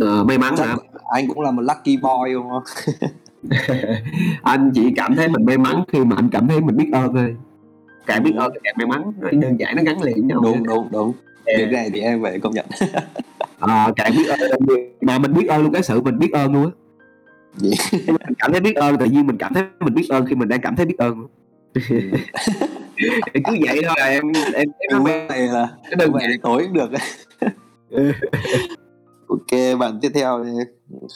Ờ, 0.00 0.24
may 0.24 0.38
mắn 0.38 0.54
chắc 0.56 0.66
hả? 0.66 0.76
anh 1.08 1.28
cũng 1.28 1.40
là 1.40 1.50
một 1.50 1.62
lucky 1.62 1.96
boy 1.96 2.32
đúng 2.32 2.48
không 2.48 2.62
anh 4.42 4.70
chỉ 4.74 4.92
cảm 4.96 5.16
thấy 5.16 5.28
mình 5.28 5.44
may 5.44 5.58
mắn 5.58 5.84
khi 5.92 6.04
mà 6.04 6.16
anh 6.16 6.28
cảm 6.32 6.48
thấy 6.48 6.60
mình 6.60 6.76
biết 6.76 6.90
ơn 6.92 7.14
thôi. 7.14 7.36
Càng 8.06 8.22
biết 8.22 8.32
ơn 8.36 8.52
càng 8.64 8.74
may 8.78 8.86
mắn. 8.86 9.12
Đơn 9.32 9.56
giản 9.60 9.76
nó 9.76 9.82
gắn 9.86 10.02
liền 10.02 10.14
với 10.14 10.22
nhau. 10.22 10.40
Đúng 10.42 10.66
đúng 10.66 10.88
đúng. 10.92 11.12
Yeah. 11.44 11.60
cái 11.60 11.72
này 11.72 11.90
thì 11.94 12.00
em 12.00 12.22
phải 12.22 12.40
công 12.40 12.54
nhận. 12.54 12.66
À, 13.58 13.88
càng 13.96 14.12
biết 14.16 14.28
ơn 14.28 14.40
mà 15.00 15.18
mình 15.18 15.34
biết 15.34 15.46
ơn 15.48 15.62
luôn 15.62 15.72
cái 15.72 15.82
sự 15.82 16.00
mình 16.00 16.18
biết 16.18 16.32
ơn 16.32 16.52
luôn 16.52 16.64
á. 16.64 16.70
Mình 18.06 18.16
cảm 18.38 18.52
thấy 18.52 18.60
biết 18.60 18.76
ơn 18.76 18.98
tự 18.98 19.04
nhiên 19.04 19.26
mình 19.26 19.36
cảm 19.38 19.54
thấy 19.54 19.64
mình 19.80 19.94
biết 19.94 20.06
ơn 20.08 20.26
khi 20.26 20.34
mình 20.34 20.48
đang 20.48 20.60
cảm 20.60 20.76
thấy 20.76 20.86
biết 20.86 20.98
ơn 20.98 21.26
Thì 21.74 21.80
cứ 23.44 23.56
vậy 23.66 23.80
thôi 23.86 23.94
là 23.98 24.06
em 24.06 24.22
em 24.54 24.68
em 24.78 24.90
Đúng 24.90 25.06
em 25.06 25.28
này 25.28 25.40
là 25.40 25.68
cái 25.84 25.96
đơn 25.98 26.12
vậy 26.12 26.22
giản. 26.22 26.30
thì 26.32 26.38
tối 26.42 26.62
cũng 26.64 26.72
được 26.72 26.90
ok 29.28 29.78
bạn 29.78 29.98
tiếp 30.02 30.10
theo 30.14 30.44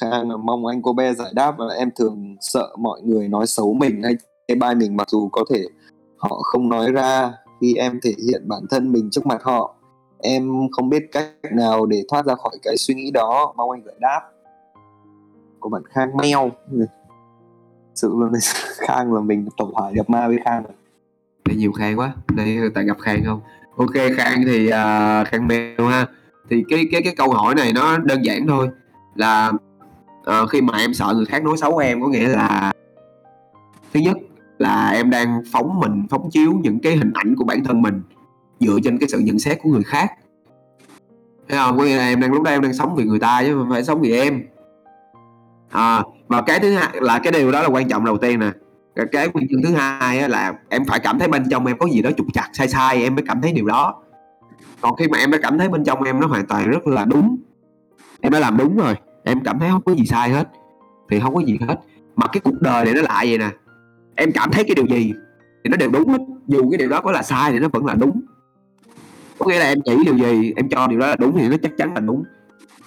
Khang 0.01 0.30
là 0.30 0.36
mong 0.36 0.66
anh 0.66 0.82
cô 0.82 0.93
bé 0.93 1.14
giải 1.14 1.32
đáp 1.34 1.55
và 1.59 1.64
em 1.78 1.90
thường 1.97 2.36
sợ 2.40 2.68
mọi 2.78 3.01
người 3.02 3.28
nói 3.28 3.47
xấu 3.47 3.74
mình 3.74 4.02
hay 4.02 4.14
chê 4.48 4.55
bai 4.55 4.74
mình 4.74 4.97
mặc 4.97 5.10
dù 5.10 5.28
có 5.28 5.44
thể 5.51 5.64
họ 6.16 6.36
không 6.43 6.68
nói 6.68 6.93
ra. 6.93 7.32
Khi 7.60 7.74
em 7.74 8.01
thể 8.02 8.14
hiện 8.28 8.48
bản 8.48 8.62
thân 8.70 8.93
mình 8.93 9.10
trước 9.10 9.26
mặt 9.26 9.43
họ 9.43 9.74
em 10.22 10.68
không 10.72 10.89
biết 10.89 11.02
cách 11.12 11.26
nào 11.52 11.86
để 11.86 12.05
thoát 12.09 12.26
ra 12.26 12.34
khỏi 12.34 12.52
cái 12.62 12.76
suy 12.76 12.94
nghĩ 12.94 13.10
đó. 13.10 13.55
Mong 13.56 13.70
anh 13.70 13.82
giải 13.84 13.94
đáp. 14.01 14.20
Của 15.60 15.68
bạn 15.68 15.82
Khang 15.90 16.16
meo. 16.16 16.51
Sự 17.94 18.14
luôn 18.16 18.32
Khang 18.78 19.12
là 19.14 19.20
mình 19.20 19.48
tổng 19.56 19.74
hòa 19.74 19.90
nhập 19.90 20.10
ma 20.10 20.28
với 20.28 20.39
Khang 20.44 20.62
rồi. 20.62 20.72
Đây 21.44 21.56
nhiều 21.56 21.72
khang 21.72 21.98
quá. 21.98 22.14
Đây 22.36 22.59
tại 22.74 22.84
gặp 22.84 22.97
khang 23.01 23.22
không? 23.24 23.40
Ok 23.76 23.94
khang 24.16 24.43
thì 24.47 24.66
uh, 24.66 25.28
khang 25.28 25.48
mèo 25.48 25.86
ha 25.86 26.06
thì 26.52 26.64
cái 26.68 26.88
cái 26.92 27.02
cái 27.02 27.14
câu 27.16 27.30
hỏi 27.30 27.54
này 27.54 27.72
nó 27.72 27.98
đơn 27.98 28.24
giản 28.24 28.46
thôi 28.46 28.68
là 29.14 29.52
uh, 30.20 30.50
khi 30.50 30.60
mà 30.60 30.78
em 30.78 30.94
sợ 30.94 31.12
người 31.16 31.26
khác 31.26 31.44
nói 31.44 31.56
xấu 31.56 31.78
em 31.78 32.02
có 32.02 32.08
nghĩa 32.08 32.28
là 32.28 32.72
thứ 33.94 34.00
nhất 34.00 34.16
là 34.58 34.90
em 34.90 35.10
đang 35.10 35.42
phóng 35.52 35.80
mình 35.80 36.06
phóng 36.10 36.30
chiếu 36.30 36.52
những 36.62 36.80
cái 36.80 36.96
hình 36.96 37.12
ảnh 37.14 37.34
của 37.36 37.44
bản 37.44 37.64
thân 37.64 37.82
mình 37.82 38.02
dựa 38.60 38.78
trên 38.84 38.98
cái 38.98 39.08
sự 39.08 39.18
nhận 39.18 39.38
xét 39.38 39.58
của 39.62 39.70
người 39.70 39.82
khác. 39.82 40.12
Thấy 41.48 41.58
không? 41.58 41.78
Có 41.78 41.84
nghĩa 41.84 41.96
là 41.96 42.04
em 42.04 42.20
đang 42.20 42.32
lúc 42.32 42.42
đó 42.42 42.50
em 42.50 42.62
đang 42.62 42.72
sống 42.72 42.94
vì 42.96 43.04
người 43.04 43.18
ta 43.18 43.42
chứ 43.42 43.54
không 43.54 43.70
phải 43.70 43.84
sống 43.84 44.00
vì 44.00 44.16
em. 44.16 44.42
À, 45.70 46.02
và 46.28 46.42
cái 46.42 46.60
thứ 46.60 46.74
hai 46.74 46.88
là 46.94 47.18
cái 47.18 47.32
điều 47.32 47.52
đó 47.52 47.62
là 47.62 47.68
quan 47.68 47.88
trọng 47.88 48.04
đầu 48.04 48.18
tiên 48.18 48.40
nè. 48.40 48.50
Cái, 49.12 49.28
nguyên 49.28 49.46
nhân 49.50 49.62
thứ 49.64 49.74
hai 49.74 50.28
là 50.28 50.54
em 50.68 50.84
phải 50.84 51.00
cảm 51.00 51.18
thấy 51.18 51.28
bên 51.28 51.44
trong 51.50 51.66
em 51.66 51.78
có 51.78 51.86
gì 51.86 52.02
đó 52.02 52.10
trục 52.16 52.26
chặt 52.34 52.48
sai 52.52 52.68
sai 52.68 53.02
em 53.02 53.14
mới 53.14 53.24
cảm 53.28 53.40
thấy 53.40 53.52
điều 53.52 53.66
đó 53.66 54.02
còn 54.82 54.96
khi 54.96 55.09
mà 55.09 55.18
em 55.18 55.30
đã 55.30 55.38
cảm 55.42 55.59
thấy 55.59 55.68
bên 55.68 55.84
trong 55.84 56.02
em 56.02 56.20
nó 56.20 56.26
hoàn 56.26 56.46
toàn 56.46 56.70
rất 56.70 56.86
là 56.86 57.04
đúng 57.04 57.36
em 58.20 58.32
đã 58.32 58.38
làm 58.40 58.56
đúng 58.56 58.76
rồi 58.76 58.94
em 59.24 59.40
cảm 59.44 59.59
thấy 59.59 59.68
không 59.70 59.82
có 59.82 59.94
gì 59.94 60.06
sai 60.06 60.30
hết 60.30 60.48
thì 61.10 61.20
không 61.20 61.34
có 61.34 61.40
gì 61.40 61.59
hết. 61.68 61.76
Mà 62.16 62.26
cái 62.26 62.40
cuộc 62.40 62.60
đời 62.60 62.84
này 62.84 62.94
nó 62.94 63.02
lại 63.02 63.26
vậy 63.26 63.38
nè 63.38 63.48
em 64.14 64.32
cảm 64.32 64.50
thấy 64.50 64.64
cái 64.64 64.74
điều 64.74 64.86
gì 64.86 65.12
thì 65.64 65.70
nó 65.70 65.76
đều 65.76 65.90
đúng 65.90 66.09
hết 66.09 66.18
dù 66.46 66.70
cái 66.70 66.78
điều 66.78 66.88
đó 66.88 67.00
có 67.00 67.12
là 67.12 67.22
sai 67.22 67.52
thì 67.52 67.59
nó 67.59 67.68
vẫn 67.68 67.86
là 67.86 67.94
đúng. 67.94 68.20
Có 69.38 69.46
nghĩa 69.46 69.59
là 69.59 69.66
em 69.66 69.78
nghĩ 69.84 69.96
điều 70.04 70.18
gì 70.18 70.52
em 70.56 70.68
cho 70.68 70.86
điều 70.86 70.98
đó 70.98 71.06
là 71.06 71.16
đúng 71.16 71.38
thì 71.38 71.48
nó 71.48 71.56
chắc 71.62 71.72
chắn 71.78 71.94
là 71.94 72.00
đúng. 72.00 72.24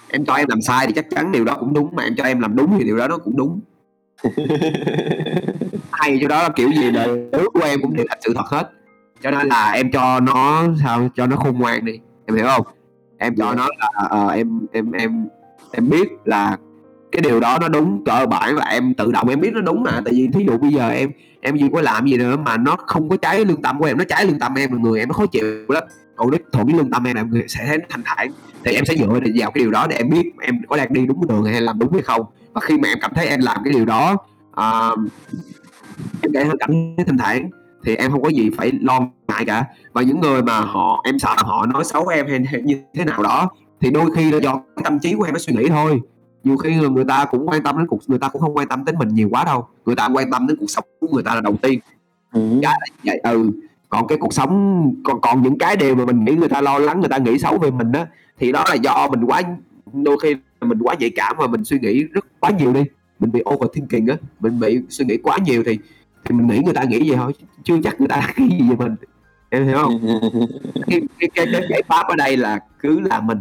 Em 0.08 0.24
cho 0.24 0.34
em 0.34 0.48
làm 0.48 0.62
sai 0.62 0.86
thì 0.86 0.92
chắc 0.92 1.06
chắn 1.10 1.32
điều 1.32 1.44
đó 1.44 1.56
cũng 1.60 1.74
đúng 1.74 1.88
mà 1.96 2.02
em 2.02 2.14
cho 2.16 2.24
em 2.24 2.40
làm 2.40 2.56
đúng 2.56 2.78
thì 2.78 2.84
điều 2.84 2.96
đó 2.96 3.08
nó 3.08 3.18
cũng 3.18 3.36
đúng. 3.36 3.60
Hay 5.90 6.18
cho 6.22 6.28
đó 6.28 6.42
là 6.42 6.48
kiểu 6.48 6.72
gì 6.72 6.90
đời 6.90 7.28
ước 7.32 7.48
của 7.54 7.64
em 7.64 7.82
cũng 7.82 7.96
đều 7.96 8.06
thành 8.08 8.18
sự 8.24 8.32
thật 8.34 8.44
hết 8.46 8.70
cho 9.22 9.30
nên 9.30 9.46
là 9.46 9.70
em 9.70 9.90
cho 9.90 10.20
nó 10.20 10.64
sao 10.82 11.08
cho 11.14 11.26
nó 11.26 11.36
khôn 11.36 11.58
ngoan 11.58 11.84
đi. 11.84 12.00
Em 12.26 12.36
hiểu 12.36 12.46
không? 12.46 12.66
Em 13.18 13.36
cho 13.36 13.44
Yeah. 13.44 13.56
nó 13.56 13.68
là 13.78 14.08
ờ, 14.08 14.28
em 14.28 14.60
em 14.72 14.92
em 14.92 15.28
em 15.72 15.88
biết 15.88 16.08
là 16.24 16.56
cái 17.12 17.22
điều 17.22 17.40
đó 17.40 17.58
nó 17.60 17.68
đúng 17.68 18.04
cơ 18.04 18.26
bản 18.26 18.56
là 18.56 18.64
em 18.64 18.94
tự 18.94 19.12
động 19.12 19.28
em 19.28 19.40
biết 19.40 19.52
nó 19.54 19.60
đúng 19.60 19.82
mà. 19.82 20.00
Tại 20.04 20.14
vì 20.14 20.28
thí 20.32 20.44
dụ 20.44 20.58
bây 20.58 20.72
giờ 20.72 20.88
em 20.88 21.10
em 21.40 21.56
gì 21.56 21.68
có 21.72 21.80
làm 21.80 22.06
gì 22.06 22.16
nữa 22.16 22.36
mà 22.36 22.56
nó 22.56 22.76
không 22.86 23.08
có 23.08 23.16
trái 23.16 23.44
lương 23.44 23.62
tâm 23.62 23.78
của 23.78 23.84
em 23.84 23.98
nó 23.98 24.04
trái 24.04 24.26
lương 24.26 24.38
tâm 24.38 24.54
em 24.54 24.72
là 24.72 24.78
người 24.78 24.98
em 24.98 25.08
nó 25.08 25.12
khó 25.12 25.26
chịu 25.26 25.44
lắm. 25.68 25.82
Còn 26.16 26.30
nếu 26.30 26.40
thuận 26.52 26.66
với 26.66 26.74
lương 26.74 26.90
tâm 26.90 27.06
em 27.06 27.16
là 27.16 27.20
em 27.20 27.30
người 27.30 27.44
sẽ 27.48 27.64
thấy 27.66 27.78
nó 27.78 27.84
thanh 27.88 28.02
thản. 28.04 28.30
Thì 28.64 28.72
em 28.72 28.84
sẽ 28.84 28.96
dựa 28.96 29.06
vào 29.06 29.20
cái 29.20 29.50
điều 29.54 29.70
đó 29.70 29.86
để 29.86 29.96
em 29.96 30.10
biết 30.10 30.32
em 30.40 30.60
có 30.68 30.76
đang 30.76 30.92
đi 30.92 31.06
đúng 31.06 31.26
đường 31.26 31.44
hay 31.44 31.60
làm 31.60 31.78
đúng 31.78 31.92
hay 31.92 32.02
không. 32.02 32.22
Và 32.52 32.60
khi 32.60 32.78
mà 32.78 32.88
em 32.88 32.98
cảm 33.00 33.14
thấy 33.14 33.26
em 33.26 33.40
làm 33.40 33.56
cái 33.64 33.72
điều 33.72 33.84
đó 33.84 34.16
à, 34.54 34.90
em 36.22 36.32
cảm 36.60 36.70
thấy 36.70 37.04
thanh 37.06 37.18
thản 37.18 37.50
thì 37.86 37.96
em 37.96 38.10
không 38.10 38.22
có 38.22 38.28
gì 38.28 38.50
phải 38.56 38.72
lo 38.80 39.00
ngại 39.28 39.44
cả. 39.44 39.64
Và 39.92 40.02
những 40.02 40.20
người 40.20 40.42
mà 40.42 40.60
họ 40.60 41.02
em 41.04 41.18
sợ 41.18 41.34
họ 41.38 41.66
nói 41.66 41.84
xấu 41.84 42.06
em 42.06 42.26
hay, 42.26 42.40
hay 42.46 42.62
như 42.62 42.80
thế 42.94 43.04
nào 43.04 43.22
đó 43.22 43.50
thì 43.80 43.90
đôi 43.90 44.10
khi 44.16 44.30
là 44.32 44.38
do 44.38 44.54
cái 44.54 44.84
tâm 44.84 44.98
trí 44.98 45.14
của 45.14 45.24
em 45.24 45.32
nó 45.32 45.38
suy 45.38 45.54
nghĩ 45.54 45.68
thôi. 45.68 46.00
Nhiều 46.44 46.56
khi 46.56 46.76
người 46.76 47.04
ta 47.04 47.24
cũng 47.24 47.48
quan 47.48 47.62
tâm 47.62 47.78
đến 47.78 47.86
cuộc 47.86 48.00
người 48.06 48.18
ta 48.18 48.28
cũng 48.28 48.42
không 48.42 48.56
quan 48.56 48.68
tâm 48.68 48.84
đến 48.84 48.94
mình 48.98 49.08
nhiều 49.08 49.28
quá 49.32 49.44
đâu. 49.44 49.66
Người 49.86 49.96
ta 49.96 50.08
quan 50.14 50.30
tâm 50.30 50.46
đến 50.46 50.56
cuộc 50.60 50.70
sống 50.70 50.84
của 51.00 51.06
người 51.12 51.22
ta 51.22 51.34
là 51.34 51.40
đầu 51.40 51.56
tiên. 51.62 51.80
Ừ. 52.32 52.40
cái 52.62 52.74
là 52.80 52.86
vậy 53.04 53.18
ừ. 53.18 53.50
Còn 53.88 54.06
cái 54.06 54.18
cuộc 54.18 54.32
sống 54.32 54.94
còn 55.04 55.20
còn 55.20 55.42
những 55.42 55.58
cái 55.58 55.76
điều 55.76 55.94
mà 55.94 56.04
mình 56.04 56.24
nghĩ 56.24 56.32
người 56.32 56.48
ta 56.48 56.60
lo 56.60 56.78
lắng 56.78 57.00
người 57.00 57.08
ta 57.08 57.18
nghĩ 57.18 57.38
xấu 57.38 57.58
về 57.58 57.70
mình 57.70 57.92
á 57.92 58.06
thì 58.38 58.52
đó 58.52 58.64
là 58.68 58.74
do 58.74 59.08
mình 59.08 59.24
quá 59.24 59.42
đôi 59.92 60.18
khi 60.22 60.36
mình 60.60 60.78
quá 60.78 60.94
nhạy 60.98 61.10
cảm 61.10 61.36
và 61.38 61.46
mình 61.46 61.64
suy 61.64 61.78
nghĩ 61.78 62.04
rất 62.04 62.26
quá 62.40 62.50
nhiều 62.50 62.72
đi. 62.72 62.84
Mình 63.18 63.32
bị 63.32 63.42
overthinking 63.54 64.06
á 64.06 64.16
mình 64.40 64.60
bị 64.60 64.80
suy 64.88 65.04
nghĩ 65.04 65.16
quá 65.16 65.38
nhiều 65.44 65.62
thì 65.66 65.78
thì 66.26 66.34
mình 66.34 66.46
nghĩ 66.46 66.60
người 66.64 66.74
ta 66.74 66.84
nghĩ 66.84 67.10
vậy 67.10 67.16
thôi 67.16 67.32
chưa 67.64 67.76
chắc 67.84 68.00
người 68.00 68.08
ta 68.08 68.32
nghĩ 68.36 68.58
gì 68.58 68.68
về 68.68 68.76
mình. 68.76 68.96
Em 69.50 69.66
hiểu 69.66 69.76
không? 69.76 70.00
Cái 70.86 71.00
cái 71.18 71.30
cái, 71.34 71.46
cái 71.52 71.62
giải 71.70 71.82
pháp 71.88 72.06
ở 72.08 72.16
đây 72.16 72.36
là 72.36 72.60
cứ 72.78 73.00
là 73.00 73.20
mình. 73.20 73.38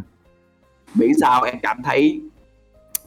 Miễn 0.95 1.12
sao 1.22 1.44
em 1.44 1.60
cảm 1.60 1.84
thấy 1.84 2.22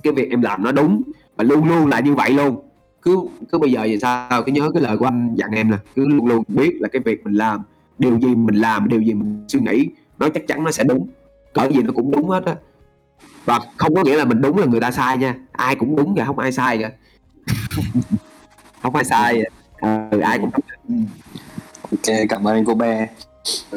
cái 0.02 0.12
việc 0.12 0.30
em 0.30 0.42
làm 0.42 0.62
nó 0.62 0.72
đúng 0.72 1.02
và 1.36 1.44
luôn 1.44 1.68
luôn 1.68 1.86
là 1.86 2.00
như 2.00 2.14
vậy 2.14 2.30
luôn. 2.30 2.62
Cứ 3.02 3.18
cứ 3.52 3.59
bây 3.59 3.72
giờ 3.72 3.82
thì 3.84 3.98
sao? 3.98 4.42
Cứ 4.42 4.52
nhớ 4.52 4.70
cái 4.74 4.82
lời 4.82 4.96
của 4.96 5.05
anh 5.05 5.34
dặn 5.34 5.50
em 5.50 5.70
là 5.70 5.78
cứ 5.94 6.09
luôn 6.09 6.26
luôn 6.26 6.44
biết 6.48 6.72
là 6.80 6.88
cái 6.88 7.02
việc 7.05 7.24
mình 7.24 7.34
làm 7.34 7.62
điều 7.98 8.18
gì 8.18 8.34
mình 8.34 8.55
làm 8.55 8.88
điều 8.88 9.00
gì 9.00 9.14
mình 9.14 9.44
suy 9.48 9.60
nghĩ 9.60 9.88
nó 10.18 10.28
chắc 10.28 10.46
chắn 10.46 10.64
nó 10.64 10.70
sẽ 10.70 10.84
đúng. 10.84 11.09
Cỡ 11.52 11.68
gì 11.68 11.82
nó 11.82 11.92
cũng 11.92 12.10
đúng 12.10 12.28
hết 12.28 12.44
á. 12.44 12.56
Và 13.44 13.60
không 13.76 13.94
có 13.94 14.02
nghĩa 14.05 14.16
là 14.16 14.24
mình 14.24 14.40
đúng 14.40 14.59
là 14.59 14.66
người 14.66 14.80
ta 14.80 14.90
sai 14.90 15.18
nha. 15.18 15.34
Ai 15.52 15.76
cũng 15.76 15.96
đúng 15.96 16.14
cả 16.14 16.24
không 16.24 16.38
ai 16.38 16.52
sai 16.52 16.78
cả 16.78 16.90
không 18.82 18.94
ai 18.94 19.05
sai 19.05 19.42
à, 19.80 20.09
ừ, 20.10 20.20
ai 20.20 20.38
cũng. 20.38 20.50
Ừ. 20.88 20.94
Ok, 21.82 22.16
cảm 22.28 22.48
ơn 22.48 22.55
anh 22.55 22.64
cô 22.64 22.74
bé. 22.74 23.09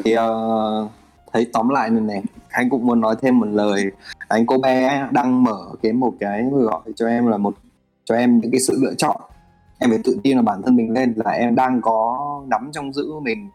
Thì 0.04 0.16
uh, 0.18 0.92
thấy 1.34 1.48
tóm 1.54 1.70
lại 1.70 1.90
này 1.90 2.02
này, 2.02 2.24
anh 2.50 2.70
cũng 2.70 2.86
muốn 2.86 3.02
nói 3.02 3.16
thêm 3.22 3.40
một 3.40 3.48
lời. 3.48 3.86
Anh 4.28 4.46
cô 4.46 4.58
bé 4.58 5.08
đang 5.12 5.44
mở 5.44 5.60
cái 5.84 5.94
một 5.94 6.14
cái 6.20 6.44
gọi 6.52 6.82
cho 6.96 7.08
em 7.08 7.28
là 7.28 7.38
một 7.38 7.54
cho 8.06 8.16
em 8.16 8.40
những 8.40 8.52
cái 8.52 8.60
sự 8.60 8.78
lựa 8.82 8.94
chọn. 8.98 9.22
Em 9.80 9.90
phải 9.90 10.00
tự 10.04 10.20
tin 10.24 10.38
vào 10.38 10.44
bản 10.44 10.62
thân 10.62 10.76
mình 10.76 10.94
lên 10.94 11.14
là 11.16 11.32
em 11.32 11.56
đang 11.56 11.82
có 11.82 12.20
nắm 12.48 12.70
trong 12.74 12.94
giữ 12.94 13.20
mình 13.22 13.50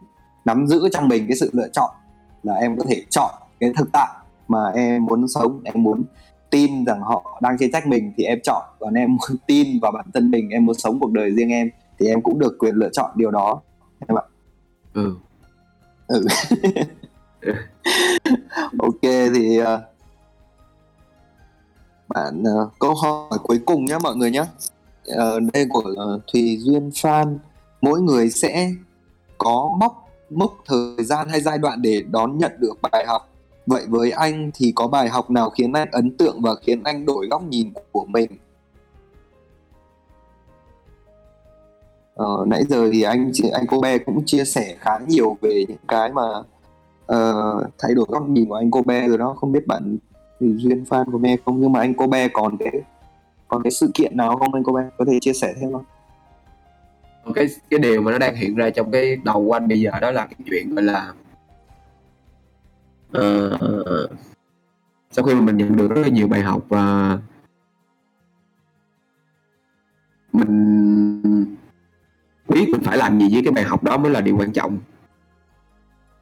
nắm 0.45 0.67
giữ 0.67 0.89
trong 0.91 1.07
mình 1.07 1.27
cái 1.27 1.37
sự 1.37 1.49
lựa 1.53 1.67
chọn 1.73 1.89
là 2.43 2.53
em 2.53 2.77
có 2.77 2.85
thể 2.89 3.03
chọn 3.09 3.31
cái 3.59 3.71
thực 3.77 3.89
tại 3.93 4.09
mà 4.47 4.71
em 4.75 5.05
muốn 5.05 5.27
sống, 5.27 5.61
em 5.63 5.83
muốn 5.83 6.03
tin 6.49 6.85
rằng 6.85 7.01
họ 7.01 7.39
đang 7.41 7.57
chê 7.57 7.69
trách 7.73 7.87
mình 7.87 8.13
thì 8.17 8.23
em 8.23 8.39
chọn 8.43 8.63
còn 8.79 8.93
em 8.93 9.09
muốn 9.09 9.37
tin 9.47 9.79
vào 9.81 9.91
bản 9.91 10.05
thân 10.13 10.31
mình 10.31 10.49
em 10.49 10.65
muốn 10.65 10.75
sống 10.75 10.99
cuộc 10.99 11.11
đời 11.11 11.31
riêng 11.31 11.49
em 11.49 11.69
thì 11.99 12.07
em 12.07 12.21
cũng 12.21 12.39
được 12.39 12.57
quyền 12.59 12.75
lựa 12.75 12.89
chọn 12.93 13.11
điều 13.15 13.31
đó. 13.31 13.61
Em 14.07 14.17
ạ. 14.17 14.23
Ừ. 14.93 15.15
ok 18.79 19.01
thì 19.01 19.61
uh, 19.61 19.67
bạn 22.07 22.41
uh, 22.41 22.71
câu 22.79 22.95
hỏi 22.95 23.39
cuối 23.43 23.59
cùng 23.65 23.85
nhé 23.85 23.97
mọi 24.03 24.15
người 24.15 24.31
nhé 24.31 24.45
uh, 25.11 25.53
đây 25.53 25.65
của 25.69 25.93
uh, 26.15 26.21
Thùy 26.33 26.57
Duyên 26.59 26.91
Phan. 27.01 27.39
Mỗi 27.81 28.01
người 28.01 28.29
sẽ 28.29 28.71
có 29.37 29.75
mốc 29.79 30.07
mốc 30.29 30.57
thời 30.65 31.05
gian 31.05 31.29
hay 31.29 31.41
giai 31.41 31.57
đoạn 31.57 31.81
để 31.81 32.03
đón 32.11 32.37
nhận 32.37 32.51
được 32.59 32.73
bài 32.81 33.05
học. 33.07 33.29
Vậy 33.65 33.85
với 33.87 34.11
anh 34.11 34.51
thì 34.53 34.71
có 34.75 34.87
bài 34.87 35.09
học 35.09 35.31
nào 35.31 35.49
khiến 35.49 35.73
anh 35.73 35.91
ấn 35.91 36.17
tượng 36.17 36.41
và 36.41 36.55
khiến 36.61 36.83
anh 36.83 37.05
đổi 37.05 37.27
góc 37.27 37.43
nhìn 37.43 37.73
của 37.91 38.05
mình 38.05 38.31
Ờ, 42.17 42.45
nãy 42.47 42.63
giờ 42.69 42.89
thì 42.91 43.01
anh 43.01 43.31
anh 43.53 43.65
cô 43.67 43.81
bé 43.81 43.97
cũng 43.97 44.25
chia 44.25 44.45
sẻ 44.45 44.75
khá 44.79 44.91
nhiều 45.07 45.37
về 45.41 45.65
những 45.67 45.77
cái 45.87 46.11
mà 46.11 46.23
uh, 47.13 47.65
thay 47.79 47.95
đổi 47.95 48.05
góc 48.09 48.29
nhìn 48.29 48.49
của 48.49 48.55
anh 48.55 48.71
cô 48.71 48.81
bé 48.81 49.07
rồi 49.07 49.17
đó. 49.17 49.33
Không 49.33 49.51
biết 49.51 49.67
bạn 49.67 49.97
thì 50.39 50.53
duyên 50.57 50.83
fan 50.89 51.11
của 51.11 51.17
me 51.17 51.35
không? 51.45 51.61
Nhưng 51.61 51.71
mà 51.71 51.79
anh 51.79 51.93
cô 51.93 52.07
bé 52.07 52.27
còn 52.27 52.57
cái 52.57 52.71
còn 53.47 53.63
cái 53.63 53.71
sự 53.71 53.91
kiện 53.93 54.17
nào 54.17 54.37
không? 54.37 54.53
Anh 54.53 54.63
cô 54.63 54.73
bé 54.73 54.81
có 54.97 55.05
thể 55.05 55.17
chia 55.21 55.33
sẻ 55.33 55.53
thêm 55.59 55.71
không? 55.73 55.83
Cái 57.35 57.47
cái 57.69 57.79
điều 57.79 58.01
mà 58.01 58.11
nó 58.11 58.17
đang 58.17 58.35
hiện 58.35 58.55
ra 58.55 58.69
trong 58.69 58.91
cái 58.91 59.15
đầu 59.15 59.45
của 59.45 59.53
anh 59.53 59.67
bây 59.67 59.81
giờ 59.81 59.91
đó 60.01 60.11
là 60.11 60.25
cái 60.25 60.37
chuyện 60.45 60.75
gọi 60.75 60.83
là 60.83 61.13
uh, 63.17 64.11
sau 65.11 65.25
khi 65.25 65.33
mà 65.33 65.41
mình 65.41 65.57
nhận 65.57 65.75
được 65.75 65.87
rất 65.87 66.01
là 66.01 66.07
nhiều 66.07 66.27
bài 66.27 66.41
học 66.41 66.61
và 66.69 67.17
mình 70.33 71.57
biết 72.49 72.69
mình 72.71 72.81
phải 72.83 72.97
làm 72.97 73.19
gì 73.19 73.27
với 73.33 73.43
cái 73.43 73.51
bài 73.51 73.63
học 73.63 73.83
đó 73.83 73.97
mới 73.97 74.11
là 74.11 74.21
điều 74.21 74.37
quan 74.37 74.53
trọng 74.53 74.77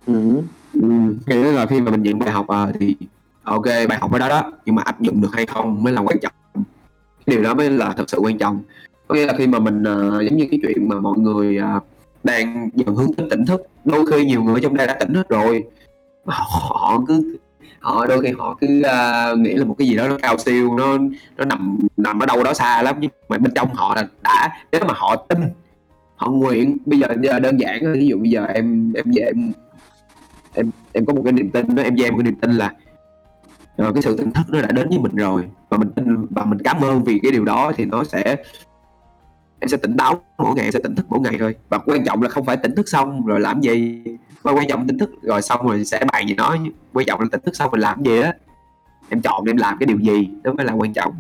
ừ. 0.07 0.41
ừ. 0.73 0.89
nghĩa 1.25 1.51
là 1.51 1.65
khi 1.65 1.81
mà 1.81 1.91
mình 1.91 2.03
nhận 2.03 2.19
bài 2.19 2.31
học 2.31 2.47
à, 2.47 2.67
thì 2.79 2.95
ok 3.43 3.65
bài 3.65 3.97
học 4.01 4.11
ở 4.11 4.19
đó 4.19 4.29
đó 4.29 4.51
nhưng 4.65 4.75
mà 4.75 4.81
áp 4.81 5.01
dụng 5.01 5.21
được 5.21 5.33
hay 5.33 5.45
không 5.45 5.83
mới 5.83 5.93
là 5.93 6.01
quan 6.01 6.19
trọng 6.19 6.33
cái 7.25 7.35
điều 7.35 7.43
đó 7.43 7.53
mới 7.53 7.69
là 7.69 7.93
thật 7.97 8.09
sự 8.09 8.17
quan 8.17 8.37
trọng 8.37 8.61
có 9.07 9.15
nghĩa 9.15 9.25
là 9.25 9.33
khi 9.37 9.47
mà 9.47 9.59
mình 9.59 9.81
uh, 9.81 10.23
giống 10.23 10.37
như 10.37 10.47
cái 10.51 10.59
chuyện 10.63 10.89
mà 10.89 10.99
mọi 10.99 11.17
người 11.17 11.59
uh, 11.77 11.83
đang 12.23 12.69
dần 12.73 12.95
hướng 12.95 13.13
tới 13.13 13.27
tỉnh 13.29 13.45
thức 13.45 13.61
đôi 13.85 14.05
khi 14.11 14.25
nhiều 14.25 14.43
người 14.43 14.61
trong 14.61 14.75
đây 14.75 14.87
đã 14.87 14.93
tỉnh 14.99 15.13
hết 15.13 15.29
rồi 15.29 15.63
mà 16.25 16.33
họ, 16.33 16.77
họ 16.79 17.01
cứ 17.07 17.37
họ 17.79 18.05
đôi 18.05 18.21
khi 18.21 18.31
họ 18.37 18.57
cứ 18.61 18.67
uh, 18.79 19.39
nghĩ 19.39 19.53
là 19.53 19.65
một 19.65 19.75
cái 19.77 19.87
gì 19.87 19.95
đó 19.95 20.07
nó 20.07 20.17
cao 20.21 20.37
siêu 20.37 20.77
nó 20.77 20.97
nó 21.37 21.45
nằm 21.45 21.77
nằm 21.97 22.19
ở 22.19 22.25
đâu 22.25 22.43
đó 22.43 22.53
xa 22.53 22.81
lắm 22.81 22.95
nhưng 22.99 23.11
mà 23.29 23.37
bên 23.37 23.53
trong 23.55 23.73
họ 23.73 23.95
là 23.95 24.07
đã 24.23 24.49
nếu 24.71 24.81
mà 24.87 24.93
họ 24.97 25.15
tin 25.15 25.39
họ 26.15 26.31
nguyện 26.31 26.77
bây 26.85 26.99
giờ, 26.99 27.07
giờ 27.23 27.39
đơn 27.39 27.59
giản 27.59 27.93
ví 27.93 28.07
dụ 28.07 28.19
bây 28.19 28.29
giờ 28.29 28.45
em 28.45 28.93
em 28.93 29.05
về 29.15 29.23
em 29.23 29.51
em 30.53 30.71
em 30.93 31.05
có 31.05 31.13
một 31.13 31.21
cái 31.23 31.33
niềm 31.33 31.49
tin 31.51 31.75
đó 31.75 31.83
em 31.83 31.95
về 31.95 32.11
một 32.11 32.17
cái 32.17 32.23
niềm 32.23 32.35
tin 32.35 32.51
là 32.51 32.73
rồi 33.77 33.93
cái 33.93 34.03
sự 34.03 34.17
tỉnh 34.17 34.31
thức 34.31 34.43
nó 34.49 34.61
đã 34.61 34.71
đến 34.71 34.89
với 34.89 34.99
mình 34.99 35.15
rồi 35.15 35.43
và 35.69 35.77
mình 35.77 35.91
tin 35.91 36.25
và 36.29 36.45
mình 36.45 36.59
cảm 36.63 36.81
ơn 36.81 37.03
vì 37.03 37.19
cái 37.23 37.31
điều 37.31 37.45
đó 37.45 37.71
thì 37.75 37.85
nó 37.85 38.03
sẽ 38.03 38.35
em 39.59 39.69
sẽ 39.69 39.77
tỉnh 39.77 39.97
táo 39.97 40.21
mỗi 40.37 40.55
ngày 40.55 40.65
em 40.65 40.71
sẽ 40.71 40.79
tỉnh 40.83 40.95
thức 40.95 41.05
mỗi 41.09 41.19
ngày 41.19 41.35
thôi. 41.39 41.55
Và 41.69 41.77
quan 41.77 42.05
trọng 42.05 42.21
là 42.21 42.29
không 42.29 42.45
phải 42.45 42.57
tỉnh 42.57 42.75
thức 42.75 42.89
xong 42.89 43.25
rồi 43.25 43.39
làm 43.39 43.61
gì 43.61 44.03
mà 44.43 44.51
quan 44.51 44.67
trọng 44.67 44.87
tỉnh 44.87 44.97
thức 44.97 45.09
rồi 45.21 45.41
xong 45.41 45.67
rồi 45.67 45.85
sẽ 45.85 46.03
bàn 46.11 46.27
gì 46.27 46.33
nói 46.33 46.59
quan 46.93 47.05
trọng 47.05 47.21
là 47.21 47.27
tỉnh 47.31 47.41
thức 47.45 47.55
xong 47.55 47.71
mình 47.71 47.81
làm 47.81 48.03
gì 48.03 48.19
á. 48.21 48.33
Em 49.09 49.21
chọn 49.21 49.43
em 49.47 49.57
làm 49.57 49.77
cái 49.79 49.87
điều 49.87 49.99
gì 49.99 50.29
đó 50.43 50.53
mới 50.53 50.65
là 50.65 50.73
quan 50.73 50.93
trọng 50.93 51.13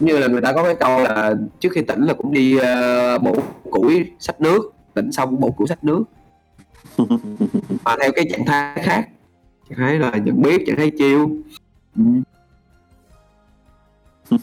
như 0.00 0.18
là 0.18 0.26
người 0.26 0.40
ta 0.40 0.52
có 0.52 0.64
cái 0.64 0.74
câu 0.74 1.00
là 1.00 1.34
trước 1.60 1.68
khi 1.72 1.82
tỉnh 1.82 2.02
là 2.02 2.14
cũng 2.14 2.32
đi 2.32 2.56
uh, 2.56 3.22
bổ 3.22 3.36
củi 3.70 4.10
sách 4.18 4.40
nước 4.40 4.72
tỉnh 4.94 5.12
xong 5.12 5.40
bổ 5.40 5.50
củi 5.50 5.68
sách 5.68 5.84
nước 5.84 6.04
mà 7.84 7.96
theo 8.00 8.12
cái 8.12 8.26
trạng 8.30 8.46
thái 8.46 8.82
khác 8.82 9.08
trạng 9.68 9.78
thái 9.78 9.98
là 9.98 10.10
nhận 10.10 10.42
biết 10.42 10.62
trạng 10.66 10.76
thái 10.76 10.90
chiêu 10.98 11.30
ừ. 11.96 12.02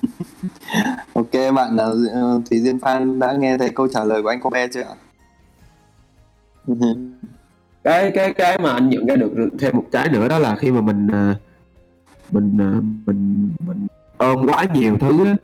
ok 1.14 1.32
bạn 1.56 1.76
là 1.76 1.88
uh, 1.88 2.46
Thúy 2.50 2.60
Diên 2.60 2.80
Phan 2.80 3.20
đã 3.20 3.34
nghe 3.34 3.58
thấy 3.58 3.70
câu 3.70 3.88
trả 3.88 4.04
lời 4.04 4.22
của 4.22 4.30
anh 4.30 4.42
Kobe 4.42 4.68
chưa 4.68 4.82
ạ? 4.82 4.96
cái 7.84 8.12
cái 8.16 8.34
cái 8.34 8.58
mà 8.58 8.72
anh 8.72 8.90
nhận 8.90 9.06
ra 9.06 9.16
được 9.16 9.32
thêm 9.60 9.76
một 9.78 9.86
cái 9.92 10.10
nữa 10.10 10.28
đó 10.28 10.40
là 10.40 10.56
khi 10.56 10.72
mà 10.72 10.82
mình 10.82 11.08
uh, 11.08 11.38
mình 12.32 12.58
mình 13.06 13.50
mình 13.68 13.88
ôm 14.18 14.46
quá 14.46 14.66
nhiều 14.74 14.98
thứ 15.00 15.36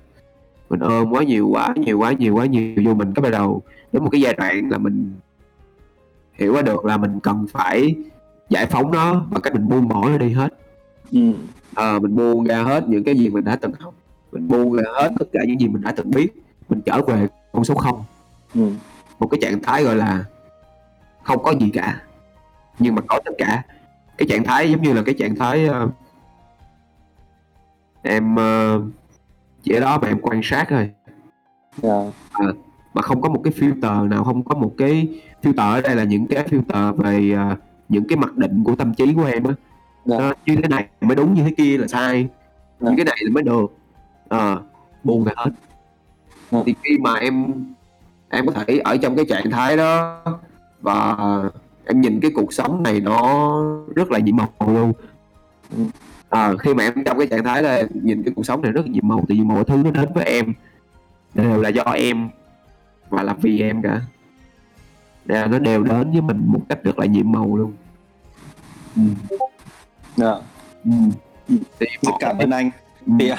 mình 0.72 0.80
ôm 0.80 1.12
quá 1.12 1.24
nhiều 1.24 1.48
quá 1.48 1.74
nhiều 1.76 2.00
quá 2.00 2.12
nhiều 2.12 2.36
quá 2.36 2.46
nhiều 2.46 2.74
vô 2.86 2.94
mình 2.94 3.14
cái 3.14 3.22
bắt 3.22 3.30
đầu. 3.30 3.62
Đến 3.92 4.04
một 4.04 4.10
cái 4.10 4.22
giai 4.22 4.34
đoạn 4.34 4.70
là 4.70 4.78
mình 4.78 5.14
hiểu 6.34 6.54
ra 6.54 6.62
được 6.62 6.86
là 6.86 6.98
mình 6.98 7.20
cần 7.20 7.46
phải 7.52 7.96
giải 8.50 8.66
phóng 8.66 8.92
nó 8.92 9.26
bằng 9.30 9.42
cách 9.42 9.54
mình 9.54 9.70
buông 9.70 9.88
bỏ 9.88 10.10
nó 10.10 10.18
đi 10.18 10.32
hết. 10.32 10.54
Ừ. 11.12 11.34
à, 11.76 12.00
mình 12.00 12.16
buông 12.16 12.44
ra 12.44 12.64
hết 12.64 12.88
những 12.88 13.04
cái 13.04 13.18
gì 13.18 13.30
mình 13.30 13.44
đã 13.44 13.56
từng 13.56 13.72
học. 13.80 13.94
Mình 14.32 14.48
buông 14.48 14.74
ra 14.74 14.84
hết 14.94 15.12
tất 15.20 15.26
cả 15.34 15.40
những 15.48 15.60
gì 15.60 15.68
mình 15.68 15.82
đã 15.82 15.94
từng 15.98 16.12
biết. 16.12 16.28
Mình 16.70 16.82
trở 16.82 17.02
về 17.02 17.28
con 17.52 17.64
số 17.64 17.76
không. 17.76 18.04
Ừ. 18.56 18.70
một 19.20 19.28
cái 19.28 19.40
trạng 19.42 19.62
thái 19.62 19.84
gọi 19.84 19.96
là 19.96 20.26
không 21.24 21.44
có 21.44 21.54
gì 21.60 21.70
cả. 21.74 22.02
Nhưng 22.80 22.96
mà 22.96 23.02
có 23.08 23.20
tất 23.26 23.32
cả. 23.38 23.64
Cái 24.18 24.28
trạng 24.28 24.44
thái 24.44 24.72
giống 24.72 24.82
như 24.82 24.94
là 24.94 25.04
cái 25.06 25.16
trạng 25.20 25.36
thái 25.36 25.70
uh, 25.70 25.92
em 28.02 28.36
uh, 28.36 29.01
chỉ 29.64 29.74
ở 29.74 29.80
đó 29.80 30.00
mà 30.02 30.08
em 30.08 30.20
quan 30.22 30.42
sát 30.44 30.66
thôi 30.70 30.80
yeah. 30.80 30.94
Dạ. 31.84 32.12
à, 32.32 32.46
mà 32.94 33.02
không 33.02 33.22
có 33.22 33.30
một 33.30 33.42
cái 33.44 33.54
filter 33.54 34.08
nào 34.08 34.24
không 34.24 34.44
có 34.44 34.56
một 34.56 34.74
cái 34.78 35.08
filter 35.42 35.72
ở 35.72 35.82
đây 35.82 35.96
là 35.96 36.04
những 36.04 36.28
cái 36.28 36.48
filter 36.50 36.94
về 36.94 37.36
uh, 37.54 37.60
những 37.90 38.08
cái 38.08 38.18
mặc 38.18 38.38
định 38.38 38.64
của 38.64 38.76
tâm 38.76 38.94
trí 38.94 39.14
của 39.14 39.26
em 39.26 39.44
á 39.44 39.54
yeah. 40.10 40.22
Dạ. 40.22 40.34
như 40.46 40.56
thế 40.56 40.68
này 40.70 40.88
mới 41.02 41.16
đúng 41.16 41.34
như 41.34 41.44
thế 41.44 41.52
kia 41.58 41.78
là 41.78 41.88
sai 41.88 42.16
yeah. 42.16 42.30
Dạ. 42.80 42.90
như 42.90 42.96
cái 42.98 43.06
này 43.06 43.18
là 43.22 43.32
mới 43.32 43.44
được 43.44 43.74
à, 44.30 44.56
buông 45.04 45.24
ra 45.24 45.32
hết 45.36 45.52
yeah. 46.52 46.66
thì 46.66 46.76
khi 46.84 46.98
mà 46.98 47.14
em 47.14 47.54
em 48.30 48.46
có 48.46 48.54
thể 48.54 48.78
ở 48.78 48.98
trong 48.98 49.16
cái 49.16 49.26
trạng 49.26 49.52
thái 49.52 49.78
đó 49.78 50.22
và 50.82 51.18
em 51.86 52.02
nhìn 52.02 52.20
cái 52.20 52.32
cuộc 52.36 52.54
sống 52.54 52.84
này 52.84 53.00
nó 53.00 53.54
rất 53.96 54.12
là 54.12 54.20
nhiệm 54.20 54.36
màu 54.36 54.50
luôn 54.60 54.94
ừ 55.78 55.84
à, 56.32 56.54
khi 56.60 56.74
mà 56.74 56.84
em 56.84 57.04
trong 57.06 57.18
cái 57.18 57.28
trạng 57.28 57.44
thái 57.44 57.64
là 57.64 57.84
nhìn 58.04 58.24
cái 58.24 58.34
cuộc 58.36 58.46
sống 58.46 58.62
này 58.62 58.72
rất 58.72 58.86
là 58.86 58.92
nhiệm 58.92 59.08
màu 59.08 59.26
thì 59.30 59.42
mọi 59.42 59.64
thứ 59.64 59.78
nó 59.84 59.92
đến 59.92 60.10
với 60.14 60.26
em 60.26 60.54
đều 61.34 61.62
là 61.62 61.70
do 61.70 61.84
em 61.84 62.30
và 63.10 63.24
là 63.24 63.34
vì 63.34 63.62
em 63.62 63.82
cả 63.82 64.02
đều, 65.26 65.48
nó 65.48 65.60
đều 65.60 65.84
đến 65.84 66.12
với 66.12 66.22
mình 66.22 66.42
một 66.46 66.62
cách 66.70 66.84
rất 66.84 67.00
là 67.00 67.06
nhiệm 67.06 67.32
màu 67.32 67.56
luôn 67.56 67.74
ừ. 68.96 69.02
Yeah. 70.24 70.38
Ừ. 70.86 70.92
Thì 71.80 71.88
rất 72.02 72.12
cảm 72.20 72.38
ơn 72.38 72.50
anh 72.50 72.72
ừ. 73.06 73.14
thì 73.20 73.32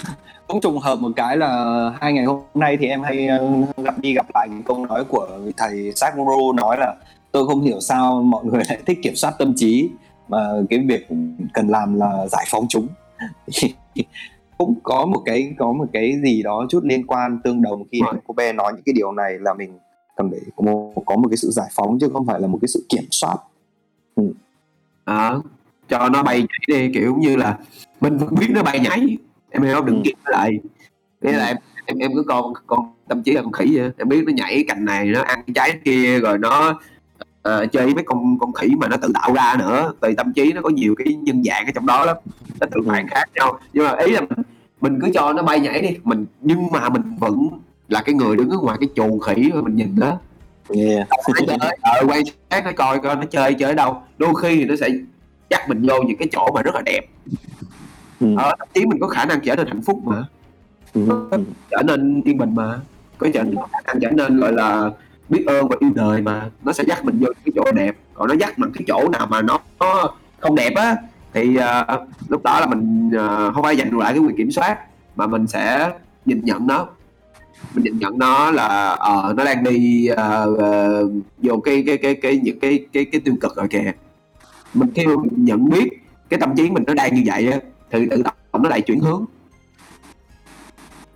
cũng 0.46 0.60
trùng 0.60 0.78
hợp 0.78 0.98
một 0.98 1.10
cái 1.16 1.36
là 1.36 1.90
hai 2.00 2.12
ngày 2.12 2.24
hôm 2.24 2.40
nay 2.54 2.76
thì 2.80 2.86
em 2.86 3.02
hay 3.02 3.26
ờ, 3.26 3.48
gặp 3.76 3.98
đi 3.98 4.14
gặp 4.14 4.26
lại 4.34 4.48
những 4.48 4.62
câu 4.62 4.86
nói 4.86 5.04
của 5.04 5.28
thầy 5.56 5.92
Sakuro 5.96 6.52
nói 6.54 6.76
là 6.78 6.94
tôi 7.32 7.46
không 7.46 7.60
hiểu 7.60 7.80
sao 7.80 8.22
mọi 8.22 8.44
người 8.44 8.62
lại 8.68 8.78
thích 8.86 8.98
kiểm 9.02 9.16
soát 9.16 9.34
tâm 9.38 9.52
trí 9.56 9.90
mà 10.32 10.48
cái 10.70 10.78
việc 10.88 11.06
cần 11.54 11.68
làm 11.68 11.94
là 11.94 12.26
giải 12.26 12.44
phóng 12.50 12.66
chúng. 12.68 12.88
Cũng 14.58 14.74
có 14.82 15.06
một 15.06 15.22
cái 15.24 15.54
có 15.58 15.72
một 15.72 15.86
cái 15.92 16.20
gì 16.24 16.42
đó 16.42 16.66
chút 16.70 16.80
liên 16.84 17.06
quan 17.06 17.40
tương 17.44 17.62
đồng 17.62 17.84
khi 17.92 18.00
anh 18.06 18.16
cô 18.26 18.34
bé 18.34 18.52
nói 18.52 18.72
những 18.74 18.82
cái 18.86 18.92
điều 18.92 19.12
này 19.12 19.38
là 19.40 19.54
mình 19.54 19.78
cần 20.16 20.30
phải 20.30 20.40
có 20.56 20.64
một, 20.64 21.02
có 21.06 21.16
một 21.16 21.28
cái 21.28 21.36
sự 21.36 21.50
giải 21.50 21.68
phóng 21.72 21.98
chứ 22.00 22.08
không 22.12 22.26
phải 22.26 22.40
là 22.40 22.46
một 22.46 22.58
cái 22.62 22.68
sự 22.68 22.86
kiểm 22.88 23.04
soát. 23.10 23.36
Ừ. 24.14 24.32
à, 25.04 25.34
cho 25.88 26.08
nó 26.08 26.22
bay 26.22 26.38
nhảy 26.38 26.58
đi 26.68 26.94
kiểu 26.94 27.16
như 27.16 27.36
là 27.36 27.58
mình 28.00 28.16
vẫn 28.16 28.34
biết 28.34 28.48
nó 28.50 28.62
bay 28.62 28.80
nhảy. 28.80 29.16
Em 29.50 29.62
hiểu 29.62 29.74
không? 29.74 29.86
Đừng 29.86 29.96
ừ. 29.96 30.02
kịp 30.04 30.14
lại. 30.24 30.58
Nghĩa 31.20 31.32
là 31.32 31.46
em 31.46 31.56
em 31.86 31.98
em 31.98 32.10
cứ 32.14 32.24
con 32.28 32.52
con 32.66 32.94
tâm 33.08 33.22
trí 33.22 33.32
là 33.32 33.42
con 33.42 33.52
khỉ 33.52 33.76
vậy. 33.76 33.90
Em 33.98 34.08
biết 34.08 34.24
nó 34.26 34.32
nhảy 34.36 34.64
cành 34.68 34.84
này 34.84 35.06
nó 35.06 35.22
ăn 35.22 35.42
cái 35.46 35.54
trái 35.54 35.78
kia 35.84 36.20
rồi 36.20 36.38
nó 36.38 36.80
uh, 37.48 37.72
chơi 37.72 37.94
mấy 37.94 38.04
con 38.04 38.38
con 38.38 38.52
khỉ 38.52 38.68
mà 38.78 38.88
nó 38.88 38.96
tự 38.96 39.08
tạo 39.14 39.32
ra 39.32 39.56
nữa. 39.58 39.92
Tùy 40.00 40.14
tâm 40.16 40.32
trí 40.32 40.52
nó 40.52 40.62
có 40.62 40.70
nhiều 40.70 40.94
cái 40.98 41.14
nhân 41.14 41.42
dạng 41.44 41.66
ở 41.66 41.72
trong 41.74 41.86
đó 41.86 42.04
lắm. 42.04 42.16
Nó 42.60 42.66
tự 42.70 42.80
phản 42.86 43.08
khác 43.08 43.24
nhau. 43.34 43.58
Nhưng 43.72 43.84
mà 43.84 43.96
ý 43.96 44.12
là 44.12 44.20
mình, 44.80 45.00
cứ 45.00 45.10
cho 45.14 45.32
nó 45.32 45.42
bay 45.42 45.60
nhảy 45.60 45.82
đi. 45.82 45.96
Mình 46.04 46.26
nhưng 46.40 46.70
mà 46.72 46.88
mình 46.88 47.02
vẫn 47.18 47.48
là 47.88 48.02
cái 48.02 48.14
người 48.14 48.36
đứng 48.36 48.50
ở 48.50 48.58
ngoài 48.58 48.76
cái 48.80 48.88
chuồng 48.94 49.20
khỉ 49.20 49.50
mà 49.54 49.62
mình 49.62 49.76
nhìn 49.76 49.96
đó. 49.96 50.18
Yeah. 50.68 51.08
ờ, 51.80 51.92
quay 52.06 52.22
sát 52.50 52.64
nó 52.64 52.72
coi 52.76 52.98
coi 52.98 53.16
nó 53.16 53.24
chơi 53.24 53.54
chơi 53.54 53.70
ở 53.70 53.74
đâu. 53.74 54.02
Đôi 54.18 54.34
khi 54.42 54.56
thì 54.56 54.64
nó 54.64 54.76
sẽ 54.76 54.88
dắt 55.50 55.68
mình 55.68 55.86
vô 55.86 56.02
những 56.02 56.16
cái 56.16 56.28
chỗ 56.32 56.48
mà 56.54 56.62
rất 56.62 56.74
là 56.74 56.82
đẹp. 56.86 57.00
Ừ. 58.20 58.26
ờ, 58.38 58.54
thậm 58.58 58.68
chí 58.74 58.86
mình 58.86 59.00
có 59.00 59.06
khả 59.06 59.24
năng 59.24 59.40
trở 59.40 59.56
nên 59.56 59.66
hạnh 59.66 59.82
phúc 59.82 60.00
mà. 60.04 60.24
Ừ. 60.94 61.28
trở 61.70 61.82
nên 61.82 62.22
yên 62.24 62.38
bình 62.38 62.54
mà. 62.54 62.80
Có 63.18 63.28
trở 63.34 63.42
nên 63.42 63.54
khả 63.72 63.80
năng 63.86 64.00
trở 64.00 64.10
nên 64.10 64.40
gọi 64.40 64.52
là 64.52 64.90
biết 65.28 65.44
ơn 65.46 65.68
và 65.68 65.76
yêu 65.80 65.90
đời 65.94 66.22
mà. 66.22 66.50
Nó 66.62 66.72
sẽ 66.72 66.84
dắt 66.86 67.04
mình 67.04 67.18
vô 67.20 67.28
cái 67.44 67.52
chỗ 67.56 67.72
đẹp. 67.72 67.96
Còn 68.14 68.28
nó 68.28 68.34
dắt 68.34 68.58
mình 68.58 68.70
cái 68.74 68.84
chỗ 68.86 69.08
nào 69.08 69.26
mà 69.26 69.42
nó, 69.42 69.58
nó 69.80 70.14
không 70.40 70.54
đẹp 70.54 70.72
á 70.76 70.96
thì 71.32 71.56
uh, 71.58 72.00
lúc 72.28 72.42
đó 72.42 72.60
là 72.60 72.66
mình 72.66 73.10
uh, 73.16 73.54
không 73.54 73.62
phải 73.62 73.76
giành 73.76 73.98
lại 73.98 74.12
cái 74.12 74.22
quyền 74.22 74.36
kiểm 74.36 74.50
soát 74.50 74.78
mà 75.16 75.26
mình 75.26 75.46
sẽ 75.46 75.90
nhìn 76.24 76.40
nhận 76.44 76.66
nó. 76.66 76.86
Mình 77.74 77.84
nhìn 77.84 77.98
nhận 77.98 78.18
nó 78.18 78.50
là 78.50 78.92
uh, 78.92 79.36
nó 79.36 79.44
đang 79.44 79.64
đi 79.64 80.08
uh, 80.12 80.50
uh, 80.50 81.12
vô 81.38 81.56
cái 81.56 81.84
cái 81.86 81.98
cái 81.98 82.14
cái 82.14 82.40
những 82.42 82.60
cái 82.60 82.86
cái 82.92 83.04
cái 83.04 83.20
tiêu 83.20 83.34
cực 83.40 83.56
rồi 83.56 83.68
kìa. 83.68 83.92
Mình 84.74 84.90
khi 84.94 85.06
mà 85.06 85.14
mình 85.22 85.44
nhận 85.44 85.68
biết 85.70 85.88
cái 86.28 86.40
tâm 86.40 86.54
trí 86.56 86.70
mình 86.70 86.84
nó 86.86 86.94
đang 86.94 87.14
như 87.14 87.22
vậy 87.26 87.52
á 87.52 87.58
thì 87.90 88.06
tự 88.10 88.22
động 88.22 88.62
nó 88.62 88.68
lại 88.68 88.80
chuyển 88.80 89.00
hướng. 89.00 89.24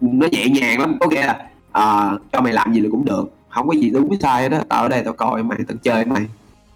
Nó 0.01 0.27
nhẹ 0.33 0.49
nhàng 0.49 0.81
lắm 0.81 0.97
có 1.01 1.07
nghĩa 1.09 1.27
là 1.27 1.49
uh, 1.69 2.21
cho 2.33 2.41
mày 2.41 2.53
làm 2.53 2.75
gì 2.75 2.81
là 2.81 2.89
cũng 2.91 3.05
được 3.05 3.25
không 3.57 3.69
có 3.69 3.75
gì 3.75 3.91
đúng 3.91 4.09
với 4.09 4.19
sai 4.21 4.49
đó 4.49 4.59
tao 4.69 4.83
ở 4.83 4.89
đây 4.89 5.03
tao 5.05 5.15
coi 5.15 5.43
mày 5.43 5.59
tao 5.69 5.77
chơi 5.83 6.05
mày. 6.05 6.23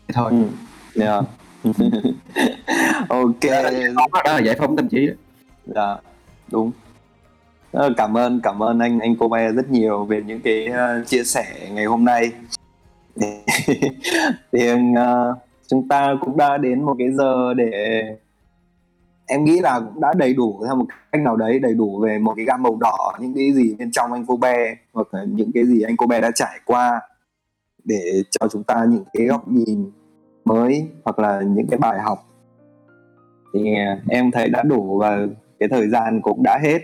Thế 0.09 0.13
thôi. 0.15 0.33
Ừ. 0.95 1.01
yeah. 1.01 1.25
ok. 3.09 3.41
Đó 4.25 4.33
là 4.33 4.39
giải 4.39 4.57
phóng 4.59 4.77
tâm 4.77 4.89
trí 4.89 5.07
đó 5.07 5.13
dạ 5.67 5.97
đúng. 6.53 6.71
Cảm 7.97 8.17
ơn 8.17 8.41
cảm 8.43 8.63
ơn 8.63 8.79
anh 8.79 8.99
anh 8.99 9.17
cô 9.17 9.29
Bay 9.29 9.49
rất 9.49 9.71
nhiều 9.71 10.05
về 10.05 10.23
những 10.27 10.41
cái 10.41 10.69
uh, 10.69 11.07
chia 11.09 11.25
sẻ 11.25 11.71
ngày 11.73 11.85
hôm 11.85 12.05
nay. 12.05 12.33
Thì 14.53 14.73
uh, 14.73 15.39
chúng 15.69 15.89
ta 15.89 16.15
cũng 16.21 16.37
đã 16.37 16.57
đến 16.57 16.83
một 16.83 16.95
cái 16.99 17.09
giờ 17.13 17.55
để 17.55 18.03
em 19.31 19.45
nghĩ 19.45 19.61
là 19.61 19.81
cũng 19.81 20.01
đã 20.01 20.13
đầy 20.17 20.35
đủ 20.35 20.63
theo 20.67 20.77
một 20.77 20.85
cách 21.13 21.23
nào 21.23 21.37
đấy 21.37 21.59
đầy 21.59 21.75
đủ 21.75 22.01
về 22.01 22.19
một 22.19 22.33
cái 22.37 22.45
gam 22.45 22.63
màu 22.63 22.77
đỏ 22.81 23.13
những 23.21 23.35
cái 23.35 23.53
gì 23.53 23.75
bên 23.79 23.91
trong 23.91 24.13
anh 24.13 24.25
cô 24.27 24.37
bé 24.37 24.77
hoặc 24.93 25.15
là 25.15 25.25
những 25.25 25.51
cái 25.55 25.67
gì 25.67 25.83
anh 25.83 25.97
cô 25.97 26.07
bé 26.07 26.21
đã 26.21 26.31
trải 26.35 26.61
qua 26.65 27.01
để 27.85 28.23
cho 28.31 28.49
chúng 28.53 28.65
ta 28.65 28.85
những 28.89 29.05
cái 29.13 29.27
góc 29.27 29.49
nhìn 29.49 29.91
mới 30.45 30.89
hoặc 31.05 31.19
là 31.19 31.43
những 31.43 31.67
cái 31.67 31.79
bài 31.79 31.99
học. 32.01 32.19
Thì 33.55 33.61
em 34.09 34.31
thấy 34.31 34.49
đã 34.49 34.63
đủ 34.63 34.99
và 34.99 35.19
cái 35.59 35.69
thời 35.69 35.89
gian 35.89 36.21
cũng 36.23 36.43
đã 36.43 36.59
hết. 36.63 36.79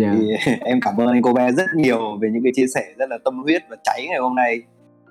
Yeah. 0.00 0.16
thì 0.18 0.28
em 0.60 0.80
cảm 0.80 1.00
ơn 1.00 1.08
anh 1.08 1.22
cô 1.22 1.32
bé 1.32 1.52
rất 1.52 1.66
nhiều 1.74 2.18
về 2.20 2.30
những 2.32 2.42
cái 2.42 2.52
chia 2.54 2.66
sẻ 2.74 2.84
rất 2.96 3.10
là 3.10 3.18
tâm 3.24 3.42
huyết 3.42 3.62
và 3.70 3.76
cháy 3.84 4.06
ngày 4.08 4.18
hôm 4.18 4.34
nay. 4.34 4.62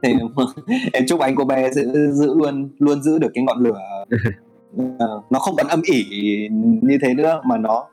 Thì 0.04 0.14
em 0.94 1.04
chúc 1.08 1.20
anh 1.20 1.36
cô 1.36 1.46
bé 1.46 1.72
sẽ 1.74 1.82
giữ 2.12 2.36
luôn 2.36 2.70
luôn 2.80 3.04
giữ 3.04 3.20
được 3.20 3.32
cái 3.34 3.44
ngọn 3.44 3.58
lửa 3.64 4.06
uh, 4.82 5.24
nó 5.30 5.40
không 5.40 5.56
còn 5.56 5.68
âm 5.68 5.82
ỉ 5.82 6.06
như 6.82 6.98
thế 7.02 7.14
nữa 7.14 7.42
mà 7.46 7.58
nó 7.58 7.86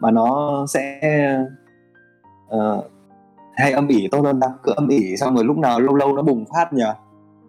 mà 0.00 0.10
nó 0.10 0.64
sẽ 0.68 1.00
uh, 2.56 2.84
hay 3.54 3.72
âm 3.72 3.88
ỉ 3.88 4.08
tốt 4.10 4.20
hơn 4.24 4.40
đâu 4.40 4.50
cứ 4.62 4.72
âm 4.76 4.88
ỉ 4.88 5.16
xong 5.16 5.34
rồi 5.34 5.44
lúc 5.44 5.58
nào 5.58 5.80
lâu 5.80 5.94
lâu 5.94 6.16
nó 6.16 6.22
bùng 6.22 6.44
phát 6.54 6.72
nhỉ 6.72 6.84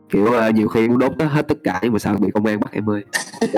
kiểu 0.09 0.26
uh, 0.26 0.55
nhiều 0.55 0.68
khi 0.68 0.88
muốn 0.88 0.99
đốt 0.99 1.11
hết 1.19 1.47
tất 1.47 1.57
cả 1.64 1.80
nhưng 1.84 1.93
mà 1.93 1.99
sao 1.99 2.15
bị 2.19 2.27
công 2.34 2.45
an 2.45 2.59
bắt 2.59 2.72
em 2.72 2.89
ơi? 2.89 3.03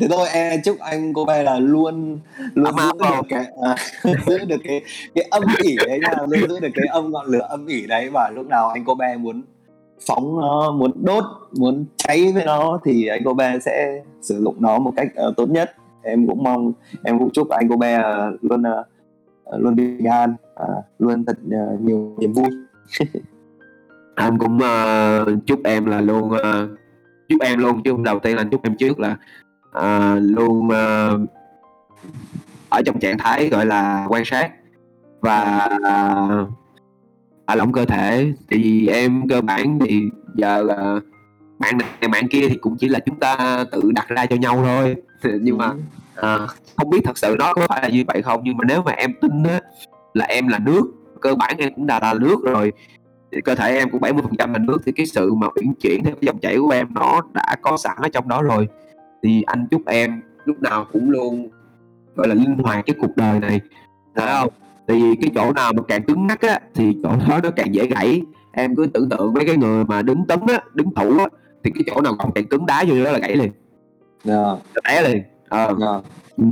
Thế 0.00 0.08
thôi 0.10 0.28
em 0.32 0.62
chúc 0.64 0.78
anh 0.78 1.12
cô 1.12 1.24
bé 1.24 1.42
là 1.42 1.58
luôn 1.58 2.18
luôn 2.54 2.74
giữ 2.76 2.90
được 3.00 3.26
cái 3.28 3.46
à, 3.62 3.76
giữ 4.26 4.38
được 4.38 4.60
cái 4.64 4.82
cái 5.14 5.24
âm 5.30 5.42
ỉ 5.62 5.76
đấy 5.86 6.00
nha 6.02 6.10
luôn 6.28 6.48
giữ 6.48 6.60
được 6.60 6.68
cái 6.74 6.86
âm 6.86 7.12
ngọn 7.12 7.26
lửa 7.26 7.46
âm 7.48 7.66
ỉ 7.66 7.86
đấy 7.86 8.10
và 8.10 8.30
lúc 8.34 8.46
nào 8.46 8.68
anh 8.68 8.84
cô 8.84 8.94
bé 8.94 9.16
muốn 9.16 9.42
phóng 10.06 10.40
nó 10.40 10.72
muốn 10.72 10.92
đốt 11.04 11.24
muốn 11.58 11.84
cháy 11.96 12.32
với 12.34 12.44
nó 12.44 12.80
thì 12.84 13.06
anh 13.06 13.22
cô 13.24 13.34
bé 13.34 13.58
sẽ 13.58 14.02
sử 14.20 14.42
dụng 14.42 14.56
nó 14.58 14.78
một 14.78 14.92
cách 14.96 15.08
uh, 15.28 15.36
tốt 15.36 15.50
nhất. 15.50 15.70
Em 16.02 16.26
cũng 16.26 16.42
mong 16.42 16.72
em 17.04 17.18
cũng 17.18 17.30
chúc 17.30 17.48
anh 17.48 17.68
cô 17.68 17.76
bé 17.76 17.98
uh, 17.98 18.44
luôn 18.44 18.62
uh, 18.62 19.60
luôn 19.60 19.76
bình 19.76 20.04
an 20.04 20.34
uh, 20.62 20.84
luôn 20.98 21.24
thật 21.24 21.36
uh, 21.46 21.80
nhiều 21.80 22.16
niềm 22.18 22.32
vui. 22.32 22.48
Anh 24.14 24.38
cũng 24.38 24.56
uh, 24.56 25.46
chúc 25.46 25.60
em 25.64 25.86
là 25.86 26.00
luôn 26.00 26.30
uh, 26.30 26.78
chúc 27.28 27.40
em 27.40 27.58
luôn 27.58 27.82
chứ 27.82 27.96
đầu 28.04 28.18
tiên 28.18 28.36
là 28.36 28.44
chúc 28.50 28.62
em 28.62 28.76
trước 28.76 29.00
là 29.00 29.16
uh, 29.78 30.18
luôn 30.20 30.66
uh, 30.66 31.30
ở 32.68 32.82
trong 32.86 33.00
trạng 33.00 33.18
thái 33.18 33.48
gọi 33.48 33.66
là 33.66 34.06
quan 34.08 34.24
sát 34.24 34.52
và 35.20 35.68
uh, 35.76 36.48
thả 37.46 37.54
lỏng 37.54 37.72
cơ 37.72 37.84
thể. 37.84 38.32
Thì 38.50 38.86
em 38.86 39.28
cơ 39.28 39.40
bản 39.40 39.78
thì 39.86 40.02
giờ 40.34 40.62
là 40.62 41.00
bạn 41.58 41.78
này 41.78 42.08
bạn 42.08 42.28
kia 42.28 42.48
thì 42.48 42.56
cũng 42.56 42.76
chỉ 42.76 42.88
là 42.88 42.98
chúng 43.06 43.20
ta 43.20 43.64
tự 43.72 43.92
đặt 43.94 44.08
ra 44.08 44.26
cho 44.26 44.36
nhau 44.36 44.62
thôi. 44.64 44.96
Nhưng 45.40 45.58
mà 45.58 45.72
à, 46.14 46.38
không 46.76 46.90
biết 46.90 47.00
thật 47.04 47.18
sự 47.18 47.36
nó 47.38 47.54
có 47.54 47.66
phải 47.68 47.82
là 47.82 47.88
như 47.88 48.04
vậy 48.06 48.22
không. 48.22 48.40
Nhưng 48.44 48.56
mà 48.56 48.64
nếu 48.68 48.82
mà 48.82 48.92
em 48.92 49.12
tin 49.20 49.42
á 49.44 49.60
là 50.14 50.24
em 50.24 50.48
là 50.48 50.58
nước. 50.58 50.82
Cơ 51.20 51.34
bản 51.34 51.56
em 51.58 51.74
cũng 51.74 51.86
đã 51.86 52.00
là 52.02 52.14
nước 52.14 52.36
rồi. 52.44 52.72
Cơ 53.44 53.54
thể 53.54 53.78
em 53.78 53.90
cũng 53.90 54.00
70 54.00 54.22
phần 54.22 54.36
trăm 54.38 54.52
là 54.52 54.58
nước. 54.58 54.78
Thì 54.86 54.92
cái 54.92 55.06
sự 55.06 55.34
mà 55.34 55.46
uyển 55.54 55.74
chuyển 55.74 56.04
theo 56.04 56.14
cái 56.14 56.22
dòng 56.22 56.38
chảy 56.38 56.56
của 56.58 56.70
em 56.70 56.94
nó 56.94 57.20
đã 57.32 57.56
có 57.62 57.76
sẵn 57.76 57.96
ở 57.96 58.08
trong 58.08 58.28
đó 58.28 58.42
rồi. 58.42 58.68
Thì 59.22 59.42
anh 59.42 59.66
chúc 59.70 59.86
em 59.86 60.22
lúc 60.44 60.62
nào 60.62 60.86
cũng 60.92 61.10
luôn 61.10 61.50
gọi 62.14 62.28
là 62.28 62.34
linh 62.34 62.58
hoạt 62.58 62.86
cái 62.86 62.96
cuộc 63.00 63.16
đời 63.16 63.40
này. 63.40 63.60
Phải 64.14 64.34
không 64.34 64.52
thì 64.92 65.16
cái 65.20 65.30
chỗ 65.34 65.52
nào 65.52 65.72
mà 65.72 65.82
càng 65.88 66.02
cứng 66.02 66.26
ngắc 66.26 66.40
á 66.40 66.60
thì 66.74 66.96
chỗ 67.02 67.10
đó 67.28 67.40
nó 67.42 67.50
càng 67.56 67.74
dễ 67.74 67.86
gãy. 67.86 68.22
Em 68.52 68.76
cứ 68.76 68.86
tưởng 68.94 69.08
tượng 69.08 69.34
mấy 69.34 69.46
cái 69.46 69.56
người 69.56 69.84
mà 69.84 70.02
đứng 70.02 70.26
tấn 70.26 70.40
á 70.48 70.60
đứng 70.74 70.94
thủ 70.94 71.18
á 71.18 71.26
thì 71.64 71.70
cái 71.74 71.82
chỗ 71.86 72.00
nào 72.00 72.14
còn 72.18 72.32
càng 72.32 72.46
cứng 72.46 72.66
đá 72.66 72.84
vô 72.88 73.04
đó 73.04 73.12
là 73.12 73.18
gãy 73.18 73.36
liền. 73.36 73.52
Yeah. 74.24 74.58
té 74.84 75.02
liền. 75.08 75.22
Ờ. 75.48 75.66
Yeah. 75.66 76.04
ừ. 76.36 76.44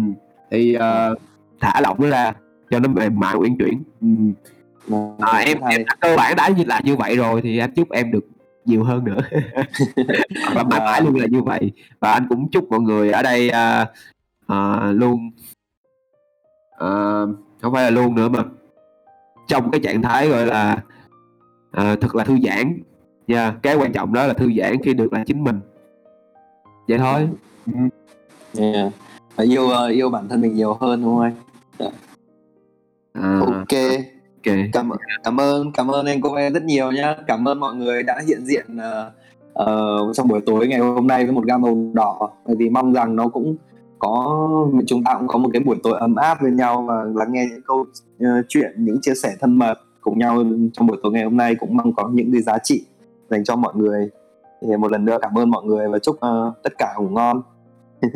thì 0.50 0.76
uh, 0.76 1.18
thả 1.60 1.80
lỏng 1.80 1.96
nó 2.00 2.08
ra 2.08 2.32
cho 2.70 2.78
nó 2.78 2.88
mềm 2.88 3.20
mại 3.20 3.34
uyển 3.34 3.56
chuyển. 3.58 3.82
Ừ. 4.00 4.08
à, 5.18 5.38
em, 5.38 5.60
em 5.60 5.82
cơ 6.00 6.16
bản 6.16 6.36
đã 6.36 6.48
như 6.48 6.64
là 6.66 6.80
như 6.84 6.96
vậy 6.96 7.16
rồi 7.16 7.42
thì 7.42 7.58
anh 7.58 7.74
chúc 7.74 7.90
em 7.90 8.10
được 8.10 8.26
nhiều 8.64 8.84
hơn 8.84 9.04
nữa. 9.04 9.18
Và 10.54 10.62
mãi 10.62 10.80
mãi 10.80 11.02
luôn 11.02 11.16
là 11.16 11.26
như 11.30 11.42
vậy. 11.42 11.72
Và 12.00 12.12
anh 12.12 12.26
cũng 12.28 12.50
chúc 12.50 12.70
mọi 12.70 12.80
người 12.80 13.10
ở 13.10 13.22
đây 13.22 13.50
uh, 13.50 13.88
uh, 14.52 14.96
luôn 15.00 15.30
uh, 16.84 17.49
không 17.60 17.72
phải 17.72 17.84
là 17.84 17.90
luôn 17.90 18.14
nữa 18.14 18.28
mà 18.28 18.44
trong 19.48 19.70
cái 19.70 19.80
trạng 19.80 20.02
thái 20.02 20.28
gọi 20.28 20.46
là 20.46 20.82
à, 21.70 21.96
thật 22.00 22.14
là 22.14 22.24
thư 22.24 22.38
giãn. 22.44 22.78
Nha 23.26 23.42
yeah. 23.42 23.54
cái 23.62 23.76
quan 23.76 23.92
trọng 23.92 24.12
đó 24.12 24.26
là 24.26 24.32
thư 24.32 24.52
giãn 24.58 24.82
khi 24.82 24.94
được 24.94 25.12
là 25.12 25.24
chính 25.26 25.44
mình. 25.44 25.60
Vậy 26.88 26.98
thôi. 26.98 27.28
Yeah. 28.58 28.92
yêu 29.36 29.64
uh, 29.64 29.90
yêu 29.90 30.10
bản 30.10 30.28
thân 30.28 30.40
mình 30.40 30.54
nhiều 30.54 30.76
hơn 30.80 31.02
đúng 31.02 31.16
không 31.16 31.22
anh? 31.22 31.34
Yeah. 31.78 31.92
à, 33.12 33.40
ok. 33.40 33.50
Ok. 34.46 34.56
Cảm 34.72 34.90
cảm 35.24 35.40
ơn 35.40 35.72
cảm 35.72 35.90
ơn 35.90 36.06
anh 36.06 36.20
cô 36.20 36.34
em 36.34 36.52
rất 36.52 36.62
nhiều 36.62 36.92
nhá 36.92 37.16
cảm 37.26 37.48
ơn 37.48 37.60
mọi 37.60 37.74
người 37.74 38.02
đã 38.02 38.20
hiện 38.26 38.44
diện 38.44 38.66
uh, 38.76 39.12
uh, 39.62 40.16
trong 40.16 40.28
buổi 40.28 40.40
tối 40.46 40.66
ngày 40.66 40.78
hôm 40.78 41.06
nay 41.06 41.24
với 41.24 41.34
một 41.34 41.44
gam 41.44 41.62
màu 41.62 41.90
đỏ. 41.92 42.30
Vì 42.44 42.70
mong 42.70 42.92
rằng 42.92 43.16
nó 43.16 43.28
cũng 43.28 43.56
có 44.00 44.40
chúng 44.86 45.04
ta 45.04 45.14
cũng 45.18 45.28
có 45.28 45.38
một 45.38 45.50
cái 45.52 45.62
buổi 45.62 45.76
tối 45.82 45.98
ấm 46.00 46.14
áp 46.14 46.42
với 46.42 46.50
nhau 46.50 46.84
và 46.88 47.04
lắng 47.14 47.32
nghe 47.32 47.46
những 47.50 47.62
câu 47.62 47.78
uh, 47.78 48.28
chuyện 48.48 48.72
những 48.76 49.00
chia 49.02 49.14
sẻ 49.14 49.36
thân 49.40 49.58
mật 49.58 49.74
cùng 50.00 50.18
nhau 50.18 50.44
trong 50.72 50.86
buổi 50.86 50.96
tối 51.02 51.12
ngày 51.12 51.24
hôm 51.24 51.36
nay 51.36 51.54
cũng 51.54 51.76
mong 51.76 51.92
có 51.94 52.08
những 52.12 52.32
cái 52.32 52.42
giá 52.42 52.58
trị 52.58 52.84
dành 53.30 53.44
cho 53.44 53.56
mọi 53.56 53.74
người. 53.76 54.10
Thì 54.62 54.76
một 54.76 54.92
lần 54.92 55.04
nữa 55.04 55.18
cảm 55.22 55.38
ơn 55.38 55.50
mọi 55.50 55.64
người 55.64 55.88
và 55.88 55.98
chúc 55.98 56.16
uh, 56.16 56.54
tất 56.62 56.72
cả 56.78 56.94
ngủ 56.98 57.08
ngon. 57.08 57.42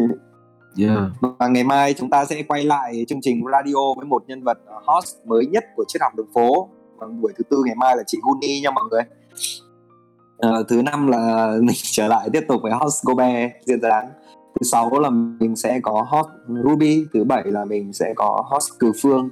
Yeah. 0.79 0.99
và 1.21 1.49
ngày 1.49 1.65
mai 1.65 1.95
chúng 1.95 2.11
ta 2.11 2.25
sẽ 2.25 2.43
quay 2.43 2.65
lại 2.65 3.05
chương 3.09 3.21
trình 3.23 3.43
radio 3.53 3.95
với 3.97 4.07
một 4.07 4.25
nhân 4.27 4.43
vật 4.45 4.59
host 4.85 5.17
mới 5.25 5.47
nhất 5.47 5.65
của 5.77 5.85
triết 5.89 6.03
học 6.03 6.13
đường 6.17 6.27
phố. 6.35 6.69
Và 6.97 7.07
buổi 7.07 7.33
thứ 7.39 7.45
tư 7.51 7.63
ngày 7.67 7.75
mai 7.75 7.97
là 7.97 8.03
chị 8.07 8.19
Huni 8.23 8.61
nha 8.61 8.71
mọi 8.71 8.85
người. 8.91 9.03
Uh, 10.47 10.69
thứ 10.69 10.83
năm 10.83 11.07
là 11.07 11.55
mình 11.61 11.77
trở 11.83 12.09
lại 12.09 12.29
tiếp 12.33 12.45
tục 12.49 12.61
với 12.63 12.73
host 12.73 13.07
Kobe 13.07 13.51
diễn 13.67 13.81
dáng 13.81 14.09
thứ 14.55 14.65
sáu 14.65 15.01
là 15.01 15.11
mình 15.11 15.57
sẽ 15.57 15.81
có 15.83 16.07
hot 16.09 16.27
Ruby 16.65 17.07
thứ 17.15 17.25
bảy 17.25 17.43
là 17.47 17.65
mình 17.65 17.93
sẽ 17.93 18.13
có 18.17 18.45
host 18.51 18.69
Cử 18.79 18.93
Phương. 19.03 19.29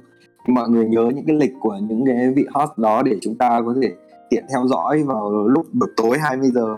Mọi 0.47 0.69
người 0.69 0.85
nhớ 0.85 1.11
những 1.15 1.25
cái 1.27 1.35
lịch 1.35 1.51
của 1.59 1.77
những 1.89 2.05
cái 2.05 2.33
vị 2.35 2.45
host 2.53 2.71
đó 2.77 3.01
để 3.03 3.17
chúng 3.21 3.37
ta 3.37 3.61
có 3.65 3.75
thể 3.81 3.91
tiện 4.29 4.45
theo 4.49 4.67
dõi 4.67 5.03
vào 5.03 5.47
lúc 5.47 5.65
buổi 5.73 5.89
tối 5.97 6.17
20 6.19 6.49
giờ 6.53 6.75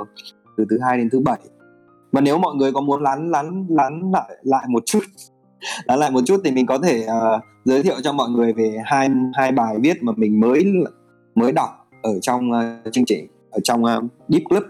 từ 0.58 0.66
thứ 0.70 0.80
hai 0.80 0.98
đến 0.98 1.10
thứ 1.10 1.20
bảy. 1.20 1.40
Và 2.12 2.22
nếu 2.22 2.38
mọi 2.38 2.56
người 2.56 2.72
có 2.72 2.82
muốn 2.82 3.04
lắn 3.04 3.32
lắn 3.32 3.66
lắn 3.70 4.12
lại 4.14 4.38
lại 4.42 4.66
một 4.70 4.84
chút 4.86 5.00
lắn 5.86 6.00
lại 6.00 6.12
một 6.12 6.22
chút 6.26 6.42
thì 6.44 6.52
mình 6.52 6.66
có 6.66 6.78
thể 6.78 7.08
uh, 7.08 7.42
giới 7.66 7.84
thiệu 7.84 7.96
cho 8.04 8.14
mọi 8.14 8.30
người 8.30 8.54
về 8.54 8.78
hai 8.86 9.10
hai 9.34 9.52
bài 9.52 9.76
viết 9.82 10.04
mà 10.04 10.12
mình 10.16 10.40
mới 10.40 10.66
mới 11.36 11.52
đọc 11.52 11.70
ở 12.02 12.20
trong 12.20 12.52
uh, 12.52 12.94
chương 12.94 13.06
trình 13.06 13.28
ở 13.52 13.60
trong 13.64 13.84
uh, 13.84 14.04
Deep 14.30 14.44
Club 14.50 14.64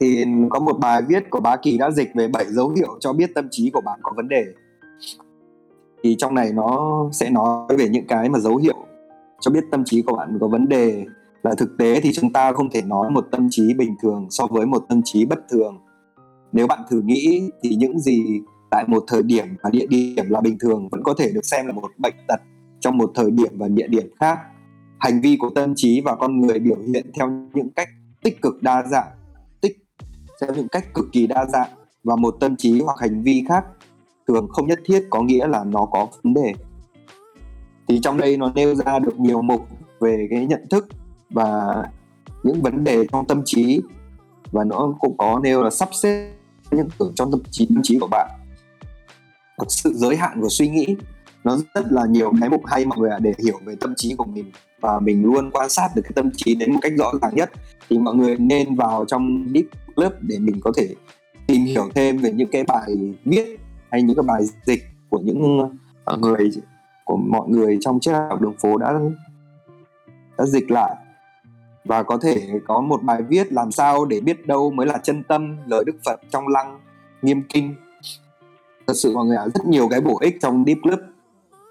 thì 0.00 0.24
có 0.50 0.60
một 0.60 0.78
bài 0.78 1.02
viết 1.08 1.30
của 1.30 1.40
bá 1.40 1.56
kỳ 1.56 1.78
đã 1.78 1.90
dịch 1.90 2.10
về 2.14 2.28
bảy 2.28 2.44
dấu 2.48 2.68
hiệu 2.68 2.96
cho 3.00 3.12
biết 3.12 3.30
tâm 3.34 3.48
trí 3.50 3.70
của 3.70 3.80
bạn 3.80 4.00
có 4.02 4.12
vấn 4.16 4.28
đề. 4.28 4.44
Thì 6.02 6.16
trong 6.18 6.34
này 6.34 6.52
nó 6.52 7.04
sẽ 7.12 7.30
nói 7.30 7.76
về 7.78 7.88
những 7.88 8.06
cái 8.06 8.28
mà 8.28 8.38
dấu 8.38 8.56
hiệu 8.56 8.76
cho 9.40 9.50
biết 9.50 9.64
tâm 9.70 9.84
trí 9.84 10.02
của 10.02 10.16
bạn 10.16 10.38
có 10.40 10.48
vấn 10.48 10.68
đề. 10.68 11.04
Là 11.42 11.54
thực 11.54 11.78
tế 11.78 12.00
thì 12.00 12.12
chúng 12.12 12.32
ta 12.32 12.52
không 12.52 12.70
thể 12.70 12.82
nói 12.82 13.10
một 13.10 13.26
tâm 13.30 13.48
trí 13.50 13.74
bình 13.74 13.94
thường 14.02 14.26
so 14.30 14.46
với 14.46 14.66
một 14.66 14.84
tâm 14.88 15.00
trí 15.04 15.24
bất 15.24 15.38
thường. 15.48 15.78
Nếu 16.52 16.66
bạn 16.66 16.78
thử 16.90 17.00
nghĩ 17.00 17.50
thì 17.62 17.74
những 17.74 17.98
gì 17.98 18.40
tại 18.70 18.84
một 18.88 19.04
thời 19.06 19.22
điểm 19.22 19.46
và 19.62 19.70
địa 19.70 19.86
điểm 19.86 20.30
là 20.30 20.40
bình 20.40 20.58
thường 20.60 20.88
vẫn 20.88 21.02
có 21.02 21.14
thể 21.18 21.30
được 21.32 21.44
xem 21.44 21.66
là 21.66 21.72
một 21.72 21.90
bệnh 21.98 22.14
tật 22.28 22.40
trong 22.80 22.98
một 22.98 23.10
thời 23.14 23.30
điểm 23.30 23.50
và 23.58 23.68
địa 23.68 23.86
điểm 23.86 24.06
khác. 24.20 24.38
Hành 24.98 25.20
vi 25.20 25.36
của 25.40 25.50
tâm 25.54 25.72
trí 25.76 26.00
và 26.00 26.16
con 26.16 26.40
người 26.40 26.58
biểu 26.58 26.76
hiện 26.76 27.10
theo 27.14 27.30
những 27.54 27.70
cách 27.70 27.88
tích 28.22 28.42
cực 28.42 28.62
đa 28.62 28.82
dạng 28.90 29.17
theo 30.40 30.54
những 30.54 30.68
cách 30.68 30.94
cực 30.94 31.06
kỳ 31.12 31.26
đa 31.26 31.46
dạng 31.46 31.70
và 32.04 32.16
một 32.16 32.36
tâm 32.40 32.56
trí 32.56 32.80
hoặc 32.80 32.98
hành 33.00 33.22
vi 33.22 33.44
khác 33.48 33.64
thường 34.28 34.48
không 34.48 34.66
nhất 34.66 34.80
thiết, 34.84 35.06
có 35.10 35.22
nghĩa 35.22 35.46
là 35.46 35.64
nó 35.64 35.86
có 35.86 36.06
vấn 36.22 36.34
đề. 36.34 36.52
Thì 37.88 38.00
trong 38.02 38.16
đây 38.16 38.36
nó 38.36 38.52
nêu 38.54 38.74
ra 38.74 38.98
được 38.98 39.20
nhiều 39.20 39.42
mục 39.42 39.66
về 40.00 40.26
cái 40.30 40.46
nhận 40.46 40.66
thức 40.70 40.86
và 41.30 41.82
những 42.42 42.62
vấn 42.62 42.84
đề 42.84 43.06
trong 43.12 43.26
tâm 43.26 43.42
trí 43.44 43.80
và 44.52 44.64
nó 44.64 44.94
cũng 45.00 45.16
có 45.16 45.40
nêu 45.42 45.62
là 45.62 45.70
sắp 45.70 45.88
xếp 45.92 46.32
những 46.70 46.88
tưởng 46.98 47.12
trong 47.14 47.30
tâm 47.30 47.40
trí 47.50 47.66
tâm 47.66 47.80
trí 47.82 47.98
của 47.98 48.08
bạn. 48.10 48.30
Sự 49.68 49.92
giới 49.94 50.16
hạn 50.16 50.40
của 50.40 50.48
suy 50.48 50.68
nghĩ 50.68 50.96
nó 51.44 51.58
rất 51.74 51.92
là 51.92 52.06
nhiều 52.06 52.32
cái 52.40 52.50
mục 52.50 52.62
hay 52.66 52.86
mọi 52.86 52.98
người 52.98 53.10
ạ, 53.10 53.18
để 53.22 53.34
hiểu 53.44 53.58
về 53.64 53.74
tâm 53.80 53.94
trí 53.96 54.14
của 54.14 54.24
mình. 54.24 54.52
Và 54.80 55.00
mình 55.00 55.24
luôn 55.24 55.50
quan 55.50 55.68
sát 55.68 55.88
được 55.96 56.02
cái 56.02 56.12
tâm 56.14 56.30
trí 56.36 56.54
đến 56.54 56.72
một 56.72 56.78
cách 56.82 56.92
rõ 56.98 57.12
ràng 57.22 57.34
nhất. 57.34 57.50
Thì 57.88 57.98
mọi 57.98 58.14
người 58.14 58.36
nên 58.38 58.74
vào 58.74 59.04
trong 59.04 59.46
deep 59.54 59.64
club 59.96 60.12
để 60.20 60.38
mình 60.38 60.60
có 60.60 60.72
thể 60.76 60.94
tìm 61.46 61.64
hiểu 61.64 61.88
thêm 61.94 62.18
về 62.18 62.32
những 62.32 62.48
cái 62.52 62.64
bài 62.64 63.14
viết 63.24 63.60
hay 63.90 64.02
những 64.02 64.16
cái 64.16 64.22
bài 64.22 64.42
dịch 64.66 64.82
của 65.10 65.18
những 65.18 65.70
ờ, 66.04 66.16
người, 66.16 66.50
của 67.04 67.16
mọi 67.16 67.48
người 67.48 67.78
trong 67.80 68.00
triết 68.00 68.14
học 68.14 68.40
đường 68.40 68.54
phố 68.58 68.78
đã 68.78 68.94
đã 70.38 70.44
dịch 70.44 70.70
lại. 70.70 70.96
Và 71.84 72.02
có 72.02 72.18
thể 72.22 72.48
có 72.66 72.80
một 72.80 73.02
bài 73.02 73.22
viết 73.22 73.52
làm 73.52 73.72
sao 73.72 74.04
để 74.04 74.20
biết 74.20 74.46
đâu 74.46 74.70
mới 74.70 74.86
là 74.86 74.98
chân 74.98 75.22
tâm, 75.22 75.56
lời 75.66 75.84
Đức 75.86 75.96
Phật 76.04 76.20
trong 76.30 76.48
lăng, 76.48 76.80
nghiêm 77.22 77.42
kinh. 77.48 77.74
Thật 78.86 78.94
sự 78.96 79.14
mọi 79.14 79.26
người 79.26 79.36
ạ, 79.36 79.44
rất 79.54 79.66
nhiều 79.66 79.88
cái 79.88 80.00
bổ 80.00 80.18
ích 80.20 80.36
trong 80.40 80.64
deep 80.66 80.78
club 80.82 80.98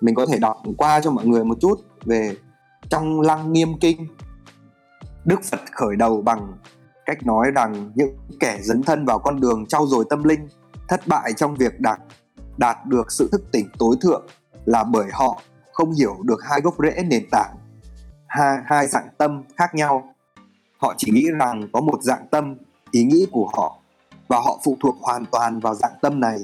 mình 0.02 0.16
có 0.16 0.26
thể 0.26 0.40
đọc 0.40 0.58
qua 0.78 1.02
cho 1.02 1.12
mọi 1.12 1.26
người 1.26 1.44
một 1.44 1.58
chút 1.62 1.76
về 2.06 2.36
trong 2.90 3.22
lăng 3.22 3.54
nghiêm 3.54 3.80
kinh. 3.80 4.08
Đức 5.26 5.44
Phật 5.44 5.60
khởi 5.72 5.96
đầu 5.96 6.22
bằng 6.22 6.54
cách 7.06 7.26
nói 7.26 7.52
rằng 7.56 7.92
những 7.96 8.16
kẻ 8.40 8.60
dấn 8.62 8.84
thân 8.84 9.06
vào 9.06 9.20
con 9.20 9.40
đường 9.40 9.66
trau 9.66 9.88
dồi 9.88 10.06
tâm 10.10 10.24
linh 10.24 10.48
thất 10.88 11.08
bại 11.08 11.34
trong 11.34 11.56
việc 11.56 11.80
đạt 11.80 12.00
đạt 12.58 12.78
được 12.86 13.12
sự 13.12 13.30
thức 13.32 13.42
tỉnh 13.52 13.70
tối 13.80 13.96
thượng 14.02 14.26
là 14.66 14.84
bởi 14.84 15.08
họ 15.14 15.42
không 15.74 15.92
hiểu 15.92 16.16
được 16.24 16.40
hai 16.50 16.62
gốc 16.62 16.76
rễ 16.80 17.04
nền 17.04 17.30
tảng 17.32 17.56
hai, 18.28 18.58
hai 18.66 18.88
dạng 18.88 19.08
tâm 19.18 19.44
khác 19.56 19.76
nhau. 19.76 20.14
Họ 20.78 20.94
chỉ 20.98 21.12
nghĩ 21.12 21.26
rằng 21.40 21.68
có 21.74 21.82
một 21.82 22.04
dạng 22.04 22.28
tâm 22.32 22.56
ý 22.92 23.04
nghĩ 23.04 23.28
của 23.32 23.50
họ 23.54 23.80
và 24.28 24.38
họ 24.38 24.60
phụ 24.64 24.78
thuộc 24.80 24.96
hoàn 25.02 25.26
toàn 25.26 25.60
vào 25.60 25.76
dạng 25.76 25.94
tâm 26.02 26.20
này. 26.20 26.40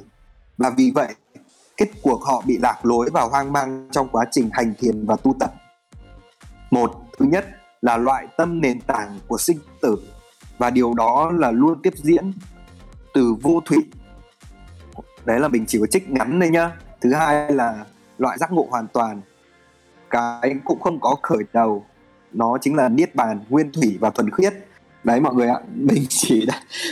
Và 0.57 0.69
vì 0.69 0.91
vậy 0.95 1.15
kết 1.77 1.89
cuộc 2.01 2.23
họ 2.23 2.43
bị 2.47 2.57
lạc 2.57 2.85
lối 2.85 3.09
và 3.13 3.21
hoang 3.21 3.53
mang 3.53 3.87
trong 3.91 4.07
quá 4.11 4.25
trình 4.31 4.49
hành 4.53 4.73
thiền 4.79 5.05
và 5.05 5.15
tu 5.23 5.35
tập. 5.39 5.53
Một, 6.71 6.91
thứ 7.17 7.25
nhất 7.25 7.45
là 7.81 7.97
loại 7.97 8.27
tâm 8.37 8.61
nền 8.61 8.81
tảng 8.81 9.19
của 9.27 9.37
sinh 9.37 9.57
tử, 9.81 9.97
và 10.57 10.69
điều 10.69 10.93
đó 10.93 11.31
là 11.31 11.51
luôn 11.51 11.81
tiếp 11.81 11.93
diễn 11.95 12.33
từ 13.13 13.35
vô 13.41 13.59
thủy. 13.65 13.77
Đấy 15.25 15.39
là 15.39 15.47
mình 15.47 15.65
chỉ 15.67 15.79
có 15.79 15.85
trích 15.85 16.09
ngắn 16.09 16.39
đây 16.39 16.49
nhá. 16.49 16.71
Thứ 17.01 17.13
hai 17.13 17.51
là 17.51 17.85
loại 18.17 18.37
giác 18.37 18.51
ngộ 18.51 18.67
hoàn 18.69 18.87
toàn. 18.87 19.21
Cái 20.09 20.55
cũng 20.65 20.79
không 20.79 20.99
có 20.99 21.15
khởi 21.21 21.43
đầu. 21.53 21.85
Nó 22.31 22.57
chính 22.61 22.75
là 22.75 22.89
niết 22.89 23.15
bàn, 23.15 23.39
nguyên 23.49 23.71
thủy 23.71 23.97
và 23.99 24.09
thuần 24.09 24.29
khiết. 24.31 24.53
Đấy 25.03 25.19
mọi 25.19 25.33
người 25.33 25.47
ạ, 25.47 25.59
mình 25.75 26.05
chỉ 26.09 26.47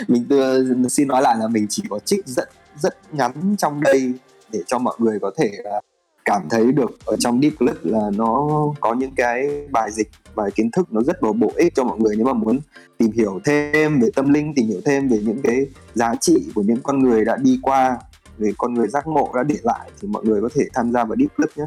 mình 0.08 0.90
xin 0.90 1.08
nói 1.08 1.22
lại 1.22 1.36
là 1.40 1.48
mình 1.48 1.66
chỉ 1.70 1.84
có 1.90 1.99
trích 1.99 2.28
rất 2.28 2.49
rất 2.80 3.14
ngắn 3.14 3.56
trong 3.58 3.82
đây 3.82 4.14
để 4.53 4.60
cho 4.68 4.80
mọi 4.80 4.95
người 4.99 5.19
có 5.19 5.32
thể 5.38 5.52
à, 5.64 5.82
cảm 6.26 6.41
thấy 6.49 6.72
được 6.72 6.91
ở 7.06 7.15
trong 7.19 7.41
deep 7.41 7.53
clip 7.60 7.76
là 7.84 8.11
nó 8.15 8.48
có 8.80 8.94
những 8.94 9.15
cái 9.15 9.68
bài 9.72 9.91
dịch 9.91 10.07
bài 10.36 10.52
kiến 10.56 10.72
thức 10.72 10.94
nó 10.94 11.02
rất 11.02 11.23
là 11.23 11.32
bổ 11.32 11.52
ích 11.56 11.76
cho 11.76 11.84
mọi 11.84 11.99
người. 11.99 12.15
Nếu 12.15 12.26
mà 12.26 12.34
muốn 12.34 12.60
tìm 12.98 13.11
hiểu 13.11 13.40
thêm 13.45 13.99
về 13.99 14.10
tâm 14.15 14.34
linh 14.34 14.53
tìm 14.56 14.68
hiểu 14.68 14.82
thêm 14.86 15.07
về 15.07 15.19
những 15.26 15.41
cái 15.44 15.65
giá 15.94 16.15
trị 16.22 16.52
của 16.56 16.61
những 16.61 16.82
con 16.84 16.99
người 16.99 17.26
đã 17.26 17.38
đi 17.38 17.60
qua 17.61 17.98
về 18.38 18.52
con 18.57 18.73
người 18.73 18.88
giác 18.88 19.07
ngộ 19.07 19.32
đã 19.36 19.44
để 19.44 19.56
lại 19.64 19.90
thì 20.02 20.07
mọi 20.07 20.26
người 20.26 20.41
có 20.41 20.49
thể 20.56 20.65
tham 20.73 20.91
gia 20.91 21.06
vào 21.06 21.15
deep 21.19 21.36
clip 21.36 21.49
nhé. 21.57 21.65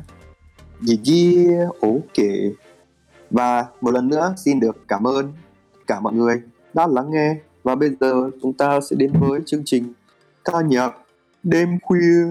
Yeah, 0.87 1.69
ok. 1.81 2.27
Và 3.31 3.67
một 3.81 3.91
lần 3.91 4.09
nữa 4.09 4.35
xin 4.45 4.61
được 4.61 4.77
cảm 4.89 5.07
ơn 5.07 5.33
cả 5.87 6.01
mọi 6.01 6.13
người 6.13 6.43
đã 6.75 6.87
lắng 6.87 7.11
nghe. 7.11 7.37
Và 7.63 7.75
bây 7.75 7.91
giờ 8.01 8.31
chúng 8.43 8.53
ta 8.53 8.81
sẽ 8.91 8.97
đến 8.97 9.13
với 9.21 9.41
chương 9.47 9.63
trình 9.65 9.93
ca 10.45 10.61
nhạc 10.61 10.95
đêm 11.45 11.79
khuya. 11.83 12.25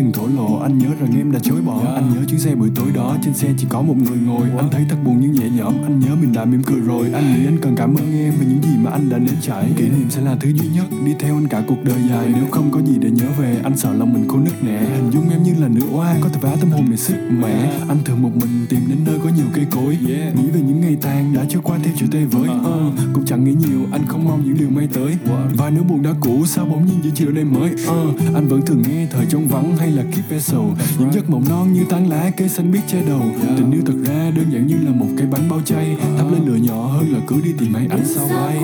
Từng 0.00 0.12
thổ 0.12 0.26
lộ. 0.36 0.58
Anh 0.58 0.78
nhớ 0.78 0.88
rằng 1.00 1.18
em 1.18 1.32
đã 1.32 1.38
chối 1.42 1.60
bỏ. 1.60 1.80
Yeah. 1.82 1.94
anh 1.94 2.10
nhớ 2.14 2.20
chuyến 2.28 2.40
xe 2.40 2.54
buổi 2.54 2.70
tối 2.74 2.86
đó. 2.94 3.16
Trên 3.24 3.34
xe 3.34 3.48
chỉ 3.58 3.66
có 3.68 3.82
một 3.82 3.96
người 3.96 4.18
ngồi. 4.26 4.48
What? 4.48 4.58
anh 4.58 4.68
thấy 4.70 4.84
thật 4.88 4.96
buồn 5.04 5.18
nhưng 5.20 5.32
nhẹ 5.32 5.50
nhõm. 5.50 5.74
Anh 5.82 6.00
nhớ 6.00 6.14
mình 6.20 6.32
đã 6.32 6.44
mỉm 6.44 6.62
cười 6.62 6.80
rồi. 6.80 7.10
Anh 7.12 7.34
nghĩ 7.34 7.46
anh 7.46 7.58
cần 7.62 7.76
cảm 7.76 7.94
ơn 7.94 8.18
em 8.18 8.34
về 8.40 8.46
những 8.48 8.62
gì 8.62 8.78
mà 8.82 8.90
anh 8.90 9.08
đã 9.08 9.18
nếm 9.18 9.34
trải. 9.40 9.72
Kỷ 9.76 9.88
niệm 9.88 10.10
sẽ 10.10 10.20
là 10.20 10.36
thứ 10.40 10.48
duy 10.50 10.68
nhất 10.74 10.86
đi 11.06 11.12
theo 11.18 11.34
anh 11.34 11.48
cả 11.48 11.62
cuộc 11.66 11.84
đời 11.84 11.98
dài. 12.10 12.26
Nếu 12.34 12.44
không 12.50 12.70
có 12.70 12.80
gì 12.82 12.98
để 13.00 13.10
nhớ 13.10 13.26
về 13.38 13.60
anh 13.62 13.76
sợ 13.76 13.92
lòng 13.92 14.12
mình 14.12 14.28
khô 14.28 14.38
nứt 14.38 14.64
nẻ. 14.64 14.80
Hình 14.80 15.10
dung 15.10 15.30
em 15.30 15.42
như 15.42 15.54
là 15.58 15.68
nữ 15.68 15.82
oa 15.92 16.16
có 16.20 16.28
thể 16.28 16.40
vá 16.40 16.56
tâm 16.60 16.70
hồn 16.70 16.86
để 16.90 16.96
sức 16.96 17.16
mẻ. 17.30 17.80
Anh 17.88 17.98
thường 18.04 18.22
một 18.22 18.30
mình 18.36 18.66
tìm 18.68 18.80
đến 18.88 18.98
nơi 19.06 19.18
có 19.24 19.30
nhiều 19.36 19.46
cây 19.54 19.66
cối. 19.70 19.98
Yeah. 20.08 20.36
nghĩ 20.36 20.50
về 20.50 20.60
những 20.60 20.80
ngày 20.80 20.96
tàn 21.02 21.34
đã 21.34 21.44
trôi 21.48 21.62
qua 21.62 21.78
theo 21.82 21.94
chiều 21.96 22.08
tây 22.12 22.24
với 22.24 22.48
uh, 22.48 22.94
cũng 23.14 23.24
chẳng 23.26 23.44
nghĩ 23.44 23.52
nhiều. 23.52 23.86
Anh 23.92 24.06
không 24.06 24.24
mong 24.24 24.44
những 24.44 24.58
điều 24.58 24.70
may 24.70 24.88
tới. 24.92 25.16
Và 25.56 25.70
nếu 25.70 25.82
buồn 25.82 26.02
đã 26.02 26.10
cũ 26.20 26.46
sao 26.46 26.64
bỗng 26.64 26.86
nhiên 26.86 27.00
giữa 27.02 27.10
chiều 27.14 27.32
đêm 27.32 27.52
mới? 27.52 27.70
Uh, 27.72 28.29
anh 28.34 28.48
vẫn 28.48 28.62
thường 28.62 28.82
nghe 28.88 29.06
thời 29.10 29.26
trống 29.26 29.48
vắng 29.48 29.76
hay 29.76 29.90
là 29.90 30.02
Keep 30.02 30.28
Vessel 30.28 30.60
Những 30.98 31.12
giấc 31.12 31.30
mộng 31.30 31.44
non 31.48 31.72
như 31.72 31.84
tán 31.88 32.08
lá 32.10 32.30
cây 32.36 32.48
xanh 32.48 32.72
biết 32.72 32.80
che 32.88 33.02
đầu. 33.08 33.22
Tình 33.56 33.70
yêu 33.70 33.82
thật 33.86 33.94
ra 34.06 34.30
đơn 34.36 34.46
giản 34.52 34.66
như 34.66 34.76
là 34.84 34.90
một 34.90 35.06
cái 35.18 35.26
bánh 35.26 35.48
bao 35.48 35.60
chay. 35.60 35.96
Thắp 36.18 36.24
lên 36.32 36.44
lửa 36.46 36.56
nhỏ 36.56 36.86
hơn 36.86 37.12
là 37.12 37.18
cứ 37.26 37.40
đi 37.40 37.52
tìm 37.58 37.74
hay 37.74 37.86
ánh 37.90 38.04
sao 38.04 38.28
bay. 38.28 38.60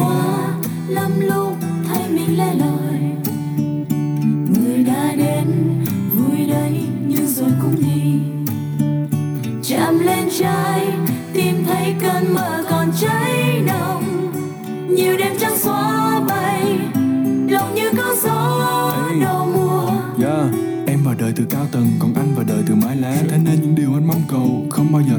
lắm 0.89 1.11
lúc 1.21 1.53
thấy 1.89 2.03
mình 2.11 2.39
lẻ 2.39 2.55
loi. 2.55 3.01
Người 4.55 4.85
đã 4.85 5.15
đến 5.17 5.47
vui 6.11 6.47
đấy 6.47 6.81
nhưng 7.09 7.27
rồi 7.27 7.51
cũng 7.63 7.77
đi. 7.77 8.21
Chạm 9.63 9.99
lên 9.99 10.29
trái 10.39 10.87
tìm 11.35 11.55
thấy 11.67 11.95
cơn 12.01 12.35
mơ 12.35 12.65
còn 12.71 12.93
cháy 13.01 13.63
nồng. 13.67 14.33
Nhiều 14.97 15.17
đêm 15.17 15.33
trắng 15.41 15.59
xóa 15.59 15.86
từ 21.47 21.57
cao 21.57 21.67
tầng 21.73 21.87
còn 21.99 22.15
anh 22.15 22.35
và 22.37 22.45
đời 22.45 22.63
từ 22.67 22.75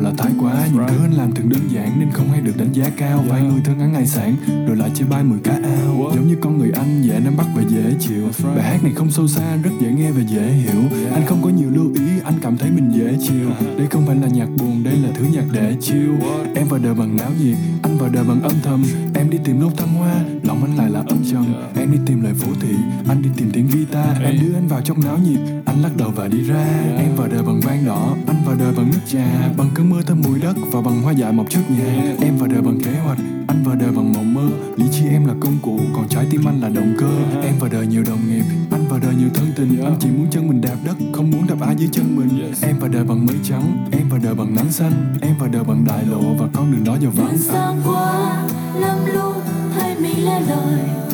là 0.07 0.13
thái 0.17 0.31
quá 0.39 0.67
những 0.73 0.87
thứ 0.87 1.03
anh 1.03 1.13
làm 1.13 1.31
thường 1.31 1.49
đơn 1.49 1.61
giản 1.69 1.99
nên 1.99 2.11
không 2.11 2.29
hay 2.29 2.41
được 2.41 2.57
đánh 2.57 2.73
giá 2.73 2.89
cao. 2.97 3.23
Vài 3.27 3.41
người 3.41 3.61
thương 3.65 3.77
ngắn 3.77 3.93
ngày 3.93 4.07
sản 4.07 4.35
rồi 4.67 4.77
lại 4.77 4.91
chơi 4.93 5.07
bay 5.07 5.23
mười 5.23 5.39
cá 5.39 5.53
ao. 5.53 6.11
Giống 6.15 6.27
như 6.27 6.35
con 6.41 6.57
người 6.57 6.71
anh 6.71 7.01
dễ 7.01 7.19
nắm 7.19 7.37
bắt 7.37 7.47
và 7.55 7.61
dễ 7.69 7.93
chịu. 7.99 8.29
Bài 8.55 8.63
hát 8.63 8.83
này 8.83 8.93
không 8.95 9.11
sâu 9.11 9.27
xa 9.27 9.55
rất 9.63 9.69
dễ 9.81 9.91
nghe 9.91 10.11
và 10.11 10.21
dễ 10.21 10.51
hiểu. 10.51 10.81
Anh 11.13 11.25
không 11.25 11.41
có 11.43 11.49
nhiều 11.49 11.69
lưu 11.69 11.93
ý 11.93 12.19
anh 12.23 12.33
cảm 12.41 12.57
thấy 12.57 12.71
mình 12.71 12.91
dễ 12.95 13.17
chịu. 13.27 13.49
Đây 13.77 13.87
không 13.91 14.05
phải 14.07 14.15
là 14.15 14.27
nhạc 14.27 14.49
buồn 14.57 14.83
đây 14.83 14.97
là 14.97 15.09
thứ 15.15 15.25
nhạc 15.33 15.45
để 15.51 15.75
chiêu 15.81 16.13
em 16.55 16.67
vào 16.67 16.79
đời 16.79 16.93
bằng 16.93 17.17
náo 17.17 17.29
nhiệt 17.43 17.57
anh 17.81 17.97
vào 17.97 18.09
đời 18.09 18.23
bằng 18.23 18.41
âm 18.41 18.53
thầm. 18.63 18.83
Em 19.13 19.29
đi 19.29 19.37
tìm 19.43 19.59
nốt 19.59 19.71
thăng 19.77 19.93
hoa 19.93 20.15
lòng 20.43 20.61
anh 20.61 20.77
lại 20.77 20.89
là 20.89 20.99
âm 21.07 21.17
trầm. 21.31 21.45
Em 21.75 21.91
đi 21.91 21.97
tìm 22.05 22.21
lời 22.21 22.33
phố 22.33 22.47
thị 22.61 22.75
anh 23.07 23.21
đi 23.21 23.29
tìm 23.37 23.49
tiếng 23.53 23.67
guitar. 23.67 24.21
Em 24.23 24.35
đưa 24.41 24.53
anh 24.53 24.67
vào 24.67 24.81
trong 24.81 24.99
náo 25.05 25.17
nhiệt 25.17 25.39
anh 25.65 25.77
anh 25.77 25.83
lắc 25.83 25.97
đầu 25.97 26.11
và 26.15 26.27
đi 26.27 26.41
ra. 26.41 26.65
Em 26.97 27.15
vào 27.15 27.27
đời 27.27 27.43
bằng 27.43 27.59
vang 27.63 27.85
đỏ 27.85 28.15
anh 28.27 28.43
vào 28.45 28.55
đời 28.55 28.73
bằng 28.77 28.89
nước 28.89 28.99
trà. 29.07 29.51
Bằng 29.57 29.69
cơn 29.73 29.89
mưa 29.89 29.96
thơm 30.03 30.21
mùi 30.25 30.39
đất 30.39 30.57
và 30.71 30.81
bằng 30.81 31.01
hoa 31.01 31.13
dại 31.13 31.31
mọc 31.31 31.49
trước 31.49 31.61
nhà 31.69 32.15
em 32.21 32.37
vào 32.37 32.47
đời 32.47 32.61
bằng 32.61 32.79
kế 32.79 32.91
hoạch 32.91 33.17
anh 33.47 33.63
vào 33.63 33.75
đời 33.75 33.91
bằng 33.91 34.13
mộng 34.13 34.33
mơ. 34.33 34.49
Lý 34.75 34.85
trí 34.91 35.07
em 35.07 35.25
là 35.25 35.33
công 35.39 35.57
cụ 35.61 35.79
còn 35.95 36.07
trái 36.09 36.25
tim 36.31 36.45
anh 36.47 36.59
là 36.61 36.69
động 36.69 36.95
cơ. 36.99 37.09
Em 37.43 37.53
vào 37.59 37.69
đời 37.69 37.87
nhiều 37.87 38.03
đồng 38.07 38.19
nghiệp 38.27 38.43
anh 38.71 38.87
vào 38.89 38.99
đời 38.99 39.15
nhiều 39.15 39.29
thân 39.33 39.47
tình. 39.55 39.83
Anh 39.83 39.95
chỉ 39.99 40.09
muốn 40.09 40.27
chân 40.31 40.47
mình 40.47 40.61
đạp 40.61 40.75
đất 40.85 40.97
không 41.13 41.31
muốn 41.31 41.47
đạp 41.47 41.61
ai 41.61 41.75
dưới 41.75 41.89
chân 41.91 42.15
mình. 42.15 42.51
Em 42.61 42.79
vào 42.79 42.89
đời 42.89 43.03
bằng 43.03 43.25
mây 43.25 43.35
trắng 43.43 43.87
em 43.91 44.09
vào 44.09 44.19
đời 44.23 44.35
bằng 44.35 44.55
nắng 44.55 44.71
xanh. 44.71 45.15
Em 45.21 45.37
vào 45.39 45.49
đời 45.49 45.63
bằng 45.63 45.85
đại 45.85 46.05
lộ 46.05 46.33
và 46.39 46.47
con 46.53 46.71
đường 46.71 46.83
đó 46.83 46.97
giờ 47.01 47.09
vắng 47.09 47.37
xa 47.37 47.73
quá 47.85 48.43
lắm 48.79 48.97
lúc 49.13 49.33
thấy 49.75 49.95
mình 49.99 50.25
lẻ 50.25 50.41
loi 50.49 51.06